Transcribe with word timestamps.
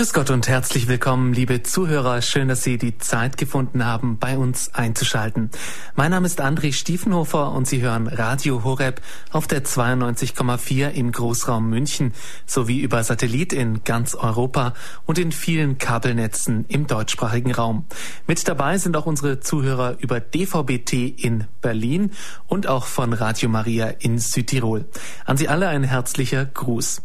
Grüß 0.00 0.14
Gott 0.14 0.30
und 0.30 0.48
herzlich 0.48 0.88
willkommen, 0.88 1.34
liebe 1.34 1.62
Zuhörer. 1.62 2.22
Schön, 2.22 2.48
dass 2.48 2.62
Sie 2.62 2.78
die 2.78 2.96
Zeit 2.96 3.36
gefunden 3.36 3.84
haben, 3.84 4.16
bei 4.18 4.38
uns 4.38 4.74
einzuschalten. 4.74 5.50
Mein 5.94 6.12
Name 6.12 6.26
ist 6.26 6.40
André 6.40 6.72
Stiefenhofer 6.72 7.52
und 7.52 7.68
Sie 7.68 7.82
hören 7.82 8.06
Radio 8.06 8.64
Horeb 8.64 9.02
auf 9.30 9.46
der 9.46 9.62
92,4 9.62 10.88
im 10.92 11.12
Großraum 11.12 11.68
München 11.68 12.14
sowie 12.46 12.80
über 12.80 13.04
Satellit 13.04 13.52
in 13.52 13.84
ganz 13.84 14.14
Europa 14.14 14.72
und 15.04 15.18
in 15.18 15.32
vielen 15.32 15.76
Kabelnetzen 15.76 16.64
im 16.68 16.86
deutschsprachigen 16.86 17.52
Raum. 17.52 17.84
Mit 18.26 18.48
dabei 18.48 18.78
sind 18.78 18.96
auch 18.96 19.04
unsere 19.04 19.40
Zuhörer 19.40 19.98
über 19.98 20.18
DVBT 20.18 20.94
in 21.22 21.44
Berlin 21.60 22.12
und 22.46 22.66
auch 22.68 22.86
von 22.86 23.12
Radio 23.12 23.50
Maria 23.50 23.88
in 23.98 24.18
Südtirol. 24.18 24.86
An 25.26 25.36
Sie 25.36 25.50
alle 25.50 25.68
ein 25.68 25.84
herzlicher 25.84 26.46
Gruß. 26.46 27.02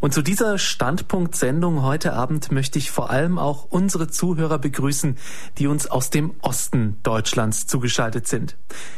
Und 0.00 0.14
zu 0.14 0.22
dieser 0.22 0.58
Standpunktsendung 0.58 1.82
heute 1.82 2.12
Abend 2.12 2.52
möchte 2.52 2.78
ich 2.78 2.90
vor 2.90 3.10
allem 3.10 3.38
auch 3.38 3.66
unsere 3.70 4.08
Zuhörer 4.08 4.58
begrüßen, 4.58 5.16
die 5.58 5.66
uns 5.66 5.86
aus 5.86 6.10
dem 6.10 6.34
Osten 6.40 6.98
Deutschlands 7.02 7.66
zugeschaltet 7.66 8.26
sind. 8.28 8.56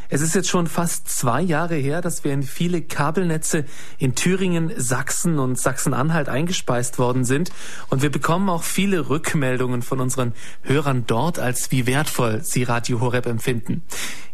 Es 0.08 0.20
ist 0.20 0.34
jetzt 0.34 0.48
schon 0.48 0.66
fast 0.66 1.08
zwei 1.08 1.40
Jahre 1.40 1.74
her, 1.74 2.02
dass 2.02 2.22
wir 2.24 2.32
in 2.32 2.42
viele 2.42 2.82
Kabelnetze 2.82 3.64
in 3.98 4.14
Thüringen, 4.14 4.72
Sachsen 4.76 5.38
und 5.38 5.58
Sachsen-Anhalt 5.58 6.28
eingespeist 6.28 6.98
worden 6.98 7.24
sind. 7.24 7.50
Und 7.88 8.02
wir 8.02 8.10
bekommen 8.10 8.48
auch 8.50 8.62
viele 8.62 9.08
Rückmeldungen 9.08 9.82
von 9.82 10.00
unseren 10.00 10.34
Hörern 10.62 11.04
dort, 11.06 11.38
als 11.38 11.70
wie 11.70 11.86
wertvoll 11.86 12.44
sie 12.44 12.62
Radio 12.62 13.00
Horeb 13.00 13.26
empfinden. 13.26 13.82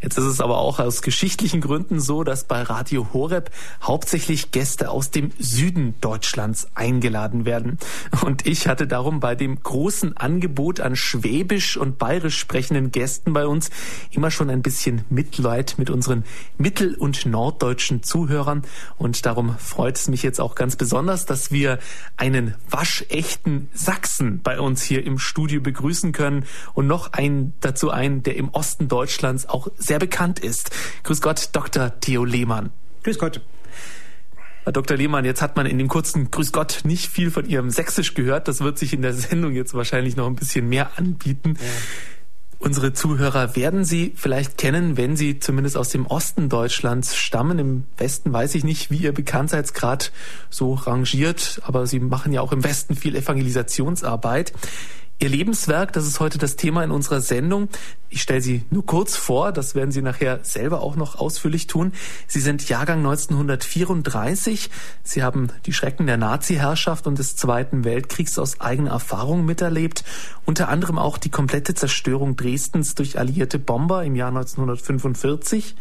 Jetzt 0.01 0.17
ist 0.17 0.25
es 0.25 0.41
aber 0.41 0.59
auch 0.59 0.79
aus 0.79 1.03
geschichtlichen 1.03 1.61
Gründen 1.61 1.99
so, 1.99 2.23
dass 2.23 2.45
bei 2.45 2.63
Radio 2.63 3.09
Horeb 3.13 3.51
hauptsächlich 3.83 4.53
Gäste 4.53 4.91
aus 4.91 5.11
dem 5.11 5.33
Süden 5.39 5.95
Deutschlands 6.01 6.69
eingeladen 6.75 7.45
werden. 7.45 7.79
Und 8.23 8.47
ich 8.47 8.69
hatte 8.69 8.87
darum 8.87 9.19
bei 9.19 9.35
dem 9.35 9.61
großen 9.61 10.17
Angebot 10.17 10.79
an 10.81 10.95
schwäbisch 10.95 11.77
und 11.77 11.99
bayerisch 11.99 12.39
sprechenden 12.39 12.93
Gästen 12.93 13.33
bei 13.33 13.47
uns 13.47 13.71
immer 14.13 14.31
schon 14.31 14.51
ein 14.51 14.63
bisschen 14.63 15.05
Mitleid 15.11 15.75
mit 15.79 15.91
unseren 15.91 16.25
mittel- 16.59 16.95
und 16.95 17.27
norddeutschen 17.27 18.05
Zuhörern. 18.05 18.63
Und 18.99 19.27
darum 19.27 19.57
freut 19.59 19.97
es 19.97 20.07
mich 20.07 20.23
jetzt 20.23 20.41
auch 20.41 20.55
ganz 20.55 20.77
besonders, 20.77 21.27
dass 21.27 21.51
wir 21.51 21.81
einen 22.17 22.55
waschechten 22.71 23.69
Sachsen 23.75 24.43
bei 24.43 24.61
uns 24.61 24.83
hier 24.83 25.05
im 25.05 25.19
Studio 25.19 25.61
begrüßen 25.61 26.13
können 26.13 26.45
und 26.75 26.87
noch 26.87 27.13
einen 27.13 27.55
dazu 27.61 27.91
einen, 27.91 28.23
der 28.23 28.37
im 28.37 28.51
Osten 28.51 28.87
Deutschlands 28.87 29.49
auch 29.49 29.69
sehr 29.89 29.99
bekannt 29.99 30.39
ist. 30.39 30.71
Grüß 31.03 31.21
Gott, 31.21 31.51
Dr. 31.53 31.99
Theo 32.01 32.25
Lehmann. 32.25 32.71
Grüß 33.03 33.19
Gott. 33.19 33.41
Herr 34.65 34.73
Dr. 34.73 34.97
Lehmann, 34.97 35.25
jetzt 35.25 35.41
hat 35.41 35.57
man 35.57 35.65
in 35.67 35.79
dem 35.79 35.89
kurzen 35.89 36.31
Grüß 36.31 36.53
Gott 36.53 36.81
nicht 36.85 37.11
viel 37.11 37.31
von 37.31 37.49
Ihrem 37.49 37.71
Sächsisch 37.71 38.15
gehört. 38.15 38.49
Das 38.49 38.61
wird 38.61 38.79
sich 38.79 38.93
in 38.93 39.03
der 39.03 39.15
Sendung 39.15 39.55
jetzt 39.55 39.75
wahrscheinlich 39.75 40.15
noch 40.15 40.27
ein 40.27 40.37
bisschen 40.37 40.69
mehr 40.69 40.91
anbieten. 40.97 41.55
Ja. 41.59 41.67
Unsere 42.61 42.93
Zuhörer 42.93 43.55
werden 43.55 43.85
Sie 43.85 44.13
vielleicht 44.17 44.59
kennen, 44.59 44.97
wenn 44.97 45.17
Sie 45.17 45.39
zumindest 45.39 45.77
aus 45.77 45.91
dem 45.91 46.07
Osten 46.07 46.49
Deutschlands 46.49 47.17
stammen. 47.17 47.59
Im 47.59 47.85
Westen 47.97 48.33
weiß 48.33 48.57
ich 48.57 48.65
nicht, 48.65 48.91
wie 48.91 48.99
Ihr 48.99 49.13
Bekanntheitsgrad 49.13 50.13
so 50.51 50.75
rangiert, 50.75 51.61
aber 51.65 51.87
Sie 51.87 52.01
machen 52.01 52.33
ja 52.33 52.41
auch 52.41 52.53
im 52.53 52.65
Westen 52.65 52.97
viel 52.97 53.15
Evangelisationsarbeit. 53.15 54.53
Ihr 55.21 55.31
Lebenswerk, 55.31 55.93
das 55.95 56.07
ist 56.07 56.21
heute 56.21 56.39
das 56.39 56.55
Thema 56.55 56.85
in 56.85 56.93
unserer 56.93 57.21
Sendung. 57.21 57.69
Ich 58.09 58.23
stelle 58.23 58.41
Sie 58.41 58.63
nur 58.71 58.87
kurz 58.87 59.17
vor, 59.17 59.51
das 59.51 59.75
werden 59.75 59.91
Sie 59.91 60.01
nachher 60.01 60.39
selber 60.45 60.81
auch 60.81 60.95
noch 60.95 61.17
ausführlich 61.17 61.67
tun. 61.67 61.93
Sie 62.29 62.39
sind 62.39 62.69
Jahrgang 62.69 62.99
1934. 62.99 64.71
Sie 65.03 65.25
haben 65.25 65.49
die 65.67 65.73
Schrecken 65.73 66.07
der 66.07 66.19
Nazi-Herrschaft 66.19 67.09
und 67.09 67.19
des 67.19 67.35
Zweiten 67.35 67.83
Weltkriegs 67.83 68.39
aus 68.39 68.61
eigener 68.61 68.93
Erfahrung 68.93 69.45
miterlebt. 69.45 70.05
Unter 70.45 70.69
anderem 70.69 70.99
auch 70.99 71.19
die 71.19 71.31
komplette 71.31 71.75
Zerstörung 71.75 72.37
Dresdens 72.37 72.95
durch 72.95 73.19
alliierte 73.19 73.59
Bomber 73.59 74.05
im 74.05 74.15
Jahr 74.15 74.29
1945. 74.29 75.75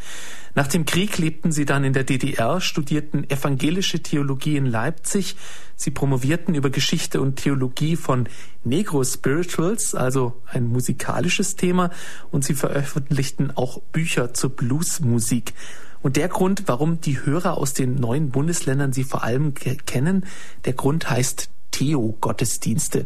Nach 0.58 0.66
dem 0.66 0.86
Krieg 0.86 1.20
lebten 1.20 1.52
sie 1.52 1.66
dann 1.66 1.84
in 1.84 1.94
der 1.94 2.04
DDR, 2.04 2.60
studierten 2.62 3.30
evangelische 3.30 4.02
Theologie 4.02 4.58
in 4.58 4.66
Leipzig. 4.66 5.36
Sie 5.76 5.92
promovierten 5.92 6.56
über 6.56 6.72
Geschichte 6.72 7.22
und 7.22 7.36
Theologie 7.36 7.96
von 7.96 8.28
Negro 8.64 9.04
Spirituals, 9.04 9.94
also 9.94 10.42
ein 10.48 10.66
musikalisches 10.66 11.58
Thema, 11.58 11.92
und 12.32 12.44
sie 12.44 12.56
veröffentlichten 12.56 13.56
auch 13.56 13.84
Bücher 13.92 14.34
zur 14.34 14.50
Bluesmusik. 14.50 15.54
Und 16.02 16.16
der 16.16 16.28
Grund, 16.28 16.64
warum 16.66 17.02
die 17.02 17.24
Hörer 17.24 17.56
aus 17.56 17.76
den 17.76 17.94
neuen 17.94 18.32
Bundesländern 18.32 18.94
sie 18.94 19.04
vor 19.04 19.24
allem 19.24 19.54
kennen, 19.54 20.26
der 20.66 20.74
Grund 20.74 21.08
heißt 21.08 21.52
Theo-Gottesdienste. 21.70 23.06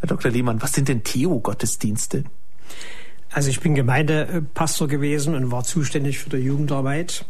Herr 0.00 0.08
Dr. 0.08 0.30
Lehmann, 0.30 0.62
was 0.62 0.72
sind 0.72 0.88
denn 0.88 1.04
Theo-Gottesdienste? 1.04 2.24
Also 3.32 3.50
ich 3.50 3.60
bin 3.60 3.74
Gemeindepastor 3.74 4.88
gewesen 4.88 5.34
und 5.34 5.50
war 5.50 5.64
zuständig 5.64 6.18
für 6.18 6.30
die 6.30 6.38
Jugendarbeit. 6.38 7.26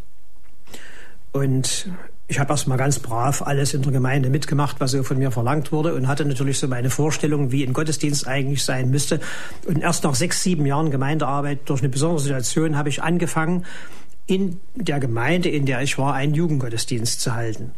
Und 1.33 1.91
ich 2.29 2.39
habe 2.39 2.51
erstmal 2.51 2.79
ganz 2.79 2.99
brav 2.99 3.43
alles 3.43 3.75
in 3.75 3.83
der 3.83 3.93
Gemeinde 3.93 4.31
mitgemacht, 4.31 4.81
was 4.81 4.91
so 4.91 5.03
von 5.03 5.19
mir 5.19 5.31
verlangt 5.31 5.73
wurde 5.73 5.95
und 5.95 6.09
hatte 6.09 6.25
natürlich 6.25 6.59
so 6.59 6.69
meine 6.69 6.91
Vorstellung, 6.91 7.53
wie 7.53 7.65
ein 7.65 7.73
Gottesdienst 7.73 8.29
eigentlich 8.29 8.65
sein 8.65 8.91
müsste. 8.91 9.21
Und 9.67 9.81
erst 9.81 10.05
nach 10.05 10.15
sechs, 10.15 10.43
sieben 10.43 10.67
Jahren 10.67 10.91
Gemeindearbeit 10.91 11.61
durch 11.67 11.81
eine 11.81 11.89
besondere 11.89 12.21
Situation 12.21 12.77
habe 12.77 12.91
ich 12.91 13.03
angefangen, 13.03 13.65
in 14.27 14.61
der 14.75 15.01
Gemeinde, 15.01 15.49
in 15.49 15.65
der 15.65 15.81
ich 15.81 15.97
war, 15.97 16.13
einen 16.13 16.35
Jugendgottesdienst 16.35 17.21
zu 17.21 17.35
halten. 17.35 17.73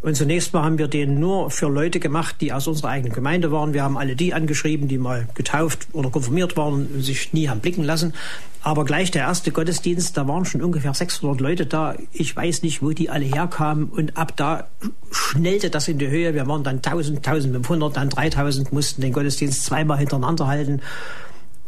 Und 0.00 0.16
zunächst 0.16 0.52
mal 0.54 0.62
haben 0.62 0.78
wir 0.78 0.86
den 0.86 1.18
nur 1.18 1.50
für 1.50 1.68
Leute 1.68 1.98
gemacht, 1.98 2.36
die 2.40 2.52
aus 2.52 2.68
unserer 2.68 2.90
eigenen 2.90 3.12
Gemeinde 3.12 3.50
waren. 3.50 3.74
Wir 3.74 3.82
haben 3.82 3.98
alle 3.98 4.14
die 4.14 4.32
angeschrieben, 4.32 4.86
die 4.86 4.98
mal 4.98 5.26
getauft 5.34 5.88
oder 5.92 6.10
konfirmiert 6.10 6.56
waren 6.56 7.02
sich 7.02 7.32
nie 7.32 7.48
haben 7.48 7.60
blicken 7.60 7.82
lassen. 7.82 8.14
Aber 8.62 8.84
gleich 8.84 9.10
der 9.10 9.22
erste 9.22 9.50
Gottesdienst, 9.50 10.16
da 10.16 10.28
waren 10.28 10.44
schon 10.44 10.62
ungefähr 10.62 10.94
600 10.94 11.40
Leute 11.40 11.66
da. 11.66 11.94
Ich 12.12 12.34
weiß 12.34 12.62
nicht, 12.62 12.82
wo 12.82 12.90
die 12.90 13.10
alle 13.10 13.24
herkamen. 13.24 13.86
Und 13.86 14.16
ab 14.16 14.34
da 14.36 14.68
schnellte 15.10 15.70
das 15.70 15.88
in 15.88 15.98
die 15.98 16.08
Höhe. 16.08 16.34
Wir 16.34 16.46
waren 16.46 16.64
dann 16.64 16.76
1000, 16.76 17.18
1500, 17.18 17.96
dann 17.96 18.10
3000, 18.10 18.72
mussten 18.72 19.02
den 19.02 19.12
Gottesdienst 19.12 19.64
zweimal 19.64 19.98
hintereinander 19.98 20.46
halten. 20.46 20.80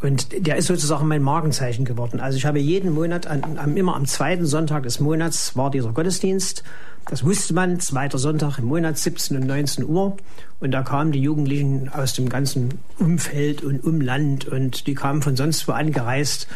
Und 0.03 0.47
der 0.47 0.56
ist 0.56 0.66
sozusagen 0.66 1.06
mein 1.09 1.22
Markenzeichen 1.22 1.84
geworden. 1.84 2.21
Also 2.21 2.38
ich 2.38 2.47
habe 2.47 2.59
jeden 2.59 2.93
Monat, 2.93 3.27
an, 3.27 3.77
immer 3.77 3.97
am 3.97 4.06
zweiten 4.06 4.47
Sonntag 4.47 4.84
des 4.84 4.99
Monats 4.99 5.56
war 5.56 5.71
dieser 5.71 5.93
Gottesdienst. 5.93 6.65
Das 7.09 7.25
wusste 7.25 7.53
man, 7.55 7.81
zweiter 7.81 8.19
Sonntag 8.19 8.59
im 8.59 8.66
Monat, 8.66 8.97
17 8.97 9.37
und 9.37 9.47
19 9.47 9.84
Uhr. 9.84 10.16
Und 10.59 10.71
da 10.71 10.83
kamen 10.83 11.12
die 11.12 11.21
Jugendlichen 11.21 11.91
aus 11.91 12.15
dem 12.15 12.28
ganzen 12.28 12.78
Umfeld 12.99 13.62
und 13.62 13.84
Umland 13.84 14.47
und 14.47 14.87
die 14.87 14.94
kamen 14.94 15.21
von 15.21 15.37
sonst 15.37 15.69
wo 15.69 15.72
angereist. 15.72 16.47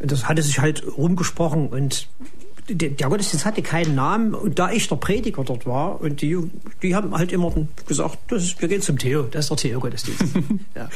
Und 0.00 0.12
das 0.12 0.28
hatte 0.28 0.42
sich 0.42 0.58
halt 0.58 0.84
rumgesprochen 0.96 1.68
und 1.68 2.08
der, 2.68 3.08
Gottesdienst 3.08 3.46
hatte 3.46 3.62
keinen 3.62 3.94
Namen 3.94 4.34
und 4.34 4.58
da 4.58 4.70
ich 4.70 4.88
der 4.88 4.96
Prediger 4.96 5.42
dort 5.44 5.66
war 5.66 6.00
und 6.00 6.22
die, 6.22 6.38
die 6.82 6.94
haben 6.94 7.16
halt 7.16 7.32
immer 7.32 7.52
gesagt, 7.86 8.18
das 8.28 8.44
ist, 8.44 8.60
wir 8.60 8.68
gehen 8.68 8.80
zum 8.80 8.98
Theo, 8.98 9.22
das 9.22 9.46
ist 9.46 9.50
der 9.50 9.56
Theo-Gottesdienst. 9.56 10.24
ja. 10.76 10.88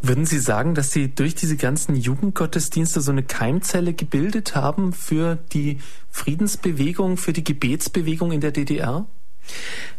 Würden 0.00 0.26
Sie 0.26 0.38
sagen, 0.38 0.74
dass 0.74 0.92
Sie 0.92 1.08
durch 1.08 1.34
diese 1.34 1.56
ganzen 1.56 1.96
Jugendgottesdienste 1.96 3.00
so 3.00 3.10
eine 3.10 3.24
Keimzelle 3.24 3.92
gebildet 3.92 4.54
haben 4.54 4.92
für 4.92 5.38
die 5.52 5.78
Friedensbewegung, 6.10 7.16
für 7.16 7.32
die 7.32 7.42
Gebetsbewegung 7.42 8.30
in 8.30 8.40
der 8.40 8.52
DDR? 8.52 9.06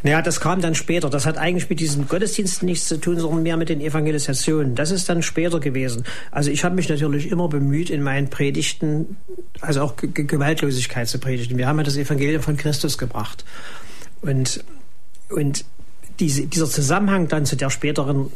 Naja, 0.04 0.22
das 0.22 0.40
kam 0.40 0.62
dann 0.62 0.76
später. 0.76 1.10
Das 1.10 1.26
hat 1.26 1.38
eigentlich 1.38 1.70
mit 1.70 1.80
diesen 1.80 2.08
Gottesdiensten 2.08 2.66
nichts 2.66 2.88
zu 2.88 3.00
tun, 3.02 3.20
sondern 3.20 3.44
mehr 3.44 3.58
mit 3.58 3.68
den 3.68 3.82
Evangelisationen. 3.82 4.76
Das 4.76 4.92
ist 4.92 5.10
dann 5.10 5.22
später 5.22 5.60
gewesen. 5.60 6.06
Also 6.32 6.52
ich 6.52 6.64
habe 6.64 6.76
mich 6.76 6.88
natürlich 6.88 7.30
immer 7.30 7.50
bemüht, 7.50 7.90
in 7.90 8.02
meinen 8.02 8.30
Predigten, 8.30 9.18
also 9.60 9.82
auch 9.82 9.98
G 9.98 10.08
Gewaltlosigkeit 10.08 11.10
zu 11.10 11.20
predigen. 11.20 11.58
Wir 11.58 11.68
haben 11.68 11.78
ja 11.78 11.84
das 11.84 11.98
Evangelium 11.98 12.42
von 12.42 12.56
Christus 12.56 12.98
gebracht. 12.98 13.44
Und, 14.22 14.64
und 15.30 15.66
diese, 16.20 16.48
dieser 16.48 16.68
Zusammenhang 16.68 17.28
dann 17.28 17.46
zu 17.46 17.58
der 17.58 17.70
späteren 17.70 18.32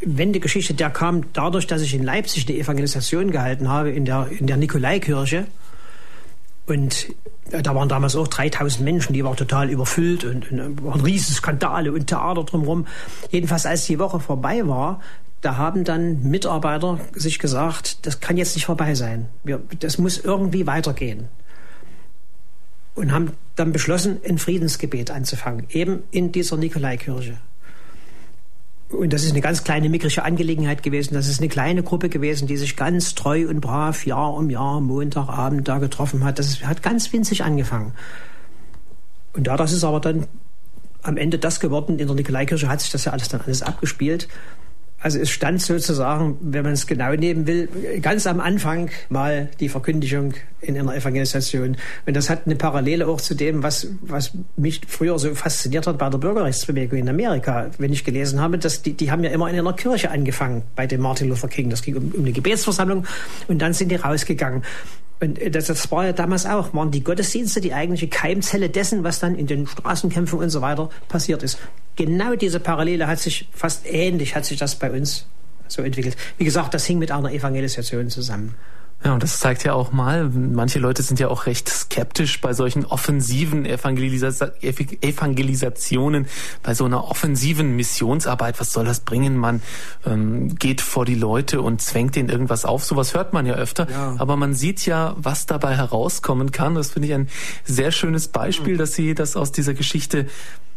Wendegeschichte, 0.00 0.74
der 0.74 0.90
kam 0.90 1.32
dadurch, 1.32 1.66
dass 1.66 1.82
ich 1.82 1.94
in 1.94 2.02
Leipzig 2.02 2.48
eine 2.48 2.58
Evangelisation 2.58 3.30
gehalten 3.30 3.68
habe 3.68 3.90
in 3.90 4.04
der, 4.04 4.28
in 4.30 4.46
der 4.46 4.56
Nikolaikirche. 4.56 5.46
Und 6.66 7.08
da 7.50 7.74
waren 7.74 7.90
damals 7.90 8.16
auch 8.16 8.26
3000 8.26 8.82
Menschen, 8.82 9.12
die 9.12 9.22
waren 9.22 9.36
total 9.36 9.68
überfüllt 9.68 10.24
und, 10.24 10.50
und 10.50 10.82
waren 10.82 11.02
riesige 11.02 11.34
Skandale 11.34 11.92
und 11.92 12.06
Theater 12.06 12.44
drumherum. 12.44 12.86
Jedenfalls, 13.30 13.66
als 13.66 13.84
die 13.84 13.98
Woche 13.98 14.18
vorbei 14.18 14.66
war, 14.66 15.00
da 15.42 15.58
haben 15.58 15.84
dann 15.84 16.22
Mitarbeiter 16.22 16.98
sich 17.12 17.38
gesagt, 17.38 18.06
das 18.06 18.20
kann 18.20 18.38
jetzt 18.38 18.54
nicht 18.54 18.64
vorbei 18.64 18.94
sein. 18.94 19.28
Wir, 19.42 19.60
das 19.80 19.98
muss 19.98 20.16
irgendwie 20.16 20.66
weitergehen. 20.66 21.28
Und 22.94 23.12
haben 23.12 23.32
dann 23.56 23.72
beschlossen, 23.72 24.20
ein 24.26 24.38
Friedensgebet 24.38 25.10
anzufangen, 25.10 25.66
eben 25.68 26.04
in 26.12 26.32
dieser 26.32 26.56
Nikolaikirche 26.56 27.36
und 28.90 29.12
das 29.12 29.24
ist 29.24 29.32
eine 29.32 29.40
ganz 29.40 29.64
kleine 29.64 29.88
mickrige 29.88 30.22
Angelegenheit 30.22 30.82
gewesen. 30.82 31.14
Das 31.14 31.28
ist 31.28 31.40
eine 31.40 31.48
kleine 31.48 31.82
Gruppe 31.82 32.08
gewesen, 32.08 32.46
die 32.46 32.56
sich 32.56 32.76
ganz 32.76 33.14
treu 33.14 33.48
und 33.48 33.60
brav 33.60 34.06
Jahr 34.06 34.34
um 34.34 34.50
Jahr, 34.50 34.80
Montagabend 34.80 35.66
da 35.66 35.78
getroffen 35.78 36.24
hat. 36.24 36.38
Das 36.38 36.64
hat 36.64 36.82
ganz 36.82 37.12
winzig 37.12 37.44
angefangen. 37.44 37.92
Und 39.32 39.46
da 39.46 39.56
das 39.56 39.72
ist 39.72 39.84
aber 39.84 40.00
dann 40.00 40.26
am 41.02 41.16
Ende 41.16 41.38
das 41.38 41.60
geworden. 41.60 41.98
In 41.98 42.06
der 42.06 42.14
Nikolaikirche 42.14 42.68
hat 42.68 42.80
sich 42.80 42.90
das 42.90 43.04
ja 43.04 43.12
alles 43.12 43.28
dann 43.28 43.40
alles 43.40 43.62
abgespielt. 43.62 44.28
Also 45.04 45.18
es 45.18 45.28
stand 45.28 45.60
sozusagen, 45.60 46.38
wenn 46.40 46.62
man 46.62 46.72
es 46.72 46.86
genau 46.86 47.12
nehmen 47.12 47.46
will, 47.46 47.68
ganz 48.00 48.26
am 48.26 48.40
Anfang 48.40 48.88
mal 49.10 49.50
die 49.60 49.68
Verkündigung 49.68 50.32
in 50.62 50.78
einer 50.78 50.96
Evangelisation. 50.96 51.76
Und 52.06 52.16
das 52.16 52.30
hat 52.30 52.46
eine 52.46 52.56
Parallele 52.56 53.06
auch 53.06 53.20
zu 53.20 53.34
dem, 53.34 53.62
was, 53.62 53.86
was 54.00 54.32
mich 54.56 54.80
früher 54.88 55.18
so 55.18 55.34
fasziniert 55.34 55.86
hat 55.86 55.98
bei 55.98 56.08
der 56.08 56.16
Bürgerrechtsbewegung 56.16 56.98
in 56.98 57.08
Amerika. 57.10 57.70
Wenn 57.76 57.92
ich 57.92 58.02
gelesen 58.02 58.40
habe, 58.40 58.56
dass 58.56 58.80
die, 58.80 58.94
die 58.94 59.10
haben 59.10 59.22
ja 59.22 59.30
immer 59.30 59.50
in 59.50 59.58
einer 59.58 59.74
Kirche 59.74 60.10
angefangen 60.10 60.62
bei 60.74 60.86
dem 60.86 61.02
Martin 61.02 61.28
Luther 61.28 61.48
King. 61.48 61.68
Das 61.68 61.82
ging 61.82 61.96
um, 61.96 62.10
um 62.12 62.20
eine 62.20 62.32
Gebetsversammlung 62.32 63.04
und 63.46 63.60
dann 63.60 63.74
sind 63.74 63.90
die 63.90 63.96
rausgegangen. 63.96 64.62
Und 65.24 65.54
das, 65.54 65.66
das 65.66 65.90
war 65.90 66.04
ja 66.06 66.12
damals 66.12 66.44
auch, 66.44 66.74
waren 66.74 66.90
die 66.90 67.02
Gottesdienste 67.02 67.60
die 67.60 67.72
eigentliche 67.72 68.08
Keimzelle 68.08 68.68
dessen, 68.68 69.04
was 69.04 69.20
dann 69.20 69.34
in 69.34 69.46
den 69.46 69.66
Straßenkämpfen 69.66 70.38
und 70.38 70.50
so 70.50 70.60
weiter 70.60 70.90
passiert 71.08 71.42
ist. 71.42 71.58
Genau 71.96 72.34
diese 72.34 72.60
Parallele 72.60 73.06
hat 73.06 73.20
sich 73.20 73.48
fast 73.52 73.86
ähnlich, 73.90 74.36
hat 74.36 74.44
sich 74.44 74.58
das 74.58 74.74
bei 74.74 74.90
uns 74.90 75.26
so 75.68 75.82
entwickelt. 75.82 76.16
Wie 76.36 76.44
gesagt, 76.44 76.74
das 76.74 76.84
hing 76.84 76.98
mit 76.98 77.10
einer 77.10 77.32
Evangelisation 77.32 78.10
zusammen. 78.10 78.54
Ja, 79.04 79.12
und 79.12 79.22
das 79.22 79.38
zeigt 79.38 79.64
ja 79.64 79.74
auch 79.74 79.92
mal, 79.92 80.30
manche 80.30 80.78
Leute 80.78 81.02
sind 81.02 81.20
ja 81.20 81.28
auch 81.28 81.44
recht 81.44 81.68
skeptisch 81.68 82.40
bei 82.40 82.54
solchen 82.54 82.86
offensiven 82.86 83.66
Evangelisa 83.66 84.30
Evangelisationen, 84.62 86.26
bei 86.62 86.74
so 86.74 86.86
einer 86.86 87.10
offensiven 87.10 87.76
Missionsarbeit. 87.76 88.58
Was 88.60 88.72
soll 88.72 88.86
das 88.86 89.00
bringen? 89.00 89.36
Man 89.36 89.60
ähm, 90.06 90.54
geht 90.54 90.80
vor 90.80 91.04
die 91.04 91.16
Leute 91.16 91.60
und 91.60 91.82
zwängt 91.82 92.16
ihnen 92.16 92.30
irgendwas 92.30 92.64
auf. 92.64 92.82
Sowas 92.84 93.12
hört 93.12 93.34
man 93.34 93.44
ja 93.44 93.54
öfter. 93.54 93.90
Ja. 93.90 94.14
Aber 94.16 94.36
man 94.36 94.54
sieht 94.54 94.86
ja, 94.86 95.14
was 95.18 95.44
dabei 95.44 95.76
herauskommen 95.76 96.50
kann. 96.50 96.74
Das 96.74 96.92
finde 96.92 97.08
ich 97.08 97.14
ein 97.14 97.28
sehr 97.64 97.92
schönes 97.92 98.28
Beispiel, 98.28 98.74
mhm. 98.74 98.78
dass 98.78 98.94
Sie 98.94 99.14
das 99.14 99.36
aus 99.36 99.52
dieser 99.52 99.74
Geschichte 99.74 100.26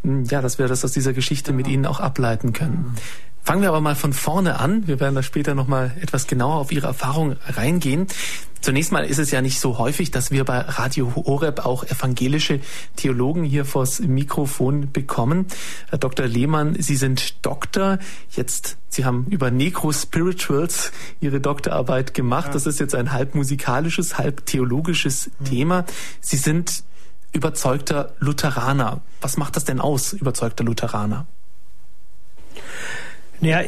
ja, 0.03 0.41
dass 0.41 0.59
wir 0.59 0.67
das 0.67 0.85
aus 0.85 0.91
dieser 0.91 1.11
Geschichte 1.13 1.51
ja. 1.51 1.57
mit 1.57 1.67
Ihnen 1.67 1.85
auch 1.85 1.99
ableiten 1.99 2.53
können. 2.53 2.93
Mhm. 2.93 2.95
Fangen 3.47 3.61
wir 3.61 3.69
aber 3.69 3.79
mal 3.79 3.95
von 3.95 4.11
vorne 4.11 4.59
an. 4.59 4.89
Wir 4.89 4.99
werden 4.99 5.15
da 5.15 5.23
später 5.23 5.55
noch 5.55 5.67
mal 5.67 5.95
etwas 6.01 6.27
genauer 6.27 6.55
auf 6.55 6.73
Ihre 6.73 6.87
Erfahrung 6.87 7.37
reingehen. 7.47 8.07
Zunächst 8.59 8.91
mal 8.91 9.05
ist 9.05 9.19
es 9.19 9.31
ja 9.31 9.41
nicht 9.41 9.61
so 9.61 9.77
häufig, 9.77 10.11
dass 10.11 10.31
wir 10.31 10.43
bei 10.43 10.59
Radio 10.59 11.15
Horeb 11.15 11.65
auch 11.65 11.85
evangelische 11.85 12.59
Theologen 12.97 13.45
hier 13.45 13.63
vors 13.63 14.01
Mikrofon 14.01 14.91
bekommen. 14.91 15.45
Herr 15.87 15.97
Dr. 15.97 16.27
Lehmann, 16.27 16.75
Sie 16.77 16.97
sind 16.97 17.45
Doktor. 17.45 17.99
Jetzt, 18.31 18.75
Sie 18.89 19.05
haben 19.05 19.27
über 19.29 19.49
Necro 19.49 19.93
Spirituals 19.93 20.91
Ihre 21.21 21.39
Doktorarbeit 21.39 22.13
gemacht. 22.13 22.47
Ja. 22.47 22.51
Das 22.51 22.65
ist 22.65 22.81
jetzt 22.81 22.95
ein 22.95 23.13
halb 23.13 23.33
musikalisches, 23.33 24.17
halb 24.17 24.45
theologisches 24.45 25.31
mhm. 25.39 25.45
Thema. 25.45 25.85
Sie 26.19 26.35
sind 26.35 26.83
überzeugter 27.31 28.13
Lutheraner. 28.19 28.99
Was 29.21 29.37
macht 29.37 29.55
das 29.55 29.63
denn 29.63 29.79
aus, 29.79 30.11
überzeugter 30.11 30.65
Lutheraner? 30.65 31.27
Naja, 33.41 33.63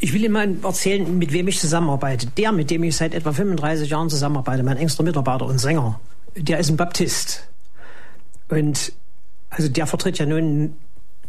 ich 0.00 0.12
will 0.14 0.24
Ihnen 0.24 0.32
mal 0.32 0.56
erzählen, 0.64 1.18
mit 1.18 1.32
wem 1.32 1.48
ich 1.48 1.60
zusammenarbeite. 1.60 2.26
Der, 2.26 2.52
mit 2.52 2.70
dem 2.70 2.82
ich 2.84 2.96
seit 2.96 3.14
etwa 3.14 3.32
35 3.32 3.90
Jahren 3.90 4.08
zusammenarbeite, 4.08 4.62
mein 4.62 4.78
engster 4.78 5.02
Mitarbeiter 5.02 5.44
und 5.46 5.58
Sänger, 5.58 6.00
der 6.34 6.58
ist 6.58 6.70
ein 6.70 6.76
Baptist. 6.76 7.46
Und 8.48 8.92
also 9.50 9.68
der 9.68 9.86
vertritt 9.86 10.18
ja 10.18 10.26
nun 10.26 10.74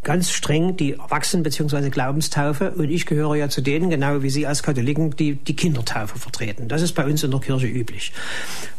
ganz 0.04 0.32
streng 0.32 0.78
die 0.78 0.94
Erwachsenen- 0.94 1.44
bzw. 1.44 1.90
Glaubenstaufe 1.90 2.72
und 2.72 2.90
ich 2.90 3.06
gehöre 3.06 3.36
ja 3.36 3.50
zu 3.50 3.62
denen, 3.62 3.90
genau 3.90 4.24
wie 4.24 4.30
Sie 4.30 4.48
als 4.48 4.64
Katholiken, 4.64 5.16
die 5.16 5.36
die 5.36 5.56
Kindertaufe 5.56 6.18
vertreten. 6.18 6.68
Das 6.68 6.82
ist 6.82 6.94
bei 6.94 7.06
uns 7.06 7.24
in 7.24 7.32
der 7.32 7.40
Kirche 7.40 7.68
üblich. 7.68 8.12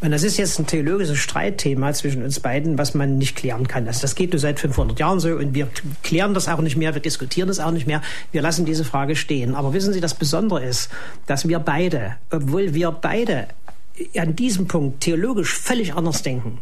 Und 0.01 0.11
das 0.11 0.25
ist 0.25 0.37
jetzt 0.37 0.59
ein 0.59 0.67
theologisches 0.67 1.19
Streitthema 1.19 1.93
zwischen 1.93 2.25
uns 2.25 2.41
beiden, 2.41 2.77
was 2.77 2.95
man 2.95 3.19
nicht 3.19 3.37
klären 3.37 3.69
kann. 3.69 3.87
Also 3.87 4.01
das 4.01 4.17
geht 4.17 4.33
nur 4.33 4.41
seit 4.41 4.59
500 4.59 4.99
Jahren 4.99 5.21
so 5.21 5.31
und 5.31 5.55
wir 5.55 5.69
klären 6.03 6.35
das 6.35 6.49
auch 6.49 6.61
nicht 6.61 6.77
mehr, 6.77 6.95
wir 6.95 7.03
diskutieren 7.03 7.49
das 7.49 7.61
auch 7.61 7.71
nicht 7.71 7.87
mehr, 7.87 8.03
wir 8.33 8.43
lassen 8.43 8.65
diese 8.65 8.85
Frage 8.85 9.15
stehen. 9.15 9.55
Aber 9.55 9.73
wissen 9.73 9.93
Sie, 9.93 10.01
das 10.01 10.15
Besondere 10.15 10.65
ist, 10.65 10.91
dass 11.27 11.47
wir 11.47 11.61
beide, 11.61 12.17
obwohl 12.31 12.75
wir 12.75 12.91
beide 12.91 13.47
an 14.17 14.35
diesem 14.35 14.67
Punkt 14.67 15.01
theologisch 15.01 15.55
völlig 15.55 15.95
anders 15.95 16.23
denken, 16.23 16.59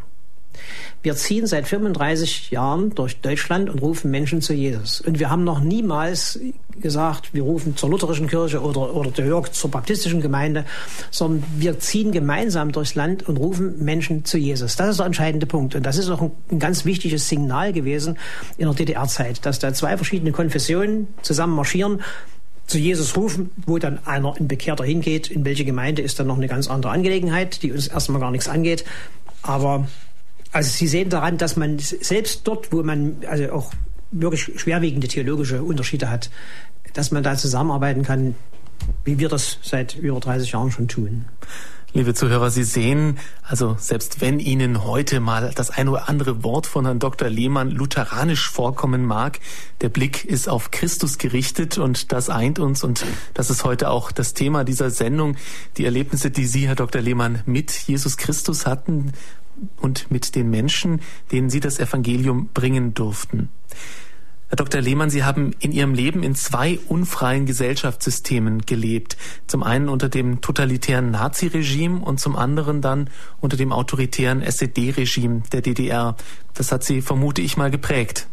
wir 1.03 1.17
ziehen 1.17 1.47
seit 1.47 1.67
35 1.67 2.51
Jahren 2.51 2.95
durch 2.95 3.21
Deutschland 3.21 3.71
und 3.71 3.81
rufen 3.81 4.11
Menschen 4.11 4.43
zu 4.43 4.53
Jesus. 4.53 5.01
Und 5.01 5.19
wir 5.19 5.31
haben 5.31 5.45
noch 5.45 5.61
niemals 5.61 6.39
gesagt, 6.81 7.33
wir 7.33 7.43
rufen 7.43 7.77
zur 7.77 7.91
lutherischen 7.91 8.27
Kirche 8.27 8.61
oder, 8.61 8.95
oder 8.95 9.13
zur 9.53 9.71
baptistischen 9.71 10.21
Gemeinde, 10.21 10.65
sondern 11.11 11.45
wir 11.57 11.79
ziehen 11.79 12.13
gemeinsam 12.13 12.73
durchs 12.73 12.95
Land 12.95 13.29
und 13.29 13.39
rufen 13.39 13.83
Menschen 13.83 14.25
zu 14.25 14.39
Jesus. 14.39 14.77
Das 14.77 14.91
ist 14.91 14.99
der 14.99 15.07
entscheidende 15.07 15.47
Punkt. 15.47 15.75
Und 15.75 15.85
das 15.85 15.97
ist 15.97 16.11
auch 16.11 16.21
ein, 16.21 16.33
ein 16.51 16.59
ganz 16.59 16.85
wichtiges 16.85 17.29
Signal 17.29 17.73
gewesen 17.73 18.19
in 18.59 18.67
der 18.67 18.75
DDR-Zeit, 18.75 19.45
dass 19.47 19.59
da 19.59 19.73
zwei 19.73 19.97
verschiedene 19.97 20.33
Konfessionen 20.33 21.09
zusammen 21.23 21.55
marschieren 21.55 22.01
zu 22.67 22.79
Jesus 22.79 23.17
rufen, 23.17 23.51
wo 23.67 23.79
dann 23.79 23.99
einer 24.07 24.37
ein 24.39 24.47
Bekehrter 24.47 24.85
hingeht, 24.85 25.29
in 25.29 25.45
welche 25.45 25.65
Gemeinde 25.65 26.03
ist 26.03 26.21
dann 26.21 26.29
noch 26.29 26.37
eine 26.37 26.47
ganz 26.47 26.69
andere 26.69 26.93
Angelegenheit, 26.93 27.63
die 27.63 27.73
uns 27.73 27.89
erstmal 27.89 28.21
gar 28.21 28.31
nichts 28.31 28.49
angeht. 28.49 28.85
Aber 29.43 29.89
also 30.53 30.71
Sie 30.71 30.89
sehen 30.89 31.11
daran, 31.11 31.39
dass 31.39 31.57
man 31.57 31.79
selbst 31.79 32.47
dort, 32.47 32.73
wo 32.73 32.83
man 32.83 33.17
also 33.29 33.53
auch 33.53 33.73
wirklich 34.11 34.51
schwerwiegende 34.61 35.09
theologische 35.09 35.63
Unterschiede 35.63 36.11
hat, 36.11 36.31
dass 36.93 37.11
man 37.11 37.23
da 37.23 37.37
zusammenarbeiten 37.37 38.03
kann, 38.03 38.35
wie 39.05 39.19
wir 39.19 39.29
das 39.29 39.59
seit 39.63 39.95
über 39.95 40.19
30 40.19 40.53
Jahren 40.53 40.71
schon 40.71 40.89
tun. 40.89 41.27
Liebe 41.93 42.15
Zuhörer, 42.15 42.51
Sie 42.51 42.63
sehen, 42.63 43.19
also 43.43 43.75
selbst 43.77 44.21
wenn 44.21 44.39
Ihnen 44.39 44.85
heute 44.85 45.19
mal 45.19 45.51
das 45.57 45.71
ein 45.71 45.89
oder 45.89 46.09
andere 46.09 46.45
Wort 46.45 46.69
von 46.69 46.85
Herrn 46.85 47.01
Dr. 47.01 47.29
Lehmann 47.29 47.69
lutheranisch 47.69 48.49
vorkommen 48.49 49.05
mag, 49.05 49.41
der 49.81 49.89
Blick 49.89 50.25
ist 50.25 50.49
auf 50.49 50.71
Christus 50.71 51.19
gerichtet 51.19 51.79
und 51.79 52.13
das 52.13 52.31
eint 52.31 52.61
uns 52.61 52.85
und 52.85 53.05
das 53.35 53.51
ist 53.51 53.65
heute 53.65 53.91
auch 53.91 54.13
das 54.13 54.35
Thema 54.35 54.63
dieser 54.63 54.91
Sendung, 54.91 55.35
die 55.79 55.85
Erlebnisse, 55.85 56.31
die 56.31 56.47
Sie, 56.47 56.69
Herr 56.69 56.77
Dr. 56.77 57.03
Lehmann, 57.03 57.43
mit 57.45 57.73
Jesus 57.73 58.17
Christus 58.17 58.67
hatten 58.67 59.13
und 59.77 60.11
mit 60.11 60.35
den 60.35 60.51
Menschen, 60.51 61.01
denen 61.33 61.51
Sie 61.51 61.61
das 61.61 61.79
Evangelium 61.79 62.49
bringen 62.55 62.95
durften. 62.95 63.49
Herr 64.51 64.57
Dr. 64.57 64.81
Lehmann, 64.81 65.11
Sie 65.11 65.23
haben 65.23 65.53
in 65.61 65.71
Ihrem 65.71 65.95
Leben 65.95 66.25
in 66.25 66.35
zwei 66.35 66.81
unfreien 66.89 67.47
Gesellschaftssystemen 67.47 68.63
gelebt. 68.63 69.17
Zum 69.47 69.63
einen 69.63 69.89
unter 69.89 70.09
dem 70.09 70.41
totalitären 70.41 71.13
Naziregime 71.13 72.01
und 72.01 72.19
zum 72.19 72.35
anderen 72.35 72.81
dann 72.81 73.11
unter 73.41 73.57
dem 73.57 73.73
autoritären 73.73 74.43
SED-Regime 74.43 75.43
der 75.53 75.61
DDR. 75.61 76.17
Das 76.55 76.73
hat 76.73 76.83
Sie, 76.83 77.01
vermute 77.01 77.43
ich 77.43 77.57
mal, 77.57 77.71
geprägt. 77.71 78.27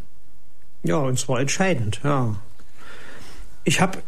Ja, 0.82 0.98
und 0.98 1.20
zwar 1.20 1.40
entscheidend, 1.40 2.00
ja. 2.04 2.36
Ich 3.64 3.80
habe 3.80 4.00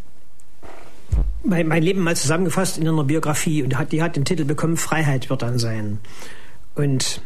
mein, 1.43 1.67
mein, 1.67 1.83
Leben 1.83 2.01
mal 2.01 2.15
zusammengefasst 2.15 2.79
in 2.79 2.87
einer 2.87 3.03
Biografie 3.03 3.61
und 3.61 3.69
die 3.69 3.75
hat, 3.75 3.91
die 3.91 4.01
hat 4.01 4.15
den 4.15 4.25
Titel 4.25 4.45
bekommen, 4.45 4.77
Freiheit 4.77 5.29
wird 5.29 5.43
dann 5.43 5.59
sein. 5.59 5.99
Und 6.79 7.21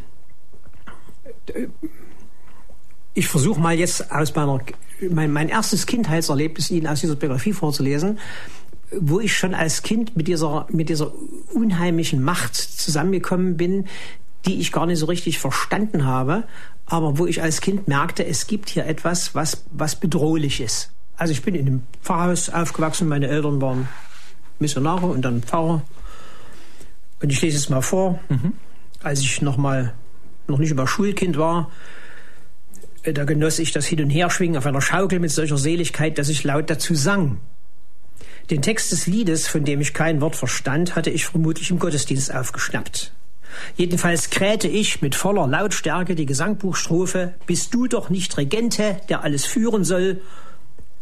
äh, 1.54 1.68
ich 3.14 3.28
versuche 3.28 3.60
mal 3.60 3.78
jetzt 3.78 4.12
aus 4.12 4.34
meiner, 4.34 4.60
mein, 5.12 5.32
mein 5.32 5.48
erstes 5.48 5.86
Kindheitserlebnis 5.86 6.72
Ihnen 6.72 6.88
aus 6.88 7.02
dieser 7.02 7.16
Biografie 7.16 7.54
vorzulesen, 7.54 8.18
wo 9.00 9.20
ich 9.20 9.38
schon 9.38 9.54
als 9.54 9.84
Kind 9.84 10.18
mit 10.18 10.28
dieser, 10.28 10.66
mit 10.72 10.90
dieser 10.90 11.12
unheimlichen 11.54 12.24
Macht 12.24 12.56
zusammengekommen 12.56 13.56
bin, 13.56 13.86
die 14.48 14.60
ich 14.60 14.72
gar 14.72 14.88
nicht 14.88 14.98
so 14.98 15.06
richtig 15.06 15.38
verstanden 15.38 16.04
habe, 16.04 16.46
aber 16.88 17.20
wo 17.20 17.28
ich 17.28 17.44
als 17.44 17.62
Kind 17.62 17.88
merkte, 17.88 18.26
es 18.26 18.48
gibt 18.48 18.70
hier 18.70 18.88
etwas, 18.88 19.36
was, 19.36 19.66
was 19.72 20.00
bedrohlich 20.00 20.62
ist. 20.62 20.90
Also 21.16 21.32
ich 21.32 21.44
bin 21.44 21.54
in 21.54 21.68
einem 21.68 21.84
Pfarrhaus 22.02 22.50
aufgewachsen, 22.50 23.08
meine 23.08 23.28
Eltern 23.28 23.62
waren 23.62 23.88
Missionare 24.58 25.06
und 25.06 25.22
dann 25.22 25.44
Pfarrer. 25.44 25.84
Und 27.22 27.32
ich 27.32 27.40
lese 27.40 27.58
es 27.58 27.70
mal 27.70 27.82
vor. 27.82 28.20
Mhm 28.30 28.54
als 29.04 29.22
ich 29.22 29.42
noch 29.42 29.58
mal 29.58 29.94
noch 30.48 30.58
nicht 30.58 30.72
über 30.72 30.88
Schulkind 30.88 31.38
war, 31.38 31.72
äh, 33.04 33.14
da 33.14 33.26
genoss 33.26 33.60
ich 33.60 33.72
das 33.72 33.86
Hin- 33.86 34.02
und 34.02 34.10
Herschwingen 34.10 34.58
auf 34.58 34.66
einer 34.66 34.82
Schaukel 34.82 35.20
mit 35.20 35.32
solcher 35.32 35.58
Seligkeit, 35.58 36.18
dass 36.18 36.30
ich 36.30 36.44
laut 36.44 36.70
dazu 36.70 36.96
sang. 36.96 37.40
Den 38.50 38.62
Text 38.62 38.92
des 38.92 39.08
Liedes, 39.08 39.48
von 39.48 39.64
dem 39.64 39.80
ich 39.80 39.94
kein 39.94 40.20
Wort 40.20 40.36
verstand, 40.36 40.96
hatte 40.96 41.10
ich 41.10 41.26
vermutlich 41.26 41.70
im 41.70 41.80
Gottesdienst 41.80 42.34
aufgeschnappt. 42.34 43.14
Jedenfalls 43.78 44.30
krähte 44.30 44.68
ich 44.68 45.02
mit 45.02 45.16
voller 45.16 45.48
Lautstärke 45.48 46.16
die 46.16 46.26
Gesangbuchstrophe 46.26 47.36
Bist 47.46 47.74
du 47.74 47.88
doch 47.88 48.10
nicht 48.10 48.38
Regente, 48.38 49.00
der 49.10 49.22
alles 49.22 49.46
führen 49.46 49.84
soll? 49.84 50.22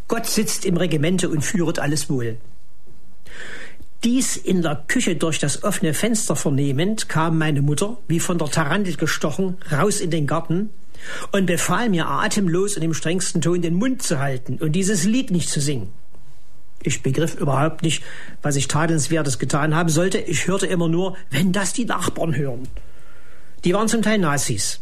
Gott 0.08 0.25
sitzt 0.25 0.65
im 0.65 0.77
Regimente 0.77 1.29
und 1.29 1.41
führet 1.41 1.79
alles 1.79 2.10
wohl. 2.10 2.38
Dies 4.03 4.36
in 4.36 4.63
der 4.63 4.84
Küche 4.88 5.15
durch 5.15 5.38
das 5.38 5.63
offene 5.63 5.93
Fenster 5.93 6.36
vernehmend, 6.36 7.08
kam 7.08 7.38
meine 7.38 7.62
Mutter, 7.62 7.98
wie 8.08 8.20
von 8.20 8.39
der 8.39 8.50
Tarantel 8.50 8.96
gestochen, 8.96 9.58
raus 9.72 10.00
in 10.00 10.10
den 10.10 10.25
Garten 10.25 10.72
und 11.31 11.46
befahl 11.46 11.88
mir 11.88 12.08
atemlos 12.08 12.75
und 12.75 12.81
im 12.81 12.96
strengsten 12.96 13.41
Ton 13.41 13.62
den 13.62 13.75
Mund 13.75 14.01
zu 14.01 14.17
halten 14.17 14.58
und 14.60 14.72
dieses 14.72 15.03
Lied 15.03 15.29
nicht 15.29 15.50
zu 15.50 15.62
singen. 15.62 15.93
Ich 16.81 17.03
begriff 17.03 17.36
überhaupt 17.36 17.84
nicht, 17.84 18.03
was 18.41 18.55
ich 18.55 18.67
Tadelnswertes 18.67 19.38
getan 19.38 19.75
haben 19.75 19.89
sollte. 19.89 20.17
Ich 20.17 20.48
hörte 20.48 20.65
immer 20.65 20.88
nur, 20.88 21.15
wenn 21.29 21.51
das 21.51 21.74
die 21.74 21.86
Nachbarn 21.86 22.36
hören. 22.36 22.67
Die 23.65 23.74
waren 23.75 23.88
zum 23.88 24.01
Teil 24.01 24.17
Nazis. 24.17 24.79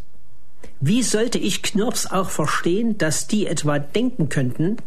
Wie 0.80 1.04
sollte 1.04 1.40
ich 1.40 1.62
Knirps 1.62 2.06
auch 2.06 2.30
verstehen, 2.30 2.98
dass 2.98 3.28
die 3.28 3.48
etwa 3.48 3.80
denken 3.80 4.30
könnten, 4.30 4.78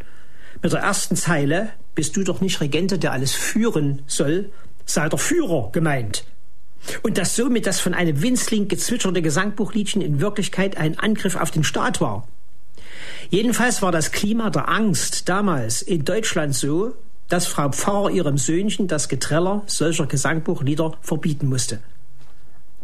mit 0.63 0.73
der 0.73 0.81
ersten 0.81 1.17
Zeile 1.17 1.69
bist 1.95 2.17
du 2.17 2.25
doch 2.25 2.41
nicht 2.41 2.61
Regente, 2.61 2.99
der 2.99 3.13
alles 3.13 3.33
führen 3.33 4.03
soll, 4.07 4.51
sei 4.87 5.09
der 5.09 5.19
Führer 5.19 5.71
gemeint. 5.73 6.25
Und 7.03 7.19
dass 7.19 7.37
somit 7.37 7.67
das 7.67 7.81
von 7.81 7.95
einem 7.95 8.23
Winzling 8.23 8.69
gezwitscherte 8.69 9.23
Gesangbuchliedchen 9.23 10.03
in 10.03 10.21
Wirklichkeit 10.21 10.77
ein 10.77 10.99
Angriff 10.99 11.37
auf 11.37 11.51
den 11.51 11.65
Staat 11.65 12.01
war. 12.01 12.27
Jedenfalls 13.31 13.83
war 13.83 13.93
das 13.93 14.11
Klima 14.11 14.51
der 14.51 14.69
Angst 14.69 15.29
damals 15.29 15.83
in 15.83 16.05
Deutschland 16.05 16.55
so, 16.55 16.95
dass 17.29 17.47
Frau 17.47 17.71
Pfarrer 17.71 18.11
ihrem 18.11 18.37
Söhnchen 18.37 18.89
das 18.89 19.09
Getreller 19.09 19.63
solcher 19.67 20.07
Gesangbuchlieder 20.07 20.99
verbieten 21.01 21.49
musste. 21.49 21.81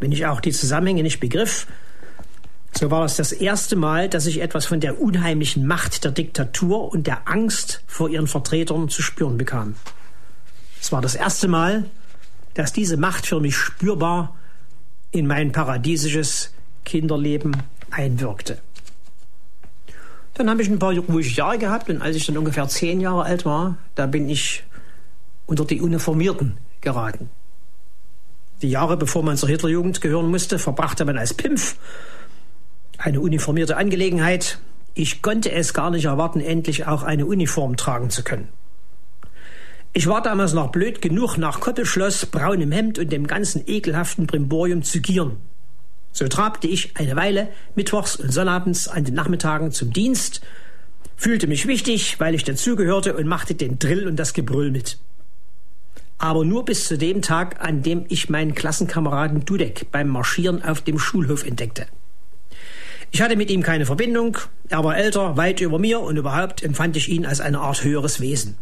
Wenn 0.01 0.13
ich 0.13 0.27
auch 0.27 0.41
die 0.41 0.53
Zusammenhänge 0.53 1.03
nicht 1.03 1.21
begriff, 1.21 1.67
so 2.79 2.93
war 2.93 3.05
es 3.05 3.17
das 3.17 3.33
erste 3.33 3.75
Mal, 3.75 4.09
dass 4.09 4.27
ich 4.27 4.41
etwas 4.41 4.65
von 4.65 4.79
der 4.79 5.01
unheimlichen 5.01 5.67
Macht 5.67 6.05
der 6.05 6.13
Diktatur 6.13 6.93
und 6.93 7.09
der 7.09 7.27
Angst 7.27 7.83
vor 7.89 8.09
ihren 8.09 8.29
Vertretern 8.29 8.89
zu 8.89 9.03
spüren 9.03 9.37
bekam. 9.37 9.75
Es 10.81 10.93
war 10.93 11.03
das 11.03 11.17
erste 11.17 11.49
Mal, 11.49 11.87
dass 12.55 12.73
diese 12.73 12.97
Macht 12.97 13.27
für 13.27 13.41
mich 13.41 13.57
spürbar 13.57 14.37
in 15.11 15.27
mein 15.27 15.51
paradiesisches 15.51 16.53
Kinderleben 16.85 17.57
einwirkte. 17.91 18.59
Dann 20.35 20.49
habe 20.49 20.63
ich 20.63 20.69
ein 20.69 20.79
paar 20.79 20.95
ruhige 20.95 21.31
Jahre 21.31 21.59
gehabt 21.59 21.91
und 21.91 22.01
als 22.01 22.15
ich 22.15 22.27
dann 22.27 22.39
ungefähr 22.39 22.69
zehn 22.69 23.01
Jahre 23.01 23.25
alt 23.25 23.45
war, 23.45 23.77
da 23.97 24.07
bin 24.07 24.29
ich 24.29 24.63
unter 25.47 25.65
die 25.65 25.81
Uniformierten 25.81 26.59
geraten. 26.81 27.29
Die 28.63 28.71
Jahre, 28.71 28.97
bevor 28.97 29.25
man 29.25 29.37
zur 29.37 29.49
Hitlerjugend 29.49 30.01
gehören 30.01 30.31
musste, 30.31 30.61
verbrachte 30.61 31.05
man 31.05 31.19
als 31.19 31.35
Pimpf 31.35 31.77
eine 32.99 33.21
uniformierte 33.21 33.77
Angelegenheit. 33.77 34.59
Ich 34.95 35.23
konnte 35.23 35.53
es 35.53 35.73
gar 35.73 35.91
nicht 35.91 36.07
erwarten, 36.07 36.41
endlich 36.41 36.87
auch 36.87 37.05
eine 37.05 37.25
Uniform 37.25 37.77
tragen 37.77 38.11
zu 38.11 38.25
können. 38.25 38.49
Ich 39.93 40.07
war 40.07 40.21
damals 40.23 40.53
noch 40.53 40.71
blöd 40.71 41.01
genug, 41.01 41.39
nach 41.39 41.61
Koppelschloss, 41.61 42.27
braunem 42.27 42.73
Hemd 42.73 42.99
und 42.99 43.11
dem 43.11 43.27
ganzen 43.27 43.63
ekelhaften 43.67 44.27
Brimborium 44.27 44.83
zu 44.83 45.01
gieren. 45.01 45.37
So 46.13 46.27
trabte 46.29 46.67
ich 46.67 46.97
eine 46.97 47.17
Weile 47.17 47.49
mittwochs 47.75 48.17
und 48.17 48.33
sonnabends 48.33 48.89
an 48.89 49.05
den 49.05 49.15
Nachmittagen 49.15 49.73
zum 49.73 49.93
Dienst, 49.93 50.41
fühlte 51.17 51.47
mich 51.47 51.67
wichtig, 51.67 52.21
weil 52.21 52.35
ich 52.35 52.45
dazugehörte 52.45 53.17
und 53.17 53.27
machte 53.27 53.55
den 53.55 53.79
Drill 53.79 54.07
und 54.07 54.17
das 54.17 54.35
Gebrüll 54.35 54.71
mit. 54.71 54.99
Aber 56.19 56.45
nur 56.45 56.65
bis 56.65 56.87
zu 56.87 56.99
dem 56.99 57.23
Tag, 57.23 57.65
an 57.65 57.83
dem 57.83 58.05
ich 58.09 58.29
meinen 58.29 58.55
Klassenkameraden 58.55 59.45
Dudek 59.45 59.91
beim 59.93 60.09
Marschieren 60.09 60.63
auf 60.63 60.81
dem 60.81 60.99
Schulhof 60.99 61.45
entdeckte. 61.45 61.87
Ich 63.11 63.23
hatte 63.23 63.37
mit 63.37 63.51
ihm 63.51 63.63
keine 63.63 63.87
Verbindung, 63.87 64.39
er 64.69 64.85
war 64.85 64.97
älter, 64.97 65.37
weit 65.37 65.61
über 65.61 65.79
mir 65.79 66.01
und 66.01 66.17
überhaupt 66.17 66.63
empfand 66.63 66.97
ich 66.97 67.09
ihn 67.09 67.25
als 67.25 67.41
eine 67.41 67.61
Art 67.61 67.83
höheres 67.83 68.21
Wesen. 68.21 68.57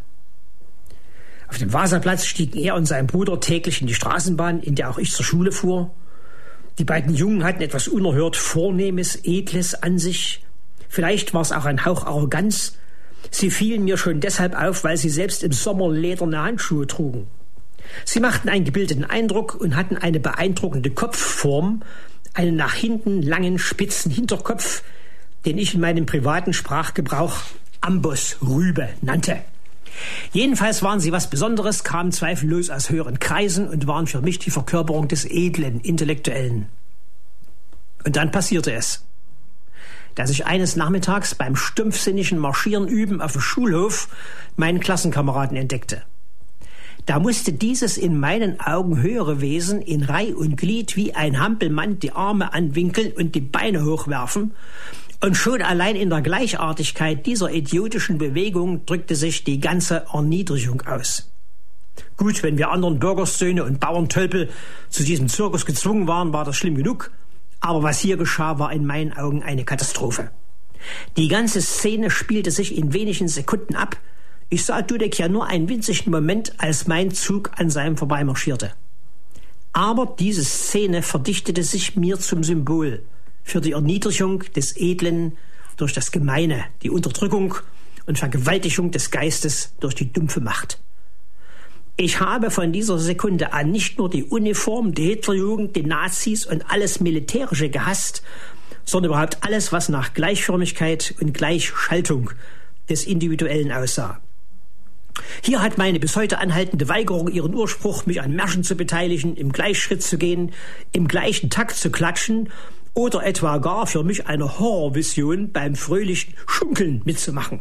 Auf 1.49 1.59
dem 1.59 1.73
Wasserplatz 1.73 2.27
stiegen 2.27 2.59
er 2.59 2.75
und 2.75 2.87
sein 2.87 3.07
Bruder 3.07 3.41
täglich 3.41 3.81
in 3.81 3.87
die 3.87 3.95
Straßenbahn, 3.95 4.61
in 4.61 4.75
der 4.75 4.91
auch 4.91 4.99
ich 4.99 5.13
zur 5.13 5.25
Schule 5.25 5.53
fuhr. 5.53 5.91
Die 6.79 6.85
beiden 6.85 7.15
Jungen 7.15 7.45
hatten 7.45 7.63
etwas 7.63 7.89
unerhört 7.89 8.37
Vornehmes, 8.37 9.19
Edles 9.25 9.75
an 9.75 9.99
sich. 9.99 10.45
Vielleicht 10.89 11.35
war 11.35 11.43
es 11.43 11.53
auch 11.53 11.65
ein 11.65 11.85
Hauch 11.85 12.05
Arroganz. 12.05 12.77
Sie 13.31 13.51
fielen 13.51 13.85
mir 13.85 13.97
schon 13.97 14.21
deshalb 14.21 14.61
auf, 14.61 14.85
weil 14.85 14.97
sie 14.97 15.09
selbst 15.09 15.43
im 15.43 15.53
Sommer 15.53 15.91
lederne 15.91 16.41
Handschuhe 16.43 16.87
trugen. 16.87 17.27
Sie 18.05 18.21
machten 18.21 18.49
einen 18.49 18.65
gebildeten 18.65 19.05
Eindruck 19.05 19.55
und 19.55 19.77
hatten 19.77 19.97
eine 19.97 20.21
beeindruckende 20.21 20.91
Kopfform, 20.91 21.83
einen 22.37 22.57
nach 22.57 22.75
hinten 22.75 23.23
langen, 23.23 23.59
spitzen 23.59 24.11
Hinterkopf, 24.11 24.83
den 25.45 25.59
ich 25.59 25.75
in 25.75 25.81
meinem 25.81 26.07
privaten 26.07 26.53
Sprachgebrauch 26.53 27.35
Amboss 27.81 28.39
Rübe 28.43 28.89
nannte. 29.01 29.39
Jedenfalls 30.33 30.83
waren 30.83 31.01
sie 31.01 31.13
was 31.13 31.31
Besonderes, 31.31 31.85
kamen 31.85 32.13
zweifellos 32.13 32.71
aus 32.71 32.91
höheren 32.91 33.19
Kreisen 33.19 33.69
und 33.69 33.87
waren 33.87 34.07
für 34.07 34.21
mich 34.21 34.39
die 34.39 34.51
Verkörperung 34.51 35.09
des 35.09 35.25
edlen 35.25 35.81
Intellektuellen. 35.81 36.69
Und 38.05 38.17
dann 38.17 38.31
passierte 38.31 38.73
es, 38.73 39.05
dass 40.15 40.31
ich 40.31 40.47
eines 40.47 40.77
Nachmittags 40.77 41.35
beim 41.35 41.57
stumpfsinnigen 41.57 42.39
Marschieren 42.39 42.89
üben 42.89 43.21
auf 43.21 43.33
dem 43.33 43.41
Schulhof 43.41 44.09
meinen 44.57 44.81
Klassenkameraden 44.81 45.57
entdeckte. 45.57 46.03
Da 47.07 47.21
musste 47.21 47.53
dieses 47.53 47.97
in 47.99 48.19
meinen 48.19 48.61
Augen 48.61 49.01
höhere 49.01 49.41
Wesen 49.41 49.81
in 49.81 50.03
Reih 50.03 50.35
und 50.35 50.57
Glied 50.57 50.97
wie 50.97 51.15
ein 51.15 51.41
Hampelmann 51.41 52.01
die 52.01 52.13
Arme 52.13 52.53
anwinkeln 52.53 53.13
und 53.13 53.35
die 53.37 53.41
Beine 53.41 53.85
hochwerfen 53.85 54.53
und 55.21 55.37
schon 55.37 55.63
allein 55.63 55.97
in 55.97 56.11
der 56.11 56.21
Gleichartigkeit 56.21 57.25
dieser 57.27 57.51
idiotischen 57.51 58.19
Bewegung 58.19 58.85
drückte 58.87 59.15
sich 59.15 59.45
die 59.45 59.61
ganze 59.61 60.07
Erniedrigung 60.13 60.83
aus. 60.83 61.31
Gut, 62.17 62.43
wenn 62.43 62.59
wir 62.59 62.71
anderen 62.71 62.99
Bürgersöhne 62.99 63.65
und 63.65 63.81
Bauerntölpel 63.81 64.51
zu 64.91 65.05
diesem 65.05 65.29
Zirkus 65.29 65.65
gezwungen 65.65 66.07
waren, 66.07 66.33
war 66.33 66.45
das 66.45 66.57
schlimm 66.57 66.75
genug. 66.75 67.13
Aber 67.61 67.83
was 67.83 68.01
hier 68.01 68.17
geschah, 68.17 68.59
war 68.59 68.73
in 68.73 68.85
meinen 68.85 69.15
Augen 69.15 69.43
eine 69.43 69.65
Katastrophe. 69.65 70.31
Die 71.17 71.29
ganze 71.29 71.63
Szene 71.63 72.11
spielte 72.11 72.51
sich 72.51 72.77
in 72.77 72.93
wenigen 72.93 73.29
Sekunden 73.29 73.77
ab. 73.77 73.97
Ich 74.49 74.65
sah 74.65 74.83
Dudek 74.83 75.19
ja 75.19 75.29
nur 75.29 75.47
einen 75.47 75.69
winzigen 75.69 76.13
Moment, 76.13 76.53
als 76.59 76.87
mein 76.87 77.11
Zug 77.11 77.51
an 77.57 77.69
seinem 77.69 77.97
vorbeimarschierte. 77.97 78.73
Aber 79.73 80.15
diese 80.19 80.45
Szene 80.45 81.03
verdichtete 81.03 81.63
sich 81.65 81.97
mir 81.97 82.19
zum 82.19 82.45
Symbol 82.45 83.03
für 83.43 83.61
die 83.61 83.73
Erniedrigung 83.73 84.45
des 84.55 84.77
Edlen 84.77 85.37
durch 85.77 85.93
das 85.93 86.13
Gemeine, 86.13 86.65
die 86.83 86.91
Unterdrückung 86.91 87.57
und 88.07 88.19
Vergewaltigung 88.19 88.93
des 88.93 89.11
Geistes 89.11 89.75
durch 89.81 89.95
die 89.95 90.13
dumpfe 90.13 90.41
Macht. 90.41 90.79
Ich 91.97 92.21
habe 92.21 92.51
von 92.51 92.73
dieser 92.73 92.99
Sekunde 92.99 93.53
an 93.53 93.71
nicht 93.71 93.99
nur 93.99 94.09
die 94.09 94.25
Uniform, 94.25 94.95
die 94.95 95.07
Hitlerjugend, 95.07 95.75
die 95.75 95.83
Nazis 95.83 96.47
und 96.47 96.71
alles 96.71 97.01
Militärische 97.01 97.69
gehasst, 97.69 98.23
sondern 98.85 99.13
überhaupt 99.13 99.39
alles, 99.43 99.73
was 99.73 99.89
nach 99.89 100.15
Gleichförmigkeit 100.15 101.15
und 101.21 101.35
Gleichschaltung 101.35 102.31
des 102.89 103.07
Individuellen 103.07 103.73
aussah. 103.73 104.21
Hier 105.43 105.63
hat 105.63 105.79
meine 105.79 106.01
bis 106.01 106.17
heute 106.17 106.39
anhaltende 106.39 106.89
Weigerung 106.89 107.29
ihren 107.29 107.55
Ursprung, 107.55 108.03
mich 108.07 108.21
an 108.21 108.33
Märschen 108.33 108.65
zu 108.65 108.77
beteiligen, 108.77 109.37
im 109.37 109.53
Gleichschritt 109.53 110.03
zu 110.03 110.19
gehen, 110.19 110.53
im 110.93 111.09
gleichen 111.09 111.51
Takt 111.51 111.77
zu 111.77 111.91
klatschen 111.91 112.51
oder 112.95 113.25
etwa 113.25 113.59
gar 113.59 113.87
für 113.87 114.03
mich 114.03 114.27
eine 114.27 114.59
Horrorvision 114.59 115.53
beim 115.53 115.75
fröhlichen 115.75 116.35
Schunkeln 116.47 117.03
mitzumachen. 117.05 117.61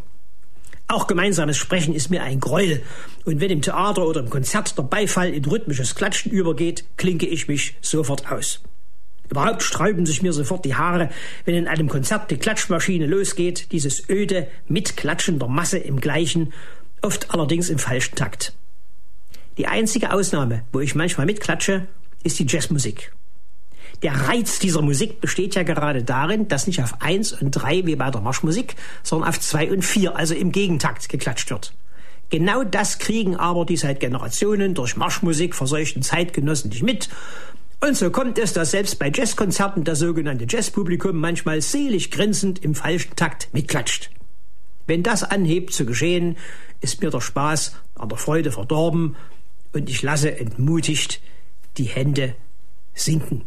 Auch 0.87 1.07
gemeinsames 1.07 1.57
Sprechen 1.57 1.95
ist 1.95 2.11
mir 2.11 2.21
ein 2.21 2.39
Gräuel. 2.39 2.83
Und 3.25 3.41
wenn 3.41 3.49
im 3.49 3.61
Theater 3.61 4.05
oder 4.05 4.19
im 4.19 4.29
Konzert 4.29 4.77
der 4.77 4.83
Beifall 4.83 5.33
in 5.33 5.43
rhythmisches 5.43 5.95
Klatschen 5.95 6.31
übergeht, 6.31 6.85
klinke 6.95 7.25
ich 7.25 7.47
mich 7.47 7.75
sofort 7.81 8.31
aus. 8.31 8.61
Überhaupt 9.29 9.63
sträuben 9.63 10.05
sich 10.05 10.21
mir 10.21 10.33
sofort 10.33 10.63
die 10.65 10.75
Haare, 10.75 11.09
wenn 11.45 11.55
in 11.55 11.67
einem 11.67 11.89
Konzert 11.89 12.29
die 12.29 12.37
Klatschmaschine 12.37 13.07
losgeht, 13.07 13.71
dieses 13.71 14.07
öde 14.09 14.47
Mitklatschen 14.67 15.39
der 15.39 15.47
Masse 15.47 15.79
im 15.79 15.99
gleichen, 15.99 16.53
oft 17.01 17.31
allerdings 17.31 17.69
im 17.69 17.79
falschen 17.79 18.15
Takt. 18.15 18.53
Die 19.57 19.67
einzige 19.67 20.11
Ausnahme, 20.11 20.63
wo 20.73 20.79
ich 20.79 20.95
manchmal 20.95 21.25
mitklatsche, 21.25 21.87
ist 22.23 22.39
die 22.39 22.45
Jazzmusik. 22.47 23.13
Der 24.03 24.27
Reiz 24.27 24.59
dieser 24.59 24.81
Musik 24.81 25.21
besteht 25.21 25.55
ja 25.55 25.63
gerade 25.63 26.03
darin, 26.03 26.47
dass 26.47 26.67
nicht 26.67 26.81
auf 26.81 27.01
eins 27.01 27.31
und 27.31 27.51
drei 27.51 27.85
wie 27.85 27.95
bei 27.95 28.11
der 28.11 28.21
Marschmusik, 28.21 28.75
sondern 29.03 29.29
auf 29.29 29.39
zwei 29.39 29.71
und 29.71 29.83
vier, 29.83 30.15
also 30.15 30.33
im 30.33 30.51
Gegentakt 30.51 31.07
geklatscht 31.07 31.49
wird. 31.49 31.73
Genau 32.29 32.63
das 32.63 32.99
kriegen 32.99 33.35
aber 33.35 33.65
die 33.65 33.77
seit 33.77 33.99
Generationen 33.99 34.73
durch 34.73 34.97
Marschmusik 34.97 35.55
verseuchten 35.55 36.01
Zeitgenossen 36.01 36.69
nicht 36.69 36.83
mit. 36.83 37.09
Und 37.81 37.95
so 37.95 38.09
kommt 38.09 38.39
es, 38.39 38.51
dass 38.51 38.71
selbst 38.71 38.99
bei 38.99 39.11
Jazzkonzerten 39.13 39.83
das 39.83 39.99
sogenannte 39.99 40.45
Jazzpublikum 40.49 41.15
manchmal 41.15 41.61
selig 41.61 42.11
grinsend 42.11 42.63
im 42.63 42.73
falschen 42.73 43.15
Takt 43.15 43.49
mitklatscht. 43.53 44.09
Wenn 44.87 45.03
das 45.03 45.23
anhebt 45.23 45.73
zu 45.73 45.85
geschehen, 45.85 46.37
ist 46.81 47.01
mir 47.01 47.09
der 47.09 47.21
Spaß 47.21 47.75
an 47.95 48.09
der 48.09 48.17
Freude 48.17 48.51
verdorben 48.51 49.15
und 49.73 49.89
ich 49.89 50.01
lasse 50.01 50.37
entmutigt 50.37 51.21
die 51.77 51.85
Hände 51.85 52.35
sinken. 52.93 53.43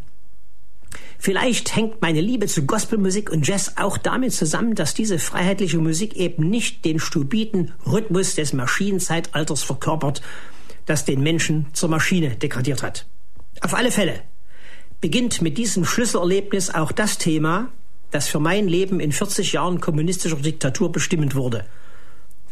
Vielleicht 1.19 1.75
hängt 1.75 2.01
meine 2.01 2.21
Liebe 2.21 2.47
zu 2.47 2.65
Gospelmusik 2.65 3.31
und 3.31 3.47
Jazz 3.47 3.73
auch 3.77 3.99
damit 3.99 4.33
zusammen, 4.33 4.75
dass 4.75 4.95
diese 4.95 5.19
freiheitliche 5.19 5.79
Musik 5.79 6.15
eben 6.15 6.49
nicht 6.49 6.85
den 6.85 7.01
stupiden 7.01 7.73
Rhythmus 7.87 8.37
des 8.37 8.53
Maschinenzeitalters 8.53 9.65
verkörpert, 9.65 10.23
das 10.87 11.05
den 11.05 11.21
Menschen 11.23 11.67
zur 11.73 11.89
Maschine 11.89 12.37
degradiert 12.37 12.83
hat. 12.83 13.07
Auf 13.61 13.75
alle 13.75 13.91
Fälle 13.91 14.23
beginnt 15.01 15.43
mit 15.43 15.59
diesem 15.59 15.85
Schlüsselerlebnis 15.85 16.71
auch 16.71 16.93
das 16.93 17.19
Thema, 17.19 17.73
das 18.11 18.29
für 18.29 18.41
mein 18.41 18.69
Leben 18.69 19.01
in 19.01 19.13
40 19.13 19.53
Jahren 19.53 19.81
kommunistischer 19.81 20.37
Diktatur 20.37 20.91
bestimmend 20.93 21.35
wurde 21.35 21.65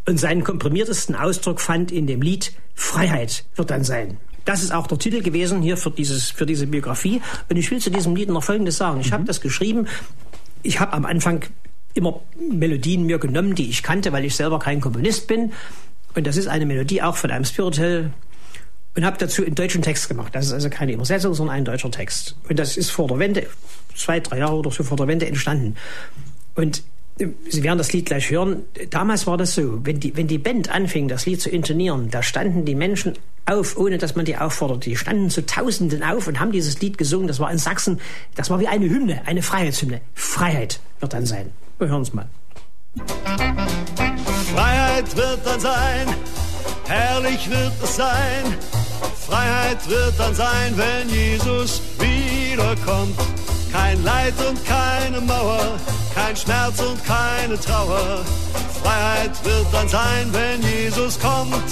und 0.07 0.19
seinen 0.19 0.45
komprimiertesten 0.45 1.15
Ausdruck 1.15 1.61
fand 1.61 1.91
in 1.91 2.07
dem 2.07 2.23
Lied 2.23 2.53
Freiheit 2.75 3.45
wird 3.57 3.71
dann 3.71 3.85
sein. 3.85 4.19
Das 4.45 4.63
ist 4.63 4.73
auch 4.73 4.87
der 4.87 4.99
Titel 4.99 5.23
gewesen 5.23 5.61
hier 5.61 5.77
für, 5.77 5.91
dieses, 5.91 6.31
für 6.31 6.47
diese 6.47 6.69
Biografie. 6.69 7.21
Und 7.49 7.57
ich 7.57 7.69
will 7.71 7.81
zu 7.81 7.91
diesem 7.91 8.15
Lied 8.15 8.29
noch 8.29 8.45
Folgendes 8.45 8.77
sagen. 8.77 9.01
Ich 9.01 9.09
mhm. 9.09 9.15
habe 9.15 9.25
das 9.25 9.41
geschrieben 9.41 9.89
ich 10.67 10.81
habe 10.81 10.93
am 10.93 11.05
Anfang 11.05 11.45
immer 11.95 12.21
Melodien 12.39 13.07
mir 13.07 13.19
genommen, 13.19 13.55
die 13.55 13.71
ich 13.71 13.83
kannte, 13.83 14.13
weil 14.13 14.25
ich 14.25 14.37
selber 14.37 14.59
kein 14.59 14.81
Komponist 14.81 15.29
bin. 15.29 15.53
Und 16.15 16.27
das 16.27 16.37
ist 16.37 16.49
eine 16.49 16.67
Melodie 16.67 17.03
auch 17.03 17.17
von 17.17 17.31
einem 17.31 17.45
Spiritual 17.45 18.13
und 18.97 19.05
habe 19.05 19.17
dazu 19.19 19.45
einen 19.45 19.55
deutschen 19.55 19.83
Text 19.83 20.09
gemacht. 20.09 20.35
Das 20.35 20.47
ist 20.47 20.53
also 20.53 20.71
keine 20.71 20.93
Übersetzung, 20.93 21.35
sondern 21.35 21.57
ein 21.57 21.65
deutscher 21.65 21.91
Text. 21.91 22.37
Und 22.49 22.59
das 22.59 22.77
ist 22.77 22.91
vor 22.91 23.09
der 23.09 23.19
Wende, 23.19 23.47
zwei, 23.97 24.21
drei 24.21 24.38
Jahre 24.38 24.57
oder 24.57 24.71
so 24.71 24.83
vor 24.85 24.97
der 24.97 25.09
Wende 25.09 25.26
entstanden. 25.26 25.76
Und 26.55 26.83
äh, 27.19 27.29
Sie 27.49 27.62
werden 27.62 27.79
das 27.79 27.93
Lied 27.93 28.07
gleich 28.07 28.31
hören. 28.31 28.62
Damals 28.91 29.26
war 29.26 29.37
das 29.37 29.55
so, 29.55 29.85
wenn 29.85 30.00
die, 30.00 30.17
wenn 30.17 30.26
die 30.26 30.38
Band 30.38 30.71
anfing, 30.71 31.09
das 31.09 31.26
Lied 31.26 31.41
zu 31.41 31.50
intonieren, 31.50 32.11
da 32.11 32.23
standen 32.23 32.65
die 32.65 32.75
Menschen 32.75 33.15
auf, 33.47 33.76
ohne 33.76 33.99
dass 33.99 34.17
man 34.17 34.25
die 34.25 34.37
aufforderte. 34.37 34.91
Die 34.91 34.97
standen 34.97 35.31
zu 35.31 35.47
Tausenden 35.47 36.03
auf 36.03 36.26
und 36.26 36.41
haben 36.41 36.53
dieses 36.53 36.81
Lied 36.81 36.99
gesungen. 36.99 37.29
Das 37.29 37.41
war 37.41 37.50
in 37.50 37.59
Sachsen, 37.59 38.00
das 38.35 38.50
war 38.50 38.61
wie 38.61 38.69
eine 38.69 38.88
Hymne, 38.88 39.23
eine 39.26 39.43
Freiheitshymne. 39.43 40.00
Freiheit 40.15 40.81
wird 41.00 41.12
dann 41.12 41.26
sein. 41.26 41.50
Wir 41.79 41.88
hören 41.88 42.03
es 42.03 42.12
mal. 42.12 42.29
Freiheit 44.55 45.17
wird 45.17 45.41
dann 45.45 45.61
sein, 45.61 46.07
herrlich 46.87 47.50
wird 47.50 47.73
es 47.83 47.97
sein. 47.97 48.45
Freiheit 49.26 49.88
wird 49.88 50.19
dann 50.19 50.35
sein, 50.35 50.75
wenn 50.76 51.09
Jesus 51.09 51.83
wiederkommt. 51.99 53.17
Kein 53.76 54.02
Leid 54.04 54.35
und 54.49 54.64
keine 54.64 55.21
Mauer, 55.21 55.76
kein 56.14 56.35
Schmerz 56.35 56.80
und 56.80 57.04
keine 57.04 57.61
Trauer. 57.61 58.25
Freiheit 58.83 59.45
wird 59.45 59.66
dann 59.71 59.88
sein, 59.88 60.33
wenn 60.33 60.62
Jesus 60.62 61.21
kommt. 61.21 61.71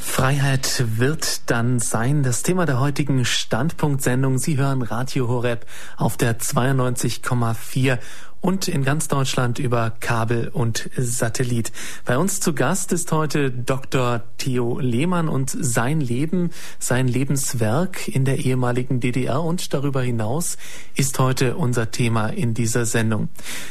Freiheit 0.00 0.84
wird 0.98 1.48
dann 1.48 1.78
sein 1.78 2.24
das 2.24 2.42
Thema 2.42 2.66
der 2.66 2.80
heutigen 2.80 3.24
Standpunktsendung. 3.24 4.38
Sie 4.38 4.56
hören 4.56 4.82
Radio 4.82 5.28
Horeb 5.28 5.64
auf 5.96 6.16
der 6.16 6.40
92,4 6.40 7.98
und 8.44 8.68
in 8.68 8.84
ganz 8.84 9.08
Deutschland 9.08 9.58
über 9.58 9.90
Kabel 10.00 10.48
und 10.48 10.90
Satellit. 10.98 11.72
Bei 12.04 12.18
uns 12.18 12.40
zu 12.40 12.52
Gast 12.52 12.92
ist 12.92 13.10
heute 13.10 13.50
Dr. 13.50 14.22
Theo 14.36 14.78
Lehmann 14.80 15.30
und 15.30 15.48
sein 15.48 15.98
Leben, 15.98 16.50
sein 16.78 17.08
Lebenswerk 17.08 18.06
in 18.06 18.26
der 18.26 18.40
ehemaligen 18.44 19.00
DDR 19.00 19.42
und 19.42 19.72
darüber 19.72 20.02
hinaus 20.02 20.58
ist 20.94 21.18
heute 21.18 21.56
unser 21.56 21.90
Thema 21.90 22.26
in 22.26 22.52
dieser 22.52 22.84
Sendung. 22.84 23.30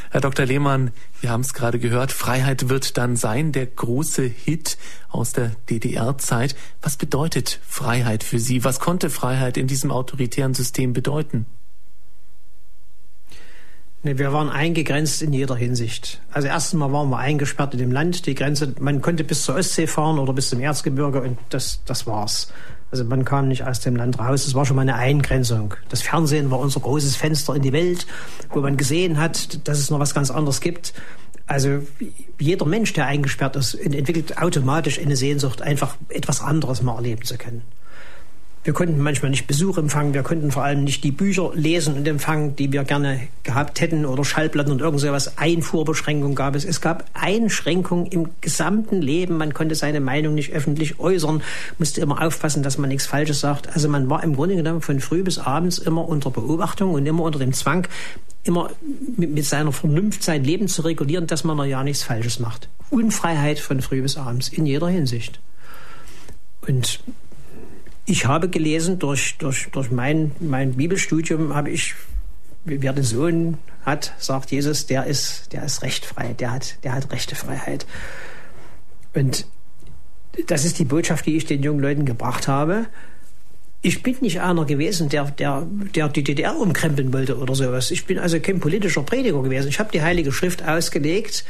Herr 0.10 0.22
Dr. 0.22 0.48
Lehmann, 0.48 0.90
wir 1.22 1.30
haben 1.30 1.42
es 1.42 1.54
gerade 1.54 1.78
gehört, 1.78 2.12
Freiheit 2.12 2.68
wird 2.68 2.98
dann 2.98 3.16
sein, 3.16 3.52
der 3.52 3.68
große 3.68 4.24
Hit 4.24 4.80
aus 5.10 5.34
der 5.34 5.52
DDR-Zeit. 5.70 6.56
Was 6.82 6.98
bedeutet 6.98 7.60
Freiheit 7.68 8.24
für 8.24 8.40
Sie? 8.40 8.64
Was 8.64 8.80
konnte 8.80 9.12
Freiheit 9.12 9.56
in 9.56 9.68
diesem 9.68 9.92
autoritären 9.92 10.56
System 10.56 10.94
bedeuten? 10.94 11.46
Nee, 14.06 14.18
wir 14.18 14.34
waren 14.34 14.50
eingegrenzt 14.50 15.22
in 15.22 15.32
jeder 15.32 15.56
Hinsicht. 15.56 16.20
Also 16.30 16.50
erstens 16.50 16.78
mal 16.78 16.92
waren 16.92 17.10
wir 17.10 17.20
eingesperrt 17.20 17.74
in 17.74 17.80
dem 17.80 17.92
Land. 17.92 18.26
Die 18.26 18.36
Grenze, 18.36 18.76
man 18.80 19.02
konnte 19.02 19.24
bis 19.24 19.44
zur 19.44 19.56
Ostsee 19.56 19.88
fahren 19.88 20.20
oder 20.20 20.34
bis 20.34 20.50
zum 20.50 20.60
Erzgebirge 20.60 21.22
und 21.22 21.38
das, 21.50 21.80
das 21.86 22.06
war's. 22.06 22.52
Also 22.92 23.06
man 23.06 23.24
kam 23.24 23.48
nicht 23.48 23.64
aus 23.64 23.80
dem 23.80 23.96
Land 23.96 24.20
raus. 24.20 24.44
Das 24.44 24.56
war 24.56 24.66
schon 24.66 24.76
mal 24.76 24.82
eine 24.82 24.96
Eingrenzung. 24.96 25.76
Das 25.88 26.02
Fernsehen 26.02 26.52
war 26.52 26.60
unser 26.60 26.82
großes 26.82 27.16
Fenster 27.16 27.56
in 27.56 27.62
die 27.62 27.72
Welt, 27.72 28.06
wo 28.50 28.60
man 28.60 28.76
gesehen 28.76 29.20
hat, 29.20 29.66
dass 29.70 29.80
es 29.80 29.90
noch 29.90 30.00
was 30.00 30.14
ganz 30.14 30.30
anderes 30.30 30.60
gibt. 30.60 30.94
Also 31.48 31.80
jeder 32.40 32.66
Mensch, 32.66 32.92
der 32.92 33.06
eingesperrt 33.06 33.56
ist, 33.56 33.74
entwickelt 33.74 34.38
automatisch 34.38 35.00
eine 35.00 35.16
Sehnsucht, 35.16 35.62
einfach 35.62 35.96
etwas 36.10 36.42
anderes 36.42 36.82
mal 36.82 36.96
erleben 36.96 37.24
zu 37.24 37.38
können. 37.38 37.62
Wir 38.64 38.72
konnten 38.72 38.98
manchmal 39.00 39.30
nicht 39.30 39.46
Besuch 39.46 39.78
empfangen, 39.78 40.14
wir 40.14 40.24
konnten 40.24 40.50
vor 40.50 40.64
allem 40.64 40.86
nicht 40.86 41.04
die 41.04 41.12
Bücher 41.12 41.52
lesen 41.54 41.98
und 41.98 42.08
empfangen, 42.08 42.56
die 42.56 42.72
wir 42.72 42.86
gerne 42.86 43.28
gehabt 43.44 43.82
hätten 43.82 44.06
oder 44.06 44.24
Schallplatten 44.24 44.72
und 44.72 44.80
irgend 44.80 45.02
sowas. 45.02 45.38
Einfuhrbeschränkungen 45.38 46.34
gab 46.34 46.56
es. 46.56 46.64
Es 46.64 46.80
gab 46.80 47.04
Einschränkungen 47.14 48.06
im 48.06 48.30
gesamten 48.40 49.02
Leben. 49.02 49.36
Man 49.36 49.54
konnte 49.54 49.76
seine 49.76 50.00
Meinung 50.00 50.34
nicht 50.34 50.54
öffentlich 50.54 50.98
äußern, 50.98 51.44
musste 51.78 52.00
immer 52.00 52.26
aufpassen, 52.26 52.64
dass 52.64 52.78
man 52.78 52.88
nichts 52.88 53.06
Falsches 53.06 53.42
sagt. 53.42 53.68
Also 53.74 53.90
man 53.90 54.10
war 54.10 54.24
im 54.24 54.34
Grunde 54.36 54.56
genommen 54.56 54.82
von 54.82 55.02
früh 55.02 55.24
bis 55.24 55.40
abends 55.40 55.78
immer 55.78 56.08
unter 56.08 56.32
Beobachtung 56.32 56.94
und 56.94 57.06
immer 57.06 57.24
unter 57.24 57.40
dem 57.40 57.52
Zwang, 57.52 57.86
immer 58.46 58.70
mit, 59.18 59.32
mit 59.32 59.46
seiner 59.46 59.74
Vernunft 59.74 60.24
sein 60.24 60.46
Leben 60.46 60.70
zu 60.70 60.84
regulieren, 60.84 61.28
dass 61.28 61.44
man 61.44 61.68
ja 61.68 61.84
nichts 61.84 62.04
Falsches 62.04 62.40
macht. 62.40 62.70
Unfreiheit 62.90 63.60
von 63.60 63.82
früh 63.82 64.02
bis 64.02 64.16
abends 64.16 64.48
in 64.48 64.66
jeder 64.66 64.88
Hinsicht. 64.88 65.42
Und 66.66 67.02
ich 68.06 68.26
habe 68.26 68.50
gelesen, 68.50 69.00
durch, 69.00 69.38
durch, 69.38 69.70
durch 69.72 69.92
mein, 69.92 70.32
mein 70.40 70.74
Bibelstudium 70.74 71.56
habe 71.56 71.70
ich, 71.70 71.96
wer 72.66 72.94
den 72.94 73.04
Sohn 73.04 73.58
hat, 73.86 74.14
sagt 74.18 74.52
Jesus, 74.52 74.86
der 74.86 75.06
ist, 75.06 75.54
der 75.54 75.64
ist 75.64 75.82
rechtfrei, 75.84 76.34
der 76.34 76.52
hat, 76.52 76.84
der 76.84 76.94
hat 76.94 77.12
rechte 77.12 77.36
Freiheit. 77.36 77.86
Und 79.14 79.46
das 80.48 80.66
ist 80.66 80.80
die 80.80 80.86
Botschaft, 80.86 81.26
die 81.26 81.38
ich 81.38 81.46
den 81.46 81.64
jungen 81.64 81.82
Leuten 81.82 82.06
gebracht 82.06 82.48
habe. 82.48 82.88
Ich 83.82 84.02
bin 84.02 84.16
nicht 84.22 84.42
einer 84.42 84.66
gewesen, 84.66 85.10
der, 85.10 85.26
der, 85.26 85.68
der 85.94 86.10
die 86.10 86.24
DDR 86.24 86.58
umkrempeln 86.58 87.12
wollte 87.12 87.38
oder 87.38 87.54
sowas. 87.54 87.92
Ich 87.92 88.06
bin 88.06 88.18
also 88.18 88.40
kein 88.40 88.60
politischer 88.60 89.04
Prediger 89.04 89.44
gewesen. 89.44 89.68
Ich 89.68 89.80
habe 89.80 89.92
die 89.92 90.02
Heilige 90.02 90.32
Schrift 90.32 90.64
ausgelegt 90.64 91.46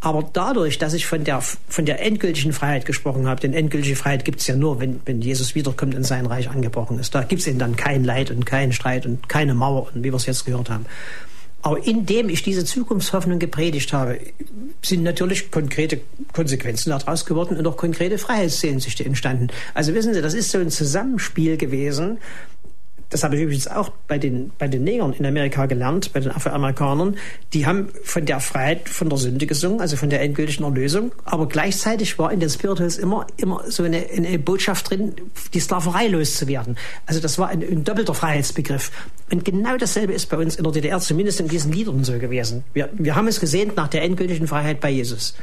aber 0.00 0.28
dadurch, 0.32 0.78
dass 0.78 0.92
ich 0.92 1.06
von 1.06 1.24
der, 1.24 1.40
von 1.40 1.86
der 1.86 2.02
endgültigen 2.04 2.52
Freiheit 2.52 2.84
gesprochen 2.84 3.26
habe, 3.26 3.40
denn 3.40 3.54
endgültige 3.54 3.96
Freiheit 3.96 4.24
gibt 4.24 4.40
es 4.40 4.46
ja 4.46 4.54
nur, 4.54 4.78
wenn, 4.78 5.00
wenn 5.04 5.20
Jesus 5.20 5.54
wiederkommt 5.54 5.94
und 5.94 6.04
sein 6.04 6.26
Reich 6.26 6.50
angebrochen 6.50 6.98
ist. 6.98 7.14
Da 7.14 7.22
gibt 7.22 7.40
es 7.40 7.48
eben 7.48 7.58
dann 7.58 7.76
kein 7.76 8.04
Leid 8.04 8.30
und 8.30 8.44
keinen 8.44 8.72
Streit 8.72 9.06
und 9.06 9.28
keine 9.28 9.54
Mauer, 9.54 9.88
und 9.94 10.04
wie 10.04 10.12
wir 10.12 10.16
es 10.16 10.26
jetzt 10.26 10.44
gehört 10.44 10.70
haben. 10.70 10.86
Aber 11.62 11.84
indem 11.84 12.28
ich 12.28 12.44
diese 12.44 12.64
Zukunftshoffnung 12.64 13.40
gepredigt 13.40 13.92
habe, 13.92 14.20
sind 14.82 15.02
natürlich 15.02 15.50
konkrete 15.50 16.00
Konsequenzen 16.32 16.90
daraus 16.90 17.26
geworden 17.26 17.56
und 17.56 17.66
auch 17.66 17.76
konkrete 17.76 18.18
Freiheitssehnsüchte 18.18 19.04
entstanden. 19.04 19.48
Also 19.74 19.92
wissen 19.92 20.14
Sie, 20.14 20.22
das 20.22 20.34
ist 20.34 20.52
so 20.52 20.58
ein 20.58 20.70
Zusammenspiel 20.70 21.56
gewesen 21.56 22.18
das 23.10 23.22
habe 23.22 23.36
ich 23.36 23.42
übrigens 23.42 23.68
auch 23.68 23.90
bei 24.08 24.18
den, 24.18 24.50
bei 24.58 24.68
den 24.68 24.84
Negern 24.84 25.12
in 25.12 25.24
Amerika 25.26 25.66
gelernt, 25.66 26.12
bei 26.12 26.20
den 26.20 26.32
Afroamerikanern, 26.32 27.16
die 27.52 27.66
haben 27.66 27.88
von 28.02 28.24
der 28.26 28.40
Freiheit 28.40 28.88
von 28.88 29.08
der 29.08 29.18
Sünde 29.18 29.46
gesungen, 29.46 29.80
also 29.80 29.96
von 29.96 30.10
der 30.10 30.22
endgültigen 30.22 30.64
Erlösung, 30.64 31.12
aber 31.24 31.46
gleichzeitig 31.46 32.18
war 32.18 32.32
in 32.32 32.40
den 32.40 32.50
Spirituals 32.50 32.98
immer, 32.98 33.26
immer 33.36 33.62
so 33.68 33.84
eine, 33.84 34.04
eine 34.14 34.38
Botschaft 34.38 34.90
drin, 34.90 35.14
die 35.54 35.60
Sklaverei 35.60 36.08
loszuwerden. 36.08 36.76
Also 37.06 37.20
das 37.20 37.38
war 37.38 37.48
ein, 37.48 37.62
ein 37.62 37.84
doppelter 37.84 38.14
Freiheitsbegriff. 38.14 38.90
Und 39.30 39.44
genau 39.44 39.76
dasselbe 39.76 40.12
ist 40.12 40.28
bei 40.28 40.36
uns 40.36 40.56
in 40.56 40.64
der 40.64 40.72
DDR, 40.72 41.00
zumindest 41.00 41.40
in 41.40 41.48
diesen 41.48 41.72
Liedern 41.72 42.04
so 42.04 42.18
gewesen. 42.18 42.64
Wir, 42.74 42.88
wir 42.92 43.14
haben 43.14 43.28
es 43.28 43.40
gesehen 43.40 43.72
nach 43.76 43.88
der 43.88 44.02
endgültigen 44.02 44.46
Freiheit 44.46 44.80
bei 44.80 44.90
Jesus. 44.90 45.34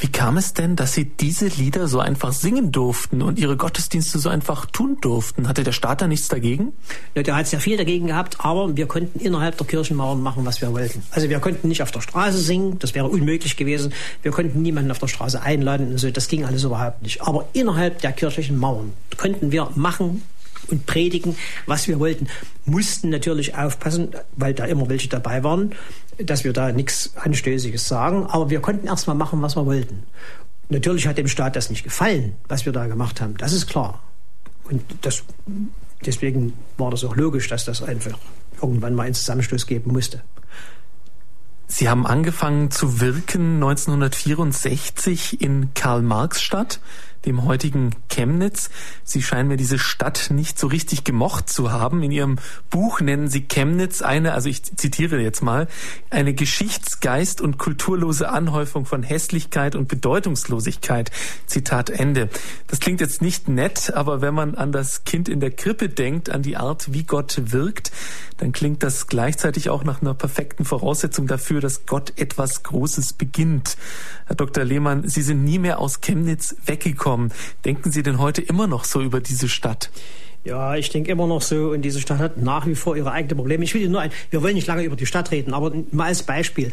Wie 0.00 0.06
kam 0.06 0.36
es 0.36 0.54
denn, 0.54 0.76
dass 0.76 0.92
Sie 0.92 1.06
diese 1.06 1.48
Lieder 1.48 1.88
so 1.88 1.98
einfach 1.98 2.32
singen 2.32 2.70
durften 2.70 3.20
und 3.20 3.36
Ihre 3.36 3.56
Gottesdienste 3.56 4.20
so 4.20 4.28
einfach 4.28 4.66
tun 4.66 4.98
durften? 5.00 5.48
Hatte 5.48 5.64
der 5.64 5.72
Staat 5.72 6.00
da 6.00 6.06
nichts 6.06 6.28
dagegen? 6.28 6.72
Ja, 7.16 7.24
der 7.24 7.34
hat 7.34 7.48
sehr 7.48 7.58
viel 7.58 7.76
dagegen 7.76 8.06
gehabt, 8.06 8.36
aber 8.38 8.76
wir 8.76 8.86
konnten 8.86 9.18
innerhalb 9.18 9.58
der 9.58 9.66
Kirchenmauern 9.66 10.22
machen, 10.22 10.46
was 10.46 10.60
wir 10.60 10.72
wollten. 10.72 11.02
Also 11.10 11.28
wir 11.28 11.40
konnten 11.40 11.66
nicht 11.66 11.82
auf 11.82 11.90
der 11.90 12.00
Straße 12.00 12.38
singen, 12.38 12.78
das 12.78 12.94
wäre 12.94 13.08
unmöglich 13.08 13.56
gewesen. 13.56 13.92
Wir 14.22 14.30
konnten 14.30 14.62
niemanden 14.62 14.92
auf 14.92 15.00
der 15.00 15.08
Straße 15.08 15.42
einladen 15.42 15.90
und 15.90 15.98
so, 15.98 16.08
das 16.12 16.28
ging 16.28 16.44
alles 16.44 16.62
überhaupt 16.62 17.02
nicht. 17.02 17.22
Aber 17.22 17.48
innerhalb 17.52 18.00
der 18.00 18.12
kirchlichen 18.12 18.56
Mauern 18.56 18.92
konnten 19.16 19.50
wir 19.50 19.68
machen, 19.74 20.22
und 20.70 20.86
predigen, 20.86 21.36
was 21.66 21.88
wir 21.88 21.98
wollten. 21.98 22.28
Mussten 22.64 23.10
natürlich 23.10 23.56
aufpassen, 23.56 24.10
weil 24.36 24.54
da 24.54 24.64
immer 24.64 24.88
welche 24.88 25.08
dabei 25.08 25.42
waren, 25.44 25.74
dass 26.18 26.44
wir 26.44 26.52
da 26.52 26.72
nichts 26.72 27.12
Anstößiges 27.16 27.86
sagen, 27.86 28.26
aber 28.26 28.50
wir 28.50 28.60
konnten 28.60 28.86
erstmal 28.86 29.16
machen, 29.16 29.40
was 29.42 29.56
wir 29.56 29.66
wollten. 29.66 30.04
Natürlich 30.68 31.06
hat 31.06 31.18
dem 31.18 31.28
Staat 31.28 31.56
das 31.56 31.70
nicht 31.70 31.84
gefallen, 31.84 32.34
was 32.48 32.66
wir 32.66 32.72
da 32.72 32.86
gemacht 32.86 33.20
haben, 33.20 33.36
das 33.36 33.52
ist 33.52 33.66
klar. 33.66 34.02
Und 34.64 34.82
das, 35.02 35.24
deswegen 36.04 36.52
war 36.76 36.90
das 36.90 37.04
auch 37.04 37.16
logisch, 37.16 37.48
dass 37.48 37.64
das 37.64 37.82
einfach 37.82 38.18
irgendwann 38.60 38.94
mal 38.94 39.04
einen 39.04 39.14
Zusammenstoß 39.14 39.66
geben 39.66 39.92
musste. 39.92 40.22
Sie 41.70 41.88
haben 41.88 42.06
angefangen 42.06 42.70
zu 42.70 43.00
wirken 43.00 43.56
1964 43.56 45.40
in 45.40 45.74
Karl-Marx-Stadt 45.74 46.80
dem 47.28 47.44
heutigen 47.44 47.90
Chemnitz. 48.08 48.70
Sie 49.04 49.22
scheinen 49.22 49.48
mir 49.48 49.56
diese 49.56 49.78
Stadt 49.78 50.30
nicht 50.30 50.58
so 50.58 50.66
richtig 50.66 51.04
gemocht 51.04 51.48
zu 51.48 51.70
haben. 51.70 52.02
In 52.02 52.10
Ihrem 52.10 52.36
Buch 52.70 53.00
nennen 53.00 53.28
Sie 53.28 53.42
Chemnitz 53.42 54.02
eine, 54.02 54.32
also 54.32 54.48
ich 54.48 54.62
zitiere 54.64 55.20
jetzt 55.20 55.42
mal, 55.42 55.68
eine 56.10 56.32
geschichtsgeist- 56.32 57.40
und 57.40 57.58
kulturlose 57.58 58.30
Anhäufung 58.30 58.86
von 58.86 59.02
Hässlichkeit 59.02 59.76
und 59.76 59.88
Bedeutungslosigkeit. 59.88 61.10
Zitat 61.46 61.90
Ende. 61.90 62.30
Das 62.66 62.80
klingt 62.80 63.00
jetzt 63.00 63.20
nicht 63.20 63.48
nett, 63.48 63.92
aber 63.94 64.20
wenn 64.22 64.34
man 64.34 64.54
an 64.54 64.72
das 64.72 65.04
Kind 65.04 65.28
in 65.28 65.40
der 65.40 65.50
Krippe 65.50 65.88
denkt, 65.88 66.30
an 66.30 66.42
die 66.42 66.56
Art, 66.56 66.92
wie 66.92 67.04
Gott 67.04 67.40
wirkt, 67.52 67.92
dann 68.38 68.52
klingt 68.52 68.82
das 68.82 69.08
gleichzeitig 69.08 69.68
auch 69.68 69.84
nach 69.84 70.00
einer 70.00 70.14
perfekten 70.14 70.64
Voraussetzung 70.64 71.26
dafür, 71.26 71.60
dass 71.60 71.84
Gott 71.86 72.12
etwas 72.16 72.62
Großes 72.62 73.12
beginnt. 73.12 73.76
Herr 74.26 74.36
Dr. 74.36 74.64
Lehmann, 74.64 75.06
Sie 75.08 75.22
sind 75.22 75.44
nie 75.44 75.58
mehr 75.58 75.78
aus 75.78 76.00
Chemnitz 76.00 76.56
weggekommen. 76.64 77.17
Denken 77.64 77.92
Sie 77.92 78.02
denn 78.02 78.18
heute 78.18 78.42
immer 78.42 78.66
noch 78.66 78.84
so 78.84 79.00
über 79.00 79.20
diese 79.20 79.48
Stadt? 79.48 79.90
Ja, 80.44 80.76
ich 80.76 80.88
denke 80.88 81.10
immer 81.10 81.26
noch 81.26 81.42
so, 81.42 81.70
und 81.70 81.82
diese 81.82 82.00
Stadt 82.00 82.18
hat 82.18 82.38
nach 82.38 82.66
wie 82.66 82.74
vor 82.74 82.96
ihre 82.96 83.10
eigenen 83.10 83.36
Probleme. 83.36 83.64
Ich 83.64 83.74
will 83.74 83.88
nur 83.88 84.00
ein, 84.00 84.10
wir 84.30 84.42
wollen 84.42 84.54
nicht 84.54 84.66
lange 84.66 84.82
über 84.82 84.96
die 84.96 85.04
Stadt 85.04 85.30
reden, 85.30 85.52
aber 85.52 85.72
mal 85.90 86.06
als 86.06 86.22
Beispiel. 86.22 86.70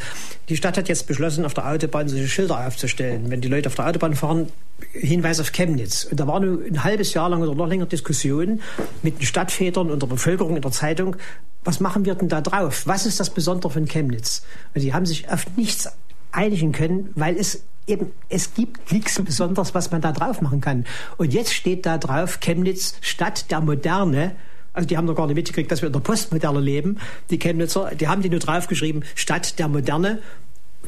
Die 0.49 0.55
Stadt 0.55 0.77
hat 0.77 0.87
jetzt 0.87 1.07
beschlossen, 1.07 1.45
auf 1.45 1.53
der 1.53 1.67
Autobahn 1.67 2.07
solche 2.07 2.27
Schilder 2.27 2.65
aufzustellen. 2.65 3.29
Wenn 3.29 3.41
die 3.41 3.47
Leute 3.47 3.67
auf 3.67 3.75
der 3.75 3.87
Autobahn 3.87 4.15
fahren, 4.15 4.47
Hinweis 4.91 5.39
auf 5.39 5.51
Chemnitz. 5.51 6.05
Und 6.05 6.19
da 6.19 6.27
war 6.27 6.39
nur 6.39 6.63
ein 6.63 6.83
halbes 6.83 7.13
Jahr 7.13 7.29
lang 7.29 7.41
oder 7.41 7.55
noch 7.55 7.67
länger 7.67 7.85
Diskussion 7.85 8.61
mit 9.03 9.19
den 9.19 9.25
Stadtvätern 9.25 9.89
und 9.89 10.01
der 10.01 10.07
Bevölkerung 10.07 10.55
in 10.55 10.61
der 10.61 10.71
Zeitung. 10.71 11.15
Was 11.63 11.79
machen 11.79 12.05
wir 12.05 12.15
denn 12.15 12.29
da 12.29 12.41
drauf? 12.41 12.83
Was 12.85 13.05
ist 13.05 13.19
das 13.19 13.29
Besondere 13.29 13.71
von 13.71 13.85
Chemnitz? 13.85 14.43
Und 14.73 14.81
die 14.81 14.93
haben 14.93 15.05
sich 15.05 15.29
auf 15.29 15.45
nichts 15.57 15.89
einigen 16.31 16.71
können, 16.71 17.09
weil 17.15 17.35
es 17.37 17.63
eben, 17.87 18.11
es 18.29 18.53
gibt 18.53 18.91
nichts 18.91 19.21
Besonderes, 19.21 19.73
was 19.73 19.91
man 19.91 20.01
da 20.01 20.11
drauf 20.11 20.41
machen 20.41 20.61
kann. 20.61 20.85
Und 21.17 21.33
jetzt 21.33 21.53
steht 21.53 21.85
da 21.85 21.97
drauf 21.97 22.39
Chemnitz, 22.39 22.95
Stadt 23.01 23.51
der 23.51 23.61
Moderne. 23.61 24.35
Also 24.73 24.87
die 24.87 24.97
haben 24.97 25.05
noch 25.05 25.15
gar 25.15 25.27
nicht 25.27 25.35
mitgekriegt, 25.35 25.71
dass 25.71 25.81
wir 25.81 25.87
in 25.87 25.93
der 25.93 26.01
Postmoderne 26.01 26.59
leben. 26.59 26.97
Die 27.29 27.39
Chemnitzer, 27.39 27.95
die 27.95 28.07
haben 28.07 28.21
die 28.21 28.29
nur 28.29 28.39
draufgeschrieben, 28.39 29.03
Stadt 29.15 29.57
der 29.59 29.67
Moderne. 29.67 30.21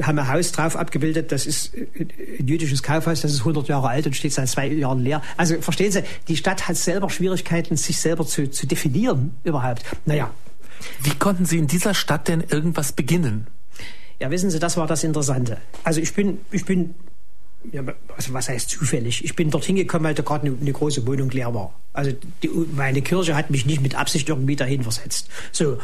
Haben 0.02 0.20
ein 0.20 0.28
Haus 0.28 0.52
drauf 0.52 0.76
abgebildet, 0.76 1.32
das 1.32 1.48
ist 1.48 1.74
ein 1.74 2.46
jüdisches 2.46 2.84
Kaufhaus, 2.84 3.22
das 3.22 3.32
ist 3.32 3.40
100 3.40 3.68
Jahre 3.68 3.90
alt 3.90 4.06
und 4.06 4.16
steht 4.16 4.32
seit 4.32 4.48
zwei 4.48 4.68
Jahren 4.68 5.00
leer. 5.00 5.24
Also 5.38 5.60
verstehen 5.60 5.92
Sie, 5.92 6.04
die 6.28 6.38
Stadt 6.38 6.68
hat 6.68 6.76
selber 6.76 7.10
Schwierigkeiten, 7.10 7.78
sich 7.78 7.98
selber 7.98 8.24
zu, 8.28 8.52
zu 8.52 8.68
definieren 8.68 9.36
überhaupt. 9.44 9.84
Naja. 10.06 10.30
Wie 11.02 11.16
konnten 11.18 11.46
Sie 11.46 11.58
in 11.58 11.66
dieser 11.66 11.96
Stadt 11.96 12.28
denn 12.28 12.44
irgendwas 12.48 12.92
beginnen? 12.92 13.48
Ja, 14.20 14.32
wissen 14.32 14.50
Sie, 14.50 14.60
das 14.60 14.78
war 14.78 14.88
das 14.88 15.04
Interessante. 15.04 15.58
Also 15.84 16.02
ich 16.02 16.14
bin, 16.14 16.40
ich 16.52 16.66
bin, 16.66 16.96
ja, 17.72 17.84
also 18.16 18.34
was 18.34 18.50
heißt 18.50 18.70
zufällig? 18.70 19.24
Ich 19.24 19.36
bin 19.36 19.52
dorthin 19.52 19.76
gekommen, 19.76 20.06
weil 20.06 20.16
da 20.16 20.24
gerade 20.24 20.48
eine, 20.48 20.58
eine, 20.60 20.72
große 20.72 21.06
Wohnung 21.06 21.30
leer 21.30 21.54
war. 21.54 21.74
Also 21.94 22.12
die, 22.42 22.50
meine 22.76 23.02
Kirche 23.02 23.36
hat 23.36 23.52
mich 23.52 23.66
nicht 23.66 23.82
mit 23.82 23.96
Absicht 23.96 24.30
irgendwie 24.30 24.56
dahin 24.56 24.84
versetzt. 24.84 25.30
So, 25.52 25.78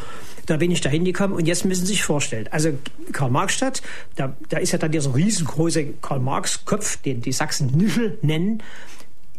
da 0.46 0.56
bin 0.56 0.70
ich 0.70 0.80
dahin 0.80 1.04
gekommen 1.04 1.34
und 1.34 1.46
jetzt 1.46 1.64
müssen 1.64 1.86
Sie 1.86 1.92
sich 1.92 2.02
vorstellen. 2.02 2.48
Also 2.50 2.70
Karl-Marx-Stadt, 3.12 3.82
da, 4.16 4.36
da 4.48 4.58
ist 4.58 4.72
ja 4.72 4.78
dann 4.78 4.90
dieser 4.90 5.14
riesengroße 5.14 5.94
Karl-Marx-Kopf, 6.02 6.96
den 6.98 7.22
die 7.22 7.32
Sachsen 7.32 7.68
Nischel 7.76 8.18
nennen 8.22 8.62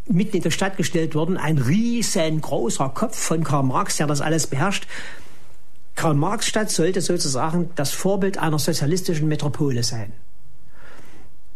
mitten 0.07 0.37
in 0.37 0.43
der 0.43 0.51
Stadt 0.51 0.77
gestellt 0.77 1.15
worden, 1.15 1.37
ein 1.37 1.57
riesengroßer 1.57 2.89
Kopf 2.89 3.17
von 3.17 3.43
Karl 3.43 3.63
Marx, 3.63 3.97
der 3.97 4.07
das 4.07 4.21
alles 4.21 4.47
beherrscht. 4.47 4.87
Karl-Marx-Stadt 5.95 6.69
sollte 6.69 7.01
sozusagen 7.01 7.69
das 7.75 7.91
Vorbild 7.91 8.37
einer 8.37 8.59
sozialistischen 8.59 9.27
Metropole 9.27 9.83
sein. 9.83 10.11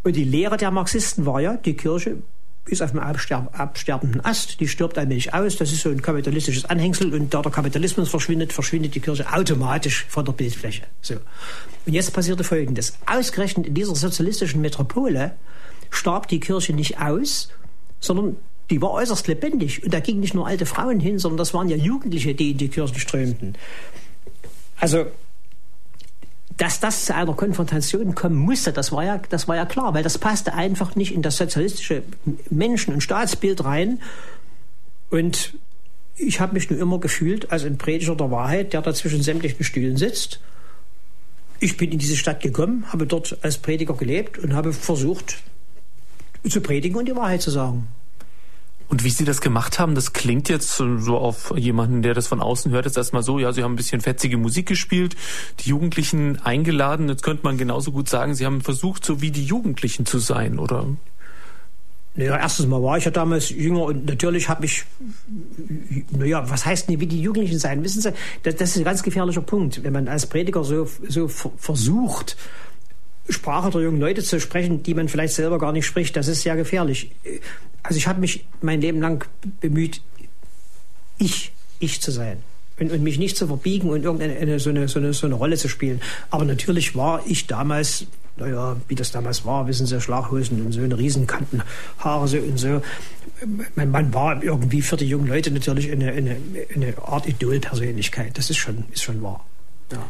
Und 0.03 0.15
die 0.15 0.23
Lehre 0.23 0.57
der 0.57 0.71
Marxisten 0.71 1.25
war 1.25 1.41
ja, 1.41 1.57
die 1.57 1.75
Kirche 1.75 2.17
ist 2.65 2.81
auf 2.81 2.91
einem 2.91 2.99
absterbenden 3.01 4.23
Ast, 4.23 4.59
die 4.59 4.67
stirbt 4.67 4.97
allmählich 4.97 5.33
aus, 5.33 5.57
das 5.57 5.71
ist 5.71 5.81
so 5.81 5.89
ein 5.89 6.01
kapitalistisches 6.01 6.65
Anhängsel 6.65 7.13
und 7.13 7.33
da 7.33 7.41
der 7.41 7.51
Kapitalismus 7.51 8.09
verschwindet, 8.09 8.53
verschwindet 8.53 8.95
die 8.95 8.99
Kirche 8.99 9.31
automatisch 9.31 10.05
von 10.07 10.23
der 10.23 10.33
Bildfläche. 10.33 10.83
So. 11.01 11.15
Und 11.85 11.93
jetzt 11.93 12.13
passierte 12.13 12.43
Folgendes. 12.43 12.93
Ausgerechnet 13.05 13.67
in 13.67 13.73
dieser 13.73 13.95
sozialistischen 13.95 14.61
Metropole 14.61 15.35
starb 15.89 16.27
die 16.27 16.39
Kirche 16.39 16.73
nicht 16.73 16.99
aus, 17.01 17.49
sondern 17.99 18.37
die 18.69 18.81
war 18.81 18.91
äußerst 18.91 19.27
lebendig. 19.27 19.83
Und 19.83 19.93
da 19.93 19.99
gingen 19.99 20.19
nicht 20.19 20.35
nur 20.35 20.45
alte 20.45 20.65
Frauen 20.65 20.99
hin, 20.99 21.17
sondern 21.17 21.37
das 21.37 21.53
waren 21.53 21.69
ja 21.69 21.75
Jugendliche, 21.75 22.35
die 22.35 22.51
in 22.51 22.57
die 22.57 22.69
Kirchen 22.69 22.99
strömten. 22.99 23.55
Also 24.79 25.07
dass 26.59 26.81
das 26.81 27.05
zu 27.05 27.15
einer 27.15 27.33
Konfrontation 27.33 28.15
kommen 28.15 28.35
musste, 28.35 28.73
das 28.73 28.91
war 28.91 29.05
ja, 29.05 29.21
das 29.29 29.47
war 29.47 29.55
ja 29.55 29.65
klar, 29.65 29.93
weil 29.93 30.03
das 30.03 30.17
passte 30.17 30.53
einfach 30.53 30.93
nicht 30.95 31.13
in 31.13 31.21
das 31.21 31.37
sozialistische 31.37 32.03
Menschen- 32.49 32.93
und 32.93 33.01
Staatsbild 33.01 33.63
rein. 33.63 34.01
Und 35.09 35.53
ich 36.17 36.41
habe 36.41 36.53
mich 36.53 36.69
nur 36.69 36.77
immer 36.77 36.99
gefühlt 36.99 37.49
als 37.51 37.63
ein 37.63 37.77
Prediger 37.77 38.13
der 38.15 38.29
Wahrheit, 38.29 38.73
der 38.73 38.81
da 38.81 38.93
zwischen 38.93 39.23
sämtlichen 39.23 39.63
Stühlen 39.63 39.95
sitzt. 39.95 40.41
Ich 41.61 41.77
bin 41.77 41.93
in 41.93 41.99
diese 41.99 42.17
Stadt 42.17 42.41
gekommen, 42.41 42.85
habe 42.91 43.07
dort 43.07 43.37
als 43.41 43.57
Prediger 43.57 43.93
gelebt 43.93 44.37
und 44.37 44.53
habe 44.53 44.73
versucht 44.73 45.37
zu 46.47 46.59
predigen 46.59 46.97
und 46.97 47.07
die 47.07 47.15
Wahrheit 47.15 47.41
zu 47.41 47.51
sagen. 47.51 47.87
Und 48.89 49.03
wie 49.03 49.11
Sie 49.11 49.23
das 49.23 49.39
gemacht 49.39 49.77
haben, 49.77 49.93
das 49.93 50.13
klingt 50.13 50.49
jetzt 50.49 50.75
so 50.75 51.17
auf 51.17 51.53
jemanden, 51.55 52.01
der 52.01 52.15
das 52.15 52.27
von 52.27 52.41
außen 52.41 52.71
hört, 52.71 52.85
jetzt 52.85 52.97
erstmal 52.97 53.21
so, 53.21 53.37
ja, 53.37 53.53
Sie 53.53 53.63
haben 53.63 53.73
ein 53.73 53.77
bisschen 53.77 54.01
fetzige 54.01 54.37
Musik 54.37 54.65
gespielt, 54.65 55.15
die 55.59 55.69
Jugendlichen 55.69 56.41
eingeladen. 56.43 57.07
Jetzt 57.07 57.21
könnte 57.21 57.43
man 57.43 57.59
genauso 57.59 57.91
gut 57.91 58.09
sagen, 58.09 58.33
Sie 58.33 58.47
haben 58.47 58.61
versucht, 58.61 59.05
so 59.05 59.21
wie 59.21 59.29
die 59.29 59.45
Jugendlichen 59.45 60.07
zu 60.07 60.17
sein, 60.17 60.57
oder? 60.57 60.87
Naja, 62.15 62.37
erstens 62.37 62.65
mal 62.65 62.81
war 62.81 62.97
ich 62.97 63.05
ja 63.05 63.11
damals 63.11 63.49
jünger 63.51 63.83
und 63.83 64.05
natürlich 64.07 64.49
habe 64.49 64.65
ich, 64.65 64.83
naja, 66.11 66.49
was 66.49 66.65
heißt 66.65 66.89
denn 66.89 66.99
wie 66.99 67.05
die 67.05 67.21
Jugendlichen 67.21 67.59
sein? 67.59 67.83
Wissen 67.83 68.01
Sie, 68.01 68.11
das, 68.41 68.55
das 68.55 68.71
ist 68.71 68.77
ein 68.77 68.83
ganz 68.83 69.03
gefährlicher 69.03 69.41
Punkt. 69.41 69.83
Wenn 69.83 69.93
man 69.93 70.07
als 70.07 70.25
Prediger 70.25 70.63
so, 70.63 70.89
so 71.07 71.27
versucht, 71.27 72.35
Sprache 73.29 73.69
der 73.69 73.81
jungen 73.81 73.99
Leute 73.99 74.23
zu 74.23 74.39
sprechen, 74.39 74.83
die 74.83 74.93
man 74.93 75.07
vielleicht 75.07 75.33
selber 75.33 75.59
gar 75.59 75.71
nicht 75.71 75.85
spricht, 75.85 76.15
das 76.15 76.27
ist 76.27 76.41
sehr 76.41 76.55
gefährlich. 76.55 77.11
Also 77.83 77.97
ich 77.97 78.07
habe 78.07 78.19
mich 78.19 78.45
mein 78.61 78.81
Leben 78.81 78.99
lang 78.99 79.25
bemüht, 79.61 80.01
ich, 81.17 81.51
ich 81.79 82.01
zu 82.01 82.11
sein. 82.11 82.37
Und, 82.79 82.91
und 82.91 83.03
mich 83.03 83.19
nicht 83.19 83.35
zu 83.35 83.45
verbiegen 83.47 83.89
und 83.89 84.03
irgendeine 84.03 84.59
so 84.59 84.69
eine, 84.69 84.87
so, 84.87 84.99
eine, 84.99 85.13
so 85.13 85.27
eine 85.27 85.35
Rolle 85.35 85.57
zu 85.57 85.67
spielen. 85.67 86.01
Aber 86.29 86.45
natürlich 86.45 86.95
war 86.95 87.21
ich 87.25 87.45
damals, 87.45 88.05
naja, 88.37 88.77
wie 88.87 88.95
das 88.95 89.11
damals 89.11 89.45
war, 89.45 89.67
wissen 89.67 89.85
Sie, 89.85 89.99
Schlaghosen 89.99 90.65
und 90.65 90.71
so 90.71 90.81
eine 90.81 90.97
Riesenkanten, 90.97 91.61
Haare 91.97 92.27
so 92.29 92.37
und 92.37 92.57
so. 92.57 92.81
Man, 93.75 93.91
man 93.91 94.13
war 94.13 94.41
irgendwie 94.41 94.81
für 94.81 94.95
die 94.95 95.05
jungen 95.05 95.27
Leute 95.27 95.51
natürlich 95.51 95.91
eine, 95.91 96.11
eine, 96.11 96.37
eine 96.73 96.97
Art 97.05 97.27
Idolpersönlichkeit. 97.27 98.37
Das 98.37 98.49
ist 98.49 98.57
schon, 98.57 98.85
ist 98.93 99.03
schon 99.03 99.21
wahr. 99.21 99.45
Ja 99.91 100.05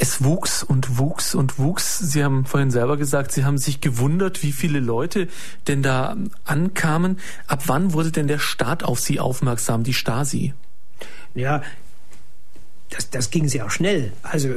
es 0.00 0.24
wuchs 0.24 0.62
und 0.62 0.98
wuchs 0.98 1.34
und 1.34 1.58
wuchs. 1.58 1.98
Sie 1.98 2.24
haben 2.24 2.46
vorhin 2.46 2.70
selber 2.70 2.96
gesagt, 2.96 3.32
Sie 3.32 3.44
haben 3.44 3.58
sich 3.58 3.82
gewundert, 3.82 4.42
wie 4.42 4.52
viele 4.52 4.80
Leute 4.80 5.28
denn 5.68 5.82
da 5.82 6.16
ankamen. 6.44 7.18
Ab 7.46 7.64
wann 7.66 7.92
wurde 7.92 8.10
denn 8.10 8.26
der 8.26 8.38
Staat 8.38 8.82
auf 8.82 8.98
Sie 8.98 9.20
aufmerksam, 9.20 9.84
die 9.84 9.92
Stasi? 9.92 10.54
Ja, 11.34 11.62
das, 12.88 13.10
das 13.10 13.30
ging 13.30 13.46
sehr 13.46 13.68
schnell. 13.68 14.12
Also 14.22 14.48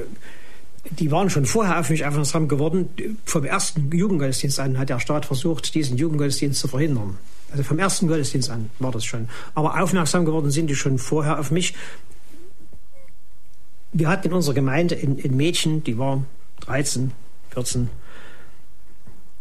die 0.90 1.12
waren 1.12 1.30
schon 1.30 1.46
vorher 1.46 1.78
auf 1.78 1.90
mich 1.90 2.06
aufmerksam 2.06 2.48
geworden. 2.48 2.88
Vom 3.26 3.44
ersten 3.44 3.92
Jugendgottesdienst 3.92 4.62
an 4.62 4.78
hat 4.80 4.90
der 4.90 5.02
Staat 5.02 5.26
versucht, 5.26 5.76
diesen 5.76 5.98
Jugendgottesdienst 5.98 6.60
zu 6.60 6.70
verhindern. 6.70 7.18
Also 7.52 7.64
vom 7.64 7.80
ersten 7.80 8.08
Gottesdienst 8.08 8.50
an 8.50 8.70
war 8.80 8.92
das 8.92 9.04
schon. 9.04 9.28
Aber 9.56 9.82
aufmerksam 9.82 10.24
geworden 10.24 10.52
sind 10.52 10.68
die 10.68 10.76
schon 10.76 11.00
vorher 11.00 11.38
auf 11.38 11.52
mich 11.52 11.76
wir 13.94 14.10
hatten 14.10 14.28
in 14.28 14.34
unserer 14.34 14.56
Gemeinde 14.56 14.96
ein, 14.96 15.20
ein 15.24 15.38
Mädchen, 15.38 15.84
die 15.84 15.98
war 15.98 16.24
13, 16.62 17.12
14 17.52 17.90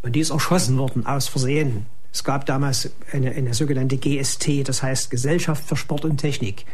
und 0.03 0.13
die 0.13 0.21
ist 0.21 0.31
erschossen 0.31 0.79
worden 0.79 1.07
aus 1.07 1.29
Versehen. 1.29 1.87
Es 2.13 2.25
gab 2.25 2.45
damals 2.45 2.91
eine, 3.11 3.31
eine 3.33 3.55
sogenannte 3.55 3.97
GST, 3.97 4.69
das 4.69 4.83
heißt 4.83 5.11
Gesellschaft 5.11 5.65
für 5.67 5.77
Sport 5.77 6.05
und 6.05 6.19
Technik. 6.19 6.67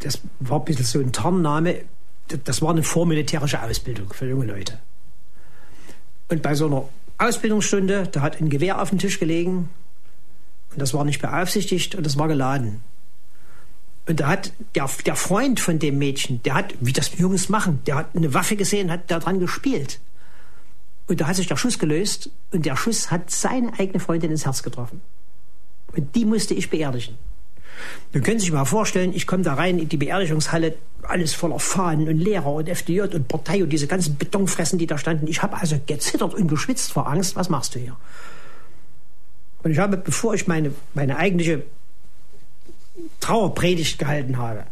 Das 0.00 0.20
war 0.40 0.58
ein 0.58 0.64
bisschen 0.64 0.84
so 0.84 0.98
ein 0.98 1.12
Tarnname. 1.12 1.82
Das 2.44 2.60
war 2.62 2.70
eine 2.70 2.82
vormilitärische 2.82 3.62
Ausbildung 3.62 4.12
für 4.12 4.28
junge 4.28 4.46
Leute. 4.46 4.78
Und 6.28 6.42
bei 6.42 6.54
so 6.54 6.66
einer 6.66 6.88
Ausbildungsstunde, 7.18 8.08
da 8.10 8.20
hat 8.20 8.40
ein 8.40 8.50
Gewehr 8.50 8.80
auf 8.80 8.90
dem 8.90 8.98
Tisch 8.98 9.18
gelegen 9.18 9.70
und 10.72 10.80
das 10.80 10.94
war 10.94 11.04
nicht 11.04 11.20
beaufsichtigt 11.20 11.94
und 11.94 12.04
das 12.04 12.18
war 12.18 12.28
geladen. 12.28 12.82
Und 14.06 14.20
da 14.20 14.28
hat 14.28 14.52
der, 14.74 14.88
der 15.06 15.16
Freund 15.16 15.60
von 15.60 15.78
dem 15.78 15.98
Mädchen, 15.98 16.42
der 16.42 16.54
hat, 16.54 16.74
wie 16.80 16.92
das 16.92 17.16
Jungs 17.18 17.48
machen, 17.48 17.80
der 17.86 17.96
hat 17.96 18.16
eine 18.16 18.34
Waffe 18.34 18.56
gesehen, 18.56 18.90
hat 18.90 19.10
daran 19.10 19.38
gespielt. 19.40 20.00
Und 21.06 21.20
da 21.20 21.26
hat 21.26 21.36
sich 21.36 21.48
der 21.48 21.56
Schuss 21.56 21.78
gelöst 21.78 22.30
und 22.52 22.66
der 22.66 22.76
Schuss 22.76 23.10
hat 23.10 23.30
seine 23.30 23.72
eigene 23.78 24.00
Freundin 24.00 24.30
ins 24.30 24.46
Herz 24.46 24.62
getroffen. 24.62 25.00
Und 25.94 26.14
die 26.14 26.24
musste 26.24 26.54
ich 26.54 26.70
beerdigen. 26.70 27.16
Nun 28.12 28.22
können 28.22 28.38
Sie 28.38 28.46
sich 28.46 28.52
mal 28.52 28.64
vorstellen, 28.64 29.12
ich 29.14 29.26
komme 29.26 29.42
da 29.42 29.54
rein 29.54 29.78
in 29.78 29.88
die 29.88 29.96
Beerdigungshalle, 29.96 30.74
alles 31.02 31.34
voller 31.34 31.58
Fahnen 31.58 32.08
und 32.08 32.18
Lehrer 32.18 32.52
und 32.52 32.68
FDJ 32.68 33.02
und 33.02 33.28
Partei 33.28 33.62
und 33.62 33.70
diese 33.70 33.86
ganzen 33.86 34.16
Betonfressen, 34.16 34.78
die 34.78 34.86
da 34.86 34.98
standen. 34.98 35.26
Ich 35.26 35.42
habe 35.42 35.56
also 35.56 35.80
gezittert 35.86 36.34
und 36.34 36.48
geschwitzt 36.48 36.92
vor 36.92 37.08
Angst. 37.08 37.36
Was 37.36 37.48
machst 37.48 37.74
du 37.74 37.78
hier? 37.78 37.96
Und 39.62 39.72
ich 39.72 39.78
habe, 39.78 39.96
bevor 39.96 40.34
ich 40.34 40.46
meine, 40.46 40.72
meine 40.94 41.16
eigentliche 41.16 41.62
Trauerpredigt 43.20 43.98
gehalten 43.98 44.38
habe. 44.38 44.64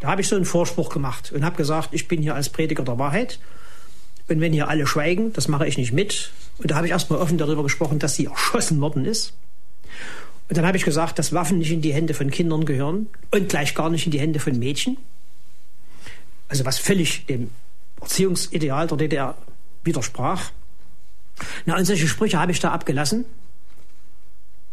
Da 0.00 0.08
habe 0.08 0.20
ich 0.20 0.28
so 0.28 0.36
einen 0.36 0.44
Vorspruch 0.44 0.90
gemacht 0.90 1.32
und 1.32 1.44
habe 1.44 1.56
gesagt, 1.56 1.90
ich 1.92 2.08
bin 2.08 2.22
hier 2.22 2.34
als 2.34 2.48
Prediger 2.48 2.84
der 2.84 2.98
Wahrheit. 2.98 3.38
Und 4.28 4.40
wenn 4.40 4.52
hier 4.52 4.68
alle 4.68 4.86
schweigen, 4.86 5.32
das 5.32 5.48
mache 5.48 5.66
ich 5.66 5.78
nicht 5.78 5.92
mit. 5.92 6.30
Und 6.58 6.70
da 6.70 6.76
habe 6.76 6.86
ich 6.86 6.92
erstmal 6.92 7.20
offen 7.20 7.38
darüber 7.38 7.62
gesprochen, 7.62 7.98
dass 7.98 8.14
sie 8.14 8.26
erschossen 8.26 8.80
worden 8.80 9.04
ist. 9.04 9.32
Und 10.48 10.56
dann 10.58 10.66
habe 10.66 10.76
ich 10.76 10.84
gesagt, 10.84 11.18
dass 11.18 11.32
Waffen 11.32 11.58
nicht 11.58 11.72
in 11.72 11.80
die 11.80 11.92
Hände 11.92 12.14
von 12.14 12.30
Kindern 12.30 12.64
gehören 12.64 13.08
und 13.30 13.48
gleich 13.48 13.74
gar 13.74 13.90
nicht 13.90 14.06
in 14.06 14.12
die 14.12 14.20
Hände 14.20 14.38
von 14.38 14.58
Mädchen. 14.58 14.96
Also 16.48 16.64
was 16.64 16.78
völlig 16.78 17.26
dem 17.26 17.50
Erziehungsideal 18.00 18.86
der 18.86 18.96
DDR 18.96 19.38
widersprach. 19.82 20.50
Na, 21.64 21.76
und 21.76 21.84
solche 21.84 22.06
Sprüche 22.06 22.38
habe 22.38 22.52
ich 22.52 22.60
da 22.60 22.70
abgelassen. 22.70 23.24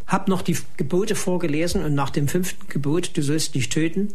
Habe 0.08 0.30
noch 0.30 0.42
die 0.42 0.58
Gebote 0.78 1.16
vorgelesen 1.16 1.84
und 1.84 1.94
nach 1.94 2.10
dem 2.10 2.28
fünften 2.28 2.68
Gebot, 2.68 3.16
du 3.16 3.22
sollst 3.22 3.56
nicht 3.56 3.72
töten, 3.72 4.13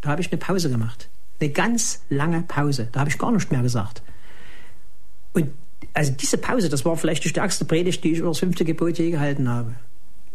da 0.00 0.10
habe 0.10 0.20
ich 0.20 0.30
eine 0.30 0.38
Pause 0.38 0.68
gemacht. 0.70 1.08
Eine 1.40 1.50
ganz 1.50 2.02
lange 2.08 2.42
Pause. 2.42 2.88
Da 2.92 3.00
habe 3.00 3.10
ich 3.10 3.18
gar 3.18 3.32
nichts 3.32 3.50
mehr 3.50 3.62
gesagt. 3.62 4.02
Und 5.32 5.50
also 5.94 6.12
diese 6.12 6.38
Pause, 6.38 6.68
das 6.68 6.84
war 6.84 6.96
vielleicht 6.96 7.24
die 7.24 7.28
stärkste 7.28 7.64
Predigt, 7.64 8.02
die 8.04 8.12
ich 8.12 8.18
über 8.18 8.28
das 8.28 8.38
fünfte 8.38 8.64
Gebot 8.64 8.98
je 8.98 9.10
gehalten 9.10 9.48
habe 9.48 9.74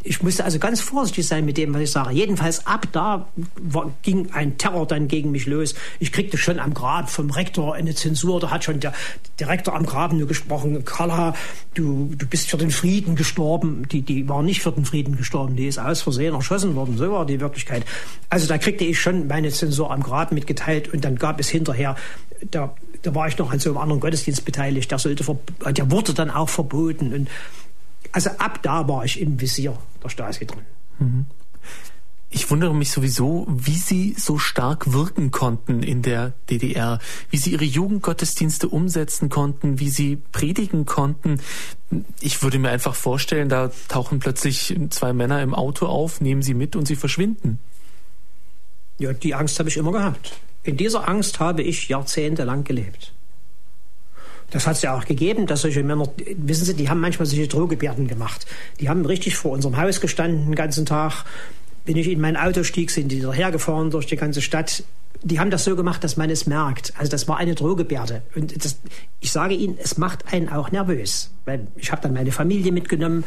ich 0.07 0.23
musste 0.23 0.45
also 0.45 0.57
ganz 0.57 0.79
vorsichtig 0.79 1.27
sein 1.27 1.45
mit 1.45 1.57
dem, 1.57 1.73
was 1.73 1.81
ich 1.81 1.91
sage. 1.91 2.13
Jedenfalls 2.13 2.65
ab 2.65 2.87
da 2.93 3.27
war, 3.55 3.91
ging 4.03 4.31
ein 4.31 4.57
Terror 4.57 4.87
dann 4.87 5.07
gegen 5.07 5.31
mich 5.31 5.45
los. 5.45 5.75
Ich 5.99 6.11
kriegte 6.11 6.37
schon 6.37 6.59
am 6.59 6.73
Grab 6.73 7.09
vom 7.09 7.29
Rektor 7.29 7.75
eine 7.75 7.93
Zensur. 7.93 8.39
Da 8.39 8.49
hat 8.49 8.63
schon 8.63 8.79
der, 8.79 8.93
der 9.39 9.49
Rektor 9.49 9.75
am 9.75 9.85
Graben 9.85 10.17
nur 10.17 10.27
gesprochen. 10.27 10.85
Carla, 10.85 11.35
du, 11.73 12.13
du 12.17 12.25
bist 12.25 12.49
für 12.49 12.57
den 12.57 12.71
Frieden 12.71 13.15
gestorben. 13.15 13.87
Die, 13.89 14.01
die 14.01 14.27
war 14.29 14.43
nicht 14.43 14.61
für 14.61 14.71
den 14.71 14.85
Frieden 14.85 15.17
gestorben. 15.17 15.55
Die 15.55 15.67
ist 15.67 15.77
aus 15.77 16.01
Versehen 16.01 16.33
erschossen 16.33 16.75
worden. 16.75 16.97
So 16.97 17.11
war 17.11 17.25
die 17.25 17.41
Wirklichkeit. 17.41 17.83
Also 18.29 18.47
da 18.47 18.57
kriegte 18.57 18.85
ich 18.85 18.99
schon 18.99 19.27
meine 19.27 19.49
Zensur 19.49 19.91
am 19.91 20.01
Grab 20.01 20.31
mitgeteilt. 20.31 20.93
Und 20.93 21.03
dann 21.03 21.17
gab 21.17 21.39
es 21.39 21.49
hinterher, 21.49 21.95
da, 22.49 22.73
da 23.01 23.13
war 23.13 23.27
ich 23.27 23.37
noch 23.37 23.51
an 23.51 23.59
so 23.59 23.71
einem 23.71 23.79
anderen 23.79 23.99
Gottesdienst 23.99 24.45
beteiligt. 24.45 24.89
Der, 24.89 24.99
sollte, 24.99 25.25
der 25.69 25.91
wurde 25.91 26.13
dann 26.13 26.31
auch 26.31 26.49
verboten. 26.49 27.13
Und 27.13 27.29
also 28.11 28.29
ab 28.31 28.61
da 28.63 28.87
war 28.87 29.05
ich 29.05 29.19
im 29.19 29.39
Visier 29.39 29.77
der 30.03 30.09
Stasi 30.09 30.45
drin. 30.45 30.65
Mhm. 30.99 31.25
Ich 32.29 32.51
wundere 32.51 32.75
mich 32.75 32.91
sowieso, 32.91 33.47
wie 33.49 33.77
Sie 33.77 34.13
so 34.17 34.37
stark 34.37 34.91
wirken 34.91 35.31
konnten 35.31 35.81
in 35.81 36.01
der 36.01 36.33
DDR, 36.49 36.99
wie 37.29 37.37
Sie 37.37 37.51
Ihre 37.51 37.63
Jugendgottesdienste 37.63 38.67
umsetzen 38.67 39.29
konnten, 39.29 39.79
wie 39.79 39.89
Sie 39.89 40.17
predigen 40.33 40.85
konnten. 40.85 41.39
Ich 42.19 42.43
würde 42.43 42.59
mir 42.59 42.69
einfach 42.69 42.95
vorstellen, 42.95 43.47
da 43.47 43.71
tauchen 43.87 44.19
plötzlich 44.19 44.77
zwei 44.89 45.13
Männer 45.13 45.41
im 45.41 45.55
Auto 45.55 45.85
auf, 45.85 46.19
nehmen 46.19 46.41
Sie 46.41 46.53
mit 46.53 46.75
und 46.75 46.85
Sie 46.85 46.97
verschwinden. 46.97 47.59
Ja, 48.99 49.13
die 49.13 49.33
Angst 49.33 49.57
habe 49.59 49.69
ich 49.69 49.77
immer 49.77 49.93
gehabt. 49.93 50.33
In 50.63 50.75
dieser 50.75 51.07
Angst 51.07 51.39
habe 51.39 51.61
ich 51.61 51.87
jahrzehntelang 51.87 52.65
gelebt. 52.65 53.13
Das 54.51 54.65
hat 54.65 54.77
es 54.77 54.81
ja 54.81 54.95
auch 54.95 55.05
gegeben, 55.05 55.45
dass 55.45 55.61
solche 55.61 55.83
Männer, 55.83 56.09
wissen 56.37 56.65
Sie, 56.65 56.73
die 56.73 56.89
haben 56.89 57.01
manchmal 57.01 57.25
solche 57.25 57.47
Drohgebärden 57.47 58.07
gemacht. 58.07 58.45
Die 58.79 58.87
haben 58.87 59.05
richtig 59.05 59.35
vor 59.35 59.51
unserem 59.51 59.77
Haus 59.77 59.99
gestanden 59.99 60.45
den 60.45 60.55
ganzen 60.55 60.85
Tag. 60.85 61.25
Wenn 61.85 61.97
ich 61.97 62.09
in 62.09 62.21
mein 62.21 62.37
Auto 62.37 62.63
stieg, 62.63 62.91
sind 62.91 63.11
die 63.11 63.25
hergefahren 63.29 63.91
durch 63.91 64.05
die 64.05 64.15
ganze 64.15 64.41
Stadt. 64.41 64.83
Die 65.23 65.39
haben 65.39 65.51
das 65.51 65.63
so 65.63 65.75
gemacht, 65.75 66.03
dass 66.03 66.15
man 66.15 66.29
es 66.29 66.47
merkt. 66.47 66.93
Also 66.97 67.11
das 67.11 67.27
war 67.27 67.37
eine 67.37 67.55
Drohgebärde. 67.55 68.21
Und 68.35 68.63
das, 68.63 68.77
ich 69.19 69.31
sage 69.31 69.53
Ihnen, 69.53 69.77
es 69.81 69.97
macht 69.97 70.31
einen 70.31 70.49
auch 70.49 70.71
nervös. 70.71 71.31
Weil 71.45 71.67
ich 71.75 71.91
habe 71.91 72.01
dann 72.01 72.13
meine 72.13 72.31
Familie 72.31 72.71
mitgenommen, 72.71 73.25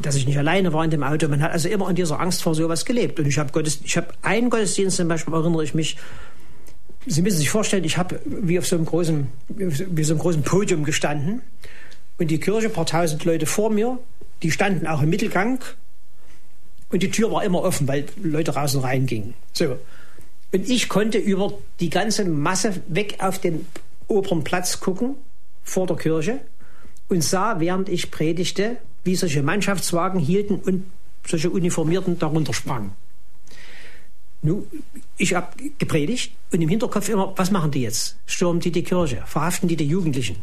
dass 0.00 0.14
ich 0.16 0.26
nicht 0.26 0.38
alleine 0.38 0.72
war 0.72 0.84
in 0.84 0.90
dem 0.90 1.02
Auto. 1.02 1.28
Man 1.28 1.42
hat 1.42 1.52
also 1.52 1.68
immer 1.68 1.88
in 1.88 1.96
dieser 1.96 2.20
Angst 2.20 2.42
vor 2.42 2.54
sowas 2.54 2.84
gelebt. 2.84 3.18
Und 3.18 3.26
ich 3.26 3.38
habe 3.38 3.52
Gottes, 3.52 3.80
ich 3.82 3.96
habe 3.96 4.08
einen 4.22 4.50
Gottesdienst 4.50 4.96
zum 4.96 5.08
Beispiel, 5.08 5.34
erinnere 5.34 5.64
ich 5.64 5.74
mich, 5.74 5.96
Sie 7.06 7.22
müssen 7.22 7.38
sich 7.38 7.50
vorstellen, 7.50 7.84
ich 7.84 7.98
habe 7.98 8.20
wie 8.24 8.58
auf 8.58 8.66
so 8.66 8.76
einem 8.76 8.84
großen, 8.84 9.28
wie 9.48 10.04
so 10.04 10.14
einem 10.14 10.20
großen 10.20 10.42
Podium 10.42 10.84
gestanden 10.84 11.42
und 12.18 12.30
die 12.30 12.40
Kirche, 12.40 12.66
ein 12.66 12.72
paar 12.72 12.86
tausend 12.86 13.24
Leute 13.24 13.46
vor 13.46 13.70
mir, 13.70 13.98
die 14.42 14.50
standen 14.50 14.86
auch 14.86 15.02
im 15.02 15.10
Mittelgang 15.10 15.60
und 16.90 17.02
die 17.02 17.10
Tür 17.10 17.30
war 17.30 17.44
immer 17.44 17.62
offen, 17.62 17.86
weil 17.88 18.06
Leute 18.22 18.54
raus 18.54 18.74
und 18.74 18.82
rein 18.82 19.06
gingen. 19.06 19.34
So. 19.52 19.78
Und 20.52 20.68
ich 20.68 20.88
konnte 20.88 21.18
über 21.18 21.52
die 21.80 21.90
ganze 21.90 22.24
Masse 22.24 22.80
weg 22.88 23.16
auf 23.18 23.38
den 23.38 23.66
oberen 24.08 24.44
Platz 24.44 24.80
gucken, 24.80 25.16
vor 25.62 25.86
der 25.86 25.96
Kirche, 25.96 26.40
und 27.08 27.22
sah, 27.22 27.60
während 27.60 27.88
ich 27.88 28.10
predigte, 28.10 28.76
wie 29.04 29.16
solche 29.16 29.42
Mannschaftswagen 29.42 30.20
hielten 30.20 30.56
und 30.56 30.84
solche 31.26 31.50
Uniformierten 31.50 32.18
darunter 32.18 32.52
sprangen. 32.52 32.92
Nun, 34.42 34.64
ich 35.16 35.34
habe 35.34 35.48
gepredigt 35.78 36.32
und 36.52 36.62
im 36.62 36.68
Hinterkopf 36.68 37.08
immer, 37.08 37.32
was 37.36 37.50
machen 37.50 37.70
die 37.70 37.82
jetzt? 37.82 38.16
Stürmen 38.26 38.60
die 38.60 38.70
die 38.70 38.82
Kirche? 38.82 39.22
Verhaften 39.26 39.68
die 39.68 39.76
die 39.76 39.86
Jugendlichen? 39.86 40.36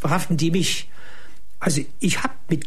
Verhaften 0.00 0.36
die 0.36 0.50
mich? 0.50 0.88
Also 1.58 1.82
ich 2.00 2.22
habe 2.22 2.34
mit 2.48 2.66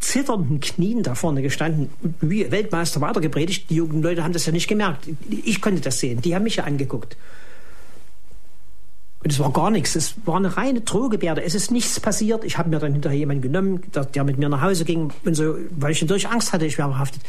zitternden 0.00 0.60
Knien 0.60 1.02
da 1.02 1.14
vorne 1.14 1.42
gestanden 1.42 1.90
wie 2.20 2.50
Weltmeister 2.50 3.00
weitergepredigt. 3.00 3.68
Die 3.70 3.76
jungen 3.76 4.02
Leute 4.02 4.24
haben 4.24 4.32
das 4.32 4.46
ja 4.46 4.52
nicht 4.52 4.66
gemerkt. 4.66 5.08
Ich 5.28 5.60
konnte 5.60 5.82
das 5.82 6.00
sehen. 6.00 6.22
Die 6.22 6.34
haben 6.34 6.44
mich 6.44 6.56
ja 6.56 6.64
angeguckt. 6.64 7.16
Und 9.22 9.30
es 9.30 9.38
war 9.38 9.52
gar 9.52 9.70
nichts. 9.70 9.94
Es 9.96 10.14
war 10.24 10.36
eine 10.36 10.56
reine 10.56 10.80
Drohgebärde. 10.80 11.42
Es 11.42 11.54
ist 11.54 11.70
nichts 11.70 12.00
passiert. 12.00 12.44
Ich 12.44 12.56
habe 12.56 12.70
mir 12.70 12.78
dann 12.78 12.92
hinterher 12.92 13.18
jemanden 13.18 13.42
genommen, 13.42 13.82
der, 14.14 14.24
mit 14.24 14.38
mir 14.38 14.48
nach 14.48 14.62
Hause 14.62 14.86
ging 14.86 15.12
und 15.24 15.34
so, 15.34 15.56
weil 15.70 15.92
ich 15.92 16.00
natürlich 16.00 16.28
Angst 16.28 16.54
hatte, 16.54 16.64
ich 16.64 16.78
wäre 16.78 16.88
verhaftet. 16.88 17.20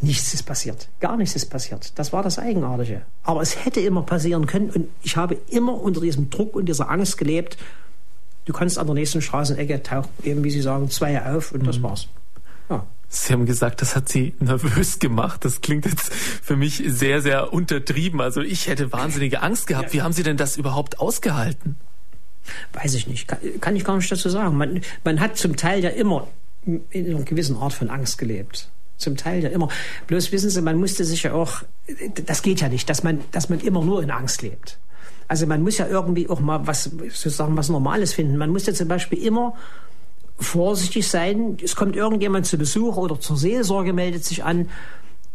Nichts 0.00 0.32
ist 0.32 0.44
passiert. 0.44 0.88
Gar 1.00 1.16
nichts 1.16 1.34
ist 1.34 1.46
passiert. 1.46 1.98
Das 1.98 2.12
war 2.12 2.22
das 2.22 2.38
Eigenartige. 2.38 3.02
Aber 3.24 3.42
es 3.42 3.64
hätte 3.64 3.80
immer 3.80 4.02
passieren 4.02 4.46
können 4.46 4.70
und 4.70 4.88
ich 5.02 5.16
habe 5.16 5.36
immer 5.50 5.74
unter 5.74 6.00
diesem 6.00 6.30
Druck 6.30 6.54
und 6.54 6.66
dieser 6.66 6.88
Angst 6.88 7.18
gelebt. 7.18 7.56
Du 8.44 8.52
kannst 8.52 8.78
an 8.78 8.86
der 8.86 8.94
nächsten 8.94 9.20
Straßenecke 9.20 9.82
tauchen, 9.82 10.08
eben 10.22 10.44
wie 10.44 10.50
Sie 10.50 10.62
sagen, 10.62 10.88
zwei 10.88 11.20
auf 11.20 11.50
und 11.50 11.66
das 11.66 11.78
mhm. 11.78 11.82
war's. 11.82 12.08
Ja. 12.70 12.86
Sie 13.08 13.32
haben 13.32 13.44
gesagt, 13.44 13.82
das 13.82 13.96
hat 13.96 14.08
Sie 14.08 14.34
nervös 14.38 15.00
gemacht. 15.00 15.44
Das 15.44 15.62
klingt 15.62 15.84
jetzt 15.84 16.12
für 16.14 16.54
mich 16.54 16.80
sehr, 16.86 17.20
sehr 17.20 17.52
untertrieben. 17.52 18.20
Also 18.20 18.40
ich 18.40 18.68
hätte 18.68 18.92
wahnsinnige 18.92 19.42
Angst 19.42 19.66
gehabt. 19.66 19.92
Wie 19.92 20.02
haben 20.02 20.12
Sie 20.12 20.22
denn 20.22 20.36
das 20.36 20.56
überhaupt 20.56 21.00
ausgehalten? 21.00 21.74
Weiß 22.72 22.94
ich 22.94 23.08
nicht. 23.08 23.26
Kann, 23.26 23.38
kann 23.60 23.74
ich 23.74 23.84
gar 23.84 23.96
nicht 23.96 24.10
dazu 24.12 24.28
sagen. 24.28 24.56
Man, 24.56 24.80
man 25.02 25.18
hat 25.18 25.36
zum 25.36 25.56
Teil 25.56 25.82
ja 25.82 25.90
immer 25.90 26.28
in 26.64 27.06
einer 27.06 27.24
gewissen 27.24 27.56
Art 27.56 27.72
von 27.72 27.90
Angst 27.90 28.18
gelebt 28.18 28.70
zum 28.98 29.16
Teil 29.16 29.42
ja 29.42 29.48
immer. 29.48 29.68
Bloß 30.06 30.30
wissen 30.32 30.50
Sie, 30.50 30.60
man 30.60 30.76
musste 30.76 31.04
sich 31.04 31.22
ja 31.22 31.32
auch, 31.32 31.62
das 32.26 32.42
geht 32.42 32.60
ja 32.60 32.68
nicht, 32.68 32.90
dass 32.90 33.02
man, 33.02 33.20
dass 33.30 33.48
man 33.48 33.60
immer 33.60 33.84
nur 33.84 34.02
in 34.02 34.10
Angst 34.10 34.42
lebt. 34.42 34.78
Also 35.28 35.46
man 35.46 35.62
muss 35.62 35.78
ja 35.78 35.86
irgendwie 35.86 36.28
auch 36.28 36.40
mal 36.40 36.66
was, 36.66 36.84
sozusagen 36.84 37.56
was 37.56 37.68
Normales 37.68 38.14
finden. 38.14 38.36
Man 38.36 38.50
muss 38.50 38.66
ja 38.66 38.74
zum 38.74 38.88
Beispiel 38.88 39.22
immer 39.22 39.54
vorsichtig 40.38 41.06
sein. 41.06 41.58
Es 41.62 41.76
kommt 41.76 41.96
irgendjemand 41.96 42.46
zu 42.46 42.58
Besuch 42.58 42.96
oder 42.96 43.20
zur 43.20 43.36
Seelsorge 43.36 43.92
meldet 43.92 44.24
sich 44.24 44.44
an. 44.44 44.68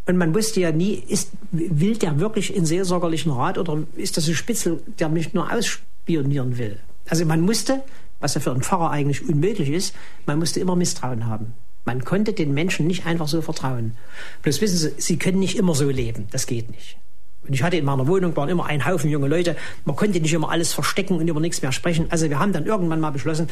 Und 0.05 0.17
man 0.17 0.33
wusste 0.33 0.59
ja 0.59 0.71
nie, 0.71 0.95
ist, 0.95 1.31
will 1.51 1.95
der 1.97 2.19
wirklich 2.19 2.55
in 2.55 2.65
seelsorgerlichen 2.65 3.31
Rat 3.31 3.57
oder 3.57 3.83
ist 3.95 4.17
das 4.17 4.27
ein 4.27 4.35
Spitzel, 4.35 4.81
der 4.99 5.09
mich 5.09 5.33
nur 5.33 5.51
ausspionieren 5.51 6.57
will? 6.57 6.79
Also 7.07 7.25
man 7.25 7.41
musste, 7.41 7.83
was 8.19 8.33
ja 8.33 8.41
für 8.41 8.51
einen 8.51 8.63
Pfarrer 8.63 8.91
eigentlich 8.91 9.27
unmöglich 9.27 9.69
ist, 9.69 9.95
man 10.25 10.39
musste 10.39 10.59
immer 10.59 10.75
Misstrauen 10.75 11.27
haben. 11.27 11.53
Man 11.85 12.03
konnte 12.03 12.33
den 12.33 12.53
Menschen 12.53 12.87
nicht 12.87 13.05
einfach 13.05 13.27
so 13.27 13.41
vertrauen. 13.41 13.97
Bloß 14.41 14.61
wissen 14.61 14.77
Sie, 14.77 14.93
sie 14.97 15.17
können 15.17 15.39
nicht 15.39 15.57
immer 15.57 15.75
so 15.75 15.89
leben. 15.89 16.27
Das 16.31 16.47
geht 16.47 16.71
nicht. 16.71 16.97
Und 17.45 17.53
ich 17.53 17.63
hatte 17.63 17.75
in 17.75 17.85
meiner 17.85 18.07
Wohnung 18.07 18.35
waren 18.37 18.49
immer 18.49 18.65
ein 18.65 18.85
Haufen 18.85 19.09
junge 19.09 19.27
Leute. 19.27 19.57
Man 19.83 19.95
konnte 19.95 20.19
nicht 20.19 20.33
immer 20.33 20.49
alles 20.49 20.71
verstecken 20.73 21.17
und 21.17 21.27
über 21.27 21.41
nichts 21.41 21.61
mehr 21.61 21.73
sprechen. 21.73 22.07
Also 22.09 22.29
wir 22.29 22.39
haben 22.39 22.53
dann 22.53 22.65
irgendwann 22.65 23.01
mal 23.01 23.11
beschlossen, 23.11 23.49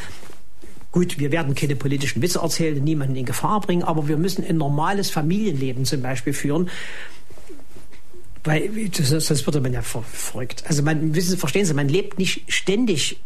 gut, 0.92 1.20
wir 1.20 1.32
werden 1.32 1.56
keine 1.56 1.76
politischen 1.76 2.22
Witze 2.22 2.40
erzählen, 2.40 2.82
niemanden 2.82 3.16
in 3.16 3.26
Gefahr 3.26 3.60
bringen, 3.60 3.84
aber 3.84 4.08
wir 4.08 4.18
müssen 4.18 4.46
ein 4.46 4.58
normales 4.58 5.10
Familienleben 5.10 5.84
zum 5.84 6.02
Beispiel 6.02 6.34
führen. 6.34 6.70
Weil 8.44 8.72
sonst 8.94 9.46
würde 9.46 9.62
man 9.62 9.74
ja 9.74 9.82
verrückt. 9.82 10.64
Also 10.68 10.84
man, 10.84 11.14
wissen 11.14 11.32
Sie, 11.32 11.38
verstehen 11.38 11.66
Sie, 11.66 11.74
man 11.74 11.90
lebt 11.90 12.18
nicht 12.18 12.52
ständig 12.52 13.22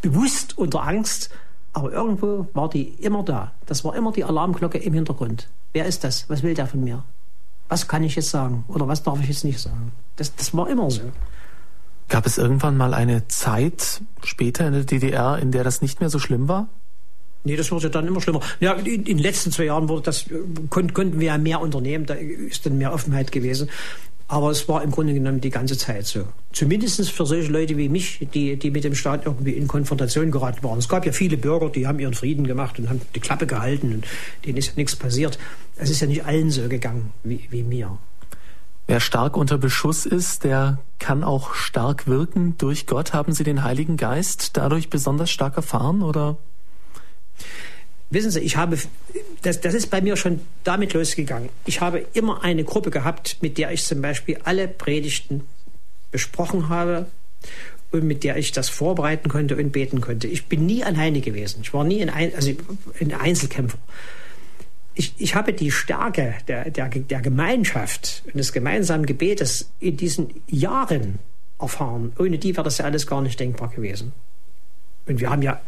bewusst 0.00 0.58
unter 0.58 0.82
Angst, 0.82 1.30
aber 1.72 1.92
irgendwo 1.92 2.46
war 2.52 2.68
die 2.68 2.88
immer 3.00 3.22
da. 3.22 3.52
Das 3.66 3.84
war 3.84 3.94
immer 3.96 4.12
die 4.12 4.24
Alarmglocke 4.24 4.78
im 4.78 4.92
Hintergrund. 4.92 5.48
Wer 5.72 5.86
ist 5.86 6.04
das? 6.04 6.28
Was 6.28 6.42
will 6.42 6.54
der 6.54 6.66
von 6.66 6.84
mir? 6.84 7.04
Was 7.68 7.88
kann 7.88 8.04
ich 8.04 8.16
jetzt 8.16 8.30
sagen? 8.30 8.64
Oder 8.68 8.86
was 8.88 9.02
darf 9.02 9.20
ich 9.20 9.28
jetzt 9.28 9.44
nicht 9.44 9.58
sagen? 9.58 9.92
Das, 10.16 10.34
das 10.36 10.54
war 10.54 10.68
immer 10.68 10.90
so. 10.90 11.00
Gab 12.08 12.26
es 12.26 12.36
irgendwann 12.36 12.76
mal 12.76 12.92
eine 12.92 13.26
Zeit 13.28 14.02
später 14.22 14.66
in 14.66 14.74
der 14.74 14.84
DDR, 14.84 15.38
in 15.38 15.50
der 15.50 15.64
das 15.64 15.80
nicht 15.80 16.00
mehr 16.00 16.10
so 16.10 16.18
schlimm 16.18 16.48
war? 16.48 16.68
Nee, 17.44 17.56
das 17.56 17.72
wurde 17.72 17.90
dann 17.90 18.06
immer 18.06 18.20
schlimmer. 18.20 18.40
Ja, 18.60 18.74
in, 18.74 19.04
den 19.04 19.18
letzten 19.18 19.50
zwei 19.50 19.64
Jahren 19.64 19.88
wurde 19.88 20.02
das, 20.02 20.26
konnten, 20.70 20.92
konnten 20.92 21.18
wir 21.18 21.28
ja 21.28 21.38
mehr 21.38 21.60
unternehmen, 21.60 22.06
da 22.06 22.14
ist 22.14 22.66
dann 22.66 22.78
mehr 22.78 22.92
Offenheit 22.92 23.32
gewesen. 23.32 23.68
Aber 24.32 24.50
es 24.50 24.66
war 24.66 24.82
im 24.82 24.90
Grunde 24.90 25.12
genommen 25.12 25.42
die 25.42 25.50
ganze 25.50 25.76
Zeit 25.76 26.06
so. 26.06 26.24
Zumindest 26.52 27.10
für 27.10 27.26
solche 27.26 27.52
Leute 27.52 27.76
wie 27.76 27.90
mich, 27.90 28.26
die, 28.32 28.56
die 28.56 28.70
mit 28.70 28.82
dem 28.82 28.94
Staat 28.94 29.26
irgendwie 29.26 29.50
in 29.50 29.68
Konfrontation 29.68 30.30
geraten 30.30 30.62
waren. 30.62 30.78
Es 30.78 30.88
gab 30.88 31.04
ja 31.04 31.12
viele 31.12 31.36
Bürger, 31.36 31.68
die 31.68 31.86
haben 31.86 31.98
ihren 31.98 32.14
Frieden 32.14 32.46
gemacht 32.46 32.78
und 32.78 32.88
haben 32.88 33.02
die 33.14 33.20
Klappe 33.20 33.46
gehalten 33.46 33.92
und 33.92 34.06
denen 34.46 34.56
ist 34.56 34.68
ja 34.68 34.72
nichts 34.76 34.96
passiert. 34.96 35.38
Es 35.76 35.90
ist 35.90 36.00
ja 36.00 36.06
nicht 36.06 36.24
allen 36.24 36.50
so 36.50 36.66
gegangen 36.66 37.12
wie, 37.24 37.46
wie 37.50 37.62
mir. 37.62 37.98
Wer 38.86 39.00
stark 39.00 39.36
unter 39.36 39.58
Beschuss 39.58 40.06
ist, 40.06 40.44
der 40.44 40.78
kann 40.98 41.24
auch 41.24 41.52
stark 41.52 42.06
wirken 42.06 42.56
durch 42.56 42.86
Gott. 42.86 43.12
Haben 43.12 43.34
Sie 43.34 43.44
den 43.44 43.62
Heiligen 43.62 43.98
Geist 43.98 44.56
dadurch 44.56 44.88
besonders 44.88 45.30
stark 45.30 45.58
erfahren 45.58 46.00
oder? 46.00 46.38
Wissen 48.12 48.30
Sie, 48.30 48.40
ich 48.40 48.58
habe, 48.58 48.76
das, 49.40 49.62
das 49.62 49.72
ist 49.72 49.88
bei 49.88 50.02
mir 50.02 50.16
schon 50.16 50.40
damit 50.64 50.92
losgegangen. 50.92 51.48
Ich 51.64 51.80
habe 51.80 52.04
immer 52.12 52.44
eine 52.44 52.62
Gruppe 52.62 52.90
gehabt, 52.90 53.38
mit 53.40 53.56
der 53.56 53.72
ich 53.72 53.84
zum 53.84 54.02
Beispiel 54.02 54.38
alle 54.44 54.68
Predigten 54.68 55.44
besprochen 56.10 56.68
habe 56.68 57.06
und 57.90 58.04
mit 58.04 58.22
der 58.22 58.36
ich 58.36 58.52
das 58.52 58.68
vorbereiten 58.68 59.30
konnte 59.30 59.56
und 59.56 59.72
beten 59.72 60.02
konnte. 60.02 60.26
Ich 60.28 60.44
bin 60.44 60.66
nie 60.66 60.84
alleine 60.84 61.22
gewesen. 61.22 61.60
Ich 61.62 61.72
war 61.72 61.84
nie 61.84 62.02
ein, 62.02 62.34
also 62.34 62.52
ein 63.00 63.14
Einzelkämpfer. 63.14 63.78
ich, 64.94 65.14
ich 65.16 65.34
habe 65.34 65.54
die 65.54 65.70
Stärke 65.70 66.34
der, 66.48 66.70
der, 66.70 66.90
der 66.90 67.20
Gemeinschaft 67.22 68.24
und 68.26 68.36
des 68.36 68.52
gemeinsamen 68.52 69.06
Gebetes 69.06 69.70
in 69.80 69.96
diesen 69.96 70.42
Jahren 70.48 71.18
erfahren. 71.58 72.12
Ohne 72.18 72.36
die 72.36 72.54
wäre 72.54 72.64
das 72.64 72.76
ja 72.76 72.84
alles 72.84 73.06
gar 73.06 73.22
nicht 73.22 73.40
denkbar 73.40 73.68
gewesen. 73.68 74.12
Und 75.06 75.18
wir 75.18 75.30
haben 75.30 75.40
ja 75.40 75.60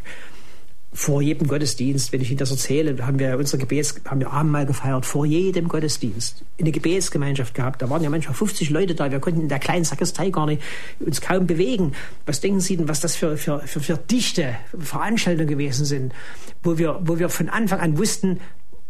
vor 0.94 1.20
jedem 1.20 1.48
Gottesdienst, 1.48 2.12
wenn 2.12 2.20
ich 2.20 2.30
Ihnen 2.30 2.38
das 2.38 2.52
erzähle, 2.52 3.04
haben 3.04 3.18
wir 3.18 3.36
unser 3.36 3.58
Gebets, 3.58 3.96
haben 4.06 4.20
wir 4.20 4.32
Abendmahl 4.32 4.64
gefeiert, 4.64 5.04
vor 5.04 5.26
jedem 5.26 5.66
Gottesdienst. 5.66 6.44
Eine 6.58 6.70
Gebetsgemeinschaft 6.70 7.52
gehabt. 7.52 7.82
Da 7.82 7.90
waren 7.90 8.02
ja 8.02 8.10
manchmal 8.10 8.34
50 8.34 8.70
Leute 8.70 8.94
da. 8.94 9.10
Wir 9.10 9.18
konnten 9.18 9.40
in 9.40 9.48
der 9.48 9.58
kleinen 9.58 9.84
Sakristei 9.84 10.30
gar 10.30 10.46
nicht 10.46 10.62
uns 11.00 11.20
kaum 11.20 11.48
bewegen. 11.48 11.92
Was 12.26 12.40
denken 12.40 12.60
Sie 12.60 12.76
denn, 12.76 12.88
was 12.88 13.00
das 13.00 13.16
für, 13.16 13.36
für, 13.36 13.58
für, 13.66 13.80
für 13.80 13.96
dichte 13.96 14.54
Veranstaltungen 14.78 15.48
gewesen 15.48 15.84
sind, 15.84 16.14
wo 16.62 16.78
wir, 16.78 17.00
wo 17.02 17.18
wir 17.18 17.28
von 17.28 17.48
Anfang 17.48 17.80
an 17.80 17.98
wussten, 17.98 18.38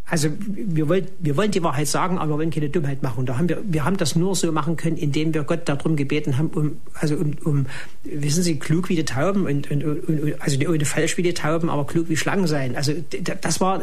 also 0.07 0.29
wir 0.39 0.87
wollen, 0.87 1.07
wir 1.17 1.35
wollen 1.35 1.49
die 1.49 1.63
Wahrheit 1.63 1.87
sagen, 1.87 2.19
aber 2.19 2.33
wir 2.33 2.37
wollen 2.37 2.51
keine 2.51 2.69
Dummheit 2.69 3.01
machen. 3.01 3.25
Da 3.25 3.37
haben 3.37 3.49
wir, 3.49 3.63
wir 3.67 3.85
haben 3.85 3.97
das 3.97 4.15
nur 4.15 4.35
so 4.35 4.51
machen 4.51 4.77
können, 4.77 4.97
indem 4.97 5.33
wir 5.33 5.43
Gott 5.43 5.67
darum 5.67 5.95
gebeten 5.95 6.37
haben, 6.37 6.49
um, 6.49 6.77
also 6.93 7.15
um, 7.15 7.33
um 7.43 7.65
wissen 8.03 8.43
Sie, 8.43 8.59
klug 8.59 8.89
wie 8.89 8.95
die 8.95 9.05
Tauben 9.05 9.47
und, 9.47 9.71
und, 9.71 9.83
und 9.83 10.41
also 10.41 10.59
ohne 10.67 10.85
falsch 10.85 11.17
wie 11.17 11.23
die 11.23 11.33
Tauben, 11.33 11.71
aber 11.71 11.87
klug 11.87 12.07
wie 12.07 12.17
Schlangen 12.17 12.45
sein. 12.45 12.75
Also 12.75 12.93
das 13.41 13.59
war 13.59 13.81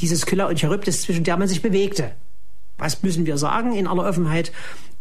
dieses 0.00 0.26
Kylla 0.26 0.48
und 0.48 0.58
Charybdis, 0.58 1.02
zwischen 1.02 1.22
der 1.22 1.36
man 1.36 1.46
sich 1.46 1.62
bewegte. 1.62 2.10
Was 2.78 3.04
müssen 3.04 3.24
wir 3.24 3.38
sagen 3.38 3.72
in 3.72 3.86
aller 3.86 4.08
Offenheit 4.08 4.50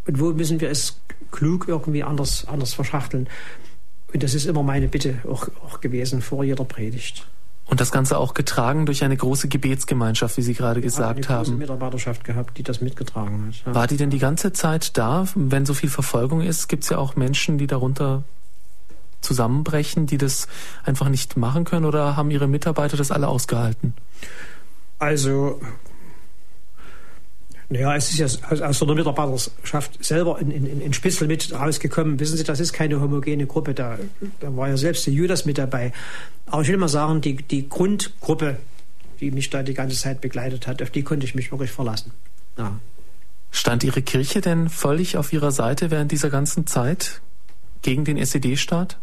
und 0.05 0.19
wo 0.19 0.31
müssen 0.31 0.61
wir 0.61 0.69
es 0.69 0.99
klug 1.31 1.67
irgendwie 1.67 2.03
anders, 2.03 2.45
anders 2.47 2.75
verschachteln? 2.75 3.27
Und 4.13 4.21
das 4.21 4.35
ist 4.35 4.45
immer 4.45 4.61
meine 4.61 4.87
Bitte 4.87 5.19
auch, 5.27 5.49
auch 5.65 5.81
gewesen 5.81 6.21
vor 6.21 6.43
jeder 6.43 6.65
Predigt. 6.65 7.25
Und 7.69 7.79
das 7.79 7.91
Ganze 7.91 8.17
auch 8.17 8.33
getragen 8.33 8.87
durch 8.87 9.03
eine 9.03 9.15
große 9.15 9.47
Gebetsgemeinschaft, 9.47 10.37
wie 10.37 10.41
Sie 10.41 10.55
gerade 10.55 10.81
gesagt 10.81 11.29
haben. 11.29 11.47
Eine 11.47 11.57
Mitarbeiterschaft 11.57 12.23
gehabt, 12.23 12.57
die 12.57 12.63
das 12.63 12.81
mitgetragen 12.81 13.47
hat. 13.47 13.65
Ja. 13.65 13.75
War 13.75 13.87
die 13.87 13.97
denn 13.97 14.09
die 14.09 14.17
ganze 14.17 14.53
Zeit 14.53 14.97
da? 14.97 15.27
Wenn 15.35 15.67
so 15.67 15.75
viel 15.75 15.89
Verfolgung 15.89 16.41
ist, 16.41 16.67
gibt 16.67 16.83
es 16.83 16.89
ja 16.89 16.97
auch 16.97 17.15
Menschen, 17.15 17.59
die 17.59 17.67
darunter 17.67 18.23
zusammenbrechen, 19.21 20.07
die 20.07 20.17
das 20.17 20.47
einfach 20.83 21.09
nicht 21.09 21.37
machen 21.37 21.63
können 21.63 21.85
oder 21.85 22.15
haben 22.15 22.31
Ihre 22.31 22.47
Mitarbeiter 22.47 22.97
das 22.97 23.11
alle 23.11 23.27
ausgehalten? 23.27 23.93
Also 24.97 25.61
naja, 27.69 27.95
es 27.95 28.09
ist 28.09 28.17
ja 28.17 28.25
aus, 28.49 28.61
aus 28.61 28.79
der 28.79 28.95
Mitarbeiterschaft 28.95 30.03
selber 30.03 30.39
in, 30.39 30.49
in, 30.49 30.81
in 30.81 30.93
Spitzel 30.93 31.27
mit 31.27 31.53
rausgekommen. 31.53 32.19
Wissen 32.19 32.35
Sie, 32.35 32.43
das 32.43 32.59
ist 32.59 32.73
keine 32.73 32.99
homogene 32.99 33.45
Gruppe. 33.45 33.75
Da, 33.75 33.99
da 34.39 34.55
war 34.57 34.69
ja 34.69 34.77
selbst 34.77 35.05
der 35.05 35.13
Judas 35.13 35.45
mit 35.45 35.59
dabei. 35.59 35.93
Aber 36.47 36.63
ich 36.63 36.67
will 36.67 36.77
mal 36.77 36.89
sagen, 36.89 37.21
die, 37.21 37.35
die 37.35 37.69
Grundgruppe, 37.69 38.57
die 39.19 39.29
mich 39.29 39.51
da 39.51 39.61
die 39.61 39.75
ganze 39.75 39.95
Zeit 39.95 40.19
begleitet 40.19 40.65
hat, 40.65 40.81
auf 40.81 40.89
die 40.89 41.03
konnte 41.03 41.25
ich 41.25 41.35
mich 41.35 41.51
wirklich 41.51 41.71
verlassen. 41.71 42.11
Ja. 42.57 42.79
Stand 43.51 43.83
Ihre 43.83 44.01
Kirche 44.01 44.41
denn 44.41 44.69
völlig 44.69 45.17
auf 45.17 45.31
Ihrer 45.31 45.51
Seite 45.51 45.91
während 45.91 46.11
dieser 46.11 46.31
ganzen 46.31 46.65
Zeit 46.65 47.21
gegen 47.83 48.03
den 48.03 48.17
SED-Staat? 48.17 48.97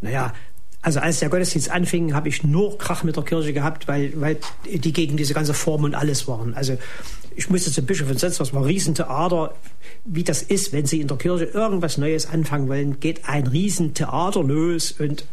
Naja, 0.00 0.32
also 0.80 1.00
als 1.00 1.18
der 1.18 1.28
Gottesdienst 1.28 1.70
anfing, 1.70 2.14
habe 2.14 2.28
ich 2.28 2.44
nur 2.44 2.78
Krach 2.78 3.02
mit 3.02 3.16
der 3.16 3.24
Kirche 3.24 3.52
gehabt, 3.52 3.88
weil, 3.88 4.12
weil 4.20 4.38
die 4.64 4.92
gegen 4.92 5.16
diese 5.16 5.34
ganze 5.34 5.52
Form 5.52 5.84
und 5.84 5.94
alles 5.94 6.28
waren. 6.28 6.54
Also 6.54 6.78
ich 7.36 7.50
musste 7.50 7.70
zum 7.70 7.84
Bischof 7.84 8.10
und 8.10 8.18
sonst 8.18 8.40
was 8.40 8.54
war 8.54 8.64
Riesentheater. 8.64 9.54
Wie 10.04 10.24
das 10.24 10.42
ist, 10.42 10.72
wenn 10.72 10.86
Sie 10.86 11.00
in 11.00 11.08
der 11.08 11.16
Kirche 11.18 11.44
irgendwas 11.44 11.98
Neues 11.98 12.26
anfangen 12.26 12.68
wollen, 12.68 12.98
geht 12.98 13.28
ein 13.28 13.46
Riesentheater 13.46 14.42
los 14.42 14.92
und 14.92 15.26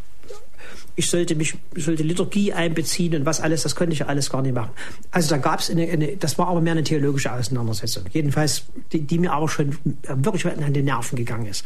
ich 0.96 1.10
sollte 1.10 1.34
mich, 1.34 1.56
sollte 1.74 2.02
Liturgie 2.02 2.52
einbeziehen 2.52 3.14
und 3.14 3.26
was 3.26 3.40
alles, 3.40 3.62
das 3.62 3.74
konnte 3.74 3.94
ich 3.94 4.00
ja 4.00 4.06
alles 4.06 4.30
gar 4.30 4.42
nicht 4.42 4.54
machen. 4.54 4.70
Also 5.10 5.30
da 5.30 5.38
gab 5.38 5.60
es 5.60 5.70
eine, 5.70 5.88
eine, 5.88 6.16
das 6.16 6.38
war 6.38 6.48
aber 6.48 6.60
mehr 6.60 6.72
eine 6.72 6.84
theologische 6.84 7.32
Auseinandersetzung. 7.32 8.04
Jedenfalls, 8.12 8.64
die, 8.92 9.00
die 9.00 9.18
mir 9.18 9.32
aber 9.32 9.48
schon 9.48 9.76
wirklich 10.06 10.46
an 10.46 10.72
den 10.72 10.84
Nerven 10.84 11.16
gegangen 11.16 11.46
ist 11.46 11.64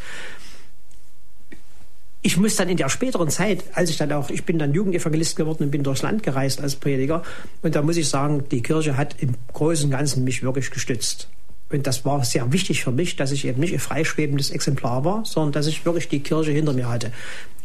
ich 2.21 2.37
muss 2.37 2.57
dann 2.57 2.67
in 2.67 2.77
der 2.77 2.89
späteren 2.89 3.29
Zeit, 3.29 3.63
als 3.73 3.89
ich 3.89 3.97
dann 3.97 4.11
auch, 4.11 4.29
ich 4.29 4.43
bin 4.43 4.59
dann 4.59 4.73
Jugendevangelist 4.73 5.37
geworden 5.37 5.63
und 5.63 5.71
bin 5.71 5.83
durchs 5.83 6.01
Land 6.01 6.21
gereist 6.21 6.61
als 6.61 6.75
Prediger. 6.75 7.23
Und 7.61 7.75
da 7.75 7.81
muss 7.81 7.95
ich 7.95 8.09
sagen, 8.09 8.43
die 8.51 8.61
Kirche 8.61 8.97
hat 8.97 9.15
im 9.19 9.35
Großen 9.53 9.85
und 9.85 9.91
Ganzen 9.91 10.25
mich 10.25 10.43
wirklich 10.43 10.69
gestützt. 10.69 11.29
Und 11.71 11.87
das 11.87 12.03
war 12.03 12.25
sehr 12.25 12.51
wichtig 12.51 12.83
für 12.83 12.91
mich, 12.91 13.15
dass 13.15 13.31
ich 13.31 13.45
eben 13.45 13.61
nicht 13.61 13.73
ein 13.73 13.79
freischwebendes 13.79 14.49
Exemplar 14.49 15.05
war, 15.05 15.23
sondern 15.23 15.53
dass 15.53 15.67
ich 15.67 15.85
wirklich 15.85 16.09
die 16.09 16.19
Kirche 16.19 16.51
hinter 16.51 16.73
mir 16.73 16.89
hatte. 16.89 17.13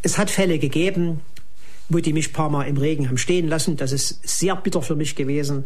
Es 0.03 0.19
hat 0.19 0.31
Fälle 0.31 0.59
gegeben, 0.59 1.21
wo 1.89 1.99
die 1.99 2.13
mich 2.13 2.29
ein 2.29 2.33
paar 2.33 2.51
Mal 2.51 2.65
im 2.65 2.77
Regen 2.77 3.09
haben 3.09 3.19
stehen 3.19 3.49
lassen. 3.49 3.77
Das 3.77 3.93
ist 3.93 4.21
sehr 4.27 4.55
bitter 4.57 4.83
für 4.83 4.95
mich 4.95 5.17
gewesen. 5.17 5.65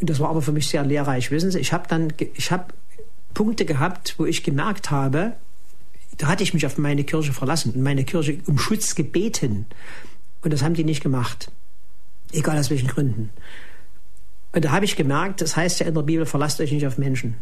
Und 0.00 0.10
das 0.10 0.20
war 0.20 0.30
aber 0.30 0.42
für 0.42 0.52
mich 0.52 0.68
sehr 0.68 0.84
lehrreich. 0.84 1.30
Wissen 1.30 1.50
Sie, 1.50 1.58
ich 1.58 1.72
habe 1.72 1.88
dann, 1.88 2.12
ich 2.34 2.50
habe 2.50 2.66
Punkte 3.32 3.64
gehabt, 3.64 4.14
wo 4.18 4.26
ich 4.26 4.42
gemerkt 4.42 4.90
habe, 4.90 5.32
da 6.20 6.26
hatte 6.26 6.42
ich 6.42 6.52
mich 6.52 6.66
auf 6.66 6.76
meine 6.76 7.02
Kirche 7.02 7.32
verlassen 7.32 7.72
und 7.72 7.80
meine 7.80 8.04
Kirche 8.04 8.36
um 8.46 8.58
Schutz 8.58 8.94
gebeten. 8.94 9.64
Und 10.42 10.52
das 10.52 10.62
haben 10.62 10.74
die 10.74 10.84
nicht 10.84 11.02
gemacht. 11.02 11.50
Egal 12.30 12.58
aus 12.58 12.68
welchen 12.68 12.88
Gründen. 12.88 13.30
Und 14.52 14.66
da 14.66 14.70
habe 14.70 14.84
ich 14.84 14.96
gemerkt, 14.96 15.40
das 15.40 15.56
heißt 15.56 15.80
ja 15.80 15.86
in 15.86 15.94
der 15.94 16.02
Bibel, 16.02 16.26
verlasst 16.26 16.60
euch 16.60 16.72
nicht 16.72 16.86
auf 16.86 16.98
Menschen. 16.98 17.36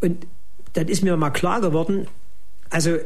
Und 0.00 0.26
dann 0.72 0.88
ist 0.88 1.02
mir 1.02 1.14
mal 1.18 1.28
klar 1.28 1.60
geworden, 1.60 2.08
also 2.70 2.96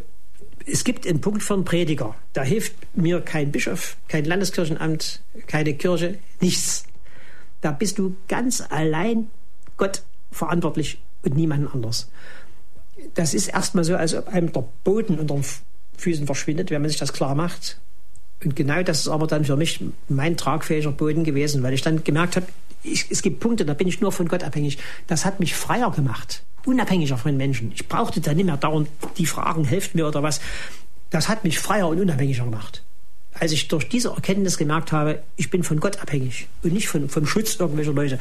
es 0.64 0.84
gibt 0.84 1.08
einen 1.08 1.20
Punkt 1.20 1.42
für 1.42 1.54
einen 1.54 1.64
Prediger. 1.64 2.14
Da 2.34 2.44
hilft 2.44 2.74
mir 2.96 3.20
kein 3.20 3.50
Bischof, 3.50 3.96
kein 4.06 4.24
Landeskirchenamt, 4.26 5.22
keine 5.48 5.74
Kirche, 5.74 6.18
nichts. 6.40 6.84
Da 7.62 7.72
bist 7.72 7.98
du 7.98 8.14
ganz 8.28 8.62
allein 8.70 9.28
Gott 9.76 10.04
verantwortlich 10.30 11.02
und 11.22 11.34
niemand 11.34 11.74
anders 11.74 12.08
das 13.14 13.34
ist 13.34 13.48
erstmal 13.48 13.84
so, 13.84 13.96
als 13.96 14.14
ob 14.14 14.28
einem 14.28 14.52
der 14.52 14.64
Boden 14.84 15.18
unter 15.18 15.34
den 15.34 15.44
Füßen 15.96 16.26
verschwindet, 16.26 16.70
wenn 16.70 16.82
man 16.82 16.90
sich 16.90 16.98
das 16.98 17.12
klar 17.12 17.34
macht. 17.34 17.78
Und 18.42 18.56
genau 18.56 18.82
das 18.82 19.00
ist 19.00 19.08
aber 19.08 19.26
dann 19.26 19.44
für 19.44 19.56
mich 19.56 19.80
mein 20.08 20.36
tragfähiger 20.36 20.92
Boden 20.92 21.24
gewesen, 21.24 21.62
weil 21.62 21.72
ich 21.72 21.82
dann 21.82 22.04
gemerkt 22.04 22.36
habe, 22.36 22.46
ich, 22.82 23.06
es 23.10 23.22
gibt 23.22 23.40
Punkte, 23.40 23.64
da 23.64 23.74
bin 23.74 23.88
ich 23.88 24.00
nur 24.00 24.12
von 24.12 24.28
Gott 24.28 24.44
abhängig. 24.44 24.78
Das 25.06 25.24
hat 25.24 25.40
mich 25.40 25.54
freier 25.54 25.90
gemacht, 25.90 26.42
unabhängiger 26.66 27.16
von 27.16 27.36
Menschen. 27.36 27.72
Ich 27.74 27.88
brauchte 27.88 28.20
dann 28.20 28.36
nicht 28.36 28.46
mehr 28.46 28.58
dauernd 28.58 28.88
die 29.16 29.26
Fragen, 29.26 29.64
helft 29.64 29.94
mir 29.94 30.06
oder 30.06 30.22
was. 30.22 30.40
Das 31.10 31.28
hat 31.28 31.44
mich 31.44 31.58
freier 31.58 31.88
und 31.88 32.00
unabhängiger 32.00 32.44
gemacht. 32.44 32.82
Als 33.32 33.52
ich 33.52 33.68
durch 33.68 33.88
diese 33.88 34.10
Erkenntnis 34.10 34.58
gemerkt 34.58 34.92
habe, 34.92 35.22
ich 35.36 35.50
bin 35.50 35.64
von 35.64 35.80
Gott 35.80 36.00
abhängig 36.00 36.46
und 36.62 36.72
nicht 36.72 36.88
von, 36.88 37.08
vom 37.08 37.26
Schutz 37.26 37.56
irgendwelcher 37.56 37.92
Leute. 37.92 38.18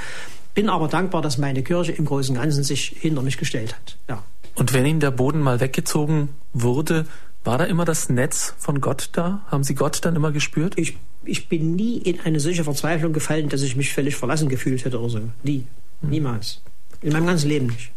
Bin 0.56 0.70
aber 0.70 0.88
dankbar, 0.88 1.22
dass 1.22 1.38
meine 1.38 1.64
Kirche 1.64 1.92
im 1.92 2.06
Großen 2.06 2.36
und 2.36 2.42
Ganzen 2.42 2.64
sich 2.64 2.96
hinter 3.00 3.22
mich 3.22 3.38
gestellt 3.38 3.76
hat. 3.76 3.98
Ja. 4.08 4.24
Und 4.56 4.74
wenn 4.74 4.86
Ihnen 4.86 5.00
der 5.00 5.12
Boden 5.12 5.40
mal 5.40 5.60
weggezogen 5.60 6.30
wurde, 6.54 7.06
war 7.44 7.58
da 7.58 7.66
immer 7.66 7.86
das 7.86 8.10
Netz 8.10 8.56
von 8.58 8.80
Gott 8.82 9.10
da? 9.14 9.42
Haben 9.48 9.64
Sie 9.64 9.76
Gott 9.76 10.06
dann 10.06 10.16
immer 10.16 10.32
gespürt? 10.32 10.78
Ich, 10.78 10.98
ich 11.26 11.50
bin 11.50 11.76
nie 11.76 11.98
in 11.98 12.20
eine 12.22 12.40
solche 12.40 12.64
Verzweiflung 12.64 13.14
gefallen, 13.14 13.50
dass 13.50 13.62
ich 13.62 13.76
mich 13.76 13.94
völlig 13.94 14.16
verlassen 14.16 14.50
gefühlt 14.50 14.86
hätte 14.86 15.00
oder 15.00 15.10
so. 15.10 15.20
Nie. 15.44 15.66
Hm. 16.02 16.10
Niemals. 16.10 16.62
In 17.02 17.12
meinem 17.12 17.28
ganzen 17.28 17.50
Leben 17.50 17.68
nicht. 17.68 17.92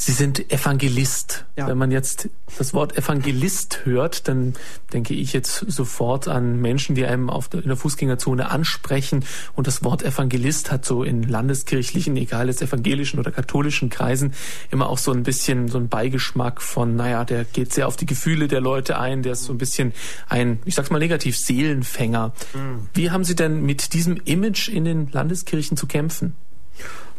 Sie 0.00 0.12
sind 0.12 0.52
Evangelist. 0.52 1.44
Ja. 1.56 1.66
Wenn 1.66 1.76
man 1.76 1.90
jetzt 1.90 2.30
das 2.56 2.72
Wort 2.72 2.96
Evangelist 2.96 3.84
hört, 3.84 4.28
dann 4.28 4.54
denke 4.92 5.12
ich 5.12 5.32
jetzt 5.32 5.64
sofort 5.66 6.28
an 6.28 6.60
Menschen, 6.60 6.94
die 6.94 7.04
einem 7.04 7.28
auf 7.28 7.48
der, 7.48 7.62
in 7.62 7.66
der 7.66 7.76
Fußgängerzone 7.76 8.48
ansprechen. 8.48 9.24
Und 9.56 9.66
das 9.66 9.82
Wort 9.82 10.04
Evangelist 10.04 10.70
hat 10.70 10.84
so 10.84 11.02
in 11.02 11.24
landeskirchlichen, 11.24 12.16
egal 12.16 12.46
jetzt 12.46 12.62
evangelischen 12.62 13.18
oder 13.18 13.32
katholischen 13.32 13.90
Kreisen, 13.90 14.34
immer 14.70 14.88
auch 14.88 14.98
so 14.98 15.10
ein 15.10 15.24
bisschen 15.24 15.66
so 15.66 15.78
ein 15.78 15.88
Beigeschmack 15.88 16.62
von, 16.62 16.94
naja, 16.94 17.24
der 17.24 17.42
geht 17.42 17.72
sehr 17.72 17.88
auf 17.88 17.96
die 17.96 18.06
Gefühle 18.06 18.46
der 18.46 18.60
Leute 18.60 19.00
ein, 19.00 19.24
der 19.24 19.32
ist 19.32 19.44
so 19.44 19.52
ein 19.52 19.58
bisschen 19.58 19.92
ein, 20.28 20.60
ich 20.64 20.76
sag's 20.76 20.90
mal 20.90 21.00
negativ, 21.00 21.36
Seelenfänger. 21.36 22.34
Mhm. 22.54 22.88
Wie 22.94 23.10
haben 23.10 23.24
Sie 23.24 23.34
denn 23.34 23.62
mit 23.62 23.94
diesem 23.94 24.16
Image 24.24 24.68
in 24.68 24.84
den 24.84 25.10
Landeskirchen 25.10 25.76
zu 25.76 25.88
kämpfen? 25.88 26.36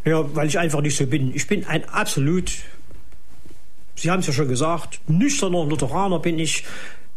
Ja, 0.05 0.35
weil 0.35 0.47
ich 0.47 0.57
einfach 0.57 0.81
nicht 0.81 0.95
so 0.95 1.05
bin. 1.05 1.33
Ich 1.35 1.47
bin 1.47 1.65
ein 1.65 1.87
absolut, 1.89 2.51
Sie 3.95 4.09
haben 4.09 4.21
es 4.21 4.27
ja 4.27 4.33
schon 4.33 4.47
gesagt, 4.47 5.01
nüchterner 5.07 5.65
Lutheraner 5.65 6.19
bin 6.19 6.39
ich. 6.39 6.63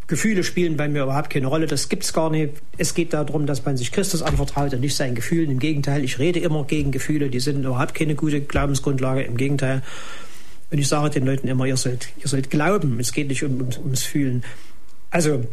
Gefühle 0.08 0.44
spielen 0.44 0.76
bei 0.76 0.88
mir 0.88 1.04
überhaupt 1.04 1.30
keine 1.30 1.46
Rolle, 1.46 1.66
das 1.66 1.88
gibt 1.88 2.02
es 2.02 2.12
gar 2.12 2.28
nicht. 2.28 2.54
Es 2.76 2.92
geht 2.92 3.14
darum, 3.14 3.46
dass 3.46 3.64
man 3.64 3.76
sich 3.76 3.92
Christus 3.92 4.20
anvertraut 4.20 4.74
und 4.74 4.80
nicht 4.80 4.96
seinen 4.96 5.14
Gefühlen. 5.14 5.50
Im 5.50 5.58
Gegenteil, 5.58 6.04
ich 6.04 6.18
rede 6.18 6.40
immer 6.40 6.64
gegen 6.64 6.90
Gefühle, 6.90 7.30
die 7.30 7.40
sind 7.40 7.64
überhaupt 7.64 7.94
keine 7.94 8.14
gute 8.14 8.40
Glaubensgrundlage. 8.40 9.22
Im 9.22 9.36
Gegenteil. 9.36 9.82
Und 10.70 10.78
ich 10.78 10.88
sage 10.88 11.10
den 11.10 11.24
Leuten 11.24 11.48
immer, 11.48 11.66
ihr 11.66 11.76
sollt, 11.76 12.08
ihr 12.18 12.28
sollt 12.28 12.50
glauben, 12.50 12.98
es 12.98 13.12
geht 13.12 13.28
nicht 13.28 13.44
um, 13.44 13.60
um, 13.60 13.68
ums 13.84 14.02
Fühlen. 14.02 14.42
Also 15.10 15.44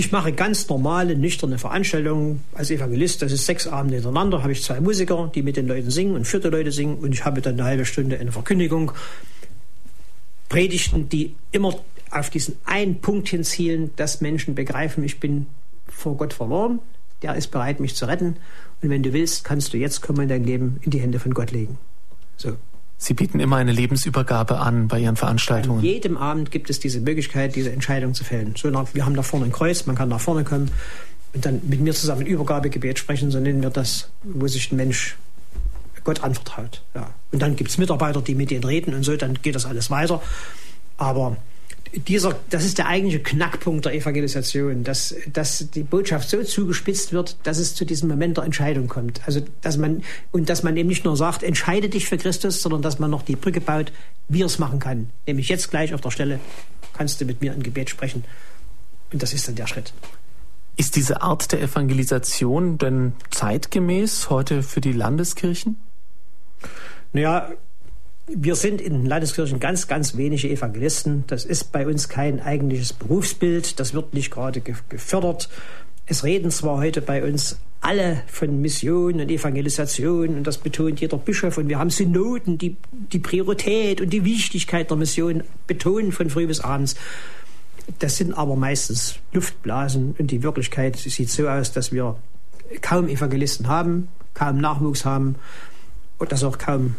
ich 0.00 0.12
mache 0.12 0.32
ganz 0.32 0.66
normale, 0.70 1.14
nüchterne 1.14 1.58
Veranstaltungen 1.58 2.42
als 2.54 2.70
Evangelist. 2.70 3.20
Das 3.20 3.32
ist 3.32 3.44
sechs 3.44 3.66
Abende 3.66 3.96
hintereinander. 3.96 4.42
Habe 4.42 4.52
ich 4.52 4.62
zwei 4.62 4.80
Musiker, 4.80 5.30
die 5.34 5.42
mit 5.42 5.58
den 5.58 5.68
Leuten 5.68 5.90
singen 5.90 6.14
und 6.14 6.32
die 6.32 6.48
Leute 6.48 6.72
singen. 6.72 6.96
Und 6.96 7.12
ich 7.12 7.26
habe 7.26 7.42
dann 7.42 7.54
eine 7.54 7.64
halbe 7.64 7.84
Stunde 7.84 8.18
eine 8.18 8.32
Verkündigung. 8.32 8.92
Predigten, 10.48 11.10
die 11.10 11.34
immer 11.52 11.78
auf 12.10 12.30
diesen 12.30 12.56
einen 12.64 13.02
Punkt 13.02 13.28
hinzielen, 13.28 13.90
dass 13.96 14.22
Menschen 14.22 14.54
begreifen, 14.54 15.04
ich 15.04 15.20
bin 15.20 15.46
vor 15.86 16.16
Gott 16.16 16.32
verloren. 16.32 16.78
der 17.20 17.34
ist 17.34 17.48
bereit, 17.48 17.78
mich 17.78 17.94
zu 17.94 18.06
retten. 18.06 18.36
Und 18.80 18.88
wenn 18.88 19.02
du 19.02 19.12
willst, 19.12 19.44
kannst 19.44 19.74
du 19.74 19.76
jetzt 19.76 20.00
kommen 20.00 20.20
und 20.20 20.28
dein 20.28 20.44
Leben 20.44 20.80
in 20.80 20.92
die 20.92 21.00
Hände 21.00 21.20
von 21.20 21.34
Gott 21.34 21.50
legen. 21.50 21.76
So. 22.38 22.56
Sie 23.02 23.14
bieten 23.14 23.40
immer 23.40 23.56
eine 23.56 23.72
Lebensübergabe 23.72 24.58
an 24.58 24.86
bei 24.86 25.00
Ihren 25.00 25.16
Veranstaltungen. 25.16 25.78
An 25.78 25.84
jedem 25.84 26.18
Abend 26.18 26.50
gibt 26.50 26.68
es 26.68 26.80
diese 26.80 27.00
Möglichkeit, 27.00 27.56
diese 27.56 27.72
Entscheidung 27.72 28.12
zu 28.12 28.24
fällen. 28.24 28.54
So, 28.58 28.70
wir 28.92 29.06
haben 29.06 29.14
da 29.14 29.22
vorne 29.22 29.46
ein 29.46 29.52
Kreuz, 29.52 29.86
man 29.86 29.96
kann 29.96 30.10
nach 30.10 30.20
vorne 30.20 30.44
kommen 30.44 30.70
und 31.32 31.46
dann 31.46 31.62
mit 31.66 31.80
mir 31.80 31.94
zusammen 31.94 32.26
Übergabegebet 32.26 32.98
sprechen, 32.98 33.30
so 33.30 33.40
nennen 33.40 33.62
wir 33.62 33.70
das, 33.70 34.10
wo 34.22 34.46
sich 34.46 34.70
ein 34.70 34.76
Mensch 34.76 35.16
Gott 36.04 36.22
anvertraut. 36.22 36.82
Ja. 36.94 37.14
Und 37.32 37.40
dann 37.40 37.56
gibt 37.56 37.70
es 37.70 37.78
Mitarbeiter, 37.78 38.20
die 38.20 38.34
mit 38.34 38.50
denen 38.50 38.64
reden 38.64 38.92
und 38.92 39.02
so, 39.02 39.16
dann 39.16 39.38
geht 39.40 39.54
das 39.54 39.64
alles 39.64 39.90
weiter. 39.90 40.22
Aber 40.98 41.38
dieser, 41.92 42.36
das 42.50 42.64
ist 42.64 42.78
der 42.78 42.86
eigentliche 42.86 43.20
Knackpunkt 43.20 43.84
der 43.84 43.94
Evangelisation, 43.94 44.84
dass, 44.84 45.14
dass 45.32 45.70
die 45.70 45.82
Botschaft 45.82 46.28
so 46.28 46.42
zugespitzt 46.42 47.12
wird, 47.12 47.36
dass 47.42 47.58
es 47.58 47.74
zu 47.74 47.84
diesem 47.84 48.08
Moment 48.08 48.36
der 48.36 48.44
Entscheidung 48.44 48.88
kommt. 48.88 49.20
Also, 49.26 49.40
dass 49.60 49.76
man, 49.76 50.02
und 50.30 50.48
dass 50.48 50.62
man 50.62 50.76
eben 50.76 50.88
nicht 50.88 51.04
nur 51.04 51.16
sagt, 51.16 51.42
entscheide 51.42 51.88
dich 51.88 52.06
für 52.06 52.16
Christus, 52.16 52.62
sondern 52.62 52.82
dass 52.82 52.98
man 52.98 53.10
noch 53.10 53.22
die 53.22 53.36
Brücke 53.36 53.60
baut, 53.60 53.92
wie 54.28 54.42
er 54.42 54.46
es 54.46 54.58
machen 54.58 54.78
kann. 54.78 55.10
Nämlich 55.26 55.48
jetzt 55.48 55.70
gleich 55.70 55.92
auf 55.92 56.00
der 56.00 56.10
Stelle 56.10 56.40
kannst 56.96 57.20
du 57.20 57.24
mit 57.24 57.40
mir 57.40 57.52
ein 57.52 57.62
Gebet 57.62 57.90
sprechen. 57.90 58.24
Und 59.12 59.22
das 59.22 59.32
ist 59.32 59.48
dann 59.48 59.56
der 59.56 59.66
Schritt. 59.66 59.92
Ist 60.76 60.96
diese 60.96 61.22
Art 61.22 61.50
der 61.52 61.60
Evangelisation 61.60 62.78
denn 62.78 63.12
zeitgemäß 63.30 64.30
heute 64.30 64.62
für 64.62 64.80
die 64.80 64.92
Landeskirchen? 64.92 65.76
Naja, 67.12 67.50
wir 68.34 68.54
sind 68.54 68.80
in 68.80 69.06
Landeskirchen 69.06 69.60
ganz, 69.60 69.88
ganz 69.88 70.16
wenige 70.16 70.48
Evangelisten. 70.48 71.24
Das 71.26 71.44
ist 71.44 71.72
bei 71.72 71.86
uns 71.86 72.08
kein 72.08 72.40
eigentliches 72.40 72.92
Berufsbild. 72.92 73.80
Das 73.80 73.94
wird 73.94 74.14
nicht 74.14 74.30
gerade 74.30 74.60
gefördert. 74.60 75.48
Es 76.06 76.24
reden 76.24 76.50
zwar 76.50 76.78
heute 76.78 77.02
bei 77.02 77.22
uns 77.22 77.58
alle 77.80 78.22
von 78.26 78.60
Mission 78.60 79.20
und 79.20 79.30
Evangelisation 79.30 80.36
und 80.36 80.46
das 80.46 80.58
betont 80.58 81.00
jeder 81.00 81.16
Bischof 81.16 81.56
und 81.56 81.68
wir 81.68 81.78
haben 81.78 81.88
Synoden, 81.88 82.58
die 82.58 82.76
die 82.90 83.18
Priorität 83.18 84.00
und 84.00 84.10
die 84.10 84.24
Wichtigkeit 84.24 84.90
der 84.90 84.98
Mission 84.98 85.44
betonen 85.66 86.12
von 86.12 86.28
früh 86.28 86.46
bis 86.46 86.60
abends. 86.60 86.96
Das 88.00 88.16
sind 88.16 88.34
aber 88.34 88.54
meistens 88.56 89.16
Luftblasen 89.32 90.14
und 90.18 90.30
die 90.30 90.42
Wirklichkeit 90.42 90.96
sieht 90.96 91.30
so 91.30 91.48
aus, 91.48 91.72
dass 91.72 91.90
wir 91.90 92.16
kaum 92.82 93.08
Evangelisten 93.08 93.68
haben, 93.68 94.08
kaum 94.34 94.58
Nachwuchs 94.58 95.04
haben 95.04 95.36
und 96.18 96.32
dass 96.32 96.44
auch 96.44 96.58
kaum 96.58 96.96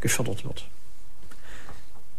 gefördert 0.00 0.44
wird. 0.44 0.66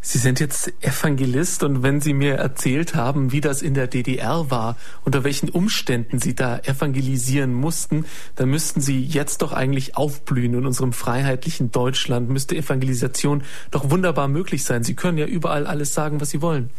Sie 0.06 0.18
sind 0.18 0.42
jetzt 0.42 0.74
Evangelist 0.82 1.64
und 1.64 1.82
wenn 1.82 2.02
Sie 2.02 2.14
mir 2.14 2.34
erzählt 2.34 2.94
haben, 2.94 3.32
wie 3.32 3.40
das 3.40 3.62
in 3.62 3.74
der 3.74 3.88
DDR 3.88 4.52
war, 4.52 4.76
unter 5.06 5.24
welchen 5.24 5.48
Umständen 5.48 6.20
Sie 6.20 6.36
da 6.36 6.60
evangelisieren 6.60 7.54
mussten, 7.54 8.04
dann 8.36 8.50
müssten 8.50 8.82
Sie 8.82 9.02
jetzt 9.02 9.42
doch 9.42 9.54
eigentlich 9.54 9.96
aufblühen. 9.96 10.56
In 10.56 10.66
unserem 10.66 10.92
freiheitlichen 10.92 11.72
Deutschland 11.72 12.30
müsste 12.30 12.58
Evangelisation 12.58 13.44
doch 13.72 13.92
wunderbar 13.92 14.28
möglich 14.28 14.66
sein. 14.66 14.84
Sie 14.84 14.94
können 14.94 15.18
ja 15.18 15.26
überall 15.26 15.66
alles 15.66 15.94
sagen, 15.94 16.20
was 16.20 16.32
Sie 16.32 16.42
wollen. 16.42 16.70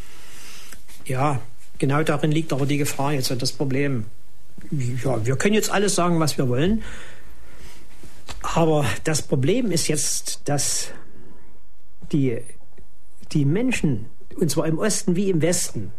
Ja, 1.07 1.41
genau 1.79 2.03
darin 2.03 2.31
liegt 2.31 2.53
aber 2.53 2.67
die 2.67 2.77
Gefahr 2.77 3.15
jetzt 3.15 3.31
und 3.31 3.41
das 3.41 3.53
Problem. 3.53 4.05
Ja, 5.03 5.25
wir 5.25 5.37
können 5.37 5.55
jetzt 5.55 5.71
alles 5.71 5.95
sagen, 5.95 6.21
was 6.21 6.37
wir 6.37 6.47
wollen. 6.51 6.83
Aber 8.53 8.85
das 9.05 9.23
Problem 9.23 9.71
ist 9.71 9.89
jetzt, 9.89 10.43
dass 10.45 10.89
die, 12.13 12.39
die 13.33 13.47
Menschen, 13.47 14.07
und 14.39 14.51
zwar 14.51 14.67
im 14.67 14.79
Osten 14.79 15.17
wie 15.17 15.31
im 15.31 15.41
Westen, 15.41 15.93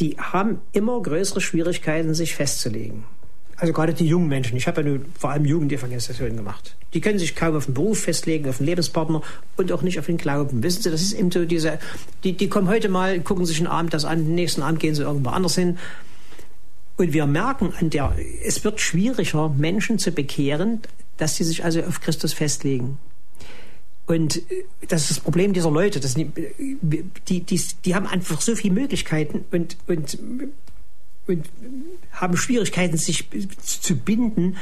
die 0.00 0.16
haben 0.18 0.60
immer 0.72 1.00
größere 1.00 1.40
Schwierigkeiten, 1.40 2.14
sich 2.14 2.34
festzulegen. 2.34 3.04
Also 3.58 3.72
gerade 3.72 3.94
die 3.94 4.06
jungen 4.06 4.28
Menschen. 4.28 4.56
Ich 4.56 4.66
habe 4.66 4.82
ja 4.82 4.98
vor 5.18 5.30
allem 5.30 5.44
Jugendevangelisation 5.44 6.36
gemacht. 6.36 6.76
Die 6.92 7.00
können 7.00 7.18
sich 7.18 7.34
kaum 7.36 7.56
auf 7.56 7.66
den 7.66 7.74
Beruf 7.74 8.00
festlegen, 8.00 8.48
auf 8.48 8.58
den 8.58 8.66
Lebenspartner 8.66 9.22
und 9.56 9.72
auch 9.72 9.82
nicht 9.82 9.98
auf 9.98 10.06
den 10.06 10.18
Glauben. 10.18 10.62
Wissen 10.62 10.82
Sie, 10.82 10.90
das 10.90 11.00
ist 11.00 11.12
eben 11.12 11.30
so 11.30 11.44
diese, 11.44 11.78
die, 12.24 12.34
die 12.34 12.48
kommen 12.48 12.68
heute 12.68 12.88
mal, 12.88 13.20
gucken 13.20 13.46
sich 13.46 13.58
einen 13.58 13.66
Abend 13.66 13.94
das 13.94 14.04
an, 14.04 14.24
den 14.24 14.34
nächsten 14.34 14.62
Abend 14.62 14.80
gehen 14.80 14.94
sie 14.94 15.02
irgendwo 15.02 15.30
anders 15.30 15.54
hin. 15.54 15.78
Und 16.96 17.12
wir 17.12 17.26
merken 17.26 17.72
an 17.78 17.90
der, 17.90 18.16
es 18.42 18.64
wird 18.64 18.80
schwieriger, 18.80 19.48
Menschen 19.50 19.98
zu 19.98 20.12
bekehren, 20.12 20.80
dass 21.18 21.36
sie 21.36 21.44
sich 21.44 21.64
also 21.64 21.82
auf 21.82 22.00
Christus 22.00 22.32
festlegen. 22.32 22.98
Und 24.06 24.36
äh, 24.36 24.64
das 24.88 25.02
ist 25.02 25.10
das 25.10 25.20
Problem 25.20 25.52
dieser 25.52 25.70
Leute. 25.70 26.00
Das, 26.00 26.14
die, 26.14 26.30
die, 27.28 27.60
die 27.84 27.94
haben 27.94 28.06
einfach 28.06 28.40
so 28.40 28.54
viele 28.54 28.74
Möglichkeiten 28.74 29.44
und, 29.50 29.76
und, 29.86 30.18
und 31.26 31.46
haben 32.12 32.36
Schwierigkeiten, 32.36 32.96
sich 32.96 33.28
zu 33.62 33.96
binden, 33.96 34.56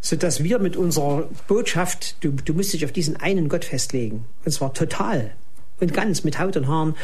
sodass 0.00 0.42
wir 0.42 0.58
mit 0.58 0.76
unserer 0.76 1.28
Botschaft, 1.46 2.16
du, 2.24 2.30
du 2.32 2.54
musst 2.54 2.72
dich 2.72 2.84
auf 2.84 2.92
diesen 2.92 3.16
einen 3.16 3.48
Gott 3.48 3.64
festlegen. 3.64 4.24
Und 4.44 4.52
zwar 4.52 4.74
total 4.74 5.32
und 5.78 5.92
ganz 5.92 6.24
mit 6.24 6.38
Haut 6.38 6.56
und 6.56 6.66
Haaren. 6.66 6.94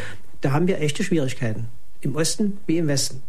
Da 0.41 0.53
haben 0.53 0.67
wir 0.67 0.81
echte 0.81 1.05
Schwierigkeiten. 1.05 1.67
Im 2.01 2.17
Osten 2.17 2.59
wie 2.67 2.79
im 2.79 2.87
Westen. 2.87 3.23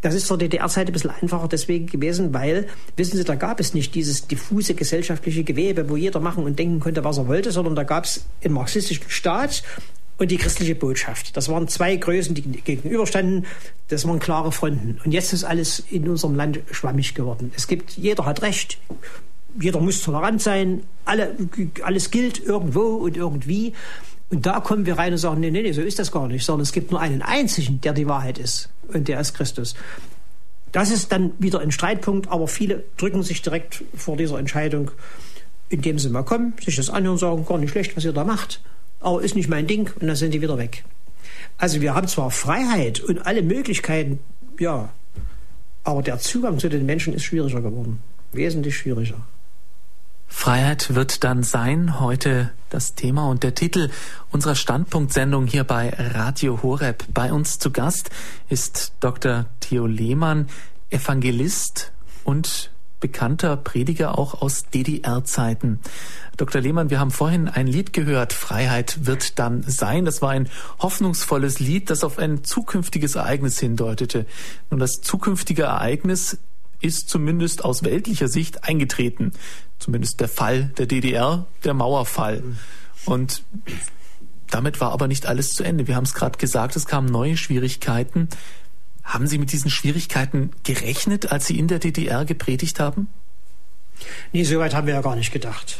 Das 0.00 0.14
ist 0.14 0.26
zur 0.26 0.38
DDR-Zeit 0.38 0.86
ein 0.86 0.92
bisschen 0.92 1.10
einfacher 1.10 1.48
deswegen 1.48 1.86
gewesen, 1.86 2.32
weil, 2.32 2.68
wissen 2.96 3.16
Sie, 3.16 3.24
da 3.24 3.34
gab 3.34 3.60
es 3.60 3.74
nicht 3.74 3.94
dieses 3.94 4.26
diffuse 4.26 4.74
gesellschaftliche 4.74 5.44
Gewebe, 5.44 5.88
wo 5.88 5.96
jeder 5.96 6.20
machen 6.20 6.44
und 6.44 6.58
denken 6.58 6.80
konnte, 6.80 7.04
was 7.04 7.18
er 7.18 7.28
wollte, 7.28 7.50
sondern 7.52 7.74
da 7.74 7.82
gab 7.82 8.04
es 8.04 8.24
den 8.44 8.52
marxistischen 8.52 9.08
Staat 9.08 9.62
und 10.18 10.30
die 10.30 10.36
christliche 10.36 10.74
Botschaft. 10.74 11.36
Das 11.36 11.48
waren 11.48 11.68
zwei 11.68 11.96
Größen, 11.96 12.34
die 12.34 12.42
gegenüberstanden. 12.42 13.46
Das 13.88 14.06
waren 14.06 14.18
klare 14.18 14.52
Fronten. 14.52 15.00
Und 15.04 15.12
jetzt 15.12 15.32
ist 15.32 15.44
alles 15.44 15.84
in 15.90 16.08
unserem 16.08 16.34
Land 16.34 16.60
schwammig 16.70 17.14
geworden. 17.14 17.52
Es 17.56 17.66
gibt, 17.68 17.92
jeder 17.92 18.26
hat 18.26 18.42
Recht, 18.42 18.78
jeder 19.58 19.80
muss 19.80 20.02
tolerant 20.02 20.42
sein, 20.42 20.82
alle, 21.04 21.36
alles 21.82 22.10
gilt 22.10 22.40
irgendwo 22.40 22.96
und 22.96 23.16
irgendwie. 23.16 23.72
Und 24.30 24.44
da 24.44 24.60
kommen 24.60 24.84
wir 24.84 24.98
rein 24.98 25.12
und 25.12 25.18
sagen, 25.18 25.40
nee, 25.40 25.50
nee, 25.50 25.62
nee, 25.62 25.72
so 25.72 25.80
ist 25.80 25.98
das 25.98 26.12
gar 26.12 26.28
nicht, 26.28 26.44
sondern 26.44 26.62
es 26.62 26.72
gibt 26.72 26.90
nur 26.90 27.00
einen 27.00 27.22
einzigen, 27.22 27.80
der 27.80 27.94
die 27.94 28.06
Wahrheit 28.06 28.38
ist 28.38 28.68
und 28.88 29.08
der 29.08 29.20
ist 29.20 29.34
Christus. 29.34 29.74
Das 30.72 30.90
ist 30.90 31.12
dann 31.12 31.32
wieder 31.38 31.60
ein 31.60 31.70
Streitpunkt, 31.70 32.28
aber 32.28 32.46
viele 32.46 32.84
drücken 32.98 33.22
sich 33.22 33.40
direkt 33.40 33.82
vor 33.94 34.18
dieser 34.18 34.38
Entscheidung, 34.38 34.90
indem 35.70 35.98
sie 35.98 36.10
mal 36.10 36.24
kommen, 36.24 36.52
sich 36.62 36.76
das 36.76 36.90
anhören 36.90 37.12
und 37.12 37.18
sagen, 37.18 37.46
gar 37.46 37.58
nicht 37.58 37.70
schlecht, 37.70 37.96
was 37.96 38.04
ihr 38.04 38.12
da 38.12 38.24
macht, 38.24 38.60
aber 39.00 39.22
ist 39.22 39.34
nicht 39.34 39.48
mein 39.48 39.66
Ding 39.66 39.90
und 39.98 40.06
dann 40.06 40.16
sind 40.16 40.34
die 40.34 40.42
wieder 40.42 40.58
weg. 40.58 40.84
Also 41.56 41.80
wir 41.80 41.94
haben 41.94 42.06
zwar 42.06 42.30
Freiheit 42.30 43.00
und 43.00 43.26
alle 43.26 43.42
Möglichkeiten, 43.42 44.18
ja, 44.58 44.90
aber 45.84 46.02
der 46.02 46.18
Zugang 46.18 46.58
zu 46.58 46.68
den 46.68 46.84
Menschen 46.84 47.14
ist 47.14 47.24
schwieriger 47.24 47.62
geworden, 47.62 48.00
wesentlich 48.32 48.76
schwieriger. 48.76 49.26
Freiheit 50.28 50.94
wird 50.94 51.24
dann 51.24 51.42
sein, 51.42 51.98
heute 51.98 52.50
das 52.70 52.94
Thema 52.94 53.28
und 53.28 53.42
der 53.42 53.54
Titel 53.54 53.90
unserer 54.30 54.54
Standpunktsendung 54.54 55.46
hier 55.46 55.64
bei 55.64 55.88
Radio 55.90 56.62
Horeb. 56.62 57.04
Bei 57.12 57.32
uns 57.32 57.58
zu 57.58 57.70
Gast 57.70 58.10
ist 58.48 58.92
Dr. 59.00 59.46
Theo 59.60 59.86
Lehmann, 59.86 60.46
Evangelist 60.90 61.92
und 62.24 62.70
bekannter 63.00 63.56
Prediger 63.56 64.18
auch 64.18 64.42
aus 64.42 64.66
DDR-Zeiten. 64.66 65.80
Dr. 66.36 66.60
Lehmann, 66.60 66.90
wir 66.90 67.00
haben 67.00 67.10
vorhin 67.10 67.48
ein 67.48 67.66
Lied 67.66 67.92
gehört, 67.92 68.32
Freiheit 68.32 69.06
wird 69.06 69.38
dann 69.38 69.62
sein. 69.62 70.04
Das 70.04 70.20
war 70.22 70.30
ein 70.30 70.48
hoffnungsvolles 70.78 71.58
Lied, 71.58 71.90
das 71.90 72.04
auf 72.04 72.18
ein 72.18 72.44
zukünftiges 72.44 73.14
Ereignis 73.14 73.58
hindeutete. 73.58 74.26
Nun, 74.70 74.78
das 74.78 75.00
zukünftige 75.00 75.64
Ereignis 75.64 76.38
ist 76.80 77.08
zumindest 77.08 77.64
aus 77.64 77.82
weltlicher 77.82 78.28
Sicht 78.28 78.64
eingetreten. 78.64 79.32
Zumindest 79.78 80.20
der 80.20 80.28
Fall 80.28 80.70
der 80.78 80.86
DDR, 80.86 81.46
der 81.64 81.74
Mauerfall. 81.74 82.42
Und 83.04 83.42
damit 84.50 84.80
war 84.80 84.92
aber 84.92 85.08
nicht 85.08 85.26
alles 85.26 85.54
zu 85.54 85.62
Ende. 85.62 85.86
Wir 85.86 85.96
haben 85.96 86.04
es 86.04 86.14
gerade 86.14 86.38
gesagt, 86.38 86.76
es 86.76 86.86
kamen 86.86 87.08
neue 87.08 87.36
Schwierigkeiten. 87.36 88.28
Haben 89.04 89.26
Sie 89.26 89.38
mit 89.38 89.52
diesen 89.52 89.70
Schwierigkeiten 89.70 90.50
gerechnet, 90.64 91.32
als 91.32 91.46
Sie 91.46 91.58
in 91.58 91.68
der 91.68 91.78
DDR 91.78 92.24
gepredigt 92.24 92.80
haben? 92.80 93.08
Nee, 94.32 94.44
so 94.44 94.58
weit 94.58 94.74
haben 94.74 94.86
wir 94.86 94.94
ja 94.94 95.00
gar 95.00 95.16
nicht 95.16 95.32
gedacht. 95.32 95.78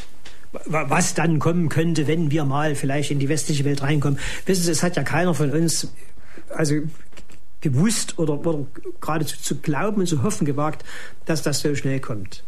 Was 0.65 1.15
dann 1.15 1.39
kommen 1.39 1.69
könnte, 1.69 2.07
wenn 2.07 2.31
wir 2.31 2.45
mal 2.45 2.75
vielleicht 2.75 3.11
in 3.11 3.19
die 3.19 3.29
westliche 3.29 3.65
Welt 3.65 3.83
reinkommen. 3.83 4.19
Wissen 4.47 4.65
Sie, 4.65 4.71
es 4.71 4.83
hat 4.83 4.97
ja 4.97 5.03
keiner 5.03 5.35
von 5.35 5.51
uns, 5.51 5.93
also 6.49 6.77
gewusst 7.61 8.19
oder, 8.19 8.45
oder 8.47 8.67
geradezu 9.01 9.37
zu 9.41 9.57
glauben 9.57 10.01
und 10.01 10.07
zu 10.07 10.23
hoffen 10.23 10.45
gewagt, 10.45 10.85
dass 11.27 11.43
das 11.43 11.61
so 11.61 11.75
schnell 11.75 12.01
kommt. 12.01 12.45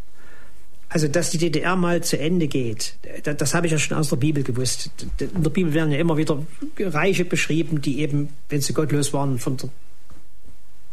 Also, 0.89 1.07
dass 1.07 1.29
die 1.29 1.37
DDR 1.37 1.77
mal 1.77 2.03
zu 2.03 2.19
Ende 2.19 2.47
geht, 2.47 2.97
das, 3.23 3.37
das 3.37 3.53
habe 3.53 3.65
ich 3.65 3.71
ja 3.71 3.79
schon 3.79 3.97
aus 3.97 4.09
der 4.09 4.17
Bibel 4.17 4.43
gewusst. 4.43 4.89
In 5.19 5.41
der 5.41 5.49
Bibel 5.49 5.73
werden 5.73 5.91
ja 5.91 5.99
immer 5.99 6.17
wieder 6.17 6.37
Reiche 6.77 7.23
beschrieben, 7.23 7.81
die 7.81 7.99
eben, 7.99 8.29
wenn 8.49 8.59
sie 8.59 8.73
gottlos 8.73 9.13
waren, 9.13 9.39
von 9.39 9.55
der 9.55 9.69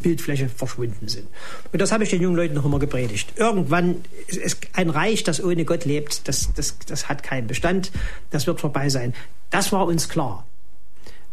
Bildfläche 0.01 0.49
verschwunden 0.49 1.09
sind. 1.09 1.27
Und 1.73 1.83
das 1.83 1.91
habe 1.91 2.05
ich 2.05 2.11
den 2.11 2.23
jungen 2.23 2.37
Leuten 2.37 2.55
noch 2.55 2.65
immer 2.65 2.79
gepredigt. 2.79 3.33
Irgendwann 3.37 3.97
ist 4.29 4.59
ein 4.73 4.91
Reich, 4.91 5.25
das 5.25 5.43
ohne 5.43 5.65
Gott 5.65 5.85
lebt, 5.85 6.29
das, 6.29 6.53
das, 6.55 6.79
das 6.87 7.09
hat 7.09 7.25
keinen 7.25 7.49
Bestand, 7.49 7.91
das 8.31 8.47
wird 8.47 8.61
vorbei 8.61 8.89
sein. 8.91 9.15
Das 9.51 9.73
war 9.73 9.87
uns 9.87 10.09
klar. 10.09 10.47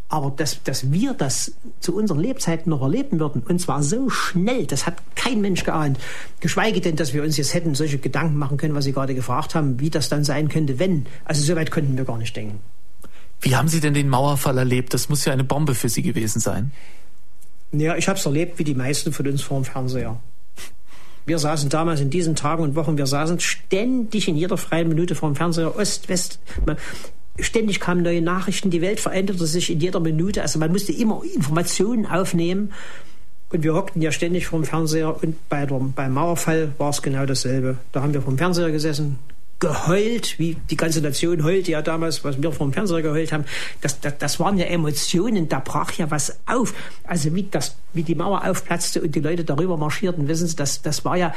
Aber 0.08 0.32
dass, 0.36 0.62
dass 0.64 0.91
wir 0.91 1.14
das 1.14 1.53
zu 1.80 1.95
unseren 1.95 2.20
Lebzeiten 2.20 2.70
noch 2.70 2.82
erleben 2.82 3.20
würden, 3.20 3.41
und 3.41 3.60
zwar 3.60 3.82
so 3.82 4.10
schnell, 4.10 4.68
das 4.68 4.86
hat 4.86 4.97
kein 5.16 5.41
Mensch 5.41 5.64
geahnt. 5.64 5.97
Geschweige 6.39 6.80
denn, 6.80 6.95
dass 6.95 7.14
wir 7.14 7.24
uns 7.24 7.38
jetzt 7.38 7.53
hätten 7.53 7.74
solche 7.74 7.97
Gedanken 7.97 8.38
machen 8.38 8.58
können, 8.58 8.76
was 8.76 8.86
Sie 8.86 8.93
gerade 8.93 9.16
gefragt 9.16 9.56
haben, 9.56 9.80
wie 9.80 9.89
das 9.89 10.10
dann 10.10 10.24
sein 10.24 10.47
könnte, 10.47 10.78
wenn. 10.78 11.08
Also 11.26 11.43
so 11.43 11.56
weit 11.56 11.72
könnten 11.72 11.97
wir 11.97 12.06
gar 12.06 12.18
nicht 12.18 12.36
denken. 12.36 12.60
Wie 13.41 13.56
haben 13.56 13.68
Sie 13.68 13.80
denn 13.80 13.93
den 13.93 14.10
Mauerfall 14.10 14.58
erlebt? 14.58 14.93
Das 14.93 15.10
muss 15.10 15.26
ja 15.26 15.34
eine 15.34 15.43
Bombe 15.43 15.76
für 15.76 15.89
Sie 15.89 16.01
gewesen 16.01 16.39
sein. 16.39 16.72
Ja, 17.72 17.95
ich 17.95 18.08
habe 18.08 18.18
es 18.18 18.26
erlebt 18.26 18.60
wie 18.60 18.64
die 18.64 18.76
meisten 18.76 19.12
von 19.12 19.28
uns 19.28 19.41
vor 19.41 19.60
dem 19.60 19.66
Fernseher. 19.66 20.18
Wir 21.26 21.39
saßen 21.39 21.70
damals 21.70 22.01
in 22.01 22.12
diesen 22.12 22.36
Tagen 22.36 22.62
und 22.62 22.76
Wochen, 22.76 22.97
wir 22.97 23.08
saßen 23.08 23.39
ständig 23.39 24.28
in 24.28 24.36
jeder 24.36 24.58
freien 24.58 24.88
Minute 24.88 25.16
vor 25.16 25.30
dem 25.30 25.36
Fernseher, 25.36 25.76
Ost, 25.76 26.08
West. 26.08 26.39
Ständig 27.39 27.79
kamen 27.79 28.01
neue 28.01 28.21
Nachrichten, 28.21 28.69
die 28.69 28.81
Welt 28.81 28.99
veränderte 28.99 29.45
sich 29.45 29.71
in 29.71 29.79
jeder 29.79 29.99
Minute. 29.99 30.41
Also 30.41 30.59
man 30.59 30.71
musste 30.71 30.93
immer 30.93 31.21
Informationen 31.36 32.05
aufnehmen. 32.05 32.71
Und 33.51 33.63
wir 33.63 33.73
hockten 33.73 34.01
ja 34.01 34.11
ständig 34.11 34.47
vor 34.47 34.59
dem 34.59 34.65
Fernseher 34.65 35.21
und 35.21 35.49
bei 35.49 35.65
der, 35.65 35.79
beim 35.79 36.13
Mauerfall 36.13 36.71
war 36.77 36.89
es 36.89 37.01
genau 37.01 37.25
dasselbe. 37.25 37.77
Da 37.91 38.01
haben 38.01 38.13
wir 38.13 38.21
vor 38.21 38.33
dem 38.33 38.38
Fernseher 38.38 38.71
gesessen, 38.71 39.19
geheult, 39.59 40.38
wie 40.38 40.57
die 40.69 40.75
ganze 40.75 41.01
Nation 41.01 41.43
heulte 41.43 41.71
ja 41.71 41.81
damals, 41.81 42.23
was 42.23 42.41
wir 42.41 42.51
vom 42.51 42.73
Fernseher 42.73 43.01
geheult 43.01 43.31
haben. 43.31 43.45
Das, 43.81 43.99
das, 44.01 44.17
das 44.17 44.39
waren 44.39 44.57
ja 44.57 44.65
Emotionen, 44.65 45.47
da 45.47 45.59
brach 45.59 45.91
ja 45.93 46.11
was 46.11 46.38
auf. 46.45 46.73
Also 47.05 47.33
wie, 47.36 47.43
das, 47.43 47.75
wie 47.93 48.03
die 48.03 48.15
Mauer 48.15 48.45
aufplatzte 48.45 49.01
und 49.01 49.15
die 49.15 49.21
Leute 49.21 49.45
darüber 49.45 49.77
marschierten, 49.77 50.27
wissen 50.27 50.47
Sie, 50.47 50.55
das, 50.55 50.81
das 50.81 51.05
war 51.05 51.15
ja, 51.15 51.33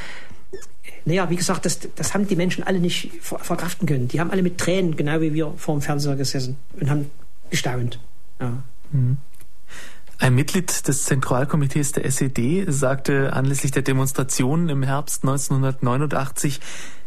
naja, 1.08 1.30
wie 1.30 1.36
gesagt, 1.36 1.64
das, 1.64 1.80
das 1.96 2.12
haben 2.12 2.28
die 2.28 2.36
Menschen 2.36 2.62
alle 2.62 2.80
nicht 2.80 3.10
verkraften 3.22 3.88
können. 3.88 4.08
Die 4.08 4.20
haben 4.20 4.30
alle 4.30 4.42
mit 4.42 4.58
Tränen, 4.58 4.94
genau 4.94 5.20
wie 5.22 5.32
wir 5.32 5.54
vor 5.56 5.74
dem 5.74 5.80
Fernseher 5.80 6.16
gesessen 6.16 6.58
und 6.78 6.90
haben 6.90 7.10
gestaunt. 7.48 7.98
Ja. 8.38 8.62
Mhm. 8.92 9.16
Ein 10.18 10.34
Mitglied 10.34 10.86
des 10.86 11.04
Zentralkomitees 11.04 11.92
der 11.92 12.04
SED 12.04 12.66
sagte 12.68 13.32
anlässlich 13.32 13.72
der 13.72 13.82
Demonstrationen 13.82 14.68
im 14.68 14.82
Herbst 14.82 15.22
1989, 15.22 16.60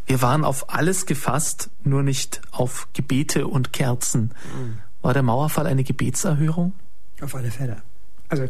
wir 0.08 0.22
waren 0.24 0.43
auf 0.43 0.74
alles 0.74 1.06
gefasst, 1.06 1.70
nur 1.84 2.02
nicht 2.02 2.41
auf 2.52 2.88
Gebete 2.93 3.47
und 3.47 3.72
Kerzen. 3.72 4.32
Mhm. 4.56 4.78
War 5.04 5.14
der 5.14 5.24
Mauerfall 5.24 5.68
eine 5.68 5.84
Gebetserhörung? 5.84 6.74
Auf 7.22 7.36
alle 7.36 7.52
Fälle. 7.52 7.78
Also 8.30 8.47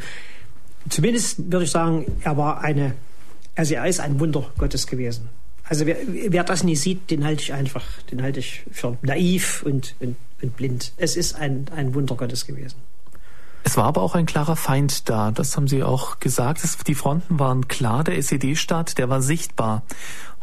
zumindest 0.87 1.51
würde 1.51 1.65
ich 1.65 1.71
sagen, 1.71 2.05
er 2.21 2.37
war 2.37 2.61
eine, 2.61 2.93
also 3.55 3.73
er 3.73 3.85
ist 3.87 3.99
ein 3.99 4.19
Wunder 4.19 4.49
Gottes 4.57 4.87
gewesen. 4.87 5.27
Also 5.71 5.85
wer, 5.85 5.95
wer 6.05 6.43
das 6.43 6.65
nie 6.65 6.75
sieht, 6.75 7.09
den 7.11 7.23
halte 7.23 7.43
ich 7.43 7.53
einfach, 7.53 7.85
den 8.11 8.21
halte 8.21 8.41
ich 8.41 8.63
für 8.73 8.97
naiv 9.03 9.63
und, 9.63 9.95
und, 10.01 10.17
und 10.41 10.57
blind. 10.57 10.91
Es 10.97 11.15
ist 11.15 11.35
ein, 11.35 11.67
ein 11.73 11.95
Wunder 11.95 12.15
Gottes 12.15 12.45
gewesen. 12.45 12.75
Es 13.63 13.77
war 13.77 13.85
aber 13.85 14.01
auch 14.01 14.13
ein 14.13 14.25
klarer 14.25 14.57
Feind 14.57 15.07
da, 15.07 15.31
das 15.31 15.55
haben 15.55 15.69
Sie 15.69 15.81
auch 15.81 16.19
gesagt. 16.19 16.61
Die 16.89 16.93
Fronten 16.93 17.39
waren 17.39 17.69
klar, 17.69 18.03
der 18.03 18.17
SED-Staat, 18.17 18.97
der 18.97 19.07
war 19.07 19.21
sichtbar. 19.21 19.83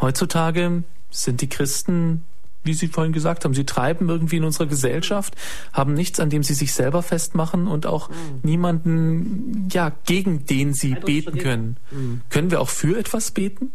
Heutzutage 0.00 0.82
sind 1.10 1.42
die 1.42 1.50
Christen, 1.50 2.24
wie 2.64 2.72
Sie 2.72 2.88
vorhin 2.88 3.12
gesagt 3.12 3.44
haben, 3.44 3.52
sie 3.52 3.66
treiben 3.66 4.08
irgendwie 4.08 4.38
in 4.38 4.44
unserer 4.44 4.66
Gesellschaft, 4.66 5.36
haben 5.74 5.92
nichts, 5.92 6.20
an 6.20 6.30
dem 6.30 6.42
sie 6.42 6.54
sich 6.54 6.72
selber 6.72 7.02
festmachen 7.02 7.66
und 7.66 7.84
auch 7.84 8.08
mhm. 8.08 8.14
niemanden, 8.44 9.68
ja, 9.70 9.92
gegen 10.06 10.46
den 10.46 10.72
sie 10.72 10.94
beten 10.94 11.36
können. 11.36 11.76
Mhm. 11.90 12.22
Können 12.30 12.50
wir 12.50 12.62
auch 12.62 12.70
für 12.70 12.98
etwas 12.98 13.30
beten? 13.32 13.72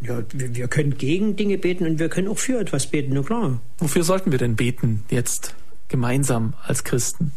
Ja, 0.00 0.22
wir, 0.32 0.54
wir 0.54 0.68
können 0.68 0.96
gegen 0.96 1.36
Dinge 1.36 1.58
beten 1.58 1.86
und 1.86 1.98
wir 1.98 2.08
können 2.08 2.28
auch 2.28 2.38
für 2.38 2.60
etwas 2.60 2.86
beten, 2.86 3.12
na 3.14 3.22
klar. 3.22 3.60
Wofür 3.78 4.04
sollten 4.04 4.30
wir 4.30 4.38
denn 4.38 4.54
beten 4.54 5.04
jetzt 5.10 5.54
gemeinsam 5.88 6.54
als 6.62 6.84
Christen? 6.84 7.32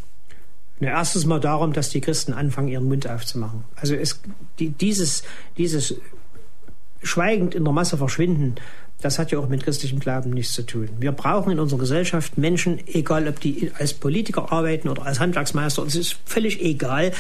Na, 0.80 0.90
erstens 0.90 1.26
mal 1.26 1.40
darum, 1.40 1.74
dass 1.74 1.90
die 1.90 2.02
Christen 2.02 2.34
anfangen, 2.34 2.68
ihren 2.68 2.86
Mund 2.86 3.08
aufzumachen. 3.08 3.64
Also 3.76 3.96
es, 3.96 4.20
die, 4.60 4.70
dieses, 4.70 5.24
dieses 5.58 5.96
schweigend 7.02 7.56
in 7.56 7.64
der 7.64 7.74
Masse 7.74 7.98
verschwinden, 7.98 8.56
das 9.02 9.18
hat 9.18 9.32
ja 9.32 9.40
auch 9.40 9.50
mit 9.50 9.64
christlichem 9.64 10.00
Glauben 10.00 10.30
nichts 10.30 10.54
zu 10.54 10.64
tun. 10.64 10.90
Wir 11.00 11.12
brauchen 11.12 11.52
in 11.52 11.60
unserer 11.60 11.80
Gesellschaft 11.80 12.38
Menschen, 12.38 12.80
egal 12.88 13.28
ob 13.28 13.40
die 13.40 13.72
als 13.78 13.94
Politiker 13.94 14.52
arbeiten 14.52 14.90
oder 14.90 15.06
als 15.06 15.20
Handwerksmeister, 15.20 15.84
es 15.84 15.96
ist 15.96 16.18
völlig 16.26 16.62
egal. 16.62 17.12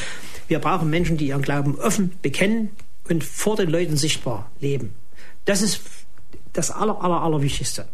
Wir 0.47 0.59
brauchen 0.59 0.89
Menschen, 0.89 1.17
die 1.17 1.27
ihren 1.27 1.41
Glauben 1.41 1.79
offen 1.79 2.11
bekennen 2.21 2.69
und 3.09 3.23
vor 3.23 3.55
den 3.55 3.69
Leuten 3.69 3.97
sichtbar 3.97 4.51
leben. 4.59 4.93
Das 5.45 5.61
ist 5.61 5.81
das 6.53 6.71
aller, 6.71 7.01
aller, 7.01 7.21
allerwichtigste. 7.21 7.87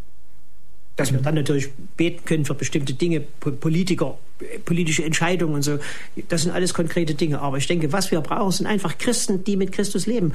Dass 0.96 1.12
wir 1.12 1.20
dann 1.20 1.36
natürlich 1.36 1.70
beten 1.96 2.24
können 2.24 2.44
für 2.44 2.54
bestimmte 2.54 2.92
Dinge, 2.92 3.20
Politiker, 3.20 4.18
politische 4.64 5.04
Entscheidungen 5.04 5.54
und 5.54 5.62
so. 5.62 5.78
Das 6.28 6.42
sind 6.42 6.50
alles 6.50 6.74
konkrete 6.74 7.14
Dinge. 7.14 7.40
Aber 7.40 7.56
ich 7.56 7.68
denke, 7.68 7.92
was 7.92 8.10
wir 8.10 8.20
brauchen, 8.20 8.50
sind 8.50 8.66
einfach 8.66 8.98
Christen, 8.98 9.44
die 9.44 9.56
mit 9.56 9.70
Christus 9.70 10.06
leben. 10.06 10.32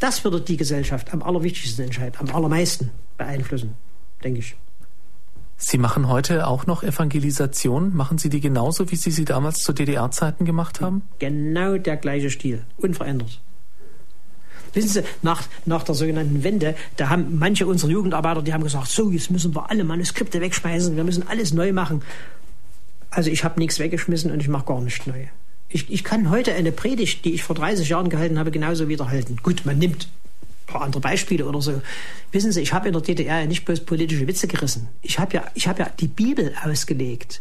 Das 0.00 0.24
würde 0.24 0.40
die 0.40 0.56
Gesellschaft 0.56 1.12
am 1.12 1.22
allerwichtigsten 1.22 1.84
entscheiden, 1.84 2.16
am 2.18 2.34
allermeisten 2.34 2.90
beeinflussen, 3.18 3.74
denke 4.24 4.40
ich. 4.40 4.56
Sie 5.62 5.76
machen 5.76 6.08
heute 6.08 6.46
auch 6.46 6.66
noch 6.66 6.82
Evangelisation. 6.82 7.94
Machen 7.94 8.16
Sie 8.16 8.30
die 8.30 8.40
genauso, 8.40 8.90
wie 8.90 8.96
Sie 8.96 9.10
sie 9.10 9.26
damals 9.26 9.62
zu 9.62 9.74
DDR-Zeiten 9.74 10.46
gemacht 10.46 10.80
haben? 10.80 11.02
Genau 11.18 11.76
der 11.76 11.98
gleiche 11.98 12.30
Stil, 12.30 12.64
unverändert. 12.78 13.40
Wissen 14.74 14.88
Sie, 14.88 15.02
nach, 15.22 15.42
nach 15.66 15.82
der 15.82 15.94
sogenannten 15.94 16.44
Wende, 16.44 16.74
da 16.96 17.08
haben 17.08 17.38
manche 17.38 17.66
unserer 17.66 17.90
Jugendarbeiter, 17.90 18.42
die 18.42 18.52
haben 18.52 18.62
gesagt, 18.62 18.88
so, 18.88 19.10
jetzt 19.10 19.30
müssen 19.30 19.54
wir 19.54 19.70
alle 19.70 19.84
Manuskripte 19.84 20.40
wegschmeißen, 20.40 20.96
wir 20.96 21.04
müssen 21.04 21.26
alles 21.28 21.52
neu 21.52 21.72
machen. 21.72 22.02
Also 23.10 23.30
ich 23.30 23.42
habe 23.42 23.58
nichts 23.58 23.78
weggeschmissen 23.78 24.30
und 24.30 24.40
ich 24.40 24.48
mache 24.48 24.66
gar 24.66 24.80
nichts 24.80 25.06
neu. 25.06 25.26
Ich, 25.68 25.90
ich 25.90 26.04
kann 26.04 26.30
heute 26.30 26.54
eine 26.54 26.72
Predigt, 26.72 27.24
die 27.24 27.32
ich 27.32 27.42
vor 27.42 27.56
30 27.56 27.88
Jahren 27.88 28.08
gehalten 28.08 28.38
habe, 28.38 28.50
genauso 28.50 28.88
wiederhalten. 28.88 29.36
Gut, 29.42 29.62
man 29.64 29.78
nimmt 29.78 30.08
ein 30.42 30.72
paar 30.72 30.82
andere 30.82 31.00
Beispiele 31.00 31.46
oder 31.46 31.60
so. 31.60 31.80
Wissen 32.32 32.52
Sie, 32.52 32.60
ich 32.60 32.72
habe 32.72 32.88
in 32.88 32.92
der 32.92 33.02
DDR 33.02 33.40
ja 33.40 33.46
nicht 33.46 33.64
bloß 33.64 33.80
politische 33.80 34.26
Witze 34.26 34.46
gerissen. 34.48 34.88
Ich 35.02 35.18
habe 35.18 35.34
ja, 35.34 35.44
ich 35.54 35.68
habe 35.68 35.80
ja 35.80 35.90
die 35.98 36.08
Bibel 36.08 36.54
ausgelegt. 36.64 37.40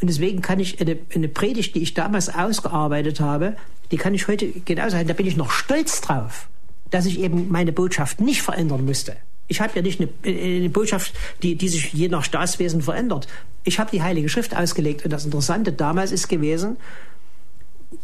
Und 0.00 0.08
deswegen 0.08 0.42
kann 0.42 0.60
ich 0.60 0.80
eine, 0.80 0.98
eine 1.14 1.28
Predigt, 1.28 1.74
die 1.74 1.82
ich 1.82 1.94
damals 1.94 2.28
ausgearbeitet 2.28 3.20
habe, 3.20 3.56
die 3.90 3.96
kann 3.96 4.14
ich 4.14 4.28
heute 4.28 4.48
genauso 4.64 4.96
halten. 4.96 5.08
Da 5.08 5.14
bin 5.14 5.26
ich 5.26 5.36
noch 5.36 5.50
stolz 5.50 6.00
drauf, 6.00 6.48
dass 6.90 7.06
ich 7.06 7.20
eben 7.20 7.50
meine 7.50 7.72
Botschaft 7.72 8.20
nicht 8.20 8.42
verändern 8.42 8.84
musste. 8.84 9.16
Ich 9.48 9.60
habe 9.60 9.72
ja 9.76 9.82
nicht 9.82 10.00
eine, 10.00 10.10
eine, 10.24 10.68
Botschaft, 10.68 11.14
die, 11.42 11.54
die 11.54 11.68
sich 11.68 11.92
je 11.92 12.08
nach 12.08 12.24
Staatswesen 12.24 12.82
verändert. 12.82 13.28
Ich 13.64 13.78
habe 13.78 13.90
die 13.90 14.02
Heilige 14.02 14.28
Schrift 14.28 14.56
ausgelegt. 14.56 15.04
Und 15.04 15.12
das 15.12 15.24
Interessante 15.24 15.72
damals 15.72 16.12
ist 16.12 16.28
gewesen, 16.28 16.76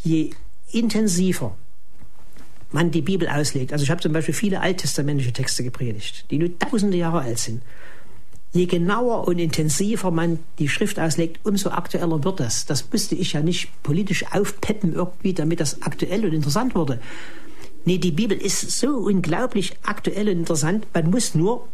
je 0.05 0.31
intensiver 0.71 1.57
man 2.71 2.91
die 2.91 3.03
Bibel 3.03 3.29
auslegt, 3.29 3.73
also 3.73 3.83
ich 3.83 3.91
habe 3.91 4.01
zum 4.01 4.13
Beispiel 4.13 4.35
viele 4.35 4.61
alttestamentische 4.61 5.33
Texte 5.33 5.63
gepredigt, 5.63 6.25
die 6.31 6.39
nur 6.39 6.59
tausende 6.59 6.97
Jahre 6.97 7.21
alt 7.21 7.39
sind, 7.39 7.63
je 8.53 8.67
genauer 8.67 9.27
und 9.27 9.39
intensiver 9.39 10.11
man 10.11 10.39
die 10.59 10.69
Schrift 10.69 10.99
auslegt, 10.99 11.41
umso 11.45 11.71
aktueller 11.71 12.23
wird 12.23 12.41
das. 12.41 12.67
Das 12.67 12.91
müsste 12.93 13.15
ich 13.15 13.33
ja 13.33 13.41
nicht 13.41 13.71
politisch 13.83 14.25
aufpeppen 14.33 14.95
irgendwie, 14.95 15.33
damit 15.33 15.61
das 15.61 15.83
aktuell 15.83 16.25
und 16.25 16.33
interessant 16.33 16.75
wurde. 16.75 17.01
Nee, 17.85 17.99
die 17.99 18.13
Bibel 18.13 18.37
ist 18.37 18.79
so 18.79 18.91
unglaublich 18.91 19.73
aktuell 19.83 20.29
und 20.29 20.39
interessant, 20.39 20.87
man 20.93 21.11
muss 21.11 21.35
nur 21.35 21.67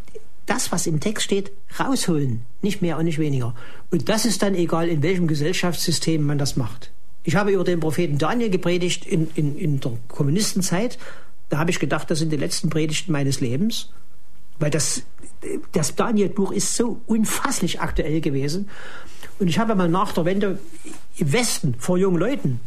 das, 0.47 0.72
was 0.72 0.87
im 0.87 1.01
Text 1.01 1.24
steht, 1.24 1.53
rausholen. 1.79 2.43
Nicht 2.62 2.81
mehr 2.81 2.97
und 2.97 3.05
nicht 3.05 3.18
weniger. 3.18 3.55
Und 3.91 4.09
das 4.09 4.24
ist 4.24 4.43
dann 4.43 4.55
egal, 4.55 4.89
in 4.89 5.03
welchem 5.03 5.26
Gesellschaftssystem 5.26 6.24
man 6.24 6.39
das 6.39 6.57
macht. 6.57 6.91
Ich 7.24 7.37
habe 7.37 7.51
über 7.53 7.64
den 7.64 7.81
Propheten 7.81 8.16
Daniel 8.16 8.49
gepredigt 8.49 9.05
in, 9.05 9.29
in, 9.35 9.59
in 9.59 9.81
der 9.81 9.93
Kommunistenzeit. 10.09 10.99
Da 11.51 11.59
habe 11.59 11.70
ich 11.70 11.79
gedacht, 11.79 12.11
das 12.11 12.20
sind 12.20 12.33
die 12.33 12.37
letzten 12.37 12.70
Predigten 12.70 13.12
meines 13.12 13.41
Lebens. 13.41 13.91
Weil 14.59 14.70
das, 14.70 15.03
das 15.72 15.95
Daniel-Buch 15.95 16.53
ist 16.53 16.74
so 16.76 17.01
unfasslich 17.07 17.80
aktuell 17.80 18.20
gewesen. 18.20 18.68
Und 19.39 19.49
ich 19.49 19.59
habe 19.59 19.74
mal 19.74 19.89
nach 19.89 20.12
der 20.12 20.24
Wende 20.24 20.59
im 21.16 21.32
Westen 21.32 21.74
vor 21.78 21.97
jungen 21.97 22.18
Leuten 22.18 22.61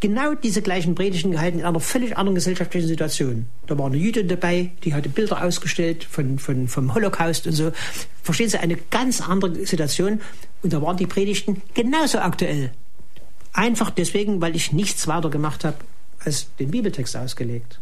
genau 0.00 0.34
diese 0.34 0.62
gleichen 0.62 0.94
Predigten 0.94 1.32
gehalten 1.32 1.60
in 1.60 1.64
einer 1.64 1.80
völlig 1.80 2.16
anderen 2.16 2.34
gesellschaftlichen 2.34 2.86
Situation. 2.86 3.46
Da 3.66 3.78
war 3.78 3.86
eine 3.86 3.96
Jüdin 3.96 4.28
dabei, 4.28 4.70
die 4.84 4.94
hatte 4.94 5.08
Bilder 5.08 5.42
ausgestellt 5.42 6.04
von, 6.04 6.38
von, 6.38 6.68
vom 6.68 6.94
Holocaust 6.94 7.46
und 7.46 7.52
so. 7.52 7.72
Verstehen 8.22 8.48
Sie, 8.48 8.58
eine 8.58 8.76
ganz 8.76 9.20
andere 9.20 9.66
Situation. 9.66 10.20
Und 10.62 10.72
da 10.72 10.82
waren 10.82 10.96
die 10.96 11.06
Predigten 11.06 11.62
genauso 11.74 12.18
aktuell. 12.18 12.72
Einfach 13.52 13.90
deswegen, 13.90 14.40
weil 14.40 14.54
ich 14.54 14.72
nichts 14.72 15.08
weiter 15.08 15.30
gemacht 15.30 15.64
habe, 15.64 15.78
als 16.20 16.48
den 16.58 16.70
Bibeltext 16.70 17.16
ausgelegt. 17.16 17.80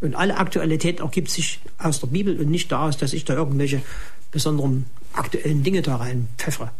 Und 0.00 0.14
alle 0.14 0.36
Aktualität 0.36 1.00
ergibt 1.00 1.30
sich 1.30 1.60
aus 1.78 2.00
der 2.00 2.06
Bibel 2.08 2.38
und 2.38 2.50
nicht 2.50 2.70
daraus, 2.70 2.96
dass 2.96 3.12
ich 3.12 3.24
da 3.24 3.34
irgendwelche 3.34 3.82
besonderen 4.30 4.86
aktuellen 5.12 5.62
Dinge 5.62 5.82
da 5.82 5.96
rein 5.96 6.28
pfeffere. 6.36 6.70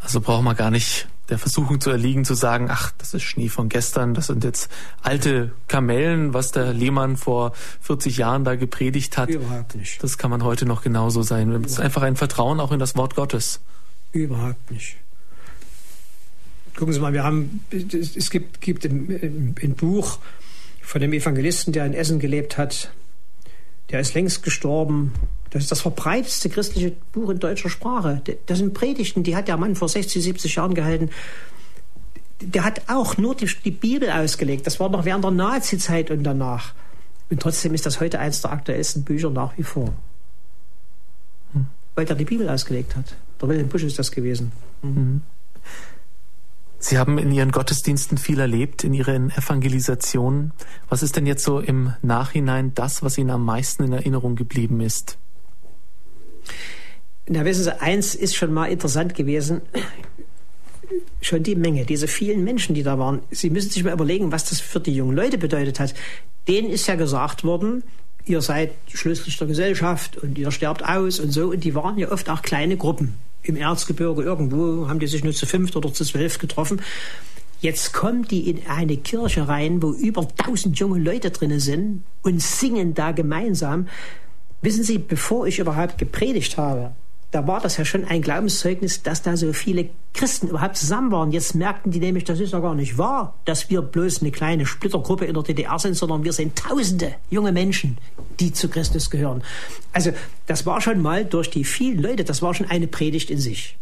Also 0.00 0.20
braucht 0.20 0.44
man 0.44 0.56
gar 0.56 0.70
nicht 0.70 1.08
der 1.28 1.38
Versuchung 1.38 1.80
zu 1.80 1.90
erliegen, 1.90 2.24
zu 2.24 2.34
sagen, 2.34 2.68
ach, 2.70 2.92
das 2.98 3.14
ist 3.14 3.24
Schnee 3.24 3.48
von 3.48 3.68
gestern, 3.68 4.14
das 4.14 4.28
sind 4.28 4.44
jetzt 4.44 4.70
alte 5.02 5.52
Kamellen, 5.66 6.34
was 6.34 6.52
der 6.52 6.72
Lehmann 6.72 7.16
vor 7.16 7.52
40 7.80 8.16
Jahren 8.16 8.44
da 8.44 8.54
gepredigt 8.54 9.18
hat. 9.18 9.30
Überhaupt 9.30 9.74
nicht. 9.74 10.02
Das 10.02 10.18
kann 10.18 10.30
man 10.30 10.44
heute 10.44 10.66
noch 10.66 10.82
genauso 10.82 11.22
sein. 11.22 11.50
Es 11.64 11.72
ist 11.72 11.80
einfach 11.80 12.02
ein 12.02 12.16
Vertrauen 12.16 12.60
auch 12.60 12.70
in 12.70 12.78
das 12.78 12.94
Wort 12.96 13.16
Gottes. 13.16 13.60
Überhaupt 14.12 14.70
nicht. 14.70 14.96
Gucken 16.76 16.92
Sie 16.92 17.00
mal, 17.00 17.12
wir 17.12 17.24
haben, 17.24 17.64
es 17.70 18.30
gibt, 18.30 18.60
gibt 18.60 18.84
ein, 18.84 19.54
ein 19.60 19.74
Buch 19.74 20.18
von 20.86 21.00
dem 21.00 21.12
Evangelisten, 21.12 21.72
der 21.72 21.84
in 21.84 21.94
Essen 21.94 22.20
gelebt 22.20 22.56
hat. 22.56 22.92
Der 23.90 23.98
ist 23.98 24.14
längst 24.14 24.44
gestorben. 24.44 25.12
Das 25.50 25.64
ist 25.64 25.72
das 25.72 25.80
verbreitetste 25.80 26.48
christliche 26.48 26.92
Buch 27.12 27.30
in 27.30 27.40
deutscher 27.40 27.68
Sprache. 27.68 28.22
Das 28.46 28.58
sind 28.58 28.72
Predigten, 28.72 29.24
die 29.24 29.34
hat 29.34 29.48
der 29.48 29.56
Mann 29.56 29.74
vor 29.74 29.88
60, 29.88 30.22
70 30.22 30.54
Jahren 30.54 30.74
gehalten. 30.74 31.10
Der 32.40 32.62
hat 32.62 32.82
auch 32.88 33.16
nur 33.16 33.34
die, 33.34 33.50
die 33.64 33.72
Bibel 33.72 34.10
ausgelegt. 34.10 34.64
Das 34.66 34.78
war 34.78 34.88
noch 34.88 35.04
während 35.04 35.24
der 35.24 35.32
Nazi-Zeit 35.32 36.12
und 36.12 36.22
danach. 36.22 36.72
Und 37.30 37.42
trotzdem 37.42 37.74
ist 37.74 37.84
das 37.84 37.98
heute 37.98 38.20
eines 38.20 38.42
der 38.42 38.52
aktuellsten 38.52 39.02
Bücher 39.02 39.30
nach 39.30 39.58
wie 39.58 39.64
vor. 39.64 39.92
Hm. 41.52 41.66
Weil 41.96 42.06
er 42.06 42.14
die 42.14 42.24
Bibel 42.24 42.48
ausgelegt 42.48 42.94
hat. 42.94 43.16
Der 43.40 43.48
Wilhelm 43.48 43.68
Busch 43.68 43.82
ist 43.82 43.98
das 43.98 44.12
gewesen. 44.12 44.52
Mhm. 44.82 45.22
Sie 46.88 46.98
haben 46.98 47.18
in 47.18 47.32
Ihren 47.32 47.50
Gottesdiensten 47.50 48.16
viel 48.16 48.38
erlebt, 48.38 48.84
in 48.84 48.94
Ihren 48.94 49.30
Evangelisationen. 49.30 50.52
Was 50.88 51.02
ist 51.02 51.16
denn 51.16 51.26
jetzt 51.26 51.42
so 51.42 51.58
im 51.58 51.94
Nachhinein 52.00 52.74
das, 52.76 53.02
was 53.02 53.18
Ihnen 53.18 53.30
am 53.30 53.44
meisten 53.44 53.82
in 53.82 53.92
Erinnerung 53.92 54.36
geblieben 54.36 54.80
ist? 54.80 55.18
Na, 57.26 57.44
wissen 57.44 57.64
Sie, 57.64 57.80
eins 57.80 58.14
ist 58.14 58.36
schon 58.36 58.52
mal 58.52 58.66
interessant 58.66 59.16
gewesen. 59.16 59.62
Schon 61.20 61.42
die 61.42 61.56
Menge, 61.56 61.86
diese 61.86 62.06
vielen 62.06 62.44
Menschen, 62.44 62.76
die 62.76 62.84
da 62.84 63.00
waren. 63.00 63.18
Sie 63.32 63.50
müssen 63.50 63.70
sich 63.70 63.82
mal 63.82 63.92
überlegen, 63.92 64.30
was 64.30 64.44
das 64.44 64.60
für 64.60 64.78
die 64.78 64.94
jungen 64.94 65.16
Leute 65.16 65.38
bedeutet 65.38 65.80
hat. 65.80 65.92
Denen 66.46 66.70
ist 66.70 66.86
ja 66.86 66.94
gesagt 66.94 67.42
worden, 67.42 67.82
ihr 68.26 68.40
seid 68.42 68.70
Schlüssel 68.94 69.32
der 69.36 69.48
Gesellschaft 69.48 70.18
und 70.18 70.38
ihr 70.38 70.52
sterbt 70.52 70.84
aus 70.84 71.18
und 71.18 71.32
so. 71.32 71.48
Und 71.48 71.64
die 71.64 71.74
waren 71.74 71.98
ja 71.98 72.12
oft 72.12 72.30
auch 72.30 72.42
kleine 72.42 72.76
Gruppen 72.76 73.18
im 73.48 73.56
Erzgebirge 73.56 74.22
irgendwo, 74.22 74.88
haben 74.88 74.98
die 74.98 75.06
sich 75.06 75.24
nur 75.24 75.32
zu 75.32 75.46
fünft 75.46 75.76
oder 75.76 75.92
zu 75.92 76.04
zwölf 76.04 76.38
getroffen. 76.38 76.80
Jetzt 77.60 77.92
kommen 77.92 78.28
die 78.28 78.50
in 78.50 78.66
eine 78.68 78.96
Kirche 78.96 79.48
rein, 79.48 79.82
wo 79.82 79.92
über 79.92 80.28
tausend 80.36 80.78
junge 80.78 80.98
Leute 80.98 81.30
drinnen 81.30 81.60
sind 81.60 82.04
und 82.22 82.42
singen 82.42 82.94
da 82.94 83.12
gemeinsam. 83.12 83.88
Wissen 84.60 84.84
Sie, 84.84 84.98
bevor 84.98 85.46
ich 85.46 85.58
überhaupt 85.58 85.96
gepredigt 85.98 86.58
habe, 86.58 86.92
da 87.36 87.46
war 87.46 87.60
das 87.60 87.76
ja 87.76 87.84
schon 87.84 88.06
ein 88.06 88.22
Glaubenszeugnis, 88.22 89.02
dass 89.02 89.20
da 89.20 89.36
so 89.36 89.52
viele 89.52 89.90
Christen 90.14 90.48
überhaupt 90.48 90.78
zusammen 90.78 91.12
waren. 91.12 91.32
Jetzt 91.32 91.54
merkten 91.54 91.92
die 91.92 91.98
nämlich, 91.98 92.24
das 92.24 92.40
ist 92.40 92.54
ja 92.54 92.60
gar 92.60 92.74
nicht 92.74 92.96
wahr, 92.96 93.34
dass 93.44 93.68
wir 93.68 93.82
bloß 93.82 94.22
eine 94.22 94.30
kleine 94.30 94.64
Splittergruppe 94.64 95.26
in 95.26 95.34
der 95.34 95.42
DDR 95.42 95.78
sind, 95.78 95.96
sondern 95.96 96.24
wir 96.24 96.32
sind 96.32 96.56
Tausende 96.56 97.14
junge 97.28 97.52
Menschen, 97.52 97.98
die 98.40 98.54
zu 98.54 98.70
Christus 98.70 99.10
gehören. 99.10 99.42
Also 99.92 100.12
das 100.46 100.64
war 100.64 100.80
schon 100.80 101.02
mal 101.02 101.26
durch 101.26 101.50
die 101.50 101.64
vielen 101.64 102.00
Leute, 102.00 102.24
das 102.24 102.40
war 102.40 102.54
schon 102.54 102.70
eine 102.70 102.86
Predigt 102.86 103.28
in 103.28 103.38
sich. 103.38 103.76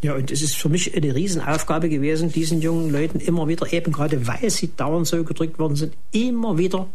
Ja, 0.00 0.14
und 0.14 0.30
es 0.30 0.42
ist 0.42 0.54
für 0.54 0.68
mich 0.68 0.96
eine 0.96 1.12
Riesenaufgabe 1.12 1.88
gewesen, 1.88 2.30
diesen 2.30 2.62
jungen 2.62 2.92
Leuten 2.92 3.18
immer 3.18 3.48
wieder, 3.48 3.72
eben 3.72 3.92
gerade 3.92 4.28
weil 4.28 4.48
sie 4.48 4.70
dauernd 4.76 5.08
so 5.08 5.24
gedrückt 5.24 5.58
worden 5.58 5.74
sind, 5.74 5.94
immer 6.12 6.56
wieder 6.56 6.86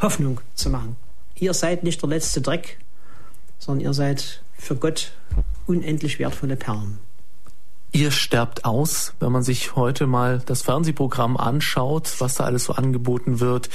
Hoffnung 0.00 0.40
zu 0.54 0.70
machen 0.70 0.94
ihr 1.42 1.54
seid 1.54 1.82
nicht 1.82 2.00
der 2.00 2.08
letzte 2.08 2.40
Dreck, 2.40 2.78
sondern 3.62 3.84
ihr 3.84 3.94
seid 3.94 4.42
für 4.58 4.74
Gott 4.74 5.12
unendlich 5.66 6.18
wertvolle 6.18 6.56
Perlen. 6.56 6.98
Ihr 7.92 8.10
sterbt 8.10 8.64
aus, 8.64 9.14
wenn 9.20 9.30
man 9.30 9.44
sich 9.44 9.76
heute 9.76 10.08
mal 10.08 10.42
das 10.44 10.62
Fernsehprogramm 10.62 11.36
anschaut, 11.36 12.16
was 12.18 12.34
da 12.34 12.44
alles 12.44 12.64
so 12.64 12.72
angeboten 12.72 13.38
wird, 13.38 13.68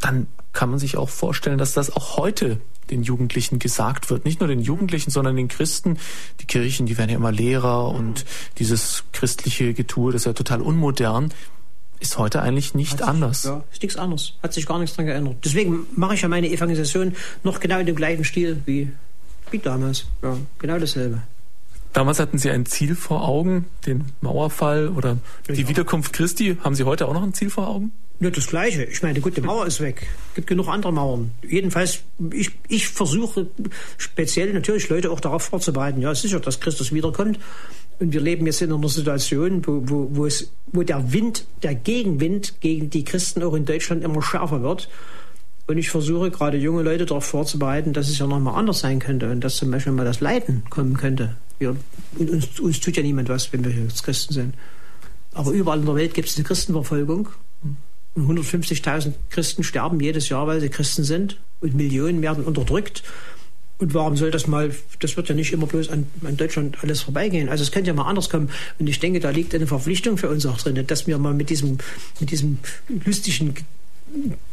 dann 0.00 0.26
kann 0.52 0.70
man 0.70 0.80
sich 0.80 0.96
auch 0.96 1.08
vorstellen, 1.08 1.58
dass 1.58 1.72
das 1.72 1.94
auch 1.94 2.16
heute 2.16 2.60
den 2.90 3.04
Jugendlichen 3.04 3.60
gesagt 3.60 4.10
wird. 4.10 4.24
Nicht 4.24 4.40
nur 4.40 4.48
den 4.48 4.60
Jugendlichen, 4.60 5.10
sondern 5.10 5.36
den 5.36 5.48
Christen. 5.48 5.98
Die 6.40 6.46
Kirchen, 6.46 6.86
die 6.86 6.98
werden 6.98 7.10
ja 7.10 7.16
immer 7.16 7.32
leerer 7.32 7.88
und 7.90 8.24
dieses 8.58 9.04
christliche 9.12 9.72
Getue, 9.72 10.12
das 10.12 10.22
ist 10.22 10.26
ja 10.26 10.32
total 10.32 10.60
unmodern. 10.60 11.32
Ist 12.04 12.18
heute 12.18 12.42
eigentlich 12.42 12.74
nicht 12.74 12.98
sich, 12.98 13.02
anders. 13.02 13.44
Ja, 13.44 13.64
ist 13.72 13.80
nichts 13.80 13.96
anders. 13.96 14.34
Hat 14.42 14.52
sich 14.52 14.66
gar 14.66 14.78
nichts 14.78 14.94
dran 14.94 15.06
geändert. 15.06 15.36
Deswegen 15.42 15.86
mache 15.96 16.14
ich 16.14 16.20
ja 16.20 16.28
meine 16.28 16.50
Evangelisation 16.50 17.16
noch 17.44 17.60
genau 17.60 17.78
in 17.78 17.86
dem 17.86 17.96
gleichen 17.96 18.24
Stil 18.24 18.60
wie, 18.66 18.92
wie 19.50 19.58
damals. 19.58 20.04
Ja, 20.22 20.36
genau 20.58 20.78
dasselbe. 20.78 21.22
Damals 21.94 22.18
hatten 22.18 22.36
Sie 22.36 22.50
ein 22.50 22.66
Ziel 22.66 22.94
vor 22.94 23.26
Augen, 23.26 23.64
den 23.86 24.12
Mauerfall 24.20 24.88
oder 24.88 25.16
die 25.48 25.62
ja. 25.62 25.68
Wiederkunft 25.68 26.12
Christi. 26.12 26.58
Haben 26.62 26.74
Sie 26.74 26.84
heute 26.84 27.08
auch 27.08 27.14
noch 27.14 27.22
ein 27.22 27.32
Ziel 27.32 27.48
vor 27.48 27.68
Augen? 27.68 27.92
Ja, 28.20 28.28
das 28.28 28.48
Gleiche. 28.48 28.84
Ich 28.84 29.02
meine, 29.02 29.20
gut, 29.20 29.38
die 29.38 29.40
Mauer 29.40 29.66
ist 29.66 29.80
weg. 29.80 30.06
Es 30.28 30.34
gibt 30.34 30.46
genug 30.46 30.68
andere 30.68 30.92
Mauern. 30.92 31.30
Jedenfalls, 31.42 32.00
ich, 32.32 32.50
ich 32.68 32.88
versuche 32.88 33.46
speziell 33.96 34.52
natürlich 34.52 34.90
Leute 34.90 35.10
auch 35.10 35.20
darauf 35.20 35.44
vorzubereiten. 35.44 36.02
Ja, 36.02 36.14
sicher, 36.14 36.38
dass 36.38 36.60
Christus 36.60 36.92
wiederkommt. 36.92 37.38
Und 37.98 38.12
wir 38.12 38.20
leben 38.20 38.46
jetzt 38.46 38.62
in 38.62 38.72
einer 38.72 38.88
Situation, 38.88 39.66
wo, 39.66 39.82
wo, 39.84 40.08
wo, 40.10 40.26
es, 40.26 40.50
wo 40.72 40.82
der 40.82 41.12
Wind, 41.12 41.46
der 41.62 41.74
Gegenwind 41.74 42.60
gegen 42.60 42.90
die 42.90 43.04
Christen 43.04 43.42
auch 43.42 43.54
in 43.54 43.64
Deutschland 43.64 44.02
immer 44.02 44.22
schärfer 44.22 44.62
wird. 44.62 44.88
Und 45.66 45.78
ich 45.78 45.88
versuche 45.88 46.30
gerade 46.30 46.58
junge 46.58 46.82
Leute 46.82 47.06
darauf 47.06 47.24
vorzubereiten, 47.24 47.92
dass 47.92 48.08
es 48.08 48.18
ja 48.18 48.26
nochmal 48.26 48.58
anders 48.58 48.80
sein 48.80 48.98
könnte 48.98 49.30
und 49.30 49.42
dass 49.42 49.56
zum 49.56 49.70
Beispiel 49.70 49.92
mal 49.92 50.04
das 50.04 50.20
Leiden 50.20 50.64
kommen 50.68 50.96
könnte. 50.96 51.36
Wir, 51.58 51.76
uns, 52.18 52.60
uns 52.60 52.80
tut 52.80 52.96
ja 52.96 53.02
niemand 53.02 53.28
was, 53.28 53.52
wenn 53.52 53.64
wir 53.64 53.70
jetzt 53.70 54.02
Christen 54.02 54.34
sind. 54.34 54.54
Aber 55.32 55.52
überall 55.52 55.80
in 55.80 55.86
der 55.86 55.94
Welt 55.94 56.14
gibt 56.14 56.28
es 56.28 56.36
eine 56.36 56.44
Christenverfolgung. 56.44 57.28
150.000 58.16 59.14
Christen 59.30 59.64
sterben 59.64 59.98
jedes 60.00 60.28
Jahr, 60.28 60.46
weil 60.46 60.60
sie 60.60 60.68
Christen 60.68 61.02
sind. 61.02 61.38
Und 61.60 61.74
Millionen 61.74 62.22
werden 62.22 62.44
unterdrückt. 62.44 63.02
Und 63.78 63.92
warum 63.92 64.16
soll 64.16 64.30
das 64.30 64.46
mal, 64.46 64.70
das 65.00 65.16
wird 65.16 65.28
ja 65.28 65.34
nicht 65.34 65.52
immer 65.52 65.66
bloß 65.66 65.88
an, 65.88 66.06
an, 66.24 66.36
Deutschland 66.36 66.78
alles 66.82 67.02
vorbeigehen. 67.02 67.48
Also 67.48 67.64
es 67.64 67.72
könnte 67.72 67.88
ja 67.88 67.94
mal 67.94 68.08
anders 68.08 68.30
kommen. 68.30 68.50
Und 68.78 68.86
ich 68.88 69.00
denke, 69.00 69.18
da 69.20 69.30
liegt 69.30 69.54
eine 69.54 69.66
Verpflichtung 69.66 70.16
für 70.16 70.28
uns 70.28 70.46
auch 70.46 70.58
drin, 70.58 70.86
dass 70.86 71.06
wir 71.06 71.18
mal 71.18 71.34
mit 71.34 71.50
diesem, 71.50 71.78
mit 72.20 72.30
diesem 72.30 72.58
lustigen 73.04 73.54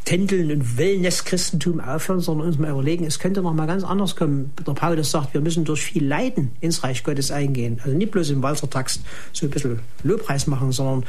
Tändeln 0.04 0.50
und 0.50 0.76
Wellness-Christentum 0.76 1.80
aufhören, 1.80 2.20
sondern 2.20 2.48
uns 2.48 2.58
mal 2.58 2.70
überlegen, 2.70 3.04
es 3.04 3.20
könnte 3.20 3.42
noch 3.42 3.54
mal 3.54 3.66
ganz 3.66 3.84
anders 3.84 4.16
kommen. 4.16 4.52
Der 4.66 4.72
Paulus 4.72 5.12
sagt, 5.12 5.34
wir 5.34 5.40
müssen 5.40 5.64
durch 5.64 5.82
viel 5.82 6.04
Leiden 6.04 6.50
ins 6.60 6.82
Reich 6.82 7.04
Gottes 7.04 7.30
eingehen. 7.30 7.80
Also 7.84 7.96
nicht 7.96 8.10
bloß 8.10 8.30
im 8.30 8.42
Walzertext 8.42 9.02
so 9.32 9.46
ein 9.46 9.50
bisschen 9.50 9.78
Lobpreis 10.02 10.48
machen, 10.48 10.72
sondern 10.72 11.04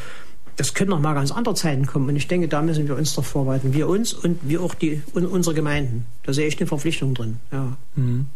das 0.58 0.74
können 0.74 0.92
noch 0.92 1.00
mal 1.00 1.14
ganz 1.14 1.32
andere 1.32 1.56
Zeiten 1.56 1.86
kommen. 1.86 2.10
Und 2.10 2.16
ich 2.16 2.28
denke, 2.28 2.48
da 2.48 2.62
müssen 2.62 2.88
wir 2.88 2.96
uns 2.96 3.16
doch 3.16 3.26
vorbereiten. 3.26 3.74
Wir 3.74 3.88
uns 3.88 4.14
und 4.14 4.40
wir 4.44 4.62
auch 4.62 4.76
die, 4.76 5.02
unsere 5.14 5.56
Gemeinden. 5.56 6.06
Da 6.24 6.34
sehe 6.34 6.48
ich 6.48 6.60
eine 6.60 6.68
Verpflichtung 6.68 7.14
drin. 7.14 7.38
Ja. 7.52 7.78
Mhm. 7.96 8.28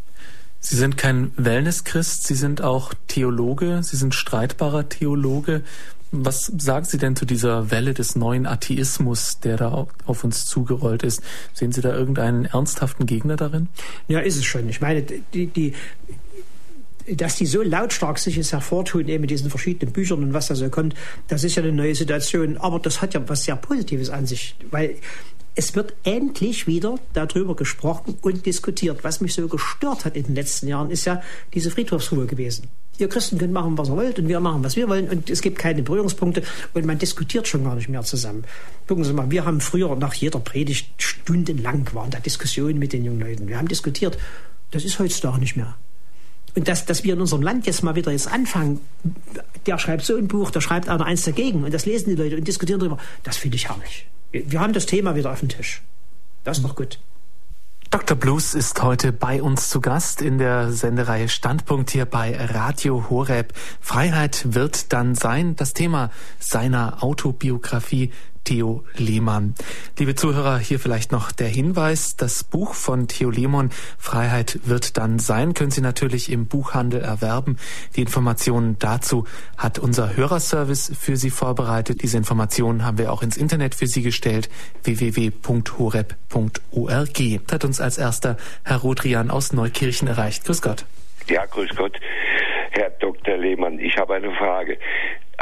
Sie 0.60 0.76
sind 0.76 0.98
kein 0.98 1.32
Wellness-Christ, 1.38 2.26
Sie 2.26 2.34
sind 2.34 2.62
auch 2.62 2.94
Theologe, 3.08 3.82
Sie 3.84 3.96
sind 3.96 4.16
streitbarer 4.16 4.90
Theologe. 4.90 5.62
Was 6.12 6.46
sagen 6.58 6.86
Sie 6.86 6.98
denn 6.98 7.16
zu 7.16 7.26
dieser 7.26 7.70
Welle 7.70 7.94
des 7.94 8.16
neuen 8.16 8.48
Atheismus, 8.48 9.40
der 9.40 9.58
da 9.58 9.88
auf 10.06 10.24
uns 10.24 10.46
zugerollt 10.46 11.04
ist? 11.04 11.22
Sehen 11.54 11.72
Sie 11.74 11.82
da 11.82 11.94
irgendeinen 11.94 12.46
ernsthaften 12.46 13.06
Gegner 13.06 13.36
darin? 13.36 13.68
Ja, 14.08 14.20
ist 14.20 14.38
es 14.38 14.46
schon. 14.46 14.68
Ich 14.70 14.82
meine, 14.82 15.04
die, 15.04 15.48
die, 15.48 15.74
dass 17.16 17.36
die 17.38 17.46
so 17.46 17.62
lautstark 17.62 18.20
sich 18.20 18.36
jetzt 18.36 18.52
hervortun, 18.52 19.08
eben 19.08 19.22
mit 19.22 19.30
diesen 19.30 19.50
verschiedenen 19.50 19.94
Büchern 19.94 20.24
und 20.24 20.34
was 20.34 20.48
da 20.48 20.56
so 20.56 20.70
kommt, 20.70 20.96
das 21.28 21.44
ist 21.44 21.56
ja 21.56 21.64
eine 21.64 21.72
neue 21.72 21.96
Situation. 21.96 22.58
Aber 22.58 22.80
das 22.80 23.02
hat 23.02 23.14
ja 23.14 23.28
was 23.28 23.46
sehr 23.46 23.56
Positives 23.56 24.10
an 24.10 24.26
sich, 24.26 24.56
weil 24.72 24.96
es 25.56 25.76
wird 25.76 25.96
endlich 26.04 26.68
wieder 26.68 27.00
darüber 27.14 27.56
gesprochen 27.56 28.18
und 28.22 28.46
diskutiert. 28.46 29.04
Was 29.04 29.22
mich 29.22 29.34
so 29.34 29.48
gestört 29.48 30.06
hat 30.06 30.16
in 30.16 30.24
den 30.24 30.36
letzten 30.36 30.68
Jahren, 30.68 30.92
ist 30.92 31.06
ja 31.06 31.22
diese 31.54 31.72
Friedhofsruhe 31.72 32.28
gewesen. 32.28 32.68
Ihr 33.00 33.10
Christen 33.10 33.38
könnt 33.38 33.54
machen, 33.54 33.78
was 33.78 33.90
ihr 33.90 33.96
wollt, 33.96 34.20
und 34.20 34.28
wir 34.28 34.40
machen, 34.40 34.64
was 34.64 34.76
wir 34.76 34.88
wollen, 34.88 35.10
und 35.10 35.30
es 35.30 35.42
gibt 35.42 35.58
keine 35.58 35.82
Berührungspunkte, 35.82 36.44
und 36.74 36.86
man 36.86 37.00
diskutiert 37.00 37.48
schon 37.48 37.64
gar 37.64 37.76
nicht 37.76 37.90
mehr 37.90 38.04
zusammen. 38.04 38.44
Gucken 38.88 39.04
Sie 39.04 39.14
mal, 39.14 39.32
wir 39.32 39.46
haben 39.46 39.62
früher 39.62 39.96
nach 39.96 40.14
jeder 40.14 40.40
Predigt 40.40 40.90
stundenlang 41.02 41.88
waren 41.94 42.12
da 42.12 42.20
Diskussionen 42.20 42.78
mit 42.78 42.94
den 42.94 43.04
jungen 43.04 43.22
Leuten. 43.22 43.48
Wir 43.48 43.58
haben 43.58 43.68
diskutiert. 43.68 44.18
Das 44.72 44.84
ist 44.84 45.00
heutzutage 45.00 45.40
nicht 45.40 45.56
mehr. 45.56 45.76
Und 46.58 46.68
dass, 46.68 46.86
dass 46.86 47.04
wir 47.04 47.14
in 47.14 47.22
unserem 47.22 47.44
Land 47.44 47.68
jetzt 47.68 47.84
mal 47.84 47.94
wieder 47.94 48.12
jetzt 48.12 48.28
anfangen, 48.28 48.80
der 49.68 49.78
schreibt 49.78 50.04
so 50.04 50.18
ein 50.18 50.28
Buch, 50.28 50.50
da 50.50 50.60
schreibt 50.60 50.90
einer 50.90 51.06
eins 51.06 51.22
dagegen 51.22 51.64
und 51.64 51.72
das 51.72 51.86
lesen 51.86 52.10
die 52.10 52.16
Leute 52.16 52.36
und 52.36 52.48
diskutieren 52.48 52.80
darüber, 52.80 52.98
das 53.22 53.38
finde 53.38 53.58
ich 53.58 53.70
herrlich. 53.70 54.08
Wir, 54.32 54.52
wir 54.52 54.60
haben 54.60 54.74
das 54.74 54.88
Thema 54.88 55.16
wieder 55.16 55.32
auf 55.32 55.42
dem 55.42 55.50
Tisch. 55.50 55.84
Das 56.46 56.58
ist 56.58 56.64
doch 56.64 56.76
gut. 56.76 57.00
Dr. 57.92 58.18
Blues 58.18 58.56
ist 58.56 58.82
heute 58.82 59.14
bei 59.14 59.40
uns 59.44 59.70
zu 59.70 59.82
Gast 59.82 60.20
in 60.20 60.40
der 60.40 60.72
Sendereihe 60.72 61.30
Standpunkt 61.30 61.92
hier 61.92 62.06
bei 62.06 62.36
Radio 62.36 63.08
Horeb. 63.08 63.54
Freiheit 63.80 64.56
wird 64.56 64.92
dann 64.94 65.14
sein, 65.14 65.56
das 65.56 65.76
Thema 65.76 66.10
seiner 66.40 67.04
Autobiografie 67.04 68.12
Theo 68.48 68.86
Lehmann. 68.96 69.56
Liebe 70.00 70.16
Zuhörer, 70.16 70.58
hier 70.58 70.80
vielleicht 70.80 71.12
noch 71.12 71.34
der 71.34 71.50
Hinweis, 71.50 72.16
das 72.16 72.46
Buch 72.46 72.76
von 72.76 73.10
Theo 73.10 73.30
Lehmann, 73.30 73.72
Freiheit 73.98 74.62
wird 74.64 74.96
dann 74.96 75.20
sein, 75.20 75.54
können 75.54 75.70
Sie 75.70 75.82
natürlich 75.82 76.32
im 76.32 76.48
Buchhandel 76.48 77.02
erwerben. 77.02 77.58
Die 77.98 78.02
Informationen 78.02 78.80
dazu 78.80 79.26
hat 79.58 79.80
unser 79.80 80.16
Hörerservice 80.16 80.94
für 80.98 81.18
Sie 81.18 81.30
vorbereitet. 81.30 82.04
Diese 82.04 82.16
Informationen 82.16 82.86
haben 82.86 82.98
wir 82.98 83.12
auch 83.12 83.22
ins 83.22 83.36
Internet 83.36 83.76
für 83.76 83.88
Sie 83.88 84.02
gestellt, 84.02 84.48
www.horeb.org. 84.82 86.22
Hat 87.52 87.66
uns 87.66 87.82
als 87.82 87.98
erster 87.98 88.38
Herr 88.64 88.78
Rodrian 88.78 89.30
aus 89.30 89.52
Neukirchen 89.52 90.08
erreicht. 90.08 90.46
Grüß 90.46 90.62
Gott. 90.62 90.86
Ja, 91.28 91.46
grüß 91.48 91.76
Gott. 91.76 92.00
Herr 92.72 92.92
Dr. 92.92 93.36
Lehmann, 93.36 93.78
ich 93.80 93.98
habe 93.98 94.16
eine 94.16 94.32
Frage. 94.36 94.78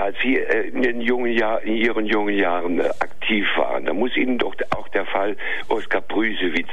Als 0.05 0.17
Sie 0.21 0.37
äh, 0.37 0.67
in, 0.67 0.83
den 0.83 1.01
jungen 1.01 1.31
Jahr, 1.31 1.63
in 1.63 1.77
Ihren 1.77 2.05
jungen 2.05 2.37
Jahren 2.37 2.79
äh, 2.79 2.83
aktiv 2.99 3.43
waren, 3.55 3.85
da 3.85 3.93
muss 3.93 4.15
Ihnen 4.15 4.37
doch 4.37 4.53
auch 4.77 4.87
der 4.89 5.07
Fall 5.07 5.35
Oskar 5.67 6.01
Brüsewitz 6.01 6.69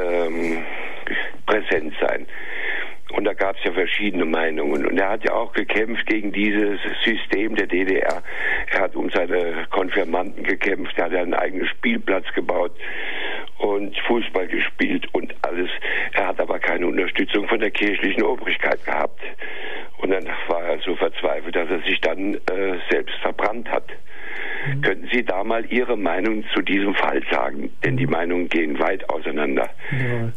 ähm, 0.00 0.64
präsent 1.44 1.92
sein. 2.00 2.24
Und 3.16 3.24
da 3.24 3.32
gab 3.32 3.56
es 3.56 3.64
ja 3.64 3.72
verschiedene 3.72 4.26
Meinungen. 4.26 4.86
Und 4.86 4.98
er 4.98 5.08
hat 5.08 5.24
ja 5.24 5.32
auch 5.32 5.52
gekämpft 5.54 6.06
gegen 6.06 6.32
dieses 6.32 6.78
System 7.02 7.56
der 7.56 7.66
DDR. 7.66 8.22
Er 8.72 8.80
hat 8.80 8.94
um 8.94 9.08
seine 9.08 9.66
Konfirmanden 9.70 10.44
gekämpft, 10.44 10.98
er 10.98 11.06
hat 11.06 11.14
einen 11.14 11.32
eigenen 11.32 11.66
Spielplatz 11.66 12.26
gebaut 12.34 12.72
und 13.58 13.96
Fußball 14.00 14.46
gespielt 14.48 15.06
und 15.12 15.34
alles. 15.42 15.70
Er 16.12 16.28
hat 16.28 16.40
aber 16.40 16.58
keine 16.58 16.86
Unterstützung 16.86 17.48
von 17.48 17.58
der 17.58 17.70
kirchlichen 17.70 18.22
Obrigkeit 18.22 18.84
gehabt. 18.84 19.22
Und 19.98 20.10
dann 20.10 20.26
war 20.48 20.62
er 20.62 20.78
so 20.80 20.94
verzweifelt, 20.96 21.56
dass 21.56 21.70
er 21.70 21.80
sich 21.80 21.98
dann 22.02 22.34
äh, 22.34 22.78
selbst 22.90 23.16
verbrannt 23.22 23.70
hat. 23.70 23.84
Mhm. 24.66 24.80
Könnten 24.82 25.08
Sie 25.12 25.24
da 25.24 25.44
mal 25.44 25.64
Ihre 25.66 25.96
Meinung 25.96 26.44
zu 26.54 26.62
diesem 26.62 26.94
Fall 26.94 27.22
sagen? 27.30 27.70
Denn 27.84 27.96
die 27.96 28.06
Meinungen 28.06 28.48
gehen 28.48 28.78
weit 28.78 29.08
auseinander. 29.10 29.68
Jawohl. 29.92 30.32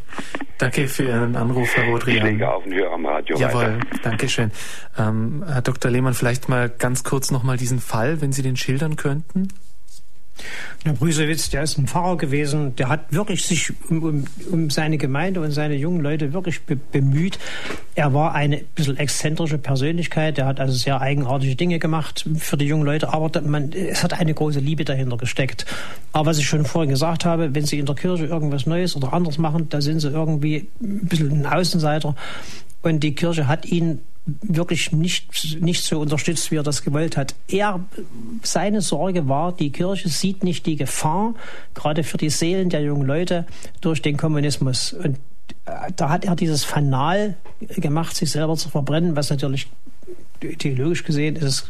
Danke 0.57 0.87
für 0.87 1.03
Ihren 1.03 1.35
Anruf, 1.35 1.75
Herr 1.75 1.85
Rodrian. 1.85 2.17
Ich 2.17 2.23
lege 2.33 2.51
auf 2.51 2.63
den 2.63 2.73
Hörer 2.73 2.93
am 2.93 3.05
Radio 3.05 3.37
Jawohl, 3.37 3.61
weiter. 3.61 3.79
danke 4.03 4.29
schön. 4.29 4.51
Ähm, 4.97 5.43
Herr 5.47 5.61
Dr. 5.61 5.89
Lehmann, 5.89 6.13
vielleicht 6.13 6.49
mal 6.49 6.69
ganz 6.69 7.03
kurz 7.03 7.31
nochmal 7.31 7.57
diesen 7.57 7.79
Fall, 7.79 8.21
wenn 8.21 8.31
Sie 8.31 8.41
den 8.41 8.57
schildern 8.57 8.95
könnten. 8.95 9.47
Der 10.85 10.93
Brüsewitz, 10.93 11.49
der 11.49 11.63
ist 11.63 11.77
ein 11.77 11.87
Pfarrer 11.87 12.17
gewesen, 12.17 12.75
der 12.75 12.89
hat 12.89 13.11
wirklich 13.11 13.45
sich 13.45 13.73
um, 13.89 14.03
um, 14.03 14.23
um 14.51 14.69
seine 14.69 14.97
Gemeinde 14.97 15.41
und 15.41 15.51
seine 15.51 15.75
jungen 15.75 16.01
Leute 16.01 16.33
wirklich 16.33 16.61
be 16.61 16.75
bemüht. 16.75 17.37
Er 17.95 18.13
war 18.13 18.33
eine 18.33 18.57
bisschen 18.75 18.97
exzentrische 18.97 19.57
Persönlichkeit, 19.57 20.37
der 20.37 20.45
hat 20.45 20.59
also 20.59 20.73
sehr 20.73 21.01
eigenartige 21.01 21.55
Dinge 21.55 21.79
gemacht 21.79 22.25
für 22.37 22.57
die 22.57 22.65
jungen 22.65 22.85
Leute, 22.85 23.13
aber 23.13 23.41
man, 23.41 23.73
es 23.73 24.03
hat 24.03 24.13
eine 24.13 24.33
große 24.33 24.59
Liebe 24.59 24.85
dahinter 24.85 25.17
gesteckt. 25.17 25.65
Aber 26.13 26.27
was 26.27 26.37
ich 26.37 26.47
schon 26.47 26.65
vorhin 26.65 26.89
gesagt 26.89 27.25
habe, 27.25 27.53
wenn 27.53 27.65
Sie 27.65 27.79
in 27.79 27.85
der 27.85 27.95
Kirche 27.95 28.25
irgendwas 28.25 28.65
Neues 28.65 28.95
oder 28.95 29.13
anderes 29.13 29.37
machen, 29.37 29.67
da 29.69 29.81
sind 29.81 29.99
Sie 29.99 30.09
irgendwie 30.09 30.69
ein 30.81 31.07
bisschen 31.07 31.31
ein 31.31 31.45
Außenseiter. 31.45 32.15
Und 32.81 33.01
die 33.01 33.13
Kirche 33.13 33.47
hat 33.47 33.65
ihn 33.65 33.99
wirklich 34.41 34.91
nicht, 34.91 35.61
nicht 35.61 35.83
so 35.83 35.99
unterstützt, 35.99 36.51
wie 36.51 36.57
er 36.57 36.63
das 36.63 36.83
gewollt 36.83 37.17
hat. 37.17 37.35
Er, 37.47 37.79
seine 38.43 38.81
Sorge 38.81 39.27
war, 39.27 39.51
die 39.51 39.71
Kirche 39.71 40.09
sieht 40.09 40.43
nicht 40.43 40.65
die 40.65 40.75
Gefahr, 40.75 41.33
gerade 41.73 42.03
für 42.03 42.17
die 42.17 42.29
Seelen 42.29 42.69
der 42.69 42.81
jungen 42.81 43.05
Leute, 43.05 43.45
durch 43.81 44.01
den 44.01 44.17
Kommunismus. 44.17 44.93
Und 44.93 45.17
äh, 45.65 45.91
da 45.95 46.09
hat 46.09 46.25
er 46.25 46.35
dieses 46.35 46.63
Fanal 46.63 47.35
gemacht, 47.59 48.15
sich 48.15 48.31
selber 48.31 48.55
zu 48.55 48.69
verbrennen, 48.69 49.15
was 49.15 49.29
natürlich 49.29 49.67
theologisch 50.57 51.03
gesehen 51.03 51.35
ist 51.35 51.69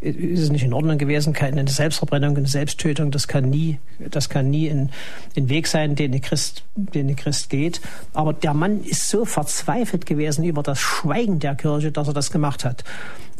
ist 0.00 0.40
es 0.40 0.50
nicht 0.50 0.64
in 0.64 0.72
Ordnung 0.72 0.98
gewesen. 0.98 1.34
Eine 1.36 1.68
Selbstverbrennung, 1.68 2.36
eine 2.36 2.46
Selbsttötung, 2.46 3.10
das 3.10 3.28
kann 3.28 3.50
nie, 3.50 3.78
das 3.98 4.28
kann 4.28 4.50
nie 4.50 4.70
ein, 4.70 4.90
ein 5.36 5.48
Weg 5.48 5.66
sein, 5.66 5.94
den 5.94 6.12
der 6.12 6.20
Christ, 6.20 6.64
den 6.74 7.08
der 7.08 7.16
Christ 7.16 7.50
geht. 7.50 7.80
Aber 8.14 8.32
der 8.32 8.54
Mann 8.54 8.82
ist 8.82 9.08
so 9.08 9.24
verzweifelt 9.24 10.06
gewesen 10.06 10.44
über 10.44 10.62
das 10.62 10.78
Schweigen 10.78 11.38
der 11.38 11.54
Kirche, 11.54 11.92
dass 11.92 12.08
er 12.08 12.14
das 12.14 12.30
gemacht 12.30 12.64
hat. 12.64 12.84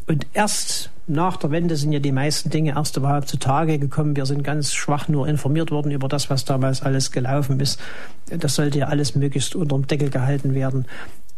Und 0.07 0.27
erst 0.35 0.91
nach 1.07 1.37
der 1.37 1.51
Wende 1.51 1.77
sind 1.77 1.93
ja 1.93 1.99
die 1.99 2.13
meisten 2.13 2.51
Dinge 2.51 2.73
erst 2.77 2.97
überhaupt 2.97 3.29
zutage 3.29 3.79
gekommen. 3.79 4.17
Wir 4.17 4.27
sind 4.27 4.45
ganz 4.45 4.73
schwach 4.73 5.09
nur 5.09 5.27
informiert 5.29 5.71
worden 5.71 5.93
über 5.93 6.09
das, 6.09 6.31
was 6.31 6.45
damals 6.45 6.83
alles 6.83 7.11
gelaufen 7.11 7.59
ist. 7.61 7.81
Das 8.29 8.55
sollte 8.55 8.81
ja 8.81 8.87
alles 8.87 9.15
möglichst 9.15 9.55
unter 9.55 9.77
dem 9.77 9.87
Deckel 9.87 10.11
gehalten 10.11 10.55
werden. 10.55 10.87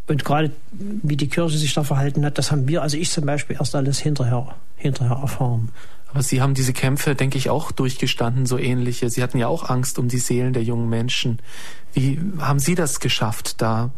Und 0.08 0.24
gerade 0.24 0.50
wie 0.70 1.16
die 1.16 1.28
Kirche 1.28 1.56
sich 1.58 1.74
da 1.74 1.84
verhalten 1.84 2.24
hat, 2.24 2.38
das 2.38 2.50
haben 2.50 2.66
wir, 2.66 2.82
also 2.82 2.96
ich 2.96 3.10
zum 3.10 3.24
Beispiel, 3.24 3.56
erst 3.58 3.74
alles 3.74 3.98
hinterher, 4.00 4.54
hinterher 4.76 5.16
erfahren. 5.16 5.70
Aber 6.08 6.22
Sie 6.22 6.42
haben 6.42 6.54
diese 6.54 6.72
Kämpfe, 6.72 7.14
denke 7.14 7.38
ich, 7.38 7.48
auch 7.48 7.72
durchgestanden, 7.72 8.44
so 8.44 8.58
ähnliche. 8.58 9.08
Sie 9.08 9.22
hatten 9.22 9.38
ja 9.38 9.46
auch 9.46 9.70
Angst 9.70 9.98
um 9.98 10.08
die 10.08 10.18
Seelen 10.18 10.52
der 10.52 10.62
jungen 10.62 10.88
Menschen. 10.90 11.38
Wie 11.94 12.20
haben 12.38 12.58
Sie 12.58 12.74
das 12.74 13.00
geschafft, 13.00 13.62
da 13.62 13.90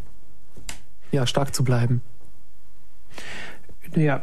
ja 1.10 1.26
stark 1.26 1.54
zu 1.54 1.64
bleiben? 1.64 2.02
Ja. 3.96 4.22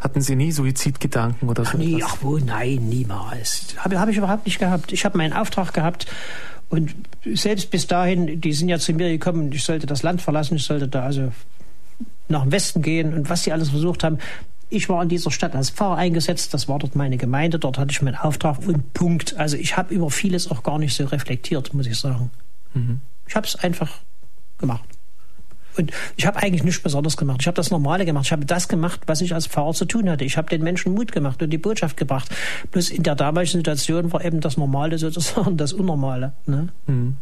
Hatten 0.00 0.20
Sie 0.20 0.36
nie 0.36 0.52
Suizidgedanken 0.52 1.48
oder 1.48 1.64
so? 1.64 1.72
Ach, 1.74 1.78
nie, 1.78 2.02
ach 2.02 2.18
wo, 2.22 2.38
nein, 2.38 2.88
niemals. 2.88 3.74
Habe 3.78 3.98
hab 3.98 4.08
ich 4.08 4.16
überhaupt 4.16 4.46
nicht 4.46 4.58
gehabt. 4.58 4.92
Ich 4.92 5.04
habe 5.04 5.18
meinen 5.18 5.32
Auftrag 5.32 5.74
gehabt 5.74 6.06
und 6.70 6.94
selbst 7.24 7.70
bis 7.70 7.86
dahin, 7.86 8.40
die 8.40 8.52
sind 8.52 8.68
ja 8.68 8.78
zu 8.78 8.92
mir 8.92 9.08
gekommen, 9.08 9.50
ich 9.52 9.64
sollte 9.64 9.86
das 9.86 10.02
Land 10.02 10.20
verlassen, 10.20 10.56
ich 10.56 10.64
sollte 10.64 10.88
da 10.88 11.04
also 11.04 11.32
nach 12.28 12.42
dem 12.42 12.52
Westen 12.52 12.82
gehen 12.82 13.14
und 13.14 13.30
was 13.30 13.44
sie 13.44 13.52
alles 13.52 13.70
versucht 13.70 14.04
haben. 14.04 14.18
Ich 14.70 14.90
war 14.90 15.02
in 15.02 15.08
dieser 15.08 15.30
Stadt 15.30 15.54
als 15.54 15.70
Pfarrer 15.70 15.96
eingesetzt, 15.96 16.52
das 16.52 16.68
war 16.68 16.78
dort 16.78 16.94
meine 16.94 17.16
Gemeinde, 17.16 17.58
dort 17.58 17.78
hatte 17.78 17.90
ich 17.90 18.02
meinen 18.02 18.16
Auftrag 18.16 18.58
und 18.66 18.92
Punkt. 18.92 19.36
Also 19.38 19.56
ich 19.56 19.78
habe 19.78 19.94
über 19.94 20.10
vieles 20.10 20.50
auch 20.50 20.62
gar 20.62 20.78
nicht 20.78 20.94
so 20.94 21.04
reflektiert, 21.06 21.72
muss 21.72 21.86
ich 21.86 21.96
sagen. 21.96 22.30
Mhm. 22.74 23.00
Ich 23.26 23.34
habe 23.34 23.46
es 23.46 23.56
einfach 23.56 23.90
gemacht. 24.58 24.84
Und 25.78 25.92
ich 26.16 26.26
habe 26.26 26.38
eigentlich 26.42 26.64
nichts 26.64 26.82
Besonderes 26.82 27.16
gemacht. 27.16 27.38
Ich 27.40 27.46
habe 27.46 27.56
das 27.56 27.70
Normale 27.70 28.04
gemacht. 28.04 28.26
Ich 28.26 28.32
habe 28.32 28.44
das 28.44 28.68
gemacht, 28.68 29.00
was 29.06 29.20
ich 29.20 29.34
als 29.34 29.46
Pfarrer 29.46 29.72
zu 29.72 29.84
tun 29.84 30.10
hatte. 30.10 30.24
Ich 30.24 30.36
habe 30.36 30.48
den 30.48 30.62
Menschen 30.62 30.94
Mut 30.94 31.12
gemacht 31.12 31.42
und 31.42 31.50
die 31.50 31.58
Botschaft 31.58 31.96
gebracht. 31.96 32.28
Bloß 32.70 32.90
in 32.90 33.02
der 33.02 33.14
damaligen 33.14 33.58
Situation 33.58 34.12
war 34.12 34.24
eben 34.24 34.40
das 34.40 34.56
Normale 34.56 34.98
sozusagen 34.98 35.56
das 35.56 35.72
Unnormale. 35.72 36.32
Ne? 36.46 36.68
Mhm. 36.86 37.16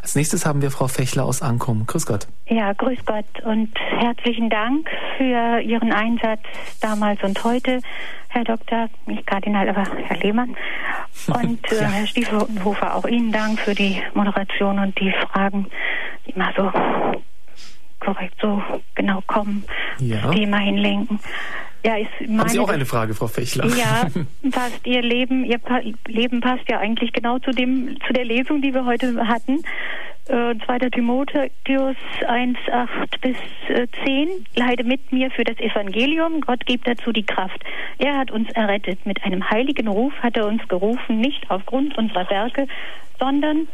Als 0.00 0.16
nächstes 0.16 0.46
haben 0.46 0.62
wir 0.62 0.70
Frau 0.70 0.88
Fechler 0.88 1.24
aus 1.24 1.42
Ankum. 1.42 1.84
Grüß 1.86 2.06
Gott. 2.06 2.26
Ja, 2.48 2.72
grüß 2.72 2.98
Gott 3.04 3.26
und 3.44 3.68
herzlichen 3.98 4.48
Dank 4.48 4.88
für 5.18 5.60
Ihren 5.60 5.92
Einsatz 5.92 6.40
damals 6.80 7.22
und 7.22 7.42
heute. 7.44 7.80
Herr 8.28 8.44
Doktor, 8.44 8.88
nicht 9.06 9.26
Kardinal, 9.26 9.68
aber 9.68 9.84
Herr 10.06 10.16
Lehmann. 10.18 10.56
Und 11.26 11.72
äh, 11.72 11.80
ja. 11.80 11.88
Herr 11.88 12.06
Stiefenhofer, 12.06 12.94
auch 12.94 13.04
Ihnen 13.04 13.32
Dank 13.32 13.58
für 13.58 13.74
die 13.74 14.00
Moderation 14.14 14.78
und 14.78 14.98
die 15.00 15.12
Fragen, 15.12 15.66
die 16.26 16.30
immer 16.30 16.52
so 16.56 16.70
korrekt 18.00 18.34
so 18.40 18.62
genau 18.94 19.22
kommen, 19.26 19.64
ja. 19.98 20.22
das 20.22 20.34
Thema 20.34 20.58
hinlenken. 20.58 21.20
Ja, 21.84 21.96
ist 21.96 22.08
meine, 22.20 22.40
Haben 22.40 22.48
Sie 22.50 22.58
auch 22.58 22.68
eine 22.68 22.84
Frage, 22.84 23.14
Frau 23.14 23.26
Fechler? 23.26 23.66
Ja, 23.68 24.06
passt 24.50 24.86
Ihr 24.86 25.00
Leben, 25.00 25.44
Ihr 25.44 25.58
pa 25.58 25.80
Leben 26.06 26.40
passt 26.40 26.68
ja 26.68 26.78
eigentlich 26.78 27.12
genau 27.12 27.38
zu 27.38 27.52
dem, 27.52 27.96
zu 28.06 28.12
der 28.12 28.24
Lesung, 28.24 28.60
die 28.60 28.74
wir 28.74 28.84
heute 28.84 29.26
hatten. 29.26 29.62
Äh, 30.28 30.54
2. 30.66 30.90
Timotheus 30.90 31.96
1, 32.28 32.58
8 32.70 33.20
bis 33.22 33.36
äh, 33.68 33.86
10. 34.04 34.28
Leide 34.54 34.84
mit 34.84 35.10
mir 35.10 35.30
für 35.30 35.44
das 35.44 35.58
Evangelium. 35.58 36.42
Gott 36.42 36.66
gibt 36.66 36.86
dazu 36.86 37.12
die 37.12 37.24
Kraft. 37.24 37.64
Er 37.98 38.18
hat 38.18 38.30
uns 38.30 38.50
errettet. 38.52 39.06
Mit 39.06 39.24
einem 39.24 39.48
heiligen 39.50 39.88
Ruf 39.88 40.12
hat 40.22 40.36
er 40.36 40.46
uns 40.46 40.66
gerufen, 40.68 41.18
nicht 41.18 41.50
aufgrund 41.50 41.96
unserer 41.96 42.28
Werke, 42.28 42.68
sondern 43.18 43.66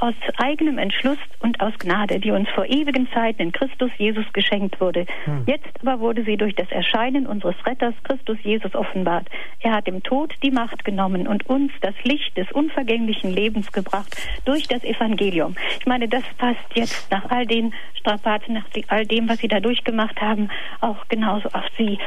aus 0.00 0.14
eigenem 0.36 0.78
Entschluss 0.78 1.18
und 1.40 1.60
aus 1.60 1.72
Gnade, 1.78 2.20
die 2.20 2.30
uns 2.30 2.48
vor 2.50 2.66
ewigen 2.66 3.08
Zeiten 3.12 3.42
in 3.42 3.52
Christus 3.52 3.90
Jesus 3.98 4.24
geschenkt 4.32 4.80
wurde. 4.80 5.06
Hm. 5.24 5.44
Jetzt 5.46 5.68
aber 5.80 6.00
wurde 6.00 6.24
sie 6.24 6.36
durch 6.36 6.54
das 6.54 6.70
Erscheinen 6.70 7.26
unseres 7.26 7.56
Retters 7.66 7.94
Christus 8.04 8.38
Jesus 8.42 8.74
offenbart. 8.74 9.28
Er 9.60 9.72
hat 9.72 9.86
dem 9.86 10.02
Tod 10.02 10.34
die 10.42 10.50
Macht 10.50 10.84
genommen 10.84 11.26
und 11.26 11.46
uns 11.46 11.72
das 11.80 11.94
Licht 12.04 12.36
des 12.36 12.50
unvergänglichen 12.52 13.32
Lebens 13.32 13.72
gebracht 13.72 14.16
durch 14.44 14.68
das 14.68 14.84
Evangelium. 14.84 15.56
Ich 15.80 15.86
meine, 15.86 16.08
das 16.08 16.24
passt 16.36 16.58
jetzt 16.74 17.10
nach 17.10 17.28
all 17.30 17.46
den 17.46 17.74
Strapazen, 17.94 18.54
nach 18.54 18.64
all 18.88 19.06
dem, 19.06 19.28
was 19.28 19.38
Sie 19.38 19.48
da 19.48 19.60
durchgemacht 19.60 20.20
haben, 20.20 20.48
auch 20.80 21.08
genauso 21.08 21.48
auf 21.48 21.64
Sie. 21.76 21.98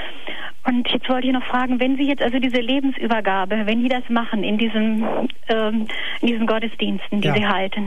Und 0.65 0.87
jetzt 0.89 1.09
wollte 1.09 1.27
ich 1.27 1.33
noch 1.33 1.43
fragen, 1.43 1.79
wenn 1.79 1.97
Sie 1.97 2.07
jetzt 2.07 2.21
also 2.21 2.39
diese 2.39 2.61
Lebensübergabe, 2.61 3.65
wenn 3.65 3.81
Sie 3.81 3.89
das 3.89 4.07
machen 4.09 4.43
in 4.43 4.57
diesem 4.57 5.27
ähm, 5.49 5.87
in 6.21 6.27
diesen 6.27 6.45
Gottesdiensten, 6.45 7.21
die 7.21 7.27
ja. 7.27 7.33
Sie 7.33 7.47
halten, 7.47 7.80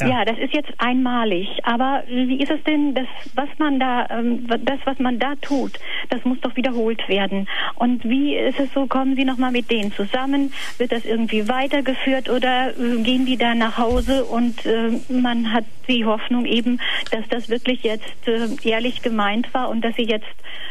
ja. 0.00 0.08
ja. 0.08 0.24
das 0.24 0.38
ist 0.38 0.54
jetzt 0.54 0.72
einmalig. 0.78 1.48
Aber 1.64 2.02
wie 2.08 2.40
ist 2.40 2.50
es 2.50 2.62
denn, 2.64 2.94
das, 2.94 3.06
was 3.34 3.48
man 3.58 3.78
da, 3.78 4.06
ähm, 4.10 4.46
das, 4.46 4.78
was 4.84 4.98
man 4.98 5.18
da 5.18 5.34
tut, 5.40 5.72
das 6.10 6.24
muss 6.24 6.40
doch 6.40 6.56
wiederholt 6.56 7.08
werden. 7.08 7.48
Und 7.74 8.04
wie 8.04 8.34
ist 8.36 8.58
es 8.58 8.72
so, 8.72 8.86
kommen 8.86 9.16
Sie 9.16 9.24
nochmal 9.24 9.52
mit 9.52 9.70
denen 9.70 9.92
zusammen? 9.92 10.52
Wird 10.78 10.92
das 10.92 11.04
irgendwie 11.04 11.48
weitergeführt 11.48 12.28
oder 12.28 12.70
äh, 12.70 13.02
gehen 13.02 13.26
die 13.26 13.36
da 13.36 13.54
nach 13.54 13.78
Hause 13.78 14.24
und 14.24 14.64
äh, 14.66 14.90
man 15.12 15.52
hat 15.52 15.64
die 15.88 16.04
Hoffnung 16.04 16.44
eben, 16.44 16.80
dass 17.10 17.26
das 17.28 17.48
wirklich 17.48 17.82
jetzt 17.82 18.26
äh, 18.26 18.48
ehrlich 18.68 19.02
gemeint 19.02 19.52
war 19.54 19.68
und 19.68 19.84
dass 19.84 19.96
sie 19.96 20.02
jetzt 20.02 20.26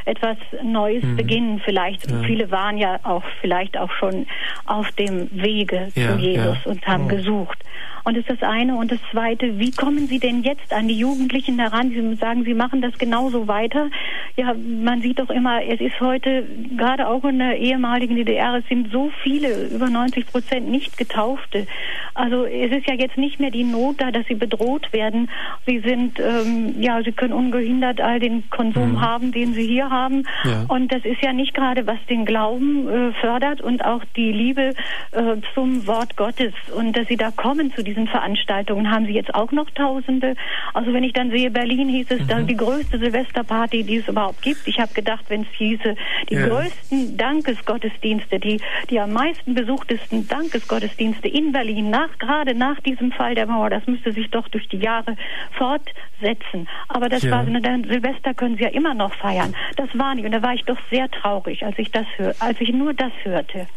etwas 0.05 0.37
Neues 0.63 1.03
mhm. 1.03 1.17
beginnen. 1.17 1.61
Vielleicht, 1.63 2.09
ja. 2.09 2.21
viele 2.21 2.51
waren 2.51 2.77
ja 2.77 2.99
auch 3.03 3.23
vielleicht 3.41 3.77
auch 3.77 3.91
schon 3.91 4.27
auf 4.65 4.91
dem 4.93 5.29
Wege 5.31 5.89
ja, 5.95 6.13
zu 6.13 6.19
Jesus 6.19 6.65
und 6.65 6.87
haben 6.87 7.07
gesucht. 7.07 7.63
Und 8.07 8.15
das 8.15 8.23
ist 8.25 8.41
das 8.41 8.49
eine. 8.49 8.77
Und 8.77 8.89
das 8.89 8.99
Zweite, 9.11 9.59
wie 9.59 9.71
kommen 9.71 10.07
Sie 10.07 10.17
denn 10.17 10.41
jetzt 10.41 10.71
an 10.71 10.87
die 10.87 10.97
Jugendlichen 10.97 11.59
heran? 11.59 11.89
Sie 11.89 12.15
sagen, 12.15 12.45
Sie 12.45 12.53
machen 12.53 12.81
das 12.81 12.97
genauso 12.97 13.49
weiter. 13.49 13.89
Ja, 14.37 14.53
man 14.53 15.01
sieht 15.01 15.19
doch 15.19 15.29
immer, 15.29 15.61
es 15.61 15.81
ist 15.81 15.99
heute, 15.99 16.45
gerade 16.77 17.05
auch 17.09 17.25
in 17.25 17.39
der 17.39 17.57
ehemaligen 17.57 18.15
DDR, 18.15 18.55
es 18.55 18.67
sind 18.69 18.93
so 18.93 19.11
viele, 19.23 19.67
über 19.67 19.89
90 19.89 20.25
Prozent 20.25 20.69
nicht 20.69 20.97
Getaufte. 20.97 21.67
Also 22.13 22.45
es 22.45 22.71
ist 22.71 22.87
ja 22.87 22.93
jetzt 22.93 23.17
nicht 23.17 23.41
mehr 23.41 23.51
die 23.51 23.65
Not 23.65 23.99
da, 23.99 24.11
dass 24.11 24.25
sie 24.27 24.35
bedroht 24.35 24.93
werden. 24.93 25.29
Sie 25.65 25.79
sind, 25.79 26.17
ähm, 26.19 26.75
ja, 26.79 27.03
sie 27.03 27.11
können 27.11 27.33
ungehindert 27.33 27.99
all 27.99 28.21
den 28.21 28.49
Konsum 28.49 28.93
mhm. 28.93 29.01
haben, 29.01 29.31
den 29.33 29.53
sie 29.53 29.67
hier 29.67 29.89
haben. 29.89 30.23
Ja. 30.45 30.63
Und 30.69 30.93
das 30.93 31.03
ist 31.03 31.21
ja 31.21 31.33
nicht 31.33 31.53
gerade, 31.53 31.85
was 31.87 31.97
den 32.09 32.25
Glauben 32.25 32.87
äh, 32.87 33.11
fördert 33.19 33.59
und 33.59 33.83
auch 33.83 34.03
die 34.15 34.31
Liebe 34.31 34.73
äh, 35.11 35.35
zum 35.53 35.85
Wort 35.87 36.15
Gottes. 36.15 36.53
Und 36.73 36.95
dass 36.95 37.07
sie 37.07 37.17
da 37.17 37.31
kommen 37.31 37.73
zu 37.73 37.83
diesen 37.97 38.07
Veranstaltungen, 38.07 38.91
haben 38.91 39.05
sie 39.07 39.13
jetzt 39.13 39.33
auch 39.33 39.51
noch 39.51 39.69
Tausende. 39.71 40.35
Also 40.73 40.93
wenn 40.93 41.03
ich 41.03 41.13
dann 41.13 41.31
sehe, 41.31 41.49
Berlin 41.49 41.89
hieß 41.89 42.11
es, 42.11 42.21
mhm. 42.21 42.27
dann 42.27 42.47
die 42.47 42.55
größte 42.55 42.99
Silvesterparty, 42.99 43.83
die 43.83 43.97
es 43.97 44.07
überhaupt 44.07 44.41
gibt. 44.41 44.67
Ich 44.67 44.79
habe 44.79 44.93
gedacht, 44.93 45.25
wenn 45.29 45.41
es 45.41 45.47
hieße, 45.57 45.95
die 46.29 46.35
ja. 46.35 46.47
größten 46.47 47.17
Dankesgottesdienste, 47.17 48.39
die, 48.39 48.61
die 48.89 48.99
am 48.99 49.13
meisten 49.13 49.55
besuchtesten 49.55 50.27
Dankesgottesdienste 50.27 51.27
in 51.27 51.51
Berlin, 51.51 51.89
nach, 51.89 52.17
gerade 52.19 52.53
nach 52.53 52.79
diesem 52.81 53.11
Fall 53.11 53.35
der 53.35 53.47
Mauer, 53.47 53.69
das 53.69 53.85
müsste 53.87 54.11
sich 54.11 54.29
doch 54.29 54.47
durch 54.49 54.67
die 54.69 54.77
Jahre 54.77 55.15
fortsetzen. 55.53 56.67
Aber 56.87 57.09
das 57.09 57.23
ja. 57.23 57.31
war, 57.31 57.43
dann 57.45 57.83
Silvester 57.83 58.33
können 58.33 58.57
sie 58.57 58.63
ja 58.63 58.69
immer 58.69 58.93
noch 58.93 59.13
feiern. 59.15 59.55
Das 59.75 59.89
war 59.93 60.13
nicht. 60.15 60.25
Und 60.25 60.31
da 60.31 60.41
war 60.41 60.53
ich 60.53 60.63
doch 60.65 60.77
sehr 60.91 61.09
traurig, 61.09 61.65
als 61.65 61.77
ich 61.79 61.91
das 61.91 62.05
hör, 62.17 62.35
als 62.39 62.61
ich 62.61 62.71
nur 62.71 62.93
das 62.93 63.11
hörte. 63.23 63.67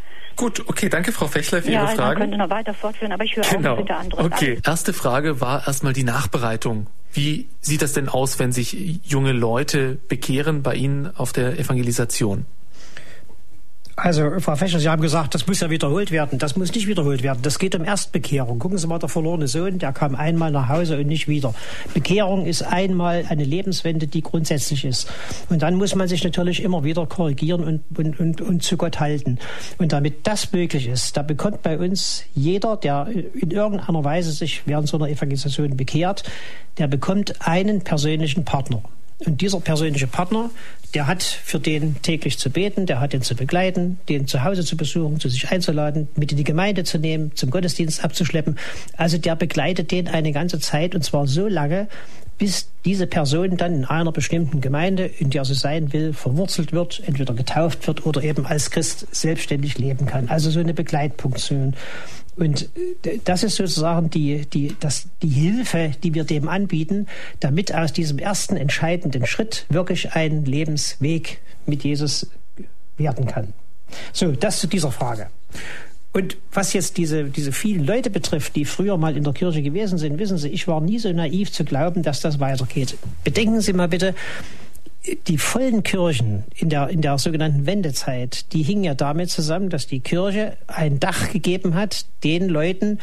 Gut, 0.41 0.65
okay, 0.69 0.89
danke 0.89 1.13
Frau 1.13 1.27
Fechler 1.27 1.61
für 1.61 1.71
ja, 1.71 1.83
Ihre 1.83 1.97
Fragen. 1.97 2.13
Ja, 2.13 2.15
könnte 2.15 2.39
noch 2.39 2.49
weiter 2.49 2.73
fortführen, 2.73 3.13
aber 3.13 3.25
ich 3.25 3.37
höre 3.37 3.45
genau. 3.45 3.75
auch 3.75 3.77
bitte 3.77 3.95
andere 3.95 4.25
Okay, 4.25 4.57
an. 4.57 4.63
erste 4.65 4.95
Frage 4.95 5.43
war 5.43 5.67
erstmal 5.67 5.93
die 5.93 6.03
Nachbereitung. 6.03 6.87
Wie 7.13 7.51
sieht 7.61 7.83
das 7.83 7.93
denn 7.93 8.09
aus, 8.09 8.39
wenn 8.39 8.51
sich 8.51 8.73
junge 9.05 9.33
Leute 9.33 9.99
bekehren 10.09 10.63
bei 10.63 10.77
Ihnen 10.77 11.15
auf 11.15 11.35
der 11.35 11.59
Evangelisation? 11.59 12.47
Also, 14.03 14.41
Frau 14.41 14.57
Fächer, 14.57 14.79
Sie 14.79 14.89
haben 14.89 15.03
gesagt, 15.03 15.35
das 15.35 15.47
muss 15.47 15.61
ja 15.61 15.69
wiederholt 15.69 16.11
werden. 16.11 16.39
Das 16.39 16.57
muss 16.57 16.73
nicht 16.75 16.87
wiederholt 16.87 17.23
werden. 17.23 17.41
Das 17.43 17.59
geht 17.59 17.75
um 17.75 17.85
Erstbekehrung. 17.85 18.59
Gucken 18.59 18.79
Sie 18.79 18.87
mal, 18.87 18.99
der 18.99 19.11
verlorene 19.11 19.47
Sohn, 19.47 19.79
der 19.79 19.93
kam 19.93 20.15
einmal 20.15 20.51
nach 20.51 20.71
Hause 20.71 20.99
und 20.99 21.07
nicht 21.07 21.29
wieder. 21.29 21.53
Bekehrung 21.93 22.47
ist 22.47 22.63
einmal 22.63 23.27
eine 23.29 23.45
Lebenswende, 23.45 24.07
die 24.07 24.23
grundsätzlich 24.23 24.87
ist. 24.87 25.13
Und 25.51 25.61
dann 25.61 25.75
muss 25.75 25.95
man 25.95 26.09
sich 26.09 26.25
natürlich 26.25 26.63
immer 26.63 26.83
wieder 26.83 27.05
korrigieren 27.05 27.63
und, 27.63 27.99
und, 27.99 28.19
und, 28.19 28.41
und 28.41 28.63
zu 28.63 28.79
Gott 28.79 29.01
halten. 29.01 29.39
Und 29.77 29.93
damit 29.93 30.27
das 30.27 30.51
möglich 30.51 30.89
ist, 30.89 31.19
da 31.19 31.23
bekommt 31.23 31.63
bei 31.63 31.77
uns 31.77 32.25
jeder, 32.35 32.79
der 32.79 33.07
in 33.35 33.51
irgendeiner 33.51 34.03
Weise 34.03 34.33
sich 34.33 34.63
während 34.65 34.89
so 34.89 34.97
einer 34.97 35.11
Evangelisation 35.11 35.77
bekehrt, 35.77 36.25
der 36.79 36.87
bekommt 36.87 37.47
einen 37.47 37.83
persönlichen 37.83 38.47
Partner. 38.47 38.83
Und 39.27 39.41
dieser 39.41 39.61
persönliche 39.61 40.07
Partner, 40.07 40.51
der 40.95 41.07
hat 41.07 41.23
für 41.23 41.61
den 41.61 42.01
täglich 42.03 42.39
zu 42.39 42.51
beten, 42.51 42.87
der 42.87 43.01
hat 43.01 43.13
den 43.13 43.23
zu 43.23 43.35
begleiten, 43.35 43.99
den 44.09 44.27
zu 44.27 44.43
Hause 44.45 44.65
zu 44.65 44.77
besuchen, 44.77 45.21
zu 45.21 45.29
sich 45.29 45.51
einzuladen, 45.51 46.09
mit 46.17 46.33
in 46.33 46.39
die 46.39 46.45
Gemeinde 46.45 46.85
zu 46.85 46.99
nehmen, 46.99 47.33
zum 47.35 47.51
Gottesdienst 47.51 48.03
abzuschleppen. 48.03 48.59
Also 48.97 49.19
der 49.19 49.37
begleitet 49.37 49.91
den 49.91 50.09
eine 50.09 50.33
ganze 50.33 50.59
Zeit 50.59 50.95
und 50.95 51.05
zwar 51.05 51.27
so 51.27 51.47
lange, 51.47 51.89
bis 52.39 52.71
diese 52.87 53.07
Person 53.07 53.59
dann 53.59 53.75
in 53.75 53.85
einer 53.85 54.13
bestimmten 54.13 54.63
Gemeinde, 54.63 55.05
in 55.05 55.29
der 55.29 55.45
sie 55.45 55.55
sein 55.55 55.93
will, 55.93 56.15
verwurzelt 56.15 56.73
wird, 56.73 57.03
entweder 57.05 57.35
getauft 57.35 57.87
wird 57.87 58.07
oder 58.07 58.23
eben 58.23 58.47
als 58.47 58.71
Christ 58.71 59.07
selbstständig 59.15 59.77
leben 59.77 60.07
kann. 60.07 60.31
Also 60.31 60.51
so 60.51 60.59
eine 60.59 60.73
Begleitfunktion. 60.73 61.75
Und 62.37 62.69
äh, 63.05 63.19
das 63.25 63.43
ist 63.43 63.57
sozusagen 63.57 64.11
die, 64.11 64.47
die, 64.47 64.75
das, 64.81 65.07
die 65.23 65.29
Hilfe, 65.29 65.93
die 66.03 66.15
wir 66.15 66.25
dem 66.25 66.49
anbieten, 66.49 67.07
damit 67.41 67.75
aus 67.75 67.93
diesem 67.93 68.19
ersten 68.19 68.57
entscheidenden 68.57 69.27
Schritt 69.27 69.67
wirklich 69.69 70.13
ein 70.13 70.45
Lebensweg 70.45 71.41
mit 71.67 71.85
Jesus 71.85 72.29
werden 72.97 73.27
kann. 73.27 73.53
So, 74.13 74.33
das 74.33 74.61
zu 74.61 74.67
dieser 74.67 74.93
Frage. 74.93 75.29
Und 76.13 76.37
was 76.53 76.73
jetzt 76.73 76.97
diese, 76.97 77.25
diese 77.25 77.53
vielen 77.53 77.85
Leute 77.85 78.11
betrifft, 78.11 78.57
die 78.57 78.65
früher 78.65 78.97
mal 78.97 79.17
in 79.17 79.23
der 79.23 79.33
Kirche 79.33 79.63
gewesen 79.63 79.97
sind, 79.97 80.19
wissen 80.19 80.39
Sie, 80.39 80.49
ich 80.49 80.67
war 80.67 80.81
nie 80.81 80.99
so 80.99 81.13
naiv 81.13 81.53
zu 81.53 81.65
glauben, 81.65 82.03
dass 82.03 82.21
das 82.21 82.41
weitergeht. 82.41 82.97
Bedenken 83.23 83.61
Sie 83.61 83.73
mal 83.73 83.87
bitte, 83.87 84.15
die 85.27 85.39
vollen 85.39 85.83
Kirchen 85.83 86.45
in 86.55 86.69
der, 86.69 86.89
in 86.89 87.01
der 87.01 87.17
sogenannten 87.19 87.67
Wendezeit, 87.67 88.53
die 88.53 88.63
hingen 88.63 88.85
ja 88.85 88.95
damit 88.95 89.31
zusammen, 89.31 89.71
dass 89.71 89.87
die 89.87 90.01
Kirche 90.01 90.57
ein 90.67 91.01
Dach 91.01 91.33
gegeben 91.33 91.75
hat 91.75 92.07
den 92.23 92.49
Leuten, 92.49 92.99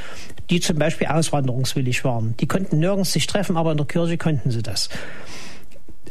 die 0.50 0.60
zum 0.60 0.78
Beispiel 0.78 1.08
auswanderungswillig 1.08 2.04
waren. 2.04 2.36
Die 2.40 2.48
konnten 2.48 2.80
nirgends 2.80 3.14
sich 3.14 3.26
treffen, 3.26 3.58
aber 3.58 3.72
in 3.72 3.78
der 3.78 3.88
Kirche 3.88 4.18
konnten 4.18 4.52
sie 4.52 4.62
das. 4.62 4.90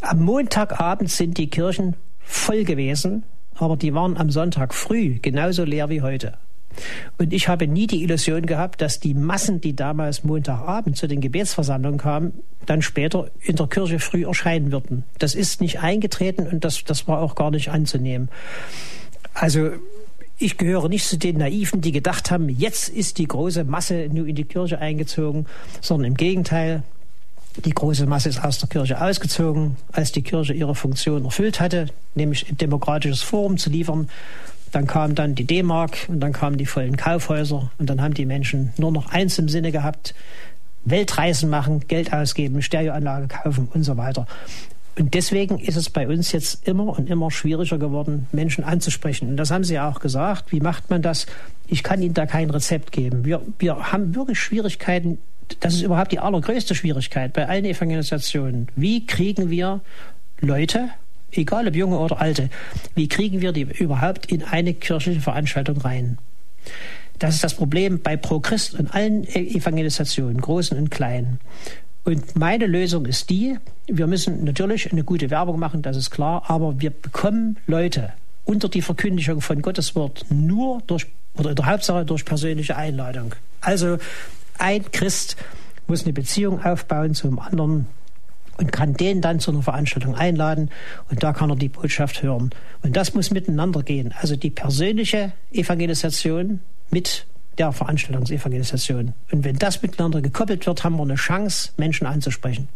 Am 0.01 0.24
Montagabend 0.24 1.11
sind 1.11 1.39
die 1.39 1.49
Kirchen 1.49 1.95
voll 2.18 2.64
gewesen, 2.64 3.22
aber 3.55 3.76
die 3.76 3.95
waren 3.95 4.16
am 4.16 4.30
Sonntag 4.30 4.74
früh 4.74 5.18
genauso 5.20 5.64
leer 5.64 5.89
wie 5.89 6.03
heute. 6.03 6.37
Und 7.18 7.33
ich 7.33 7.49
habe 7.49 7.66
nie 7.66 7.87
die 7.87 8.03
Illusion 8.03 8.47
gehabt, 8.47 8.81
dass 8.81 9.01
die 9.01 9.14
Massen, 9.14 9.61
die 9.61 9.74
damals 9.74 10.24
Montagabend 10.24 10.97
zu 10.97 11.07
den 11.09 11.20
Gebetsversammlungen 11.20 11.99
kamen, 11.99 12.33
dann 12.66 12.83
später 12.83 13.31
in 13.41 13.57
der 13.57 13.66
Kirche 13.66 13.99
früh 13.99 14.27
erscheinen 14.27 14.72
würden. 14.72 15.05
Das 15.18 15.35
ist 15.35 15.61
nicht 15.61 15.81
eingetreten 15.81 16.47
und 16.47 16.64
das, 16.64 16.85
das 16.85 17.09
war 17.09 17.20
auch 17.20 17.35
gar 17.35 17.51
nicht 17.51 17.70
anzunehmen. 17.70 18.29
Also 19.35 19.70
ich 20.39 20.59
gehöre 20.59 20.89
nicht 20.89 21.07
zu 21.07 21.16
den 21.16 21.39
Naiven, 21.39 21.81
die 21.81 21.93
gedacht 21.93 22.31
haben, 22.31 22.49
jetzt 22.49 22.89
ist 22.89 23.18
die 23.18 23.27
große 23.27 23.64
Masse 23.64 24.09
nur 24.12 24.27
in 24.27 24.35
die 24.35 24.45
Kirche 24.45 24.79
eingezogen, 24.79 25.47
sondern 25.81 26.12
im 26.12 26.16
Gegenteil, 26.16 26.83
die 27.64 27.72
große 27.72 28.07
Masse 28.07 28.29
ist 28.29 28.45
aus 28.45 28.59
der 28.59 28.68
Kirche 28.68 29.01
ausgezogen, 29.01 29.77
als 29.93 30.12
die 30.12 30.22
Kirche 30.22 30.53
ihre 30.53 30.74
Funktion 30.74 31.24
erfüllt 31.24 31.59
hatte, 31.59 31.87
nämlich 32.14 32.51
ein 32.51 32.59
demokratisches 32.59 33.22
Forum 33.22 33.57
zu 33.57 33.70
liefern 33.70 34.11
dann 34.77 34.87
kam 34.87 35.14
dann 35.14 35.35
die 35.35 35.47
D-Mark 35.47 35.97
und 36.09 36.20
dann 36.20 36.35
kamen 36.35 36.59
die 36.59 36.66
vollen 36.66 36.99
Kaufhäuser 36.99 37.70
und 37.79 37.89
dann 37.89 38.03
haben 38.03 38.12
die 38.12 38.27
Menschen 38.27 38.74
nur 38.77 38.93
noch 38.93 39.11
eins 39.11 39.39
im 39.39 39.49
Sinne 39.49 39.72
gehabt, 39.72 40.14
Weltreisen 40.85 41.49
machen, 41.49 41.81
Geld 41.89 42.12
ausgeben, 42.12 42.61
Stereoanlage 42.61 43.29
kaufen 43.29 43.68
und 43.72 43.85
so 43.85 43.97
weiter. 43.97 44.27
Und 44.99 45.14
deswegen 45.14 45.59
ist 45.59 45.77
es 45.77 45.89
bei 45.89 46.07
uns 46.07 46.31
jetzt 46.33 46.68
immer 46.68 46.99
und 46.99 47.09
immer 47.09 47.31
schwieriger 47.31 47.79
geworden, 47.79 48.27
Menschen 48.33 48.64
anzusprechen. 48.64 49.31
Und 49.31 49.39
das 49.39 49.51
haben 49.51 49.64
Sie 49.64 49.72
ja 49.72 49.89
auch 49.89 49.99
gesagt. 50.01 50.53
Wie 50.53 50.61
macht 50.61 50.91
man 50.91 51.01
das? 51.01 51.24
Ich 51.66 51.83
kann 51.83 52.03
Ihnen 52.03 52.12
da 52.12 52.27
kein 52.27 52.51
Rezept 52.51 52.93
geben. 52.93 53.24
Wir, 53.24 53.41
wir 53.59 53.93
haben 53.93 54.14
wirklich 54.14 54.39
Schwierigkeiten. 54.39 55.16
Das 55.61 55.72
ist 55.72 55.81
überhaupt 55.81 56.12
die 56.12 56.18
allergrößte 56.18 56.74
Schwierigkeit 56.74 57.33
bei 57.33 57.49
allen 57.49 57.64
Evangelisationen. 57.64 58.68
Wie 58.77 59.07
kriegen 59.07 59.49
wir 59.49 59.81
Leute 60.43 60.91
egal 61.39 61.68
ob 61.68 61.74
junge 61.74 61.99
oder 61.99 62.20
alte, 62.20 62.51
wie 62.95 63.09
kriegen 63.09 63.41
wir 63.41 63.53
die 63.53 63.62
überhaupt 63.62 64.26
in 64.26 64.43
eine 64.43 64.74
kirchliche 64.74 65.20
Veranstaltung 65.20 65.78
rein? 65.78 66.18
Das 67.18 67.34
ist 67.34 67.45
das 67.45 67.55
Problem 67.55 68.03
bei 68.03 68.16
Pro 68.16 68.41
Christ 68.41 68.74
und 68.74 68.95
allen 68.95 69.24
Evangelisationen, 69.24 70.41
großen 70.41 70.76
und 70.76 70.91
kleinen. 70.91 71.41
Und 72.05 72.37
meine 72.37 72.66
Lösung 72.66 73.07
ist 73.07 73.30
die, 73.30 73.59
wir 73.89 74.07
müssen 74.07 74.45
natürlich 74.45 74.93
eine 74.93 75.03
gute 75.03 75.30
Werbung 75.30 75.59
machen, 75.59 75.82
das 75.82 75.97
ist 75.97 76.11
klar, 76.11 76.45
aber 76.47 76.80
wir 76.80 76.91
bekommen 76.91 77.57
Leute 77.66 78.12
unter 78.45 78.68
die 78.68 78.82
Verkündigung 78.82 79.41
von 79.41 79.61
Gottes 79.61 79.97
Wort 79.97 80.24
nur 80.30 80.82
durch, 80.87 81.07
oder 81.37 81.51
in 81.51 81.57
der 81.57 81.66
Hauptsache 81.66 82.05
durch 82.05 82.24
persönliche 82.24 82.76
Einladung. 82.76 83.34
Also 83.61 83.99
ein 84.59 84.91
Christ 84.93 85.37
muss 85.89 86.05
eine 86.05 86.12
Beziehung 86.12 86.64
aufbauen 86.64 87.14
zum 87.14 87.39
anderen 87.39 87.87
und 88.59 88.73
kann 88.73 88.95
den 88.95 89.21
dann 89.21 89.41
zu 89.41 89.51
einer 89.51 89.63
Veranstaltung 89.63 90.15
einladen 90.15 90.71
und 91.11 91.23
da 91.23 91.33
kann 91.33 91.51
er 91.51 91.57
die 91.57 91.69
Botschaft 91.69 92.23
hören. 92.23 92.51
Und 92.83 92.97
das 92.97 93.15
muss 93.15 93.31
miteinander 93.31 93.83
gehen. 93.83 94.15
Also 94.21 94.37
die 94.37 94.51
persönliche 94.51 95.33
Evangelisation 95.53 96.61
mit 96.91 97.27
der 97.59 97.73
Veranstaltungsevangelisation. 97.73 99.15
Und 99.33 99.45
wenn 99.45 99.57
das 99.57 99.83
miteinander 99.83 100.21
gekoppelt 100.21 100.67
wird, 100.67 100.85
haben 100.85 100.97
wir 100.97 101.03
eine 101.03 101.15
Chance, 101.15 101.71
Menschen 101.77 102.07
anzusprechen. 102.07 102.69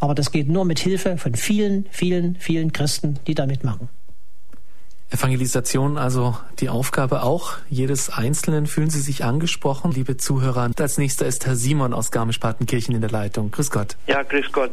Aber 0.00 0.14
das 0.14 0.32
geht 0.32 0.48
nur 0.48 0.64
mit 0.64 0.78
Hilfe 0.78 1.18
von 1.18 1.34
vielen, 1.34 1.86
vielen, 1.90 2.36
vielen 2.36 2.72
Christen, 2.72 3.18
die 3.26 3.34
da 3.34 3.46
mitmachen. 3.46 3.88
Evangelisation 5.14 5.96
also 5.96 6.34
die 6.58 6.68
Aufgabe 6.68 7.22
auch 7.22 7.58
jedes 7.68 8.10
Einzelnen. 8.10 8.66
Fühlen 8.66 8.90
Sie 8.90 9.00
sich 9.00 9.22
angesprochen, 9.22 9.92
liebe 9.92 10.16
Zuhörer? 10.16 10.70
Als 10.76 10.98
nächster 10.98 11.24
ist 11.24 11.46
Herr 11.46 11.54
Simon 11.54 11.94
aus 11.94 12.10
Garmisch-Partenkirchen 12.10 12.94
in 12.94 13.00
der 13.00 13.10
Leitung. 13.10 13.52
Grüß 13.52 13.70
Gott. 13.70 13.96
Ja, 14.08 14.22
grüß 14.22 14.50
Gott. 14.50 14.72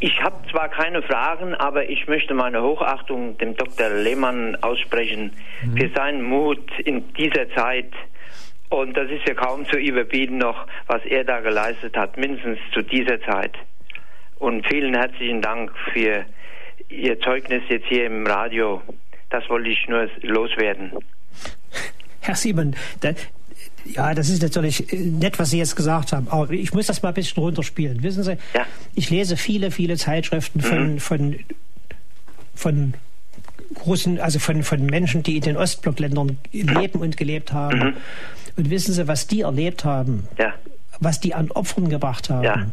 Ich 0.00 0.20
habe 0.22 0.36
zwar 0.50 0.68
keine 0.68 1.02
Fragen, 1.02 1.54
aber 1.54 1.88
ich 1.88 2.08
möchte 2.08 2.34
meine 2.34 2.62
Hochachtung 2.62 3.38
dem 3.38 3.56
Dr. 3.56 3.90
Lehmann 3.90 4.56
aussprechen 4.56 5.32
mhm. 5.62 5.76
für 5.76 5.90
seinen 5.94 6.22
Mut 6.22 6.70
in 6.84 7.12
dieser 7.14 7.48
Zeit. 7.54 7.92
Und 8.70 8.96
das 8.96 9.08
ist 9.08 9.26
ja 9.26 9.34
kaum 9.34 9.66
zu 9.66 9.76
überbieten 9.76 10.38
noch, 10.38 10.66
was 10.88 11.04
er 11.04 11.22
da 11.24 11.40
geleistet 11.40 11.96
hat, 11.96 12.16
mindestens 12.16 12.58
zu 12.72 12.82
dieser 12.82 13.20
Zeit. 13.22 13.54
Und 14.38 14.66
vielen 14.66 14.94
herzlichen 14.94 15.42
Dank 15.42 15.72
für 15.92 16.24
Ihr 16.88 17.20
Zeugnis 17.20 17.62
jetzt 17.68 17.86
hier 17.86 18.06
im 18.06 18.26
Radio. 18.26 18.82
Das 19.30 19.48
wollte 19.48 19.68
ich 19.68 19.86
nur 19.88 20.08
loswerden. 20.22 20.92
Herr 22.20 22.34
Simon, 22.34 22.74
da, 23.00 23.12
Ja, 23.84 24.14
das 24.14 24.28
ist 24.28 24.42
natürlich 24.42 24.92
äh, 24.92 24.96
nett, 24.96 25.38
was 25.38 25.50
Sie 25.50 25.58
jetzt 25.58 25.76
gesagt 25.76 26.12
haben. 26.12 26.28
Aber 26.28 26.50
ich 26.50 26.72
muss 26.72 26.86
das 26.86 27.02
mal 27.02 27.10
ein 27.10 27.14
bisschen 27.14 27.42
runterspielen. 27.42 28.02
Wissen 28.02 28.22
Sie, 28.22 28.36
ja. 28.54 28.66
ich 28.94 29.10
lese 29.10 29.36
viele, 29.36 29.70
viele 29.70 29.96
Zeitschriften 29.96 30.60
von, 30.60 30.94
mhm. 30.94 30.98
von, 30.98 31.38
von 32.54 32.94
großen, 33.74 34.20
also 34.20 34.38
von, 34.38 34.62
von 34.62 34.84
Menschen, 34.86 35.22
die 35.22 35.36
in 35.36 35.42
den 35.42 35.56
Ostblockländern 35.56 36.38
leben 36.52 37.00
und 37.00 37.16
gelebt 37.16 37.52
haben. 37.52 37.78
Mhm. 37.78 37.96
Und 38.56 38.70
wissen 38.70 38.92
Sie, 38.92 39.06
was 39.06 39.26
die 39.26 39.42
erlebt 39.42 39.84
haben? 39.84 40.26
Ja. 40.38 40.54
Was 41.00 41.20
die 41.20 41.34
an 41.34 41.50
Opfern 41.50 41.88
gebracht 41.88 42.28
haben? 42.28 42.44
Ja 42.44 42.66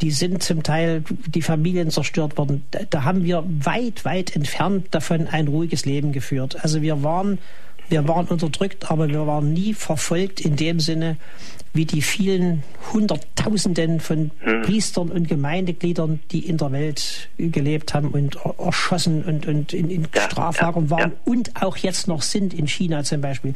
die 0.00 0.10
sind 0.10 0.42
zum 0.42 0.62
Teil 0.62 1.02
die 1.26 1.42
Familien 1.42 1.90
zerstört 1.90 2.36
worden. 2.38 2.64
Da, 2.70 2.80
da, 2.88 3.04
haben 3.04 3.24
wir 3.24 3.44
weit, 3.46 4.04
weit 4.04 4.34
entfernt 4.36 4.86
davon 4.92 5.26
ein 5.26 5.48
ruhiges 5.48 5.84
Leben 5.84 6.12
geführt. 6.12 6.56
Also 6.62 6.82
wir 6.82 7.02
waren 7.02 7.38
wir 7.88 8.06
waren 8.06 8.26
unterdrückt, 8.26 8.90
aber 8.90 9.08
wir 9.08 9.26
waren 9.26 9.52
nie 9.52 9.72
verfolgt 9.72 10.40
in 10.40 10.56
dem 10.56 10.78
Sinne, 10.78 11.16
wie 11.72 11.84
die 11.84 12.02
vielen 12.02 12.62
Hunderttausenden 12.92 14.00
von 14.00 14.30
hm. 14.40 14.62
Priestern 14.62 15.10
und 15.10 15.28
Gemeindegliedern, 15.28 16.20
die 16.30 16.46
in 16.46 16.56
der 16.56 16.72
Welt 16.72 17.28
gelebt 17.38 17.94
haben 17.94 18.08
und 18.08 18.38
erschossen 18.58 19.24
und, 19.24 19.46
und 19.46 19.72
in, 19.72 19.90
in 19.90 20.08
ja, 20.14 20.28
waren 20.36 20.88
ja. 20.90 21.12
und 21.24 21.62
auch 21.62 21.76
jetzt 21.76 22.08
noch 22.08 22.22
sind 22.22 22.52
in 22.52 22.66
China 22.66 23.04
zum 23.04 23.20
Beispiel. 23.20 23.54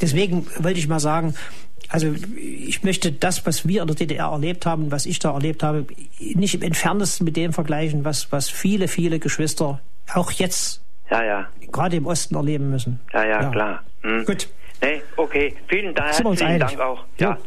Deswegen 0.00 0.46
wollte 0.58 0.78
ich 0.78 0.88
mal 0.88 1.00
sagen, 1.00 1.34
also 1.94 2.14
ich 2.36 2.82
möchte 2.82 3.12
das, 3.12 3.46
was 3.46 3.66
wir 3.66 3.82
in 3.82 3.86
der 3.86 3.96
DDR 3.96 4.30
erlebt 4.32 4.66
haben, 4.66 4.90
was 4.90 5.06
ich 5.06 5.18
da 5.18 5.32
erlebt 5.32 5.62
habe, 5.62 5.86
nicht 6.18 6.54
im 6.54 6.62
entferntesten 6.62 7.24
mit 7.24 7.36
dem 7.36 7.52
vergleichen, 7.52 8.04
was, 8.04 8.32
was 8.32 8.48
viele, 8.48 8.88
viele 8.88 9.18
Geschwister 9.18 9.80
auch 10.12 10.30
jetzt 10.32 10.82
ja, 11.10 11.24
ja. 11.24 11.48
gerade 11.70 11.96
im 11.96 12.06
Osten 12.06 12.34
erleben 12.34 12.70
müssen. 12.70 13.00
Ja, 13.12 13.24
ja, 13.24 13.42
ja. 13.42 13.50
klar. 13.50 13.82
Hm. 14.02 14.24
Gut. 14.24 14.48
Nee, 14.82 15.02
okay. 15.16 15.54
Vielen 15.68 15.94
Dank, 15.94 16.12
herzlichen 16.12 16.58
Dank 16.58 16.80
auch. 16.80 17.04
Ja. 17.18 17.38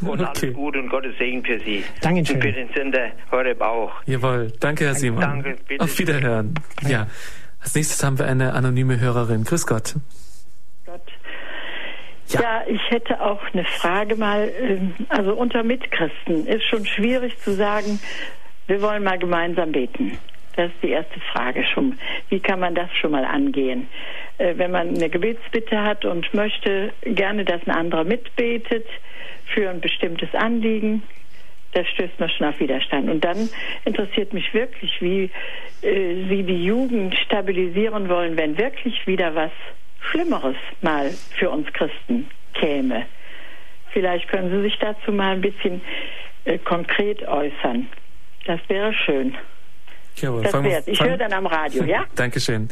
Und 0.00 0.20
okay. 0.20 0.46
alles 0.46 0.54
Gute 0.54 0.78
und 0.80 0.88
Gottes 0.88 1.16
Segen 1.18 1.44
für 1.44 1.58
Sie. 1.60 1.84
Dankeschön. 2.00 2.36
Und 2.36 2.42
für 2.42 2.52
den 2.52 2.68
Sender 2.74 3.10
Horeb 3.30 3.60
auch. 3.60 3.92
Jawohl. 4.06 4.52
Danke, 4.60 4.84
Herr 4.84 4.94
Simon. 4.94 5.20
Danke, 5.20 5.56
bitte. 5.66 5.82
Auf 5.82 5.98
Wiederhören. 5.98 6.54
Ja. 6.86 7.06
Als 7.60 7.74
nächstes 7.74 8.02
haben 8.02 8.18
wir 8.18 8.26
eine 8.26 8.52
anonyme 8.52 9.00
Hörerin. 9.00 9.44
Grüß. 9.44 9.66
Gott. 9.66 9.94
Ja. 12.28 12.40
ja. 12.40 12.62
ich 12.66 12.90
hätte 12.90 13.20
auch 13.20 13.42
eine 13.52 13.64
Frage 13.64 14.16
mal. 14.16 14.50
Ähm, 14.60 14.94
also 15.08 15.34
unter 15.34 15.62
Mitchristen 15.62 16.46
ist 16.46 16.64
schon 16.64 16.86
schwierig 16.86 17.38
zu 17.38 17.52
sagen, 17.52 18.00
wir 18.66 18.80
wollen 18.82 19.04
mal 19.04 19.18
gemeinsam 19.18 19.72
beten. 19.72 20.18
Das 20.56 20.70
ist 20.70 20.82
die 20.82 20.90
erste 20.90 21.20
Frage 21.32 21.64
schon. 21.64 21.98
Wie 22.28 22.40
kann 22.40 22.60
man 22.60 22.74
das 22.74 22.88
schon 23.00 23.10
mal 23.10 23.24
angehen? 23.24 23.88
Äh, 24.38 24.54
wenn 24.56 24.70
man 24.70 24.88
eine 24.88 25.08
Gebetsbitte 25.08 25.82
hat 25.82 26.04
und 26.04 26.32
möchte 26.32 26.92
gerne, 27.02 27.44
dass 27.44 27.66
ein 27.66 27.72
anderer 27.72 28.04
mitbetet 28.04 28.86
für 29.46 29.68
ein 29.68 29.80
bestimmtes 29.80 30.32
Anliegen, 30.34 31.02
das 31.72 31.88
stößt 31.88 32.20
man 32.20 32.30
schon 32.30 32.46
auf 32.46 32.60
Widerstand. 32.60 33.10
Und 33.10 33.24
dann 33.24 33.48
interessiert 33.84 34.32
mich 34.32 34.54
wirklich, 34.54 35.00
wie 35.00 35.30
äh, 35.82 36.28
Sie 36.28 36.44
die 36.44 36.64
Jugend 36.64 37.16
stabilisieren 37.16 38.08
wollen, 38.08 38.36
wenn 38.36 38.56
wirklich 38.56 39.06
wieder 39.06 39.34
was 39.34 39.50
Schlimmeres 40.10 40.56
mal 40.82 41.10
für 41.38 41.50
uns 41.50 41.66
Christen 41.72 42.28
käme. 42.54 43.06
Vielleicht 43.92 44.28
können 44.28 44.50
Sie 44.50 44.62
sich 44.62 44.78
dazu 44.78 45.12
mal 45.12 45.32
ein 45.32 45.40
bisschen 45.40 45.80
äh, 46.44 46.58
konkret 46.58 47.26
äußern. 47.26 47.86
Das 48.46 48.60
wäre 48.68 48.92
schön. 48.92 49.36
Jawohl, 50.16 50.42
das 50.42 50.62
wär's. 50.62 50.86
Ich 50.86 51.00
höre 51.00 51.16
dann 51.16 51.32
am 51.32 51.46
Radio, 51.46 51.84
ja? 51.84 52.04
Dankeschön. 52.14 52.68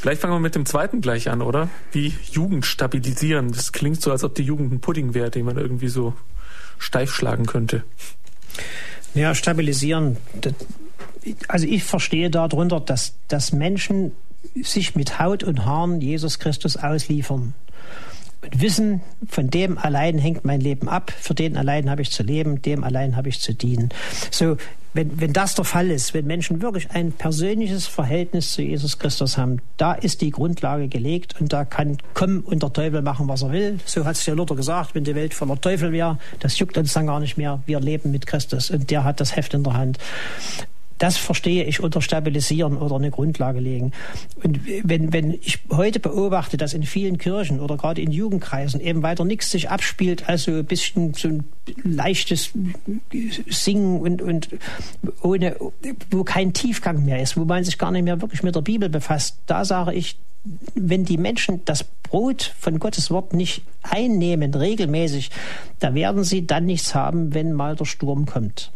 Vielleicht 0.00 0.20
fangen 0.20 0.34
wir 0.34 0.40
mit 0.40 0.54
dem 0.54 0.66
zweiten 0.66 1.00
gleich 1.00 1.28
an, 1.28 1.42
oder? 1.42 1.68
Wie 1.90 2.14
Jugend 2.30 2.64
stabilisieren. 2.66 3.50
Das 3.50 3.72
klingt 3.72 4.00
so, 4.00 4.12
als 4.12 4.22
ob 4.22 4.34
die 4.34 4.44
Jugend 4.44 4.72
ein 4.72 4.80
Pudding 4.80 5.14
wäre, 5.14 5.30
den 5.30 5.44
man 5.44 5.56
irgendwie 5.56 5.88
so 5.88 6.14
steif 6.78 7.12
schlagen 7.12 7.46
könnte. 7.46 7.82
Ja, 9.14 9.34
stabilisieren. 9.34 10.16
Also 11.48 11.66
ich 11.66 11.82
verstehe 11.82 12.30
darunter, 12.30 12.78
dass, 12.78 13.18
dass 13.26 13.52
Menschen 13.52 14.12
sich 14.62 14.94
mit 14.94 15.18
Haut 15.18 15.42
und 15.42 15.64
Haaren 15.64 16.00
Jesus 16.00 16.38
Christus 16.38 16.76
ausliefern 16.76 17.54
und 18.42 18.60
wissen, 18.60 19.00
von 19.28 19.50
dem 19.50 19.78
allein 19.78 20.18
hängt 20.18 20.44
mein 20.44 20.60
Leben 20.60 20.88
ab, 20.88 21.12
für 21.18 21.34
den 21.34 21.56
allein 21.56 21.90
habe 21.90 22.02
ich 22.02 22.10
zu 22.10 22.22
leben, 22.22 22.62
dem 22.62 22.84
allein 22.84 23.16
habe 23.16 23.28
ich 23.28 23.40
zu 23.40 23.52
dienen. 23.52 23.88
So, 24.30 24.56
wenn, 24.94 25.20
wenn 25.20 25.32
das 25.32 25.54
der 25.54 25.64
Fall 25.64 25.90
ist, 25.90 26.14
wenn 26.14 26.26
Menschen 26.26 26.62
wirklich 26.62 26.90
ein 26.90 27.12
persönliches 27.12 27.86
Verhältnis 27.86 28.52
zu 28.52 28.62
Jesus 28.62 28.98
Christus 28.98 29.36
haben, 29.36 29.60
da 29.76 29.92
ist 29.92 30.22
die 30.22 30.30
Grundlage 30.30 30.88
gelegt 30.88 31.40
und 31.40 31.52
da 31.52 31.64
kann 31.64 31.98
kommen 32.14 32.40
und 32.40 32.62
der 32.62 32.72
Teufel 32.72 33.02
machen, 33.02 33.28
was 33.28 33.42
er 33.42 33.52
will. 33.52 33.78
So 33.84 34.04
hat 34.04 34.16
es 34.16 34.24
ja 34.26 34.34
Luther 34.34 34.56
gesagt, 34.56 34.94
wenn 34.94 35.04
die 35.04 35.14
Welt 35.14 35.34
voller 35.34 35.60
Teufel 35.60 35.92
wäre, 35.92 36.18
das 36.40 36.58
juckt 36.58 36.78
uns 36.78 36.92
dann 36.92 37.06
gar 37.06 37.20
nicht 37.20 37.36
mehr. 37.36 37.60
Wir 37.66 37.80
leben 37.80 38.10
mit 38.10 38.26
Christus 38.26 38.70
und 38.70 38.90
der 38.90 39.04
hat 39.04 39.20
das 39.20 39.36
Heft 39.36 39.54
in 39.54 39.62
der 39.62 39.74
Hand. 39.74 39.98
Das 40.98 41.16
verstehe 41.16 41.64
ich 41.64 41.80
unter 41.80 42.02
Stabilisieren 42.02 42.76
oder 42.76 42.96
eine 42.96 43.10
Grundlage 43.10 43.60
legen. 43.60 43.92
Und 44.42 44.60
wenn, 44.82 45.12
wenn 45.12 45.32
ich 45.32 45.60
heute 45.70 46.00
beobachte, 46.00 46.56
dass 46.56 46.74
in 46.74 46.82
vielen 46.82 47.18
Kirchen 47.18 47.60
oder 47.60 47.76
gerade 47.76 48.00
in 48.02 48.10
Jugendkreisen 48.10 48.80
eben 48.80 49.02
weiter 49.02 49.24
nichts 49.24 49.50
sich 49.50 49.70
abspielt, 49.70 50.28
also 50.28 50.52
ein 50.52 50.64
bisschen 50.64 51.14
so 51.14 51.28
ein 51.28 51.44
leichtes 51.84 52.50
Singen 53.48 54.00
und, 54.00 54.22
und 54.22 54.48
ohne, 55.22 55.56
wo 56.10 56.24
kein 56.24 56.52
Tiefgang 56.52 57.04
mehr 57.04 57.22
ist, 57.22 57.36
wo 57.36 57.44
man 57.44 57.64
sich 57.64 57.78
gar 57.78 57.90
nicht 57.90 58.04
mehr 58.04 58.20
wirklich 58.20 58.42
mit 58.42 58.56
der 58.56 58.62
Bibel 58.62 58.88
befasst, 58.88 59.38
da 59.46 59.64
sage 59.64 59.94
ich, 59.94 60.18
wenn 60.74 61.04
die 61.04 61.18
Menschen 61.18 61.64
das 61.64 61.84
Brot 61.84 62.54
von 62.58 62.78
Gottes 62.78 63.10
Wort 63.10 63.34
nicht 63.34 63.62
einnehmen, 63.82 64.54
regelmäßig, 64.54 65.30
da 65.78 65.94
werden 65.94 66.24
sie 66.24 66.46
dann 66.46 66.66
nichts 66.66 66.94
haben, 66.94 67.34
wenn 67.34 67.52
mal 67.52 67.76
der 67.76 67.84
Sturm 67.84 68.26
kommt. 68.26 68.72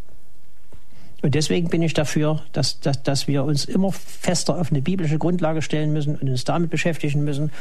Und 1.23 1.35
deswegen 1.37 1.69
bin 1.69 1.83
ich 1.83 1.95
dafür, 1.95 2.43
dass, 2.53 2.81
dass, 2.81 3.03
dass 3.03 3.29
wir 3.29 3.45
uns 3.45 3.65
immer 3.65 3.93
fester 3.93 4.59
auf 4.59 4.71
eine 4.71 4.83
biblische 4.83 5.19
Grundlage 5.19 5.63
stellen 5.63 5.93
müssen 5.93 6.17
und 6.17 6.29
uns 6.29 6.45
damit 6.45 6.71
beschäftigen 6.71 7.25
müssen 7.25 7.53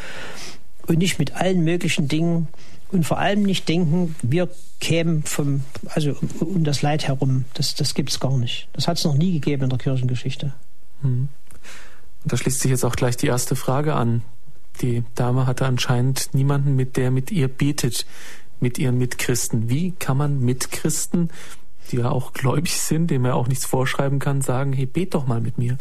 und 0.88 0.97
nicht 0.97 1.20
mit 1.20 1.36
allen 1.36 1.64
möglichen 1.64 2.07
Dingen 2.07 2.47
und 2.91 3.05
vor 3.05 3.20
allem 3.20 3.43
nicht 3.43 3.70
denken, 3.70 4.16
wir 4.24 4.49
kämen 4.80 5.24
vom, 5.24 5.62
also 5.89 6.16
um, 6.39 6.47
um 6.47 6.64
das 6.64 6.82
Leid 6.82 7.07
herum. 7.07 7.45
Das, 7.53 7.76
das 7.76 7.93
gibt 7.93 8.09
es 8.09 8.20
gar 8.20 8.38
nicht. 8.38 8.68
Das 8.74 8.88
hat 8.88 8.97
es 8.97 9.05
noch 9.05 9.16
nie 9.16 9.34
gegeben 9.34 9.64
in 9.64 9.70
der 9.70 9.80
Kirchengeschichte. 9.80 10.53
Mhm. 11.01 11.30
Und 12.24 12.34
da 12.34 12.38
schließt 12.38 12.59
sich 12.59 12.72
jetzt 12.72 12.84
auch 12.84 12.95
gleich 12.95 13.16
die 13.16 13.28
erste 13.28 13.55
Frage 13.55 13.93
an. 13.93 14.24
Die 14.82 15.03
Dame 15.16 15.45
hatte 15.47 15.66
anscheinend 15.66 16.34
niemanden, 16.34 16.76
mit 16.76 16.97
der 16.97 17.12
mit 17.12 17.32
ihr 17.32 17.47
betet, 17.47 18.05
mit 18.59 18.78
ihren 18.78 18.97
Mitchristen. 18.97 19.70
Wie 19.70 19.91
kann 19.91 20.18
man 20.18 20.39
Mitchristen 20.39 21.30
die 21.91 21.97
ja 21.97 22.09
auch 22.09 22.34
gläubig 22.34 22.79
sind, 22.79 23.09
dem 23.09 23.25
er 23.25 23.36
auch 23.36 23.47
nichts 23.47 23.65
vorschreiben 23.65 24.19
kann, 24.19 24.41
sagen, 24.41 24.73
hey, 24.73 24.86
bet 24.86 25.13
doch 25.13 25.27
mal 25.27 25.41
mit 25.41 25.57
mir. 25.57 25.77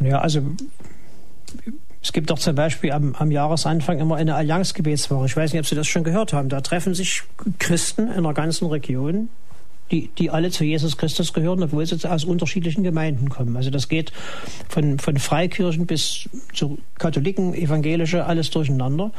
Ja, 0.00 0.18
also 0.20 0.42
es 2.02 2.12
gibt 2.12 2.30
doch 2.30 2.38
zum 2.38 2.54
Beispiel 2.54 2.92
am, 2.92 3.14
am 3.14 3.30
Jahresanfang 3.30 3.98
immer 3.98 4.16
eine 4.16 4.34
Allianzgebetswoche. 4.34 5.26
Ich 5.26 5.36
weiß 5.36 5.52
nicht, 5.52 5.60
ob 5.60 5.66
Sie 5.66 5.74
das 5.74 5.86
schon 5.86 6.04
gehört 6.04 6.32
haben. 6.32 6.48
Da 6.48 6.60
treffen 6.60 6.94
sich 6.94 7.22
Christen 7.58 8.10
in 8.12 8.24
der 8.24 8.34
ganzen 8.34 8.66
Region, 8.66 9.30
die, 9.90 10.08
die 10.18 10.30
alle 10.30 10.50
zu 10.50 10.64
Jesus 10.64 10.98
Christus 10.98 11.32
gehören, 11.32 11.62
obwohl 11.62 11.86
sie 11.86 11.96
aus 12.08 12.24
unterschiedlichen 12.24 12.82
Gemeinden 12.82 13.28
kommen. 13.28 13.56
Also 13.56 13.70
das 13.70 13.88
geht 13.88 14.12
von, 14.68 14.98
von 14.98 15.18
Freikirchen 15.18 15.86
bis 15.86 16.28
zu 16.52 16.78
Katholiken, 16.98 17.54
Evangelische, 17.54 18.26
alles 18.26 18.50
durcheinander. 18.50 19.10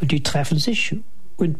Und 0.00 0.10
die 0.10 0.22
treffen 0.22 0.58
sich 0.58 0.96
und 1.36 1.58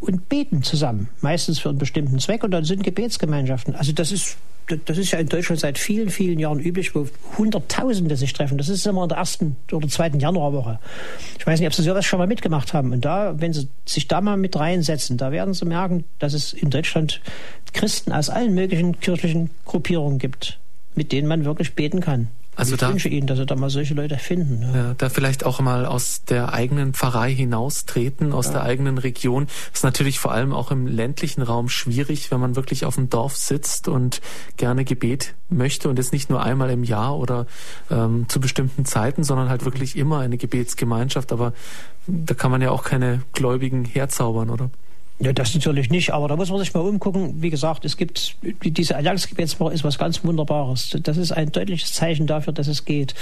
und 0.00 0.28
beten 0.28 0.62
zusammen, 0.62 1.08
meistens 1.20 1.58
für 1.58 1.68
einen 1.68 1.78
bestimmten 1.78 2.18
Zweck 2.18 2.44
und 2.44 2.50
dann 2.50 2.64
sind 2.64 2.82
Gebetsgemeinschaften. 2.82 3.74
Also 3.74 3.92
das 3.92 4.12
ist 4.12 4.36
das 4.84 4.98
ist 4.98 5.12
ja 5.12 5.20
in 5.20 5.28
Deutschland 5.28 5.60
seit 5.60 5.78
vielen, 5.78 6.10
vielen 6.10 6.38
Jahren 6.38 6.58
üblich, 6.58 6.94
wo 6.94 7.06
Hunderttausende 7.38 8.16
sich 8.16 8.32
treffen. 8.32 8.58
Das 8.58 8.68
ist 8.68 8.84
immer 8.86 9.04
in 9.04 9.08
der 9.08 9.18
ersten 9.18 9.56
oder 9.70 9.86
zweiten 9.86 10.18
Januarwoche. 10.18 10.80
Ich 11.38 11.46
weiß 11.46 11.60
nicht, 11.60 11.68
ob 11.68 11.74
Sie 11.74 11.82
sowas 11.82 12.04
schon 12.04 12.18
mal 12.18 12.26
mitgemacht 12.26 12.72
haben. 12.72 12.92
Und 12.92 13.04
da, 13.04 13.40
wenn 13.40 13.52
Sie 13.52 13.68
sich 13.84 14.08
da 14.08 14.20
mal 14.20 14.36
mit 14.36 14.58
reinsetzen, 14.58 15.18
da 15.18 15.30
werden 15.30 15.54
Sie 15.54 15.64
merken, 15.64 16.04
dass 16.18 16.32
es 16.32 16.52
in 16.52 16.70
Deutschland 16.70 17.20
Christen 17.72 18.12
aus 18.12 18.28
allen 18.28 18.54
möglichen 18.54 18.98
kirchlichen 18.98 19.50
Gruppierungen 19.66 20.18
gibt, 20.18 20.58
mit 20.96 21.12
denen 21.12 21.28
man 21.28 21.44
wirklich 21.44 21.74
beten 21.74 22.00
kann. 22.00 22.28
Also 22.56 22.74
ich 22.74 22.80
da, 22.80 22.88
wünsche 22.88 23.10
Ihnen, 23.10 23.26
dass 23.26 23.38
Sie 23.38 23.44
da 23.44 23.54
mal 23.54 23.68
solche 23.68 23.92
Leute 23.92 24.16
finden. 24.18 24.62
Ja. 24.62 24.74
ja 24.74 24.94
da 24.96 25.10
vielleicht 25.10 25.44
auch 25.44 25.60
mal 25.60 25.84
aus 25.84 26.24
der 26.24 26.54
eigenen 26.54 26.94
Pfarrei 26.94 27.32
hinaustreten, 27.32 28.32
aus 28.32 28.46
ja. 28.46 28.52
der 28.52 28.62
eigenen 28.62 28.96
Region. 28.96 29.46
Das 29.46 29.80
ist 29.80 29.84
natürlich 29.84 30.18
vor 30.18 30.32
allem 30.32 30.54
auch 30.54 30.70
im 30.70 30.86
ländlichen 30.86 31.42
Raum 31.42 31.68
schwierig, 31.68 32.30
wenn 32.30 32.40
man 32.40 32.56
wirklich 32.56 32.86
auf 32.86 32.94
dem 32.94 33.10
Dorf 33.10 33.36
sitzt 33.36 33.88
und 33.88 34.22
gerne 34.56 34.84
Gebet 34.84 35.34
möchte 35.50 35.90
und 35.90 35.98
es 35.98 36.12
nicht 36.12 36.30
nur 36.30 36.42
einmal 36.42 36.70
im 36.70 36.82
Jahr 36.82 37.16
oder 37.16 37.46
ähm, 37.90 38.26
zu 38.28 38.40
bestimmten 38.40 38.86
Zeiten, 38.86 39.22
sondern 39.22 39.50
halt 39.50 39.64
wirklich 39.64 39.96
immer 39.96 40.20
eine 40.20 40.38
Gebetsgemeinschaft. 40.38 41.32
Aber 41.32 41.52
da 42.06 42.34
kann 42.34 42.50
man 42.50 42.62
ja 42.62 42.70
auch 42.70 42.84
keine 42.84 43.22
Gläubigen 43.32 43.84
herzaubern, 43.84 44.48
oder? 44.48 44.70
Ja, 45.18 45.32
das 45.32 45.54
natürlich 45.54 45.88
nicht, 45.88 46.12
aber 46.12 46.28
da 46.28 46.36
muss 46.36 46.50
man 46.50 46.58
sich 46.58 46.74
mal 46.74 46.80
umgucken. 46.80 47.40
Wie 47.40 47.48
gesagt, 47.48 47.86
es 47.86 47.96
gibt 47.96 48.36
diese 48.42 48.96
Allianzgebetswoche 48.96 49.72
ist 49.72 49.82
was 49.82 49.96
ganz 49.96 50.22
Wunderbares. 50.24 50.94
Das 51.02 51.16
ist 51.16 51.32
ein 51.32 51.50
deutliches 51.50 51.94
Zeichen 51.94 52.26
dafür, 52.26 52.52
dass 52.52 52.66
es 52.66 52.84
geht. 52.84 53.14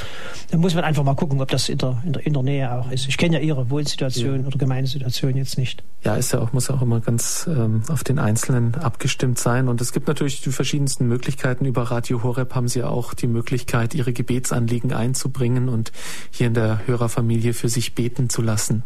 Da 0.50 0.58
muss 0.58 0.74
man 0.74 0.82
einfach 0.82 1.04
mal 1.04 1.14
gucken, 1.14 1.40
ob 1.40 1.48
das 1.50 1.68
in 1.68 1.78
der, 1.78 2.02
in 2.04 2.12
der, 2.12 2.26
in 2.26 2.32
der 2.32 2.42
Nähe 2.42 2.72
auch 2.72 2.90
ist. 2.90 3.06
Ich 3.06 3.16
kenne 3.16 3.36
ja 3.36 3.42
Ihre 3.42 3.70
Wohnsituation 3.70 4.40
ja. 4.40 4.46
oder 4.46 4.58
Gemeindesituation 4.58 5.36
jetzt 5.36 5.56
nicht. 5.56 5.84
Ja, 6.02 6.16
ist 6.16 6.32
ja 6.32 6.40
auch, 6.40 6.52
muss 6.52 6.68
ja 6.68 6.74
auch 6.74 6.82
immer 6.82 7.00
ganz 7.00 7.48
ähm, 7.48 7.82
auf 7.88 8.02
den 8.02 8.18
Einzelnen 8.18 8.74
abgestimmt 8.74 9.38
sein. 9.38 9.68
Und 9.68 9.80
es 9.80 9.92
gibt 9.92 10.08
natürlich 10.08 10.42
die 10.42 10.50
verschiedensten 10.50 11.06
Möglichkeiten. 11.06 11.64
Über 11.64 11.82
Radio 11.84 12.22
Horeb 12.22 12.54
haben 12.54 12.68
Sie 12.68 12.82
auch 12.82 13.14
die 13.14 13.28
Möglichkeit, 13.28 13.94
Ihre 13.94 14.12
Gebetsanliegen 14.12 14.92
einzubringen 14.92 15.68
und 15.68 15.92
hier 16.30 16.48
in 16.48 16.54
der 16.54 16.80
Hörerfamilie 16.86 17.54
für 17.54 17.68
sich 17.68 17.94
beten 17.94 18.28
zu 18.28 18.42
lassen. 18.42 18.82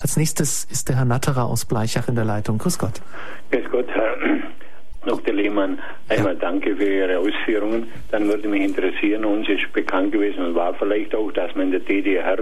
Als 0.00 0.16
nächstes 0.16 0.64
ist 0.70 0.88
der 0.88 0.96
Herr 0.96 1.04
Natterer 1.04 1.46
aus 1.46 1.64
Bleichach 1.64 2.08
in 2.08 2.14
der 2.14 2.24
Leitung. 2.24 2.51
Leitung. 2.52 2.58
Grüß 2.58 2.78
Gott. 2.78 3.00
Grüß 3.50 3.70
Gott, 3.70 3.88
Herr 3.88 4.16
Dr. 5.06 5.34
Lehmann. 5.34 5.78
Einmal 6.08 6.34
ja. 6.34 6.40
danke 6.40 6.76
für 6.76 6.84
Ihre 6.84 7.18
Ausführungen. 7.18 7.88
Dann 8.10 8.28
würde 8.28 8.48
mich 8.48 8.62
interessieren, 8.62 9.24
uns 9.24 9.48
ist 9.48 9.72
bekannt 9.72 10.12
gewesen 10.12 10.44
und 10.44 10.54
war 10.54 10.74
vielleicht 10.74 11.14
auch, 11.14 11.32
dass 11.32 11.54
man 11.54 11.66
in 11.66 11.70
der 11.72 11.80
DDR 11.80 12.38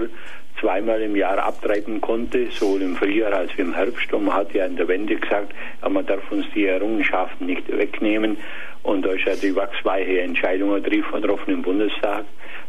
zweimal 0.60 1.00
im 1.00 1.16
Jahr 1.16 1.38
abtreiben 1.38 2.00
konnte, 2.02 2.48
sowohl 2.50 2.82
im 2.82 2.96
Frühjahr 2.96 3.32
als 3.32 3.50
auch 3.52 3.58
im 3.58 3.74
Herbst. 3.74 4.12
Und 4.12 4.26
man 4.26 4.34
hat 4.34 4.52
ja 4.52 4.66
in 4.66 4.76
der 4.76 4.88
Wende 4.88 5.16
gesagt, 5.16 5.54
man 5.88 6.04
darf 6.04 6.30
uns 6.30 6.44
die 6.54 6.66
Errungenschaften 6.66 7.46
nicht 7.46 7.66
wegnehmen. 7.74 8.36
Und 8.82 9.06
da 9.06 9.12
ist 9.12 9.24
ja 9.24 9.34
die 9.36 9.54
wachsweiche 9.56 10.20
Entscheidung 10.20 10.82
getroffen 10.82 11.50
im 11.50 11.62
Bundestag. 11.62 12.24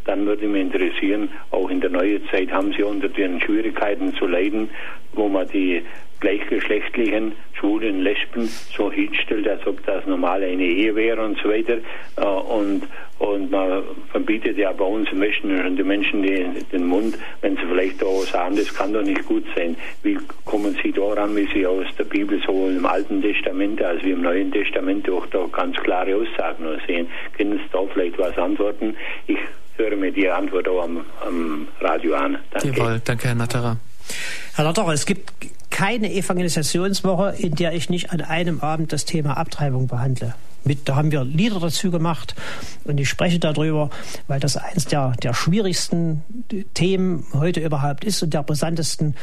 Dann 0.05 0.25
würde 0.25 0.47
mich 0.47 0.61
interessieren, 0.61 1.29
auch 1.51 1.69
in 1.69 1.81
der 1.81 1.89
neuen 1.89 2.27
Zeit 2.29 2.51
haben 2.51 2.73
Sie 2.73 2.83
unter 2.83 3.09
den 3.09 3.39
Schwierigkeiten 3.41 4.13
zu 4.15 4.25
leiden, 4.25 4.69
wo 5.13 5.27
man 5.27 5.47
die 5.49 5.83
gleichgeschlechtlichen 6.21 7.33
Schwulen, 7.53 8.01
Lesben 8.01 8.47
so 8.75 8.91
hinstellt, 8.91 9.47
als 9.47 9.65
ob 9.67 9.85
das 9.85 10.05
normal 10.05 10.43
eine 10.43 10.63
Ehe 10.63 10.95
wäre 10.95 11.23
und 11.23 11.37
so 11.41 11.49
weiter. 11.49 11.77
Äh, 12.15 12.25
und, 12.25 12.83
und 13.19 13.51
man 13.51 13.83
verbietet 14.11 14.57
ja 14.57 14.71
bei 14.71 14.85
uns 14.85 15.11
Menschen 15.11 15.63
und 15.65 15.75
die 15.75 15.83
Menschen 15.83 16.23
den, 16.23 16.65
den 16.71 16.85
Mund, 16.85 17.17
wenn 17.41 17.55
sie 17.55 17.63
vielleicht 17.67 18.03
auch 18.03 18.23
sagen, 18.23 18.55
das 18.55 18.73
kann 18.73 18.93
doch 18.93 19.03
nicht 19.03 19.25
gut 19.25 19.43
sein. 19.55 19.75
Wie 20.03 20.17
kommen 20.45 20.77
Sie 20.81 20.91
daran, 20.91 21.35
wie 21.35 21.47
Sie 21.53 21.65
aus 21.67 21.85
der 21.97 22.05
Bibel 22.05 22.41
sowohl 22.45 22.75
im 22.75 22.85
Alten 22.85 23.21
Testament 23.21 23.81
als 23.81 24.03
wie 24.03 24.11
im 24.11 24.21
Neuen 24.21 24.51
Testament 24.51 25.09
auch 25.09 25.25
da 25.27 25.45
ganz 25.51 25.77
klare 25.77 26.15
Aussagen 26.15 26.65
sehen? 26.87 27.07
Können 27.37 27.57
Sie 27.57 27.69
da 27.71 27.79
vielleicht 27.93 28.17
was 28.17 28.37
antworten? 28.37 28.95
Ich 29.27 29.37
höre 29.77 29.95
mir 29.95 30.11
die 30.11 30.29
Antwort 30.29 30.67
auch 30.67 30.83
am, 30.83 31.05
am 31.25 31.67
Radio 31.79 32.15
an. 32.15 32.37
Danke. 32.51 32.69
Jawohl, 32.69 33.01
danke 33.03 33.27
Herr 33.27 33.35
Natterer. 33.35 33.77
Herr 34.55 34.65
Natterer, 34.65 34.93
es 34.93 35.05
gibt 35.05 35.31
keine 35.81 36.13
Evangelisationswoche, 36.13 37.33
in 37.39 37.55
der 37.55 37.73
ich 37.73 37.89
nicht 37.89 38.11
an 38.11 38.21
einem 38.21 38.59
Abend 38.59 38.93
das 38.93 39.05
Thema 39.05 39.37
Abtreibung 39.37 39.87
behandle. 39.87 40.35
Mit, 40.63 40.87
da 40.87 40.95
haben 40.95 41.11
wir 41.11 41.23
Lieder 41.23 41.59
dazu 41.59 41.89
gemacht 41.89 42.35
und 42.83 42.99
ich 42.99 43.09
spreche 43.09 43.39
darüber, 43.39 43.89
weil 44.27 44.39
das 44.39 44.57
eines 44.57 44.85
der, 44.85 45.13
der 45.23 45.33
schwierigsten 45.33 46.21
Themen 46.75 47.25
heute 47.33 47.61
überhaupt 47.61 48.03
ist 48.03 48.21
und 48.21 48.31
der 48.31 48.43
brisantesten. 48.43 49.15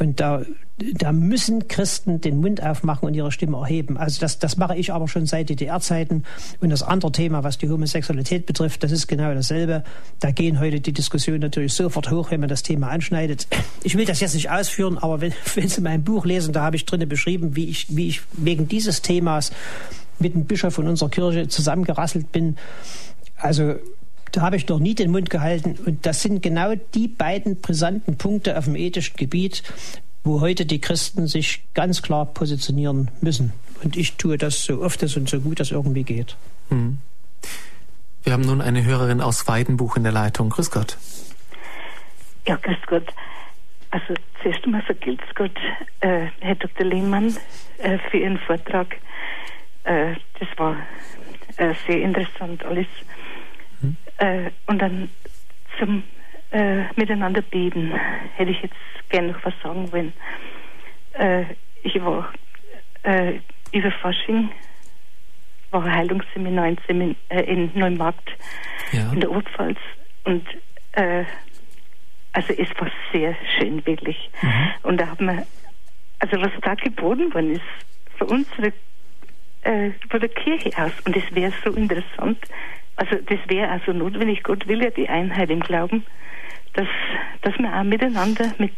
Und 0.00 0.18
da, 0.18 0.42
da 0.78 1.12
müssen 1.12 1.68
Christen 1.68 2.22
den 2.22 2.40
Mund 2.40 2.62
aufmachen 2.62 3.06
und 3.06 3.12
ihre 3.12 3.30
Stimme 3.30 3.58
erheben. 3.58 3.98
Also 3.98 4.18
das, 4.18 4.38
das 4.38 4.56
mache 4.56 4.74
ich 4.74 4.94
aber 4.94 5.08
schon 5.08 5.26
seit 5.26 5.50
DDR-Zeiten. 5.50 6.24
Und 6.60 6.70
das 6.70 6.82
andere 6.82 7.12
Thema, 7.12 7.44
was 7.44 7.58
die 7.58 7.68
Homosexualität 7.68 8.46
betrifft, 8.46 8.82
das 8.82 8.92
ist 8.92 9.08
genau 9.08 9.34
dasselbe. 9.34 9.84
Da 10.18 10.30
gehen 10.30 10.58
heute 10.58 10.80
die 10.80 10.94
Diskussionen 10.94 11.40
natürlich 11.40 11.74
sofort 11.74 12.10
hoch, 12.10 12.30
wenn 12.30 12.40
man 12.40 12.48
das 12.48 12.62
Thema 12.62 12.88
anschneidet. 12.88 13.46
Ich 13.82 13.94
will 13.94 14.06
das 14.06 14.20
jetzt 14.20 14.32
nicht 14.32 14.50
ausführen, 14.50 14.96
aber 14.96 15.20
wenn, 15.20 15.34
wenn 15.54 15.68
Sie 15.68 15.82
mein 15.82 16.02
Buch 16.02 16.24
lesen, 16.24 16.54
da 16.54 16.62
habe 16.62 16.76
ich 16.76 16.86
drinnen 16.86 17.08
beschrieben, 17.08 17.54
wie 17.54 17.66
ich, 17.66 17.94
wie 17.94 18.08
ich 18.08 18.22
wegen 18.32 18.68
dieses 18.68 19.02
Themas 19.02 19.52
mit 20.18 20.32
dem 20.32 20.46
Bischof 20.46 20.72
von 20.72 20.88
unserer 20.88 21.10
Kirche 21.10 21.48
zusammengerasselt 21.48 22.32
bin. 22.32 22.56
Also 23.36 23.74
da 24.32 24.42
habe 24.42 24.56
ich 24.56 24.68
noch 24.68 24.78
nie 24.78 24.94
den 24.94 25.10
Mund 25.10 25.30
gehalten. 25.30 25.78
Und 25.84 26.06
das 26.06 26.22
sind 26.22 26.42
genau 26.42 26.74
die 26.94 27.08
beiden 27.08 27.60
brisanten 27.60 28.16
Punkte 28.16 28.56
auf 28.58 28.64
dem 28.64 28.76
ethischen 28.76 29.16
Gebiet, 29.16 29.62
wo 30.24 30.40
heute 30.40 30.66
die 30.66 30.80
Christen 30.80 31.26
sich 31.26 31.62
ganz 31.74 32.02
klar 32.02 32.26
positionieren 32.26 33.10
müssen. 33.20 33.52
Und 33.82 33.96
ich 33.96 34.16
tue 34.16 34.36
das 34.36 34.64
so 34.64 34.82
oft 34.82 35.02
es 35.02 35.16
und 35.16 35.28
so 35.28 35.40
gut 35.40 35.60
es 35.60 35.70
irgendwie 35.70 36.04
geht. 36.04 36.36
Hm. 36.68 36.98
Wir 38.22 38.34
haben 38.34 38.42
nun 38.42 38.60
eine 38.60 38.84
Hörerin 38.84 39.20
aus 39.20 39.48
Weidenbuch 39.48 39.96
in 39.96 40.02
der 40.02 40.12
Leitung. 40.12 40.50
Grüß 40.50 40.70
Gott. 40.70 40.98
Ja, 42.46 42.56
grüß 42.56 42.76
Gott. 42.86 43.06
Also 43.90 44.14
zuerst 44.42 44.64
einmal 44.64 44.82
vergilt 44.82 45.20
Gott, 45.34 45.56
äh, 46.00 46.26
Herr 46.40 46.54
Dr. 46.54 46.86
Lehmann, 46.86 47.34
äh, 47.78 47.98
für 48.10 48.18
Ihren 48.18 48.38
Vortrag. 48.38 48.96
Äh, 49.84 50.14
das 50.38 50.48
war 50.56 50.76
äh, 51.56 51.74
sehr 51.86 52.02
interessant 52.02 52.64
alles. 52.64 52.86
Äh, 54.18 54.50
und 54.66 54.80
dann 54.80 55.10
zum 55.78 56.02
äh, 56.50 56.84
Miteinander 56.96 57.42
beten 57.42 57.92
hätte 58.36 58.50
ich 58.50 58.60
jetzt 58.62 58.74
gerne 59.08 59.32
noch 59.32 59.44
was 59.44 59.54
sagen 59.62 59.90
wollen. 59.92 60.12
Äh, 61.12 61.44
ich 61.82 62.00
war 62.02 62.32
äh, 63.02 63.40
über 63.72 63.90
Fasching, 63.90 64.50
war 65.70 65.84
ein 65.84 65.94
Heilungsseminar 65.94 66.68
in, 66.68 66.78
Semin 66.86 67.16
äh, 67.28 67.42
in 67.42 67.70
Neumarkt 67.74 68.30
ja. 68.92 69.12
in 69.12 69.20
der 69.20 69.30
Oberpfalz 69.30 69.78
und 70.24 70.46
äh, 70.92 71.24
also 72.32 72.52
es 72.52 72.68
war 72.78 72.88
sehr 73.12 73.34
schön, 73.58 73.84
wirklich. 73.86 74.30
Mhm. 74.40 74.70
Und 74.84 75.00
da 75.00 75.08
haben 75.08 75.26
wir, 75.26 75.46
also 76.20 76.40
was 76.40 76.52
da 76.62 76.74
geboten 76.74 77.32
worden 77.34 77.56
ist, 77.56 77.64
für 78.16 78.26
unsere, 78.26 78.72
von 79.62 80.20
der 80.20 80.28
Kirche 80.28 80.70
aus, 80.76 80.92
und 81.04 81.16
es 81.16 81.24
wäre 81.34 81.52
so 81.64 81.72
interessant, 81.72 82.38
also 83.00 83.16
das 83.16 83.38
wäre 83.48 83.70
also 83.70 83.92
notwendig, 83.92 84.42
Gott 84.42 84.68
will 84.68 84.82
ja 84.82 84.90
die 84.90 85.08
Einheit 85.08 85.48
im 85.48 85.60
Glauben, 85.60 86.04
dass, 86.74 86.86
dass 87.40 87.58
man 87.58 87.72
auch 87.72 87.82
miteinander, 87.82 88.52
mit, 88.58 88.74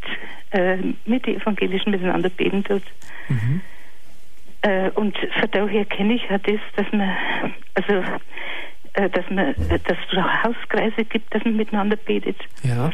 äh, 0.53 0.77
mit 1.05 1.27
den 1.27 1.41
Evangelischen 1.41 1.91
miteinander 1.91 2.29
beten 2.29 2.63
tut. 2.63 2.85
Mhm. 3.29 3.61
Äh, 4.63 4.91
und 4.91 5.19
von 5.19 5.51
daher 5.51 5.85
kenne 5.87 6.15
ich 6.15 6.23
ja 6.31 6.39
das, 6.39 6.61
dass 6.77 6.87
man, 6.93 7.17
also, 7.75 8.05
äh, 8.93 9.11
dass 9.11 9.29
man, 9.29 9.49
äh, 9.49 9.81
dass 9.81 9.99
es 10.09 10.45
Hauskreise 10.45 11.05
gibt, 11.05 11.35
dass 11.35 11.45
man 11.45 11.57
miteinander 11.57 11.97
betet. 11.97 12.37
Ja. 12.63 12.91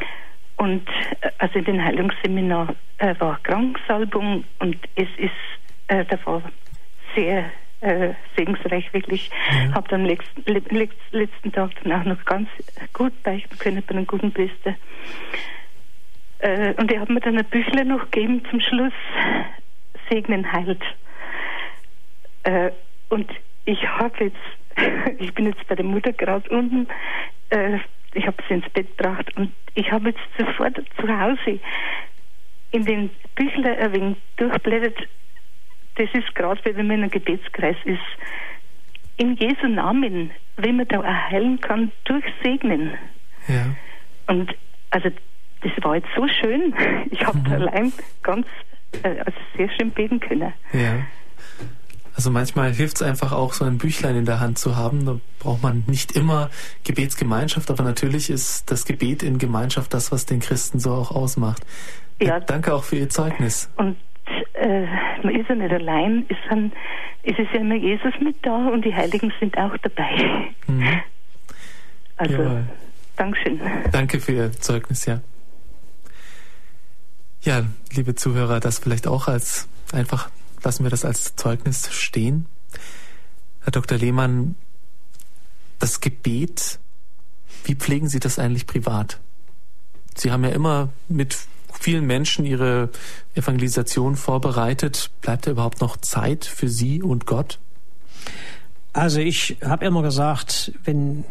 Und 0.57 0.89
äh, 1.21 1.29
also 1.37 1.59
in 1.59 1.67
den 1.67 1.85
Heilungsseminar 1.85 2.75
äh, 2.97 3.15
war 3.19 3.39
Kranksalbung 3.43 4.45
und 4.61 4.77
es 4.95 5.09
ist, 5.19 5.33
äh, 5.89 6.07
da 6.07 6.19
war 6.25 6.43
sehr 7.15 7.45
äh, 7.81 8.15
segensreich 8.37 8.93
wirklich. 8.93 9.31
Ja. 9.53 9.75
Habe 9.75 9.89
dann 9.89 10.05
letzten, 10.05 10.43
letzten 11.13 11.53
Tag 11.53 11.71
dann 11.83 11.93
auch 11.93 12.05
noch 12.05 12.25
ganz 12.25 12.49
gut 12.93 13.23
beichten 13.23 13.59
können 13.59 13.83
bei 13.87 13.95
einem 13.95 14.07
guten 14.07 14.33
Priester. 14.33 14.75
Äh, 16.41 16.75
und 16.75 16.91
er 16.93 17.01
hat 17.01 17.11
mir 17.11 17.21
dann 17.21 17.39
ein 17.39 17.45
Büchle 17.45 17.85
noch 17.85 18.11
gegeben 18.11 18.43
zum 18.51 18.61
Schluss. 18.61 18.93
Segnen 20.11 20.51
heilt. 20.51 20.83
Äh, 22.45 22.71
und 23.09 23.31
ich 23.65 23.87
habe 23.87 24.25
jetzt, 24.25 25.19
ich 25.19 25.35
bin 25.35 25.47
jetzt 25.47 25.67
bei 25.69 25.75
der 25.75 25.85
Mutter 25.85 26.13
gerade 26.13 26.49
unten, 26.51 26.89
äh, 27.51 27.79
ich 28.15 28.27
habe 28.27 28.43
sie 28.49 28.55
ins 28.55 28.69
Bett 28.71 28.97
gebracht 28.97 29.37
und 29.37 29.53
ich 29.75 29.93
habe 29.93 30.11
jetzt 30.11 30.21
sofort 30.39 30.81
zu 30.99 31.09
Hause 31.09 31.61
in 32.71 32.85
den 32.85 33.11
Büchler 33.35 33.77
ein 33.79 33.93
wenig 33.93 34.17
durchblättert 34.37 35.09
das 35.99 36.09
ist 36.15 36.35
gerade, 36.35 36.61
wenn 36.65 36.87
man 36.87 36.97
in 36.97 37.03
einem 37.03 37.11
Gebetskreis 37.11 37.77
ist. 37.85 37.99
In 39.17 39.35
Jesu 39.37 39.67
Namen, 39.67 40.31
wenn 40.57 40.77
man 40.77 40.87
da 40.87 41.03
erheilen 41.03 41.61
kann, 41.61 41.91
durchsegnen. 42.05 42.93
Ja. 43.49 43.67
Und 44.29 44.55
also 44.91 45.11
das 45.63 45.73
war 45.83 45.97
jetzt 45.97 46.09
so 46.17 46.27
schön. 46.29 46.73
Ich 47.11 47.27
habe 47.27 47.39
mhm. 47.39 47.53
allein 47.53 47.93
ganz 48.23 48.47
äh, 49.03 49.19
also 49.19 49.39
sehr 49.57 49.69
schön 49.71 49.91
beten 49.91 50.21
können. 50.21 50.53
Ja. 50.73 51.05
Also 52.15 52.31
manchmal 52.31 52.73
hilft 52.73 52.97
es 52.97 53.03
einfach 53.03 53.33
auch, 53.33 53.53
so 53.53 53.65
ein 53.65 53.79
Büchlein 53.79 54.17
in 54.17 54.25
der 54.25 54.41
Hand 54.41 54.59
zu 54.59 54.77
haben. 54.77 55.05
Da 55.05 55.21
braucht 55.39 55.63
man 55.63 55.85
nicht 55.87 56.13
immer 56.13 56.51
Gebetsgemeinschaft, 56.85 57.71
aber 57.71 57.85
natürlich 57.85 58.29
ist 58.29 58.71
das 58.71 58.85
Gebet 58.85 59.23
in 59.23 59.39
Gemeinschaft 59.39 59.95
das, 59.95 60.11
was 60.11 60.27
den 60.27 60.41
Christen 60.41 60.81
so 60.81 60.93
auch 60.93 61.13
ausmacht. 61.13 61.65
Ja. 62.21 62.41
Danke 62.41 62.75
auch 62.75 62.83
für 62.83 62.97
Ihr 62.97 63.09
Zeugnis. 63.09 63.71
Und 63.77 63.97
äh, 64.55 64.87
man 65.23 65.35
ist 65.35 65.49
ja 65.49 65.55
nicht 65.55 65.73
allein, 65.73 66.27
es, 66.29 66.37
sind, 66.49 66.73
es 67.23 67.39
ist 67.39 67.53
ja 67.53 67.61
immer 67.61 67.77
Jesus 67.77 68.13
mit 68.21 68.37
da 68.43 68.69
und 68.69 68.85
die 68.85 68.95
Heiligen 68.95 69.33
sind 69.41 69.57
auch 69.57 69.77
dabei. 69.79 70.51
Mhm. 70.67 71.01
Also. 72.17 72.59
Dankeschön. 73.17 73.61
Danke 73.91 74.21
für 74.21 74.33
Ihr 74.33 74.53
Zeugnis, 74.53 75.07
ja. 75.07 75.21
Ja, 77.43 77.65
liebe 77.93 78.15
Zuhörer, 78.15 78.61
das 78.61 78.79
vielleicht 78.79 79.07
auch 79.07 79.29
als 79.29 79.69
einfach, 79.93 80.31
lassen 80.63 80.85
wir 80.85 80.91
das 80.91 81.05
als 81.05 81.37
Zeugnis 81.37 81.93
stehen. 81.93 82.47
Herr 83.63 83.73
Dr. 83.73 83.99
Lehmann, 83.99 84.55
das 85.79 86.01
Gebet, 86.01 86.79
wie 87.65 87.75
pflegen 87.75 88.09
Sie 88.09 88.21
das 88.21 88.39
eigentlich 88.39 88.67
privat? 88.67 89.21
Sie 90.15 90.33
haben 90.33 90.45
ja 90.45 90.51
immer 90.51 90.89
mit 91.09 91.39
vielen 91.79 92.07
Menschen 92.07 92.45
ihre 92.45 92.91
Evangelisation 93.35 94.17
vorbereitet. 94.17 95.11
Bleibt 95.21 95.47
da 95.47 95.53
überhaupt 95.53 95.81
noch 95.81 95.97
Zeit 95.97 96.45
für 96.45 96.69
Sie 96.69 97.03
und 97.03 97.27
Gott? 97.27 97.59
Also 98.93 99.21
ich 99.21 99.57
habe 99.65 99.85
immer 99.85 100.03
gesagt, 100.03 100.73
wenn, 100.85 101.25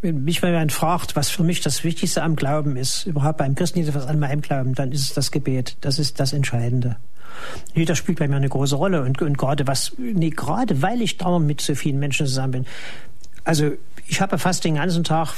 wenn 0.00 0.24
mich 0.24 0.40
jemand 0.40 0.72
fragt, 0.72 1.16
was 1.16 1.30
für 1.30 1.44
mich 1.44 1.60
das 1.60 1.84
Wichtigste 1.84 2.22
am 2.22 2.36
Glauben 2.36 2.76
ist, 2.76 3.06
überhaupt 3.06 3.38
beim 3.38 3.54
Christendienst, 3.54 3.94
was 3.94 4.06
an 4.06 4.18
meinem 4.18 4.40
Glauben, 4.40 4.74
dann 4.74 4.90
ist 4.90 5.02
es 5.02 5.14
das 5.14 5.30
Gebet. 5.30 5.76
Das 5.80 5.98
ist 5.98 6.18
das 6.18 6.32
Entscheidende. 6.32 6.96
Jeder 7.74 7.94
spielt 7.96 8.18
bei 8.18 8.28
mir 8.28 8.36
eine 8.36 8.48
große 8.48 8.76
Rolle 8.76 9.02
und, 9.02 9.20
und 9.20 9.38
gerade 9.38 9.66
was, 9.66 9.92
nee, 9.98 10.30
gerade 10.30 10.82
weil 10.82 11.02
ich 11.02 11.18
dauernd 11.18 11.46
mit 11.46 11.60
so 11.60 11.74
vielen 11.74 11.98
Menschen 11.98 12.26
zusammen 12.26 12.52
bin. 12.52 12.66
Also 13.44 13.72
ich 14.06 14.20
habe 14.20 14.38
fast 14.38 14.64
den 14.64 14.76
ganzen 14.76 15.04
Tag 15.04 15.34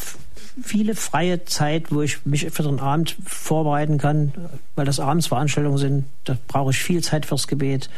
viele 0.63 0.95
freie 0.95 1.45
Zeit, 1.45 1.93
wo 1.93 2.03
ich 2.03 2.25
mich 2.25 2.51
für 2.51 2.63
den 2.63 2.81
Abend 2.81 3.17
vorbereiten 3.25 3.99
kann, 3.99 4.33
weil 4.75 4.87
das 4.87 5.01
Abendsveranstaltungen 5.01 5.79
sind. 5.79 6.05
Da 6.25 6.37
brauche 6.49 6.71
ich 6.71 6.79
viel 6.79 7.03
Zeit 7.03 7.27
fürs 7.27 7.47
Gebet. 7.47 7.91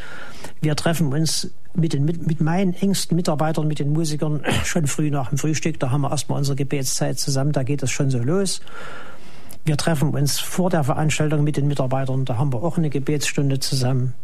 Wir 0.60 0.74
treffen 0.74 1.12
uns 1.12 1.50
mit, 1.74 1.92
den, 1.92 2.04
mit, 2.04 2.26
mit 2.26 2.40
meinen 2.40 2.74
engsten 2.74 3.16
Mitarbeitern, 3.16 3.68
mit 3.68 3.78
den 3.78 3.92
Musikern 3.92 4.42
schon 4.64 4.86
früh 4.86 5.10
nach 5.10 5.28
dem 5.28 5.38
Frühstück. 5.38 5.78
Da 5.78 5.90
haben 5.90 6.00
wir 6.00 6.10
erstmal 6.10 6.38
unsere 6.38 6.56
Gebetszeit 6.56 7.18
zusammen. 7.18 7.52
Da 7.52 7.62
geht 7.62 7.82
es 7.82 7.90
schon 7.90 8.10
so 8.10 8.18
los. 8.18 8.60
Wir 9.64 9.76
treffen 9.76 10.10
uns 10.10 10.40
vor 10.40 10.70
der 10.70 10.82
Veranstaltung 10.82 11.44
mit 11.44 11.56
den 11.56 11.68
Mitarbeitern. 11.68 12.24
Da 12.24 12.38
haben 12.38 12.52
wir 12.52 12.62
auch 12.62 12.78
eine 12.78 12.90
Gebetsstunde 12.90 13.60
zusammen. 13.60 14.14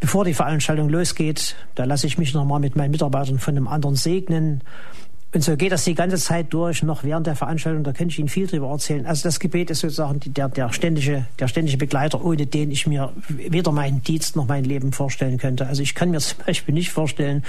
Bevor 0.00 0.24
die 0.24 0.34
Veranstaltung 0.34 0.88
losgeht, 0.88 1.56
da 1.74 1.84
lasse 1.84 2.06
ich 2.06 2.18
mich 2.18 2.32
nochmal 2.32 2.60
mit 2.60 2.76
meinen 2.76 2.92
Mitarbeitern 2.92 3.38
von 3.38 3.56
einem 3.56 3.66
anderen 3.66 3.96
segnen. 3.96 4.62
Und 5.34 5.42
so 5.42 5.56
geht 5.56 5.72
das 5.72 5.84
die 5.84 5.94
ganze 5.94 6.16
Zeit 6.16 6.52
durch, 6.54 6.82
noch 6.82 7.04
während 7.04 7.26
der 7.26 7.36
Veranstaltung. 7.36 7.84
Da 7.84 7.92
könnte 7.92 8.12
ich 8.12 8.18
Ihnen 8.18 8.28
viel 8.28 8.46
darüber 8.46 8.70
erzählen. 8.70 9.04
Also 9.06 9.24
das 9.24 9.40
Gebet 9.40 9.70
ist 9.70 9.80
sozusagen 9.80 10.20
der, 10.24 10.48
der, 10.48 10.72
ständige, 10.72 11.26
der 11.38 11.48
ständige 11.48 11.76
Begleiter, 11.76 12.24
ohne 12.24 12.46
den 12.46 12.70
ich 12.70 12.86
mir 12.86 13.12
weder 13.28 13.72
meinen 13.72 14.02
Dienst 14.02 14.36
noch 14.36 14.46
mein 14.46 14.64
Leben 14.64 14.92
vorstellen 14.92 15.36
könnte. 15.36 15.66
Also 15.66 15.82
ich 15.82 15.94
kann 15.94 16.10
mir 16.10 16.18
zum 16.20 16.38
Beispiel 16.46 16.74
nicht 16.74 16.90
vorstellen, 16.90 17.44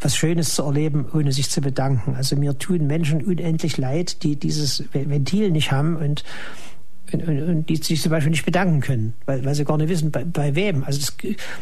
was 0.00 0.16
Schönes 0.16 0.54
zu 0.54 0.62
erleben, 0.64 1.06
ohne 1.14 1.32
sich 1.32 1.48
zu 1.48 1.62
bedanken. 1.62 2.16
Also 2.16 2.36
mir 2.36 2.58
tun 2.58 2.86
Menschen 2.86 3.24
unendlich 3.24 3.78
leid, 3.78 4.22
die 4.22 4.36
dieses 4.36 4.84
Ventil 4.92 5.50
nicht 5.52 5.72
haben 5.72 5.96
und, 5.96 6.24
und, 7.22 7.68
die 7.68 7.76
sich 7.76 8.00
zum 8.02 8.10
Beispiel 8.10 8.30
nicht 8.30 8.44
bedanken 8.44 8.80
können, 8.80 9.14
weil, 9.26 9.44
weil 9.44 9.54
sie 9.54 9.64
gar 9.64 9.78
nicht 9.78 9.88
wissen, 9.88 10.10
bei, 10.10 10.24
bei 10.24 10.54
wem. 10.54 10.84
Also 10.84 11.00
das, 11.00 11.16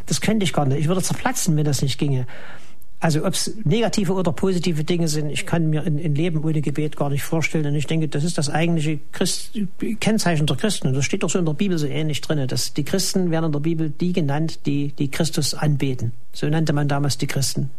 das 0.06 0.20
könnte 0.20 0.44
ich 0.44 0.52
gar 0.52 0.66
nicht. 0.66 0.80
Ich 0.80 0.88
würde 0.88 1.02
zerplatzen, 1.02 1.56
wenn 1.56 1.64
das 1.64 1.82
nicht 1.82 1.98
ginge. 1.98 2.26
Also 3.02 3.26
ob 3.26 3.34
es 3.34 3.56
negative 3.64 4.12
oder 4.12 4.32
positive 4.32 4.84
Dinge 4.84 5.08
sind, 5.08 5.28
ich 5.28 5.44
kann 5.44 5.68
mir 5.70 5.82
ein, 5.82 5.98
ein, 5.98 6.14
Leben 6.14 6.44
ohne 6.44 6.60
Gebet 6.60 6.96
gar 6.96 7.10
nicht 7.10 7.24
vorstellen. 7.24 7.66
Und 7.66 7.74
ich 7.74 7.88
denke, 7.88 8.06
das 8.06 8.22
ist 8.22 8.38
das 8.38 8.48
eigentliche 8.48 9.00
Christ 9.10 9.58
Kennzeichen 9.98 10.46
der 10.46 10.56
Christen. 10.56 10.86
Und 10.86 10.94
das 10.94 11.04
steht 11.04 11.24
doch 11.24 11.30
so 11.30 11.40
in 11.40 11.44
der 11.44 11.52
Bibel 11.52 11.76
so 11.78 11.88
ähnlich 11.88 12.20
drin. 12.20 12.46
Dass 12.46 12.74
die 12.74 12.84
Christen 12.84 13.32
werden 13.32 13.46
in 13.46 13.52
der 13.52 13.58
Bibel 13.58 13.90
die 13.90 14.12
genannt, 14.12 14.66
die, 14.66 14.92
die 14.92 15.10
Christus 15.10 15.52
anbeten. 15.52 16.12
So 16.32 16.46
nannte 16.48 16.72
man 16.72 16.86
damals 16.86 17.18
die 17.18 17.26
Christen. 17.26 17.70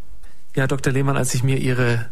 Ja, 0.58 0.68
Dr. 0.68 0.92
Lehmann, 0.92 1.16
als 1.16 1.34
ich 1.34 1.42
mir 1.42 1.58
Ihre 1.58 2.08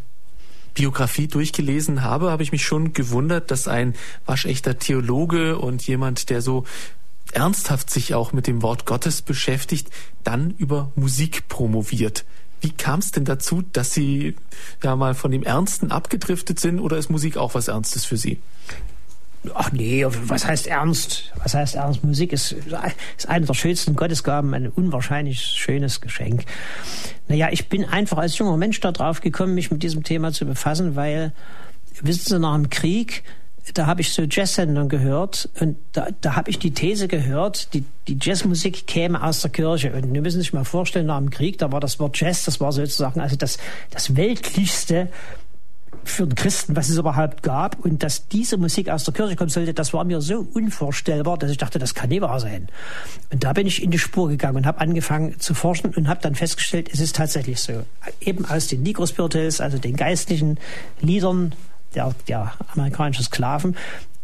Biografie 0.73 1.27
durchgelesen 1.27 2.01
habe, 2.01 2.31
habe 2.31 2.43
ich 2.43 2.51
mich 2.51 2.65
schon 2.65 2.93
gewundert, 2.93 3.51
dass 3.51 3.67
ein 3.67 3.95
waschechter 4.25 4.79
Theologe 4.79 5.57
und 5.57 5.85
jemand, 5.85 6.29
der 6.29 6.41
so 6.41 6.65
ernsthaft 7.33 7.89
sich 7.89 8.13
auch 8.13 8.33
mit 8.33 8.47
dem 8.47 8.61
Wort 8.61 8.85
Gottes 8.85 9.21
beschäftigt, 9.21 9.89
dann 10.23 10.51
über 10.57 10.91
Musik 10.95 11.47
promoviert. 11.47 12.25
Wie 12.61 12.71
kam 12.71 12.99
es 12.99 13.11
denn 13.11 13.25
dazu, 13.25 13.63
dass 13.73 13.93
Sie 13.93 14.35
ja 14.83 14.95
mal 14.95 15.15
von 15.15 15.31
dem 15.31 15.43
Ernsten 15.43 15.91
abgedriftet 15.91 16.59
sind 16.59 16.79
oder 16.79 16.97
ist 16.97 17.09
Musik 17.09 17.37
auch 17.37 17.55
was 17.55 17.67
Ernstes 17.67 18.05
für 18.05 18.17
Sie? 18.17 18.39
Ach 19.55 19.71
nee, 19.71 20.05
was 20.05 20.45
heißt 20.45 20.67
ernst? 20.67 21.31
Was 21.43 21.55
heißt 21.55 21.73
ernst? 21.73 22.03
Musik 22.03 22.31
ist, 22.31 22.51
ist 22.51 23.27
eine 23.27 23.45
der 23.47 23.55
schönsten 23.55 23.95
Gottesgaben, 23.95 24.53
ein 24.53 24.69
unwahrscheinlich 24.69 25.41
schönes 25.41 25.99
Geschenk. 25.99 26.45
Naja, 27.31 27.47
ich 27.49 27.69
bin 27.69 27.85
einfach 27.85 28.17
als 28.17 28.37
junger 28.37 28.57
Mensch 28.57 28.81
darauf 28.81 29.21
gekommen, 29.21 29.55
mich 29.55 29.71
mit 29.71 29.83
diesem 29.83 30.03
Thema 30.03 30.33
zu 30.33 30.45
befassen, 30.45 30.97
weil, 30.97 31.31
wissen 32.01 32.27
Sie, 32.27 32.39
nach 32.39 32.55
dem 32.55 32.69
Krieg 32.69 33.23
da 33.73 33.85
habe 33.85 34.01
ich 34.01 34.11
so 34.11 34.23
Jazzsendungen 34.23 34.89
gehört 34.89 35.49
und 35.59 35.77
da, 35.93 36.07
da 36.19 36.35
habe 36.35 36.49
ich 36.49 36.59
die 36.59 36.71
These 36.71 37.07
gehört, 37.07 37.73
die, 37.73 37.85
die 38.07 38.17
Jazzmusik 38.19 38.87
käme 38.87 39.23
aus 39.23 39.41
der 39.41 39.51
Kirche. 39.51 39.93
Und 39.93 40.13
wir 40.13 40.21
müssen 40.21 40.41
sich 40.41 40.51
mal 40.51 40.65
vorstellen, 40.65 41.05
nach 41.05 41.19
dem 41.19 41.29
Krieg, 41.29 41.57
da 41.57 41.71
war 41.71 41.79
das 41.79 41.99
Wort 41.99 42.19
Jazz, 42.19 42.43
das 42.43 42.59
war 42.59 42.71
sozusagen 42.71 43.21
also 43.21 43.35
das, 43.35 43.57
das 43.91 44.15
weltlichste 44.15 45.09
für 46.03 46.25
den 46.25 46.35
Christen, 46.35 46.75
was 46.75 46.89
es 46.89 46.97
überhaupt 46.97 47.43
gab. 47.43 47.79
Und 47.83 48.03
dass 48.03 48.27
diese 48.27 48.57
Musik 48.57 48.89
aus 48.89 49.03
der 49.03 49.13
Kirche 49.13 49.35
kommen 49.35 49.49
sollte, 49.49 49.73
das 49.73 49.93
war 49.93 50.03
mir 50.03 50.21
so 50.21 50.47
unvorstellbar, 50.53 51.37
dass 51.37 51.51
ich 51.51 51.57
dachte, 51.57 51.79
das 51.79 51.95
kann 51.95 52.09
nicht 52.09 52.21
wahr 52.21 52.39
sein. 52.39 52.67
Und 53.31 53.43
da 53.43 53.53
bin 53.53 53.67
ich 53.67 53.81
in 53.81 53.91
die 53.91 53.99
Spur 53.99 54.29
gegangen 54.29 54.57
und 54.57 54.65
habe 54.65 54.79
angefangen 54.79 55.39
zu 55.39 55.53
forschen 55.53 55.93
und 55.93 56.07
habe 56.07 56.21
dann 56.21 56.35
festgestellt, 56.35 56.89
es 56.91 56.99
ist 56.99 57.15
tatsächlich 57.15 57.59
so. 57.59 57.83
Eben 58.19 58.45
aus 58.45 58.67
den 58.67 58.83
Negrospirituals, 58.83 59.61
also 59.61 59.77
den 59.77 59.95
geistlichen 59.95 60.57
Liedern 61.01 61.53
der, 61.95 62.13
der 62.27 62.53
amerikanischen 62.73 63.23
Sklaven, 63.23 63.75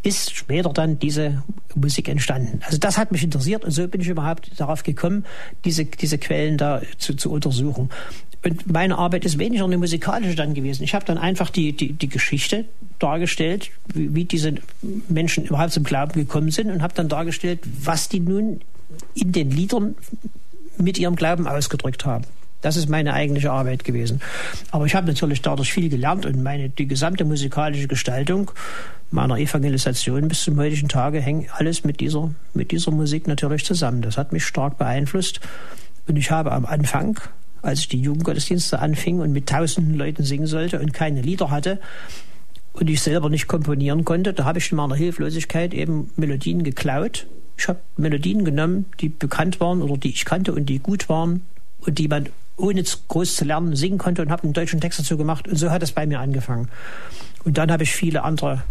ist 0.03 0.35
später 0.35 0.69
dann 0.69 0.99
diese 0.99 1.43
Musik 1.75 2.07
entstanden. 2.07 2.61
Also 2.65 2.77
das 2.77 2.97
hat 2.97 3.11
mich 3.11 3.23
interessiert 3.23 3.65
und 3.65 3.71
so 3.71 3.87
bin 3.87 3.99
ich 3.99 4.07
überhaupt 4.07 4.51
darauf 4.57 4.83
gekommen, 4.83 5.25
diese, 5.65 5.85
diese 5.85 6.17
Quellen 6.17 6.57
da 6.57 6.81
zu, 6.97 7.15
zu 7.15 7.31
untersuchen. 7.31 7.89
Und 8.43 8.71
meine 8.71 8.97
Arbeit 8.97 9.25
ist 9.25 9.39
weniger 9.39 9.65
eine 9.65 9.77
musikalische 9.77 10.35
dann 10.35 10.53
gewesen. 10.53 10.83
Ich 10.83 10.93
habe 10.93 11.05
dann 11.05 11.17
einfach 11.17 11.49
die, 11.49 11.73
die, 11.73 11.93
die 11.93 12.07
Geschichte 12.07 12.65
dargestellt, 12.99 13.69
wie, 13.93 14.13
wie 14.13 14.25
diese 14.25 14.55
Menschen 15.09 15.45
überhaupt 15.45 15.71
zum 15.71 15.83
Glauben 15.83 16.13
gekommen 16.13 16.51
sind 16.51 16.69
und 16.69 16.81
habe 16.81 16.93
dann 16.93 17.09
dargestellt, 17.09 17.59
was 17.83 18.09
die 18.09 18.19
nun 18.19 18.61
in 19.15 19.31
den 19.31 19.51
Liedern 19.51 19.95
mit 20.77 20.97
ihrem 20.97 21.15
Glauben 21.15 21.47
ausgedrückt 21.47 22.05
haben. 22.05 22.25
Das 22.61 22.75
ist 22.75 22.89
meine 22.89 23.13
eigentliche 23.13 23.51
Arbeit 23.51 23.83
gewesen. 23.83 24.19
Aber 24.71 24.85
ich 24.85 24.95
habe 24.95 25.07
natürlich 25.07 25.41
dadurch 25.41 25.71
viel 25.71 25.89
gelernt 25.89 26.25
und 26.25 26.41
meine, 26.41 26.69
die 26.69 26.87
gesamte 26.87 27.23
musikalische 27.23 27.87
Gestaltung 27.87 28.51
meiner 29.11 29.37
Evangelisation 29.37 30.27
bis 30.27 30.43
zum 30.43 30.57
heutigen 30.57 30.89
Tage 30.89 31.21
hängt 31.21 31.49
alles 31.53 31.83
mit 31.83 31.99
dieser, 31.99 32.31
mit 32.53 32.71
dieser 32.71 32.91
Musik 32.91 33.27
natürlich 33.27 33.63
zusammen. 33.63 34.01
Das 34.01 34.17
hat 34.17 34.33
mich 34.33 34.45
stark 34.45 34.77
beeinflusst. 34.77 35.39
Und 36.07 36.17
ich 36.17 36.31
habe 36.31 36.51
am 36.51 36.65
Anfang, 36.65 37.19
als 37.67 37.79
ich 37.79 37.87
die 37.87 38.01
Jugendgottesdienste 38.01 38.79
anfing 38.79 39.19
und 39.19 39.31
mit 39.31 39.47
tausenden 39.47 39.95
Leuten 39.95 40.23
singen 40.23 40.47
sollte 40.47 40.79
und 40.79 40.93
keine 40.93 41.21
Lieder 41.21 41.51
hatte, 41.51 41.79
und 42.79 42.89
ich 42.89 43.01
selber 43.01 43.29
nicht 43.29 43.47
komponieren 43.47 44.05
konnte, 44.05 44.33
da 44.33 44.45
habe 44.45 44.59
ich 44.59 44.71
in 44.71 44.77
meiner 44.77 44.95
Hilflosigkeit 44.95 45.73
eben 45.73 46.11
Melodien 46.15 46.63
geklaut. 46.63 47.25
Ich 47.57 47.67
habe 47.67 47.79
Melodien 47.97 48.45
genommen, 48.45 48.85
die 48.99 49.09
bekannt 49.09 49.59
waren 49.59 49.81
oder 49.81 49.97
die 49.97 50.09
ich 50.09 50.25
kannte 50.25 50.53
und 50.53 50.67
die 50.67 50.77
gut 50.79 51.09
waren 51.09 51.41
und 51.79 51.97
die 51.97 52.07
man 52.07 52.29
ohne 52.55 52.83
groß 52.83 53.35
zu 53.35 53.45
lernen 53.45 53.75
singen 53.75 53.97
konnte 53.97 54.21
und 54.21 54.29
habe 54.29 54.43
einen 54.43 54.53
deutschen 54.53 54.79
Text 54.79 54.99
dazu 54.99 55.17
gemacht. 55.17 55.47
Und 55.47 55.55
so 55.55 55.71
hat 55.71 55.81
es 55.81 55.91
bei 55.91 56.05
mir 56.05 56.19
angefangen. 56.19 56.69
Und 57.45 57.57
dann 57.57 57.71
habe 57.71 57.83
ich 57.83 57.91
viele 57.91 58.23
andere 58.23 58.63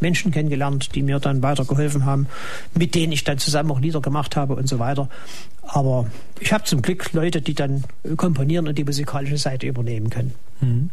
Menschen 0.00 0.32
kennengelernt, 0.32 0.94
die 0.94 1.02
mir 1.02 1.18
dann 1.18 1.42
weitergeholfen 1.42 2.04
haben, 2.04 2.26
mit 2.74 2.94
denen 2.94 3.12
ich 3.12 3.24
dann 3.24 3.38
zusammen 3.38 3.70
auch 3.70 3.80
Lieder 3.80 4.00
gemacht 4.00 4.36
habe 4.36 4.54
und 4.54 4.68
so 4.68 4.78
weiter. 4.78 5.08
Aber 5.62 6.06
ich 6.40 6.52
habe 6.52 6.64
zum 6.64 6.82
Glück 6.82 7.12
Leute, 7.12 7.42
die 7.42 7.54
dann 7.54 7.84
komponieren 8.16 8.66
und 8.66 8.76
die 8.76 8.84
musikalische 8.84 9.38
Seite 9.38 9.66
übernehmen 9.66 10.10
können. 10.10 10.34
Mhm. 10.60 10.90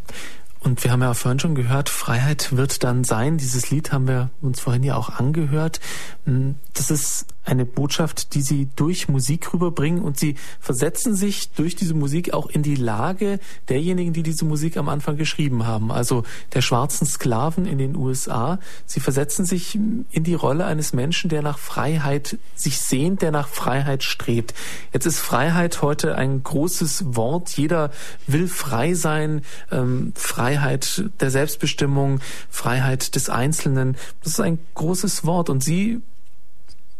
Und 0.59 0.84
wir 0.84 0.91
haben 0.91 1.01
ja 1.01 1.13
vorhin 1.13 1.39
schon 1.39 1.55
gehört, 1.55 1.88
Freiheit 1.88 2.55
wird 2.55 2.84
dann 2.84 3.03
sein. 3.03 3.38
Dieses 3.38 3.69
Lied 3.69 3.91
haben 3.91 4.07
wir 4.07 4.31
uns 4.41 4.59
vorhin 4.59 4.84
ja 4.84 4.95
auch 4.95 5.09
angehört. 5.09 5.79
Hm, 6.25 6.55
das 6.73 6.91
ist 6.91 7.27
eine 7.48 7.65
Botschaft, 7.65 8.34
die 8.34 8.41
sie 8.41 8.68
durch 8.76 9.07
Musik 9.07 9.53
rüberbringen 9.53 10.02
und 10.02 10.19
sie 10.19 10.36
versetzen 10.60 11.15
sich 11.15 11.52
durch 11.52 11.76
diese 11.76 11.94
Musik 11.94 12.34
auch 12.34 12.48
in 12.48 12.61
die 12.61 12.76
Lage 12.76 13.40
derjenigen, 13.69 14.14
die 14.14 14.24
diese 14.24 14.45
Musik 14.45 14.78
am 14.78 14.90
Anfang 14.90 15.18
geschrieben 15.18 15.65
haben, 15.65 15.91
also 15.91 16.24
der 16.53 16.61
schwarzen 16.61 17.07
Sklaven 17.07 17.65
in 17.65 17.78
den 17.78 17.95
USA. 17.95 18.60
Sie 18.86 18.99
versetzen 18.99 19.45
sich 19.45 19.76
in 19.76 20.24
die 20.24 20.34
Rolle 20.34 20.65
eines 20.65 20.94
Menschen, 20.94 21.30
der 21.30 21.41
nach 21.41 21.57
Freiheit 21.57 22.38
sich 22.56 22.80
sehnt, 22.80 23.22
der 23.22 23.32
nach 23.32 23.48
Freiheit 23.48 24.03
strebt. 24.03 24.53
Jetzt 24.94 25.06
ist 25.06 25.19
Freiheit 25.19 25.82
heute 25.82 26.15
ein 26.15 26.44
großes 26.44 27.15
Wort. 27.15 27.52
Jeder 27.57 27.91
will 28.28 28.48
frei 28.48 28.94
sein, 28.94 29.41
ähm, 29.72 30.11
Freiheit 30.15 31.06
der 31.22 31.32
Selbstbestimmung, 31.32 32.19
Freiheit 32.49 33.15
des 33.15 33.30
Einzelnen. 33.30 33.95
Das 34.24 34.34
ist 34.34 34.41
ein 34.41 34.60
großes 34.76 35.26
Wort 35.26 35.49
und 35.49 35.64
Sie 35.64 36.02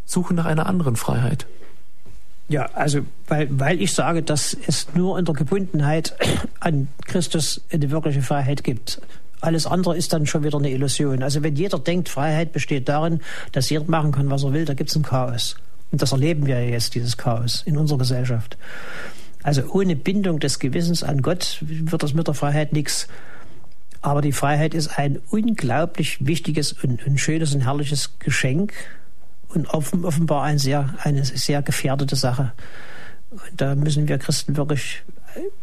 suchen 0.08 0.36
nach 0.36 0.46
einer 0.46 0.66
anderen 0.66 0.96
Freiheit. 0.96 1.46
Ja, 2.48 2.70
also 2.72 3.00
weil, 3.28 3.46
weil 3.50 3.80
ich 3.80 3.92
sage, 3.92 4.22
dass 4.22 4.56
es 4.66 4.88
nur 4.94 5.18
in 5.18 5.26
der 5.26 5.34
Gebundenheit 5.34 6.16
an 6.60 6.88
Christus 7.06 7.60
eine 7.70 7.90
wirkliche 7.90 8.22
Freiheit 8.22 8.64
gibt. 8.64 9.00
Alles 9.40 9.66
andere 9.66 9.96
ist 9.96 10.12
dann 10.12 10.26
schon 10.26 10.42
wieder 10.42 10.58
eine 10.58 10.70
Illusion. 10.70 11.22
Also 11.22 11.42
wenn 11.42 11.54
jeder 11.54 11.78
denkt, 11.78 12.08
Freiheit 12.08 12.52
besteht 12.52 12.88
darin, 12.88 13.20
dass 13.52 13.70
jeder 13.70 13.84
machen 13.84 14.10
kann, 14.12 14.30
was 14.30 14.42
er 14.42 14.52
will, 14.52 14.64
da 14.64 14.74
gibt 14.74 14.90
es 14.90 14.96
ein 14.96 15.02
Chaos. 15.02 15.56
Und 15.92 16.02
das 16.02 16.12
erleben 16.12 16.46
wir 16.46 16.60
ja 16.60 16.70
jetzt, 16.70 16.94
dieses 16.94 17.16
Chaos 17.16 17.62
in 17.66 17.76
unserer 17.76 17.98
Gesellschaft. 17.98 18.56
Also 19.42 19.62
ohne 19.70 19.94
Bindung 19.94 20.40
des 20.40 20.58
Gewissens 20.58 21.02
an 21.02 21.22
Gott 21.22 21.58
wird 21.60 22.02
das 22.02 22.14
mit 22.14 22.26
der 22.26 22.34
Freiheit 22.34 22.72
nichts. 22.72 23.08
Aber 24.00 24.22
die 24.22 24.32
Freiheit 24.32 24.74
ist 24.74 24.98
ein 24.98 25.20
unglaublich 25.30 26.26
wichtiges 26.26 26.72
und, 26.72 27.06
und 27.06 27.18
schönes 27.18 27.54
und 27.54 27.60
herrliches 27.60 28.18
Geschenk, 28.18 28.72
und 29.48 29.66
offenbar 29.72 30.44
ein 30.44 30.58
sehr, 30.58 30.94
eine 31.02 31.24
sehr 31.24 31.62
gefährdete 31.62 32.16
Sache. 32.16 32.52
Und 33.30 33.40
da 33.56 33.74
müssen 33.74 34.08
wir 34.08 34.18
Christen 34.18 34.56
wirklich, 34.56 35.02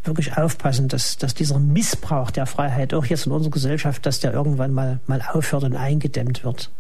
wirklich 0.04 0.38
aufpassen, 0.38 0.88
dass, 0.88 1.18
dass 1.18 1.34
dieser 1.34 1.60
Missbrauch 1.60 2.32
der 2.32 2.46
Freiheit 2.46 2.94
auch 2.94 3.06
jetzt 3.06 3.26
in 3.26 3.32
unserer 3.32 3.52
Gesellschaft, 3.52 4.06
dass 4.06 4.20
der 4.20 4.34
irgendwann 4.34 4.72
mal, 4.72 5.00
mal 5.08 5.22
aufhört 5.22 5.64
und 5.64 5.76
eingedämmt 5.76 6.44
wird. 6.44 6.72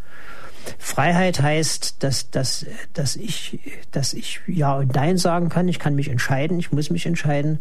Freiheit 0.79 1.41
heißt, 1.41 2.03
dass, 2.03 2.31
dass, 2.31 2.65
dass, 2.93 3.15
ich, 3.15 3.59
dass 3.91 4.13
ich 4.13 4.41
Ja 4.47 4.75
und 4.75 4.95
Nein 4.95 5.17
sagen 5.17 5.49
kann. 5.49 5.67
Ich 5.67 5.79
kann 5.79 5.95
mich 5.95 6.09
entscheiden, 6.09 6.59
ich 6.59 6.71
muss 6.71 6.89
mich 6.89 7.05
entscheiden. 7.05 7.59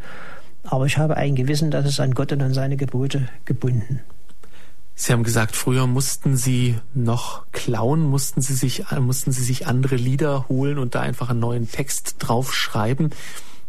Aber 0.63 0.87
ich 0.87 0.97
habe 0.97 1.17
ein 1.17 1.35
Gewissen, 1.35 1.71
das 1.71 1.87
ist 1.87 2.01
an 2.01 2.15
Gott 2.15 2.33
und 2.33 2.41
an 2.41 2.55
seine 2.55 2.77
Gebote 2.77 3.29
gebunden. 3.45 4.01
Sie 4.97 5.13
haben 5.13 5.25
gesagt, 5.25 5.57
früher 5.57 5.87
mussten 5.87 6.37
Sie 6.37 6.77
noch 6.95 7.43
klauen, 7.53 8.03
mussten 8.03 8.41
Sie 8.41 8.55
sich, 8.55 8.85
mussten 9.01 9.33
Sie 9.33 9.43
sich 9.43 9.67
andere 9.67 9.97
Lieder 9.97 10.49
holen 10.49 10.79
und 10.79 10.95
da 10.95 11.01
einfach 11.01 11.31
einen 11.31 11.41
neuen 11.41 11.71
Text 11.71 12.17
draufschreiben. 12.21 13.11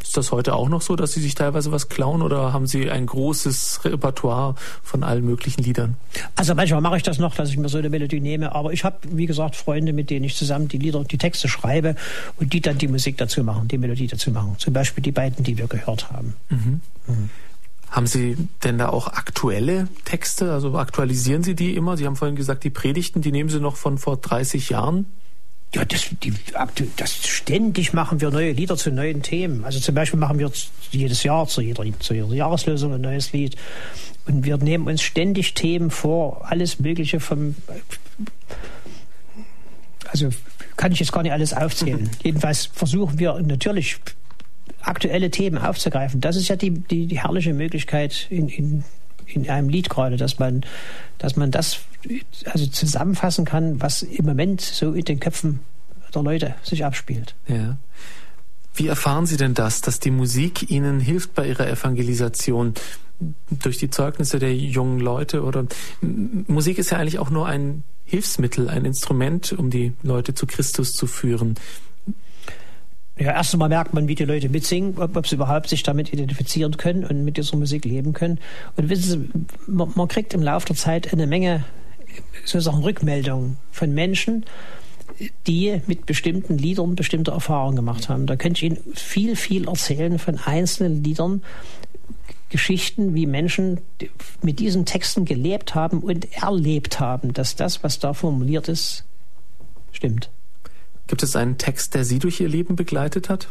Ist 0.06 0.18
das 0.18 0.32
heute 0.32 0.54
auch 0.54 0.70
noch 0.70 0.84
so, 0.84 0.96
dass 0.96 1.14
Sie 1.14 1.20
sich 1.20 1.34
teilweise 1.34 1.72
was 1.72 1.90
klauen 1.90 2.22
oder 2.22 2.54
haben 2.54 2.68
Sie 2.68 2.92
ein 2.92 3.08
großes 3.08 3.86
Repertoire 3.86 4.54
von 4.84 5.04
allen 5.04 5.26
möglichen 5.26 5.64
Liedern? 5.64 5.96
Also 6.36 6.54
manchmal 6.54 6.82
mache 6.82 6.98
ich 6.98 7.04
das 7.04 7.18
noch, 7.18 7.34
dass 7.34 7.50
ich 7.50 7.58
mir 7.58 7.70
so 7.70 7.80
eine 7.80 7.90
Melodie 7.90 8.20
nehme, 8.20 8.54
aber 8.54 8.72
ich 8.72 8.84
habe, 8.84 8.98
wie 9.10 9.26
gesagt, 9.26 9.56
Freunde, 9.56 9.94
mit 9.94 10.12
denen 10.12 10.26
ich 10.26 10.36
zusammen 10.36 10.68
die 10.68 10.78
Lieder, 10.78 11.04
die 11.04 11.18
Texte 11.18 11.48
schreibe 11.48 11.96
und 12.38 12.54
die 12.54 12.62
dann 12.62 12.78
die 12.78 12.88
Musik 12.88 13.18
dazu 13.18 13.44
machen, 13.44 13.68
die 13.68 13.80
Melodie 13.80 14.06
dazu 14.06 14.30
machen. 14.30 14.56
Zum 14.60 14.74
Beispiel 14.74 15.02
die 15.02 15.12
beiden, 15.12 15.44
die 15.44 15.58
wir 15.58 15.68
gehört 15.68 16.12
haben. 16.12 16.36
Mhm. 16.50 16.82
Mhm. 17.08 17.30
Haben 17.96 18.08
Sie 18.08 18.36
denn 18.66 18.78
da 18.78 18.90
auch 18.90 19.08
aktuelle 19.08 19.88
Texte? 20.04 20.52
Also 20.52 20.78
aktualisieren 20.78 21.44
Sie 21.44 21.56
die 21.56 21.76
immer? 21.76 21.96
Sie 21.96 22.06
haben 22.06 22.18
vorhin 22.18 22.36
gesagt, 22.36 22.66
die 22.66 22.70
Predigten, 22.70 23.22
die 23.22 23.32
nehmen 23.32 23.50
Sie 23.50 23.62
noch 23.62 23.78
von 23.78 23.98
vor 23.98 24.18
30 24.18 24.70
Jahren? 24.70 25.06
Ja, 25.74 25.86
das, 25.86 26.10
die, 26.22 26.34
das 26.98 27.16
ständig 27.26 27.94
machen 27.94 28.20
wir 28.20 28.32
neue 28.32 28.52
Lieder 28.52 28.76
zu 28.76 28.92
neuen 28.92 29.22
Themen. 29.22 29.64
Also 29.64 29.80
zum 29.80 29.96
Beispiel 29.96 30.20
machen 30.20 30.40
wir 30.40 30.52
jedes 30.92 31.24
Jahr 31.24 31.48
zu 31.48 31.62
jeder, 31.62 31.86
zu 32.00 32.14
jeder 32.14 32.34
Jahreslösung 32.34 32.94
ein 32.94 33.00
neues 33.00 33.32
Lied. 33.32 33.56
Und 34.28 34.44
wir 34.44 34.58
nehmen 34.58 34.88
uns 34.88 35.02
ständig 35.02 35.54
Themen 35.54 35.90
vor, 35.90 36.52
alles 36.52 36.82
Mögliche 36.82 37.22
vom. 37.22 37.56
Also 40.08 40.32
kann 40.76 40.92
ich 40.92 41.00
jetzt 41.00 41.14
gar 41.14 41.24
nicht 41.24 41.32
alles 41.32 41.54
aufzählen. 41.54 42.10
Jedenfalls 42.24 42.66
versuchen 42.66 43.20
wir 43.20 43.42
natürlich 43.42 44.00
aktuelle 44.82 45.32
Themen 45.32 45.58
aufzugreifen. 45.58 46.22
Das 46.22 46.36
ist 46.36 46.48
ja 46.48 46.56
die, 46.56 46.72
die, 46.72 47.08
die 47.08 47.20
herrliche 47.20 47.54
Möglichkeit 47.54 48.28
in, 48.30 48.50
in, 48.50 48.84
in 49.26 49.50
einem 49.50 49.70
Lied 49.70 49.90
gerade, 49.90 50.18
dass 50.18 50.40
man, 50.40 50.62
dass 51.18 51.36
man 51.36 51.52
das 51.52 51.80
also 52.46 52.68
zusammenfassen 52.68 53.46
kann, 53.46 53.82
was 53.82 54.04
im 54.04 54.26
Moment 54.26 54.62
so 54.62 54.94
in 54.94 55.06
den 55.06 55.20
Köpfen 55.20 55.60
der 56.14 56.24
Leute 56.24 56.56
sich 56.64 56.86
abspielt. 56.86 57.36
Ja. 57.48 57.78
Wie 58.74 58.88
erfahren 58.88 59.26
Sie 59.26 59.38
denn 59.38 59.54
das, 59.54 59.82
dass 59.82 60.00
die 60.00 60.12
Musik 60.12 60.70
Ihnen 60.70 61.00
hilft 61.00 61.34
bei 61.34 61.48
Ihrer 61.48 61.68
Evangelisation? 61.68 62.74
Durch 63.50 63.78
die 63.78 63.90
Zeugnisse 63.90 64.40
der 64.40 64.54
jungen 64.54 65.00
Leute 65.00 65.44
oder 65.44 65.66
Musik 66.02 66.78
ist 66.78 66.90
ja 66.90 66.98
eigentlich 66.98 67.20
auch 67.20 67.30
nur 67.30 67.48
ein 67.48 67.84
Hilfsmittel, 68.04 68.70
ein 68.70 68.84
Instrument, 68.84 69.54
um 69.54 69.70
die 69.70 69.94
Leute 70.04 70.34
zu 70.34 70.46
Christus 70.46 70.92
zu 70.92 71.08
führen. 71.08 71.56
Ja, 73.18 73.32
erst 73.32 73.54
einmal 73.54 73.70
merkt 73.70 73.94
man, 73.94 74.10
wie 74.10 74.16
die 74.16 74.26
Leute 74.26 74.50
mitsingen, 74.50 74.98
ob, 74.98 75.16
ob, 75.16 75.26
sie 75.26 75.36
überhaupt 75.36 75.70
sich 75.70 75.84
damit 75.84 76.12
identifizieren 76.12 76.76
können 76.76 77.06
und 77.06 77.24
mit 77.24 77.38
dieser 77.38 77.56
Musik 77.56 77.86
leben 77.86 78.12
können. 78.12 78.40
Und 78.76 78.90
wissen 78.90 79.30
Sie, 79.32 79.72
man, 79.72 79.92
man 79.96 80.08
kriegt 80.10 80.34
im 80.34 80.42
Laufe 80.42 80.68
der 80.68 80.76
Zeit 80.76 81.14
eine 81.14 81.26
Menge 81.26 81.64
sozusagen 82.44 82.84
Rückmeldungen 82.84 83.58
von 83.72 83.94
Menschen, 83.94 84.46
die 85.48 85.82
mit 85.88 86.06
bestimmten 86.06 86.58
Liedern 86.58 86.96
bestimmte 86.96 87.32
Erfahrungen 87.32 87.78
gemacht 87.78 88.10
haben. 88.10 88.26
Da 88.26 88.36
könnte 88.36 88.66
ich 88.66 88.72
Ihnen 88.72 88.94
viel, 88.94 89.38
viel 89.38 89.68
erzählen 89.68 90.20
von 90.20 90.38
einzelnen 90.38 91.04
Liedern, 91.04 91.42
Geschichten, 92.50 93.16
wie 93.16 93.26
Menschen 93.26 93.82
mit 94.42 94.60
diesen 94.60 94.86
Texten 94.86 95.26
gelebt 95.26 95.74
haben 95.74 96.00
und 96.00 96.28
erlebt 96.42 97.00
haben, 97.00 97.34
dass 97.34 97.56
das, 97.56 97.84
was 97.84 98.00
da 98.00 98.14
formuliert 98.14 98.68
ist, 98.68 99.04
stimmt. 99.92 100.30
Gibt 101.08 101.24
es 101.24 101.36
einen 101.36 101.58
Text, 101.58 101.94
der 101.94 102.06
Sie 102.06 102.20
durch 102.20 102.40
Ihr 102.40 102.50
Leben 102.50 102.76
begleitet 102.76 103.30
hat? 103.30 103.50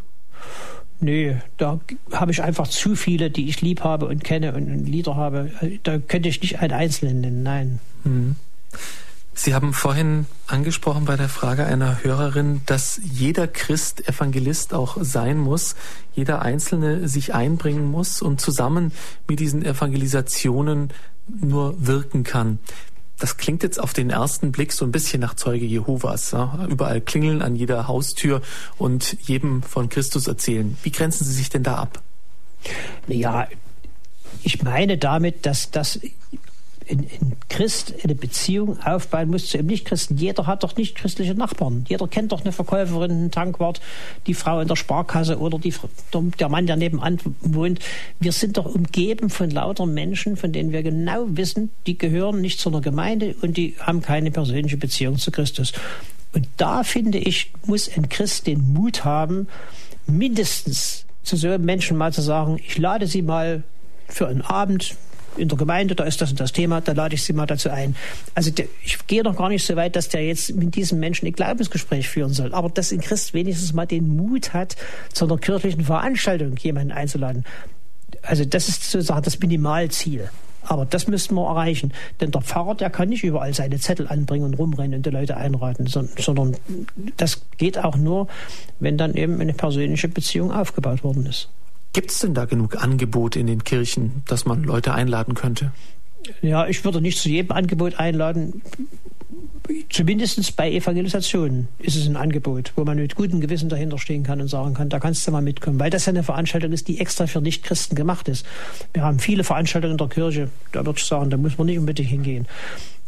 Nö, 1.01 1.35
da 1.57 1.81
habe 2.13 2.31
ich 2.31 2.43
einfach 2.43 2.69
zu 2.69 2.97
viele, 2.97 3.31
die 3.31 3.49
ich 3.49 3.61
lieb 3.61 3.83
habe 3.83 4.07
und 4.07 4.25
kenne 4.25 4.55
und 4.55 4.87
Lieder 4.87 5.17
habe. 5.17 5.51
Da 5.83 5.99
könnte 5.99 6.29
ich 6.29 6.41
nicht 6.41 6.61
einen 6.61 6.73
einzelnen 6.73 7.21
nennen, 7.21 7.43
nein. 7.43 7.81
Mhm. 8.05 8.37
Sie 9.37 9.53
haben 9.53 9.73
vorhin 9.73 10.27
angesprochen 10.47 11.07
bei 11.07 11.17
der 11.17 11.29
Frage 11.29 11.67
einer 11.67 12.05
Hörerin, 12.05 12.61
dass 12.67 13.01
jeder 13.03 13.49
Christ 13.49 14.09
Evangelist 14.09 14.73
auch 14.73 14.97
sein 15.01 15.39
muss, 15.39 15.75
jeder 16.15 16.43
Einzelne 16.43 17.09
sich 17.09 17.35
einbringen 17.35 17.91
muss 17.91 18.23
und 18.23 18.41
zusammen 18.41 18.93
mit 19.27 19.41
diesen 19.41 19.65
Evangelisationen 19.65 20.91
nur 21.27 21.75
wirken 21.85 22.23
kann. 22.23 22.61
Das 23.19 23.37
klingt 23.37 23.63
jetzt 23.63 23.81
auf 23.81 23.93
den 23.93 24.11
ersten 24.11 24.51
Blick 24.51 24.73
so 24.73 24.85
ein 24.85 24.93
bisschen 24.93 25.21
nach 25.21 25.35
Zeuge 25.35 25.65
Jehovas. 25.65 26.33
Ja? 26.33 26.67
Überall 26.69 27.01
klingeln 27.01 27.43
an 27.43 27.55
jeder 27.55 27.87
Haustür 27.87 28.43
und 28.77 29.17
jedem 29.23 29.63
von 29.63 29.89
Christus 29.89 30.27
erzählen. 30.27 30.77
Wie 30.83 30.91
grenzen 30.91 31.25
Sie 31.25 31.33
sich 31.33 31.49
denn 31.49 31.63
da 31.63 31.77
ab? 31.77 32.03
Ja, 33.07 33.47
ich 34.43 34.63
meine 34.63 34.99
damit, 34.99 35.47
dass 35.47 35.71
das 35.71 36.01
ein, 36.91 37.01
ein 37.01 37.37
Christ 37.49 37.95
eine 38.03 38.15
Beziehung 38.15 38.81
aufbauen 38.83 39.31
muss 39.31 39.47
zu 39.47 39.59
einem 39.59 39.69
Nichtchristen. 39.69 40.17
Jeder 40.17 40.47
hat 40.47 40.63
doch 40.63 40.77
nicht 40.77 40.95
christliche 40.97 41.35
Nachbarn. 41.35 41.85
Jeder 41.89 42.09
kennt 42.09 42.33
doch 42.33 42.43
eine 42.43 42.53
Verkäuferin, 42.53 43.11
einen 43.11 43.31
Tankwart, 43.31 43.81
die 44.27 44.35
Frau 44.35 44.61
in 44.61 44.69
der 44.69 44.77
Sparkasse 44.77 45.39
oder 45.39 45.59
die, 45.59 45.75
der 46.39 46.49
Mann, 46.49 46.67
der 46.67 46.77
nebenan 46.77 47.19
wohnt. 47.41 47.81
Wir 48.21 48.33
sind 48.33 48.57
doch 48.57 48.67
umgeben 48.67 49.31
von 49.31 49.51
lauter 49.51 49.87
Menschen, 49.87 50.37
von 50.37 50.53
denen 50.53 50.73
wir 50.73 50.83
genau 50.83 51.25
wissen, 51.29 51.71
die 51.87 51.99
gehören 51.99 52.41
nicht 52.41 52.61
zu 52.61 52.69
einer 52.69 52.81
Gemeinde 52.81 53.35
und 53.43 53.57
die 53.57 53.75
haben 53.81 54.03
keine 54.03 54.31
persönliche 54.31 54.77
Beziehung 54.77 55.19
zu 55.19 55.31
Christus. 55.31 55.73
Und 56.33 56.49
da 56.57 56.83
finde 56.83 57.19
ich, 57.19 57.53
muss 57.65 57.89
ein 57.97 58.09
Christ 58.09 58.47
den 58.47 58.73
Mut 58.73 59.05
haben, 59.05 59.47
mindestens 60.07 61.05
zu 61.23 61.37
so 61.37 61.49
einem 61.49 61.65
Menschen 61.65 61.97
mal 61.97 62.13
zu 62.13 62.23
sagen, 62.23 62.61
ich 62.67 62.77
lade 62.77 63.07
Sie 63.07 63.23
mal 63.23 63.63
für 64.09 64.29
einen 64.29 64.43
Abend 64.43 64.97
in 65.37 65.49
der 65.49 65.59
Gemeinde, 65.59 65.95
da 65.95 66.05
ist 66.05 66.21
das 66.21 66.31
und 66.31 66.41
das 66.41 66.53
Thema, 66.53 66.81
da 66.81 66.93
lade 66.93 67.15
ich 67.15 67.23
Sie 67.23 67.33
mal 67.33 67.47
dazu 67.47 67.71
ein. 67.71 67.97
Also 68.35 68.51
der, 68.51 68.67
ich 68.83 69.07
gehe 69.07 69.23
noch 69.23 69.37
gar 69.37 69.49
nicht 69.49 69.65
so 69.67 69.77
weit, 69.77 69.97
dass 69.97 70.09
der 70.09 70.27
jetzt 70.27 70.55
mit 70.55 70.75
diesem 70.75 71.01
Menschen 71.01 71.27
ein 71.27 71.33
Glaubensgespräch 71.33 72.09
führen 72.09 72.33
soll, 72.33 72.55
aber 72.55 72.69
dass 72.69 72.93
ein 72.93 73.01
Christ 73.01 73.35
wenigstens 73.35 73.73
mal 73.73 73.87
den 73.87 74.17
Mut 74.17 74.53
hat, 74.53 74.77
zu 75.13 75.25
einer 75.25 75.39
kirchlichen 75.39 75.85
Veranstaltung 75.85 76.57
jemanden 76.57 76.93
einzuladen. 76.93 77.45
Also 78.23 78.45
das 78.45 78.69
ist 78.69 78.91
sozusagen 78.91 79.23
das 79.23 79.39
Minimalziel. 79.39 80.31
Aber 80.67 80.87
das 80.87 81.09
müssten 81.09 81.35
wir 81.35 81.47
erreichen. 81.47 81.93
Denn 82.21 82.31
der 82.31 82.41
Pfarrer, 82.41 82.75
der 82.75 82.91
kann 82.91 83.11
nicht 83.11 83.23
überall 83.23 83.53
seine 83.53 83.79
Zettel 83.79 84.09
anbringen 84.09 84.47
und 84.47 84.55
rumrennen 84.55 84.97
und 84.97 85.07
die 85.07 85.11
Leute 85.11 85.37
einraten, 85.37 85.87
sondern 85.87 86.57
das 87.17 87.43
geht 87.59 87.79
auch 87.79 87.97
nur, 87.97 88.29
wenn 88.81 88.97
dann 88.97 89.15
eben 89.15 89.41
eine 89.41 89.53
persönliche 89.53 90.09
Beziehung 90.09 90.53
aufgebaut 90.53 91.05
worden 91.05 91.27
ist. 91.27 91.49
Gibt 91.95 92.11
es 92.11 92.19
denn 92.19 92.35
da 92.35 92.45
genug 92.45 92.83
Angebot 92.83 93.37
in 93.37 93.47
den 93.47 93.63
Kirchen, 93.63 94.23
dass 94.27 94.45
man 94.47 94.65
Leute 94.65 94.93
einladen 94.93 95.35
könnte? 95.35 95.71
Ja, 96.43 96.67
ich 96.67 96.85
würde 96.85 97.01
nicht 97.01 97.19
zu 97.19 97.29
jedem 97.29 97.53
Angebot 97.53 98.01
einladen. 98.01 98.63
Zumindest 99.91 100.57
bei 100.57 100.73
Evangelisationen 100.73 101.69
ist 101.79 101.95
es 101.95 102.07
ein 102.09 102.17
Angebot, 102.17 102.73
wo 102.75 102.85
man 102.85 102.97
mit 102.97 103.15
gutem 103.15 103.41
Gewissen 103.41 103.69
dahinter 103.69 103.99
stehen 103.99 104.25
kann 104.25 104.41
und 104.41 104.49
sagen 104.49 104.75
kann, 104.75 104.89
da 104.89 104.99
kannst 104.99 105.25
du 105.27 105.31
mal 105.31 105.41
mitkommen, 105.41 105.79
weil 105.79 105.89
das 105.89 106.07
ja 106.07 106.11
eine 106.11 106.25
Veranstaltung 106.25 106.73
ist, 106.73 106.89
die 106.89 107.01
extra 107.01 107.29
für 107.29 107.41
Nichtchristen 107.41 107.95
gemacht 107.97 108.29
ist. 108.29 108.45
Wir 108.93 109.03
haben 109.03 109.21
viele 109.21 109.45
Veranstaltungen 109.45 109.93
in 109.93 109.99
der 109.99 110.09
Kirche, 110.09 110.51
da 110.73 110.85
würde 110.85 110.99
ich 110.99 111.05
sagen, 111.05 111.31
da 111.31 111.37
muss 111.37 111.57
man 111.57 111.69
nicht 111.69 111.79
unbedingt 111.79 112.09
hingehen. 112.09 112.49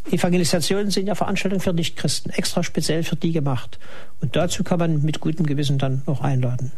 Evangelisationen 0.09 0.91
sind 0.91 1.07
ja 1.07 1.15
Veranstaltungen 1.15 1.59
für 1.59 1.73
Nichtchristen, 1.73 2.31
extra 2.31 2.63
speziell 2.63 3.03
für 3.03 3.17
die 3.17 3.33
gemacht. 3.33 3.77
Und 4.21 4.35
dazu 4.37 4.63
kann 4.63 4.79
man 4.79 5.03
mit 5.03 5.19
gutem 5.19 5.45
Gewissen 5.45 5.77
dann 5.77 6.03
auch 6.05 6.21
einladen. 6.21 6.71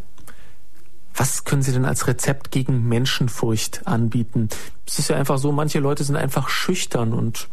Was 1.19 1.43
können 1.43 1.61
Sie 1.61 1.73
denn 1.73 1.83
als 1.83 2.07
Rezept 2.07 2.49
gegen 2.49 2.87
Menschenfurcht 2.87 3.85
anbieten? 3.85 4.47
Es 4.87 4.99
ist 4.99 5.09
ja 5.09 5.17
einfach 5.17 5.37
so, 5.37 5.51
manche 5.51 5.79
Leute 5.79 6.05
sind 6.05 6.15
einfach 6.15 6.47
schüchtern 6.47 7.11
und 7.11 7.49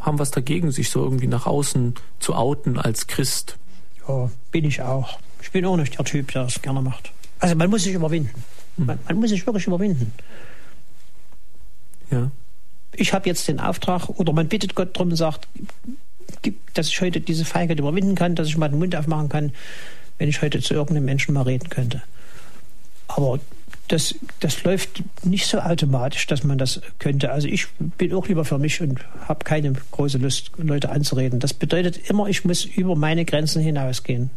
haben 0.00 0.18
was 0.18 0.32
dagegen, 0.32 0.72
sich 0.72 0.90
so 0.90 1.04
irgendwie 1.04 1.28
nach 1.28 1.46
außen 1.46 1.94
zu 2.18 2.34
outen 2.34 2.76
als 2.76 3.06
Christ. 3.06 3.56
Ja, 4.08 4.28
bin 4.50 4.64
ich 4.64 4.82
auch. 4.82 5.20
Ich 5.40 5.52
bin 5.52 5.64
auch 5.64 5.76
nicht 5.76 5.96
der 5.96 6.04
Typ, 6.06 6.32
der 6.32 6.42
das 6.42 6.60
gerne 6.60 6.82
macht. 6.82 7.12
Also 7.38 7.54
man 7.54 7.70
muss 7.70 7.84
sich 7.84 7.94
überwinden. 7.94 8.34
Hm. 8.78 8.86
Man, 8.86 8.98
man 9.06 9.20
muss 9.20 9.30
sich 9.30 9.46
wirklich 9.46 9.68
überwinden. 9.68 10.12
Ja. 12.10 12.32
Ich 12.94 13.12
habe 13.12 13.28
jetzt 13.28 13.46
den 13.46 13.60
Auftrag, 13.60 14.08
oder 14.08 14.32
man 14.32 14.48
bittet 14.48 14.74
Gott 14.74 14.96
darum 14.96 15.10
und 15.10 15.16
sagt, 15.16 15.46
dass 16.74 16.88
ich 16.88 17.00
heute 17.00 17.20
diese 17.20 17.44
Feigheit 17.44 17.78
überwinden 17.78 18.16
kann, 18.16 18.34
dass 18.34 18.48
ich 18.48 18.56
mal 18.56 18.68
den 18.68 18.80
Mund 18.80 18.96
aufmachen 18.96 19.28
kann, 19.28 19.52
wenn 20.18 20.28
ich 20.28 20.42
heute 20.42 20.60
zu 20.60 20.74
irgendeinem 20.74 21.04
Menschen 21.04 21.32
mal 21.32 21.42
reden 21.42 21.68
könnte. 21.68 22.02
Aber 23.08 23.40
das, 23.88 24.14
das 24.40 24.64
läuft 24.64 25.02
nicht 25.24 25.46
so 25.46 25.58
automatisch, 25.58 26.26
dass 26.26 26.44
man 26.44 26.58
das 26.58 26.80
könnte. 26.98 27.32
Also 27.32 27.48
ich 27.48 27.68
bin 27.78 28.12
auch 28.14 28.28
lieber 28.28 28.44
für 28.44 28.58
mich 28.58 28.80
und 28.80 29.00
habe 29.26 29.44
keine 29.44 29.72
große 29.90 30.18
Lust, 30.18 30.52
Leute 30.58 30.90
anzureden. 30.90 31.40
Das 31.40 31.54
bedeutet 31.54 32.08
immer, 32.10 32.28
ich 32.28 32.44
muss 32.44 32.64
über 32.64 32.94
meine 32.96 33.24
Grenzen 33.24 33.62
hinausgehen. 33.62 34.30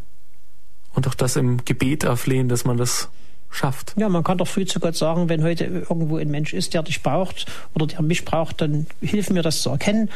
Und 0.93 1.07
auch 1.07 1.15
das 1.15 1.35
im 1.35 1.63
Gebet 1.63 2.05
auflehnen, 2.05 2.49
dass 2.49 2.65
man 2.65 2.77
das 2.77 3.09
schafft. 3.49 3.93
Ja, 3.97 4.07
man 4.09 4.23
kann 4.23 4.37
doch 4.37 4.47
früh 4.47 4.65
zu 4.65 4.79
Gott 4.79 4.95
sagen, 4.95 5.27
wenn 5.29 5.43
heute 5.43 5.65
irgendwo 5.65 6.17
ein 6.17 6.29
Mensch 6.31 6.53
ist, 6.53 6.73
der 6.73 6.83
dich 6.83 7.03
braucht 7.03 7.45
oder 7.75 7.87
der 7.87 8.01
mich 8.01 8.23
braucht, 8.23 8.61
dann 8.61 8.87
hilf 9.01 9.29
mir 9.29 9.41
das 9.41 9.61
zu 9.61 9.69
erkennen 9.69 10.09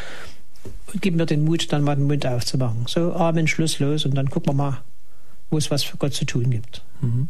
und 0.93 1.01
gib 1.01 1.15
mir 1.15 1.25
den 1.25 1.43
Mut, 1.43 1.71
dann 1.71 1.83
mal 1.83 1.95
den 1.95 2.07
Mund 2.07 2.25
aufzumachen. 2.25 2.85
So, 2.87 3.13
Amen, 3.13 3.47
Schluss, 3.47 3.79
los 3.79 4.05
und 4.05 4.15
dann 4.15 4.29
gucken 4.29 4.53
wir 4.53 4.53
mal, 4.53 4.77
wo 5.49 5.57
es 5.57 5.69
was 5.69 5.83
für 5.83 5.97
Gott 5.97 6.13
zu 6.13 6.25
tun 6.25 6.49
gibt. 6.49 6.81
Mhm. 7.01 7.29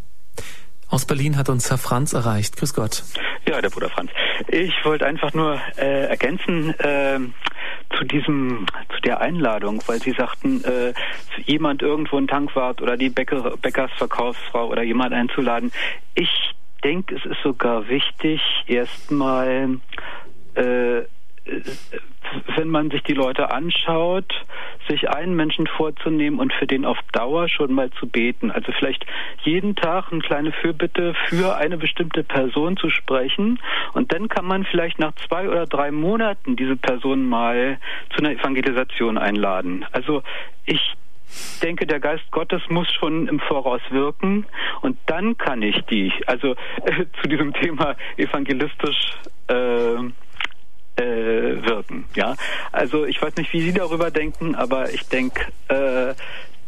Aus 0.89 1.05
Berlin 1.05 1.37
hat 1.37 1.49
uns 1.49 1.69
Herr 1.69 1.77
Franz 1.77 2.13
erreicht. 2.13 2.57
Grüß 2.57 2.73
Gott. 2.73 3.03
Ja, 3.47 3.61
der 3.61 3.69
Bruder 3.69 3.89
Franz. 3.89 4.11
Ich 4.47 4.73
wollte 4.83 5.05
einfach 5.05 5.33
nur 5.33 5.59
äh, 5.77 6.07
ergänzen 6.07 6.77
äh, 6.79 7.19
zu 7.97 8.03
diesem, 8.05 8.65
zu 8.93 9.01
der 9.01 9.21
Einladung, 9.21 9.81
weil 9.87 10.01
Sie 10.01 10.11
sagten, 10.11 10.63
äh, 10.63 10.93
jemand 11.45 11.81
irgendwo 11.81 12.17
ein 12.17 12.27
Tankwart 12.27 12.81
oder 12.81 12.97
die 12.97 13.09
Bäcker, 13.09 13.55
Bäckersverkaufsfrau 13.57 14.67
oder 14.67 14.83
jemand 14.83 15.13
einzuladen. 15.13 15.71
Ich 16.15 16.29
denke, 16.83 17.15
es 17.15 17.25
ist 17.25 17.41
sogar 17.43 17.87
wichtig, 17.87 18.41
erstmal 18.67 19.79
äh, 20.55 21.01
wenn 22.55 22.67
man 22.67 22.89
sich 22.89 23.03
die 23.03 23.13
Leute 23.13 23.51
anschaut, 23.51 24.45
sich 24.87 25.09
einen 25.09 25.35
Menschen 25.35 25.67
vorzunehmen 25.67 26.39
und 26.39 26.53
für 26.53 26.67
den 26.67 26.85
auf 26.85 26.97
Dauer 27.11 27.49
schon 27.49 27.73
mal 27.73 27.89
zu 27.91 28.07
beten. 28.07 28.51
Also 28.51 28.71
vielleicht 28.71 29.05
jeden 29.43 29.75
Tag 29.75 30.11
eine 30.11 30.21
kleine 30.21 30.51
Fürbitte 30.51 31.13
für 31.27 31.55
eine 31.55 31.77
bestimmte 31.77 32.23
Person 32.23 32.77
zu 32.77 32.89
sprechen. 32.89 33.59
Und 33.93 34.13
dann 34.13 34.29
kann 34.29 34.45
man 34.45 34.65
vielleicht 34.65 34.99
nach 34.99 35.13
zwei 35.27 35.49
oder 35.49 35.65
drei 35.65 35.91
Monaten 35.91 36.55
diese 36.55 36.75
Person 36.75 37.27
mal 37.27 37.77
zu 38.15 38.19
einer 38.19 38.31
Evangelisation 38.31 39.17
einladen. 39.17 39.85
Also 39.91 40.23
ich 40.65 40.95
denke, 41.61 41.87
der 41.87 41.99
Geist 41.99 42.29
Gottes 42.31 42.61
muss 42.69 42.91
schon 42.91 43.27
im 43.27 43.39
Voraus 43.39 43.81
wirken 43.89 44.45
und 44.81 44.97
dann 45.07 45.37
kann 45.37 45.61
ich 45.61 45.79
die, 45.85 46.11
also 46.27 46.55
äh, 46.85 47.05
zu 47.21 47.27
diesem 47.27 47.53
Thema 47.53 47.95
evangelistisch 48.17 49.13
äh, 49.47 49.97
äh, 50.95 51.03
wirken. 51.03 52.05
Ja, 52.15 52.35
also 52.71 53.05
ich 53.05 53.21
weiß 53.21 53.35
nicht, 53.37 53.51
wie 53.53 53.61
Sie 53.61 53.73
darüber 53.73 54.11
denken, 54.11 54.55
aber 54.55 54.93
ich 54.93 55.07
denke, 55.07 55.45
äh, 55.67 56.13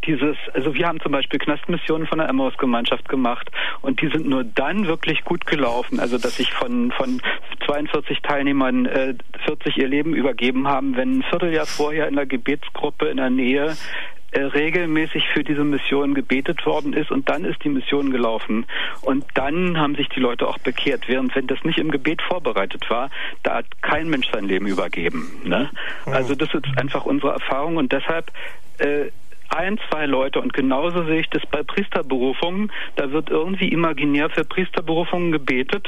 dieses, 0.05 0.37
also 0.53 0.73
wir 0.73 0.87
haben 0.87 0.99
zum 1.01 1.11
Beispiel 1.11 1.37
Knastmissionen 1.37 2.07
von 2.07 2.19
der 2.19 2.29
Emmaus-Gemeinschaft 2.29 3.09
gemacht 3.09 3.51
und 3.81 4.01
die 4.01 4.07
sind 4.07 4.27
nur 4.27 4.43
dann 4.43 4.87
wirklich 4.87 5.23
gut 5.25 5.45
gelaufen, 5.45 5.99
also 5.99 6.17
dass 6.17 6.37
sich 6.37 6.53
von, 6.53 6.91
von 6.91 7.21
42 7.65 8.21
Teilnehmern 8.21 8.85
äh, 8.85 9.15
40 9.45 9.77
ihr 9.77 9.87
Leben 9.87 10.15
übergeben 10.15 10.67
haben, 10.67 10.95
wenn 10.95 11.19
ein 11.19 11.23
Vierteljahr 11.23 11.65
vorher 11.65 12.07
in 12.07 12.15
der 12.15 12.25
Gebetsgruppe 12.25 13.07
in 13.07 13.17
der 13.17 13.29
Nähe 13.29 13.65
äh, 13.71 14.16
regelmäßig 14.33 15.27
für 15.33 15.43
diese 15.43 15.63
Mission 15.63 16.13
gebetet 16.13 16.65
worden 16.65 16.93
ist 16.93 17.11
und 17.11 17.29
dann 17.29 17.45
ist 17.45 17.63
die 17.63 17.69
Mission 17.69 18.11
gelaufen 18.11 18.65
und 19.01 19.25
dann 19.35 19.77
haben 19.77 19.95
sich 19.95 20.09
die 20.09 20.19
Leute 20.19 20.47
auch 20.47 20.57
bekehrt, 20.59 21.07
während 21.07 21.35
wenn 21.35 21.47
das 21.47 21.63
nicht 21.63 21.79
im 21.79 21.91
Gebet 21.91 22.21
vorbereitet 22.21 22.89
war, 22.89 23.09
da 23.43 23.55
hat 23.55 23.65
kein 23.81 24.09
Mensch 24.09 24.29
sein 24.31 24.45
Leben 24.45 24.67
übergeben. 24.67 25.41
Ne? 25.45 25.69
Also 26.05 26.35
das 26.35 26.53
ist 26.53 26.65
einfach 26.77 27.05
unsere 27.05 27.33
Erfahrung 27.33 27.77
und 27.77 27.91
deshalb 27.91 28.31
äh, 28.79 29.11
ein, 29.49 29.79
zwei 29.89 30.05
Leute. 30.05 30.39
Und 30.39 30.53
genauso 30.53 31.03
sehe 31.05 31.21
ich 31.21 31.29
das 31.29 31.45
bei 31.45 31.63
Priesterberufungen. 31.63 32.71
Da 32.95 33.11
wird 33.11 33.29
irgendwie 33.29 33.69
imaginär 33.69 34.29
für 34.29 34.43
Priesterberufungen 34.43 35.31
gebetet. 35.31 35.87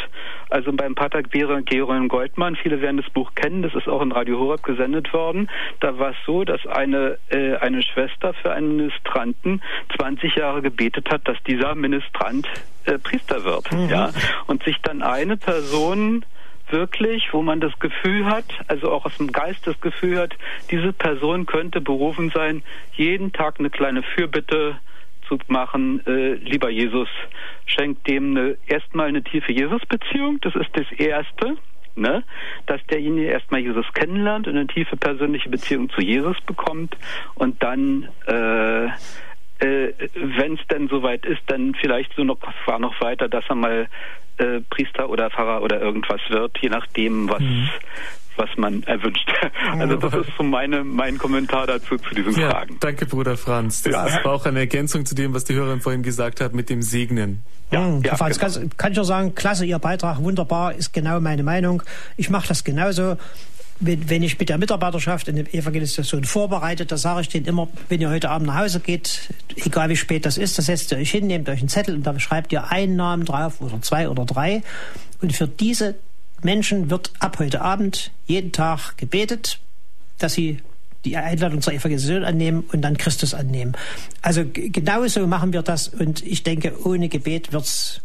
Also 0.50 0.72
beim 0.74 0.96
Pater 0.96 1.22
Geron 1.24 2.08
Goldmann, 2.08 2.56
viele 2.56 2.82
werden 2.82 2.98
das 2.98 3.10
Buch 3.12 3.34
kennen, 3.36 3.62
das 3.62 3.76
ist 3.76 3.88
auch 3.88 4.02
in 4.02 4.12
Radio 4.12 4.40
Horeb 4.40 4.64
gesendet 4.64 5.14
worden. 5.14 5.50
Da 5.80 5.98
war 6.00 6.12
es 6.12 6.18
so, 6.26 6.44
dass 6.44 6.66
eine, 6.66 7.18
äh, 7.30 7.56
eine 7.58 7.84
Schwester 7.84 8.34
für 8.34 8.52
einen 8.52 8.78
Ministranten 8.78 9.62
20 9.98 10.36
Jahre 10.36 10.62
gebetet 10.62 11.10
hat, 11.12 11.28
dass 11.28 11.38
dieser 11.44 11.76
Ministrant 11.76 12.48
äh, 12.86 12.98
Priester 12.98 13.44
wird. 13.44 13.72
Mhm. 13.72 13.90
Ja? 13.90 14.10
Und 14.48 14.64
sich 14.64 14.78
dann 14.82 15.02
eine 15.02 15.38
Person 15.38 16.26
wirklich, 16.72 17.34
wo 17.34 17.42
man 17.42 17.60
das 17.60 17.78
Gefühl 17.80 18.26
hat, 18.26 18.46
also 18.68 18.92
auch 18.92 19.06
aus 19.06 19.18
dem 19.18 19.32
Geist 19.32 19.66
das 19.66 19.80
Gefühl 19.82 20.20
hat, 20.20 20.36
diese 20.72 20.94
Person 20.94 21.46
könnte 21.46 21.82
berufen 21.82 22.32
sein, 22.34 22.64
jeden 22.94 23.32
Tag 23.32 23.60
eine 23.60 23.70
kleine 23.70 24.04
Fürbitte 24.04 24.78
zu 25.28 25.38
machen, 25.48 26.06
äh, 26.08 26.34
lieber 26.36 26.70
Jesus, 26.70 27.08
schenkt 27.66 28.08
dem 28.08 28.36
eine, 28.36 28.58
erstmal 28.68 29.08
eine 29.08 29.24
tiefe 29.24 29.52
Jesus-Beziehung, 29.52 30.40
das 30.42 30.56
ist 30.56 30.70
das 30.74 30.92
Erste, 30.98 31.58
ne? 31.96 32.24
dass 32.66 32.84
derjenige 32.88 33.28
erstmal 33.28 33.62
Jesus 33.62 33.86
kennenlernt 33.94 34.48
und 34.48 34.56
eine 34.56 34.68
tiefe 34.68 34.98
persönliche 34.98 35.50
Beziehung 35.50 35.90
zu 35.90 36.02
Jesus 36.02 36.40
bekommt 36.42 36.98
und 37.36 37.62
dann 37.62 38.10
äh, 38.26 38.88
äh, 39.60 39.94
wenn 40.16 40.54
es 40.54 40.68
denn 40.68 40.88
soweit 40.88 41.26
ist, 41.26 41.42
dann 41.48 41.76
vielleicht 41.76 42.14
so 42.16 42.24
noch, 42.24 42.40
noch 42.80 43.02
weiter, 43.02 43.28
dass 43.28 43.44
er 43.50 43.56
mal 43.56 43.88
äh, 44.40 44.62
Priester 44.70 45.10
oder 45.10 45.30
Pfarrer 45.30 45.62
oder 45.62 45.82
irgendwas 45.82 46.22
wird, 46.30 46.58
je 46.62 46.70
nachdem, 46.70 47.30
was, 47.30 47.40
mhm. 47.40 47.70
was 48.38 48.50
man 48.58 48.84
erwünscht. 48.84 49.30
Also 49.80 49.96
das 49.96 50.14
ist 50.14 50.38
so 50.38 50.44
meine, 50.44 50.84
mein 50.84 51.18
Kommentar 51.18 51.68
dazu 51.68 51.98
zu 51.98 52.16
diesen 52.16 52.40
ja, 52.40 52.50
Fragen. 52.50 52.78
Danke, 52.80 53.06
Bruder 53.06 53.38
Franz. 53.38 53.84
Das 53.84 53.94
ja. 53.94 54.06
ist 54.06 54.26
auch 54.26 54.46
eine 54.46 54.60
Ergänzung 54.60 55.06
zu 55.06 55.16
dem, 55.16 55.34
was 55.34 55.46
die 55.46 55.54
Hörerin 55.54 55.80
vorhin 55.80 56.04
gesagt 56.04 56.42
hat 56.42 56.54
mit 56.54 56.70
dem 56.70 56.82
Segnen. 56.82 57.44
Ja, 57.72 57.82
mhm, 57.82 58.02
ja 58.04 58.16
Franz, 58.16 58.40
genau. 58.40 58.54
kann, 58.54 58.70
kann 58.78 58.92
ich 58.92 58.96
nur 58.98 59.06
sagen, 59.06 59.36
klasse, 59.36 59.66
Ihr 59.66 59.80
Beitrag, 59.80 60.18
wunderbar, 60.20 60.74
ist 60.74 60.94
genau 60.94 61.20
meine 61.20 61.44
Meinung. 61.44 61.84
Ich 62.18 62.30
mache 62.30 62.48
das 62.48 62.64
genauso 62.64 63.18
wenn, 63.80 64.10
wenn 64.10 64.24
ich 64.24 64.38
mit 64.38 64.50
der 64.50 64.58
Mitarbeiterschaft 64.58 65.30
eine 65.30 65.42
Evangelisation 65.54 66.24
vorbereite, 66.24 66.86
da 66.86 66.98
sage 66.98 67.22
ich 67.22 67.30
denen 67.30 67.46
immer, 67.46 67.68
wenn 67.88 68.02
ihr 68.02 68.10
heute 68.10 68.30
Abend 68.30 68.48
nach 68.48 68.58
Hause 68.58 68.80
geht, 68.80 69.34
egal 69.56 69.90
wie 69.90 69.96
spät 69.96 70.26
das 70.26 70.38
ist, 70.38 70.58
da 70.58 70.62
setzt 70.62 70.92
ihr 70.92 70.98
euch 70.98 71.12
hin, 71.12 71.28
nehmt 71.28 71.48
euch 71.48 71.60
einen 71.60 71.70
Zettel 71.70 71.96
und 71.96 72.06
da 72.06 72.20
schreibt 72.20 72.52
ihr 72.52 72.72
einen 72.72 72.96
Namen 72.96 73.26
drauf 73.26 73.62
oder 73.62 73.82
zwei 73.82 74.10
oder 74.10 74.26
drei. 74.26 74.64
Und 75.22 75.34
für 75.34 75.48
diese 75.48 75.96
Menschen 76.42 76.90
wird 76.90 77.12
ab 77.20 77.40
heute 77.40 77.62
Abend 77.62 78.12
jeden 78.26 78.52
Tag 78.52 78.98
gebetet, 78.98 79.60
dass 80.18 80.34
sie 80.34 80.60
die 81.06 81.16
Einladung 81.16 81.62
zur 81.62 81.74
Evangelisation 81.74 82.26
annehmen 82.26 82.66
und 82.74 82.82
dann 82.82 82.98
Christus 82.98 83.34
annehmen. 83.34 83.78
Also 84.22 84.44
genauso 84.54 85.26
machen 85.28 85.54
wir 85.54 85.62
das 85.62 85.88
und 85.88 86.26
ich 86.26 86.44
denke, 86.44 86.74
ohne 86.86 87.08
Gebet 87.08 87.54
wird's 87.54 88.02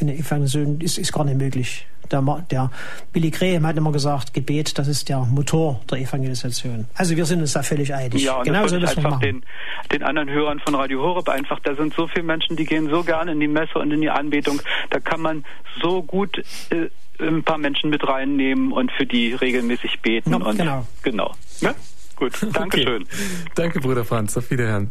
eine 0.00 0.14
Evangelisation 0.14 0.80
ist, 0.80 0.98
ist 0.98 1.12
gar 1.12 1.24
nicht 1.24 1.38
möglich. 1.38 1.86
Der, 2.12 2.22
der 2.50 2.70
Billy 3.12 3.30
Graham 3.30 3.66
hat 3.66 3.76
immer 3.76 3.92
gesagt, 3.92 4.34
Gebet, 4.34 4.78
das 4.78 4.88
ist 4.88 5.08
der 5.08 5.18
Motor 5.20 5.80
der 5.90 5.98
Evangelisation. 5.98 6.86
Also 6.94 7.16
wir 7.16 7.26
sind 7.26 7.40
uns 7.40 7.52
da 7.52 7.62
völlig 7.62 7.94
einig. 7.94 8.22
Ja, 8.22 8.38
und 8.38 8.44
genau 8.44 8.62
das 8.62 8.70
so 8.70 8.76
ich 8.78 8.96
einfach 8.98 9.20
den, 9.20 9.44
den 9.92 10.02
anderen 10.02 10.30
Hörern 10.30 10.60
von 10.60 10.74
Radio 10.74 11.02
Horeb 11.02 11.28
einfach, 11.28 11.60
da 11.60 11.74
sind 11.74 11.94
so 11.94 12.06
viele 12.06 12.24
Menschen, 12.24 12.56
die 12.56 12.64
gehen 12.64 12.88
so 12.90 13.02
gerne 13.02 13.32
in 13.32 13.40
die 13.40 13.48
Messe 13.48 13.78
und 13.78 13.90
in 13.92 14.00
die 14.00 14.10
Anbetung, 14.10 14.60
da 14.90 15.00
kann 15.00 15.20
man 15.20 15.44
so 15.80 16.02
gut 16.02 16.42
äh, 16.70 16.88
ein 17.18 17.42
paar 17.42 17.58
Menschen 17.58 17.90
mit 17.90 18.06
reinnehmen 18.06 18.72
und 18.72 18.92
für 18.92 19.06
die 19.06 19.34
regelmäßig 19.34 20.00
beten. 20.00 20.30
Ja, 20.30 20.36
und, 20.36 20.58
genau. 20.58 20.86
Genau. 21.02 21.34
Ja? 21.60 21.74
Gut, 22.16 22.32
Dankeschön. 22.52 23.02
Okay. 23.02 23.16
Danke, 23.54 23.80
Bruder 23.80 24.04
Franz. 24.04 24.36
Auf 24.36 24.50
Wiederhören. 24.50 24.90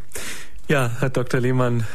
Ja, 0.68 0.92
Herr 1.00 1.10
Dr. 1.10 1.40
Lehmann, 1.40 1.86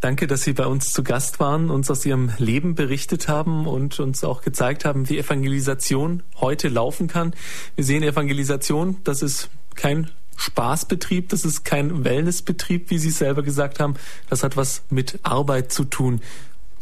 Danke, 0.00 0.26
dass 0.26 0.42
Sie 0.42 0.54
bei 0.54 0.66
uns 0.66 0.94
zu 0.94 1.04
Gast 1.04 1.40
waren, 1.40 1.68
uns 1.68 1.90
aus 1.90 2.06
Ihrem 2.06 2.32
Leben 2.38 2.74
berichtet 2.74 3.28
haben 3.28 3.66
und 3.66 4.00
uns 4.00 4.24
auch 4.24 4.40
gezeigt 4.40 4.86
haben, 4.86 5.10
wie 5.10 5.18
Evangelisation 5.18 6.22
heute 6.40 6.68
laufen 6.68 7.06
kann. 7.06 7.34
Wir 7.74 7.84
sehen 7.84 8.02
Evangelisation, 8.02 8.96
das 9.04 9.20
ist 9.20 9.50
kein 9.74 10.10
Spaßbetrieb, 10.36 11.28
das 11.28 11.44
ist 11.44 11.64
kein 11.66 12.02
Wellnessbetrieb, 12.02 12.88
wie 12.88 12.96
Sie 12.96 13.10
selber 13.10 13.42
gesagt 13.42 13.78
haben. 13.78 13.94
Das 14.30 14.42
hat 14.42 14.56
was 14.56 14.84
mit 14.88 15.20
Arbeit 15.22 15.70
zu 15.70 15.84
tun. 15.84 16.22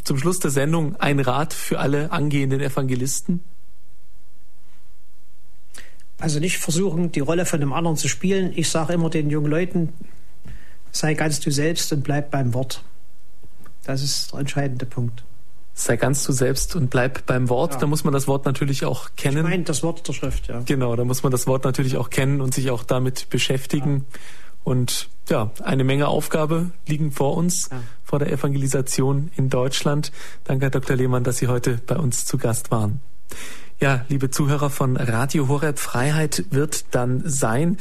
Zum 0.05 0.17
Schluss 0.17 0.39
der 0.39 0.53
Sendung 0.53 0.95
ein 0.97 1.19
Rat 1.19 1.53
für 1.53 1.81
alle 1.81 2.13
angehenden 2.13 2.61
Evangelisten. 2.61 3.41
Also 6.19 6.39
nicht 6.39 6.59
versuchen, 6.59 7.11
die 7.11 7.21
Rolle 7.21 7.47
von 7.47 7.59
dem 7.59 7.73
anderen 7.73 7.97
zu 7.97 8.07
spielen. 8.07 8.53
Ich 8.55 8.69
sage 8.69 8.93
immer 8.93 9.11
den 9.11 9.29
jungen 9.29 9.51
Leuten, 9.51 9.93
sei 10.93 11.15
ganz 11.15 11.41
du 11.41 11.51
selbst 11.51 11.93
und 11.93 12.05
bleib 12.05 12.31
beim 12.31 12.55
Wort. 12.55 12.85
Das 13.89 14.03
ist 14.03 14.33
der 14.33 14.41
entscheidende 14.41 14.85
Punkt. 14.85 15.25
Sei 15.73 15.97
ganz 15.97 16.23
du 16.25 16.33
selbst 16.33 16.77
und 16.77 16.91
bleib 16.91 17.25
beim 17.25 17.49
Wort. 17.49 17.73
Ja. 17.73 17.79
Da 17.81 17.87
muss 17.87 18.05
man 18.05 18.13
das 18.13 18.29
Wort 18.29 18.45
natürlich 18.45 18.85
auch 18.85 19.09
kennen. 19.17 19.39
Ich 19.39 19.43
meine 19.45 19.63
das 19.63 19.83
Wort 19.83 20.07
der 20.07 20.13
Schrift, 20.13 20.47
ja. 20.49 20.61
Genau, 20.67 20.95
da 20.95 21.05
muss 21.07 21.23
man 21.23 21.33
das 21.33 21.47
Wort 21.47 21.65
natürlich 21.65 21.97
auch 21.97 22.11
kennen 22.11 22.43
und 22.43 22.53
sich 22.53 22.71
auch 22.71 22.83
damit 22.83 23.31
beschäftigen. 23.31 24.05
Ja. 24.13 24.19
Und 24.63 25.09
ja, 25.31 25.53
eine 25.63 25.85
Menge 25.85 26.09
Aufgabe 26.09 26.71
liegen 26.87 27.13
vor 27.13 27.35
uns, 27.35 27.71
ja. 27.71 27.79
vor 28.05 28.19
der 28.19 28.31
Evangelisation 28.31 29.31
in 29.37 29.49
Deutschland. 29.49 30.13
Danke, 30.45 30.67
Herr 30.67 30.71
Dr. 30.71 30.95
Lehmann, 30.95 31.25
dass 31.25 31.39
Sie 31.39 31.49
heute 31.49 31.81
bei 31.87 31.97
uns 31.97 32.27
zu 32.27 32.37
Gast 32.37 32.71
waren. 32.71 33.01
Ja, 33.81 34.05
liebe 34.11 34.31
Zuhörer 34.31 34.69
von 34.69 34.99
Radio 34.99 35.49
Horeb, 35.49 35.79
Freiheit 35.79 36.45
wird 36.51 36.95
dann 36.95 37.23
sein. 37.25 37.79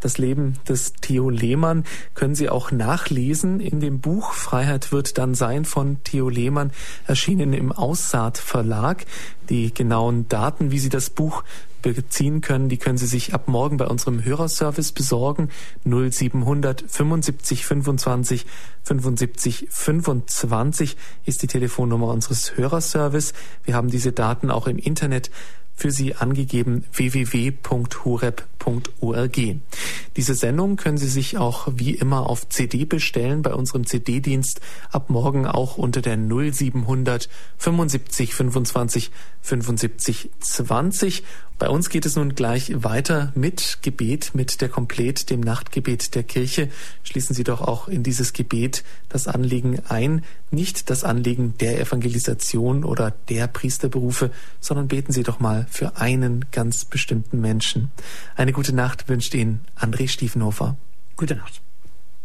Das 0.00 0.18
Leben 0.18 0.58
des 0.68 0.92
Theo 0.92 1.30
Lehmann 1.30 1.84
können 2.14 2.34
Sie 2.34 2.50
auch 2.50 2.70
nachlesen 2.70 3.60
in 3.60 3.80
dem 3.80 4.00
Buch 4.00 4.32
Freiheit 4.32 4.92
wird 4.92 5.16
dann 5.16 5.34
sein 5.34 5.64
von 5.64 6.02
Theo 6.04 6.28
Lehmann, 6.28 6.70
erschienen 7.06 7.54
im 7.54 7.72
Aussaat 7.72 8.36
Verlag. 8.36 9.06
Die 9.48 9.72
genauen 9.72 10.28
Daten, 10.28 10.70
wie 10.70 10.78
Sie 10.78 10.90
das 10.90 11.08
Buch 11.08 11.44
beziehen 11.80 12.40
können, 12.40 12.68
die 12.68 12.76
können 12.76 12.98
Sie 12.98 13.06
sich 13.06 13.32
ab 13.32 13.48
morgen 13.48 13.76
bei 13.76 13.86
unserem 13.86 14.24
Hörerservice 14.24 14.92
besorgen. 14.92 15.50
0700 15.84 16.84
75 16.86 17.64
25 17.64 18.46
75 18.82 19.68
25 19.70 20.96
ist 21.24 21.42
die 21.42 21.46
Telefonnummer 21.46 22.08
unseres 22.08 22.56
Hörerservice. 22.56 23.32
Wir 23.64 23.74
haben 23.74 23.88
diese 23.88 24.12
Daten 24.12 24.50
auch 24.50 24.66
im 24.66 24.78
Internet 24.78 25.30
für 25.74 25.90
Sie 25.90 26.14
angegeben 26.14 26.84
www.horeb.org. 28.66 29.56
Diese 30.16 30.34
Sendung 30.34 30.76
können 30.76 30.98
Sie 30.98 31.08
sich 31.08 31.38
auch 31.38 31.68
wie 31.74 31.92
immer 31.92 32.28
auf 32.28 32.48
CD 32.48 32.84
bestellen 32.84 33.42
bei 33.42 33.54
unserem 33.54 33.86
CD-Dienst 33.86 34.60
ab 34.90 35.10
morgen 35.10 35.46
auch 35.46 35.76
unter 35.76 36.00
der 36.02 36.16
0700 36.16 37.28
75 37.58 38.34
25 38.34 39.10
75 39.42 40.30
20 40.40 41.22
bei 41.58 41.70
uns 41.70 41.88
geht 41.88 42.04
es 42.04 42.16
nun 42.16 42.34
gleich 42.34 42.84
weiter 42.84 43.32
mit 43.34 43.78
Gebet, 43.80 44.32
mit 44.34 44.60
der 44.60 44.68
Komplett, 44.68 45.30
dem 45.30 45.40
Nachtgebet 45.40 46.14
der 46.14 46.22
Kirche. 46.22 46.68
Schließen 47.02 47.34
Sie 47.34 47.44
doch 47.44 47.62
auch 47.62 47.88
in 47.88 48.02
dieses 48.02 48.34
Gebet 48.34 48.84
das 49.08 49.26
Anliegen 49.26 49.80
ein, 49.88 50.22
nicht 50.50 50.90
das 50.90 51.02
Anliegen 51.02 51.54
der 51.58 51.80
Evangelisation 51.80 52.84
oder 52.84 53.10
der 53.30 53.46
Priesterberufe, 53.46 54.30
sondern 54.60 54.88
beten 54.88 55.12
Sie 55.12 55.22
doch 55.22 55.40
mal 55.40 55.66
für 55.70 55.96
einen 55.96 56.44
ganz 56.52 56.84
bestimmten 56.84 57.40
Menschen. 57.40 57.90
Eine 58.34 58.52
gute 58.56 58.74
Nacht 58.74 59.06
wünscht 59.10 59.34
Ihnen 59.34 59.60
André 59.78 60.08
Stiefenhofer. 60.08 60.78
Gute 61.16 61.36
Nacht. 61.36 61.60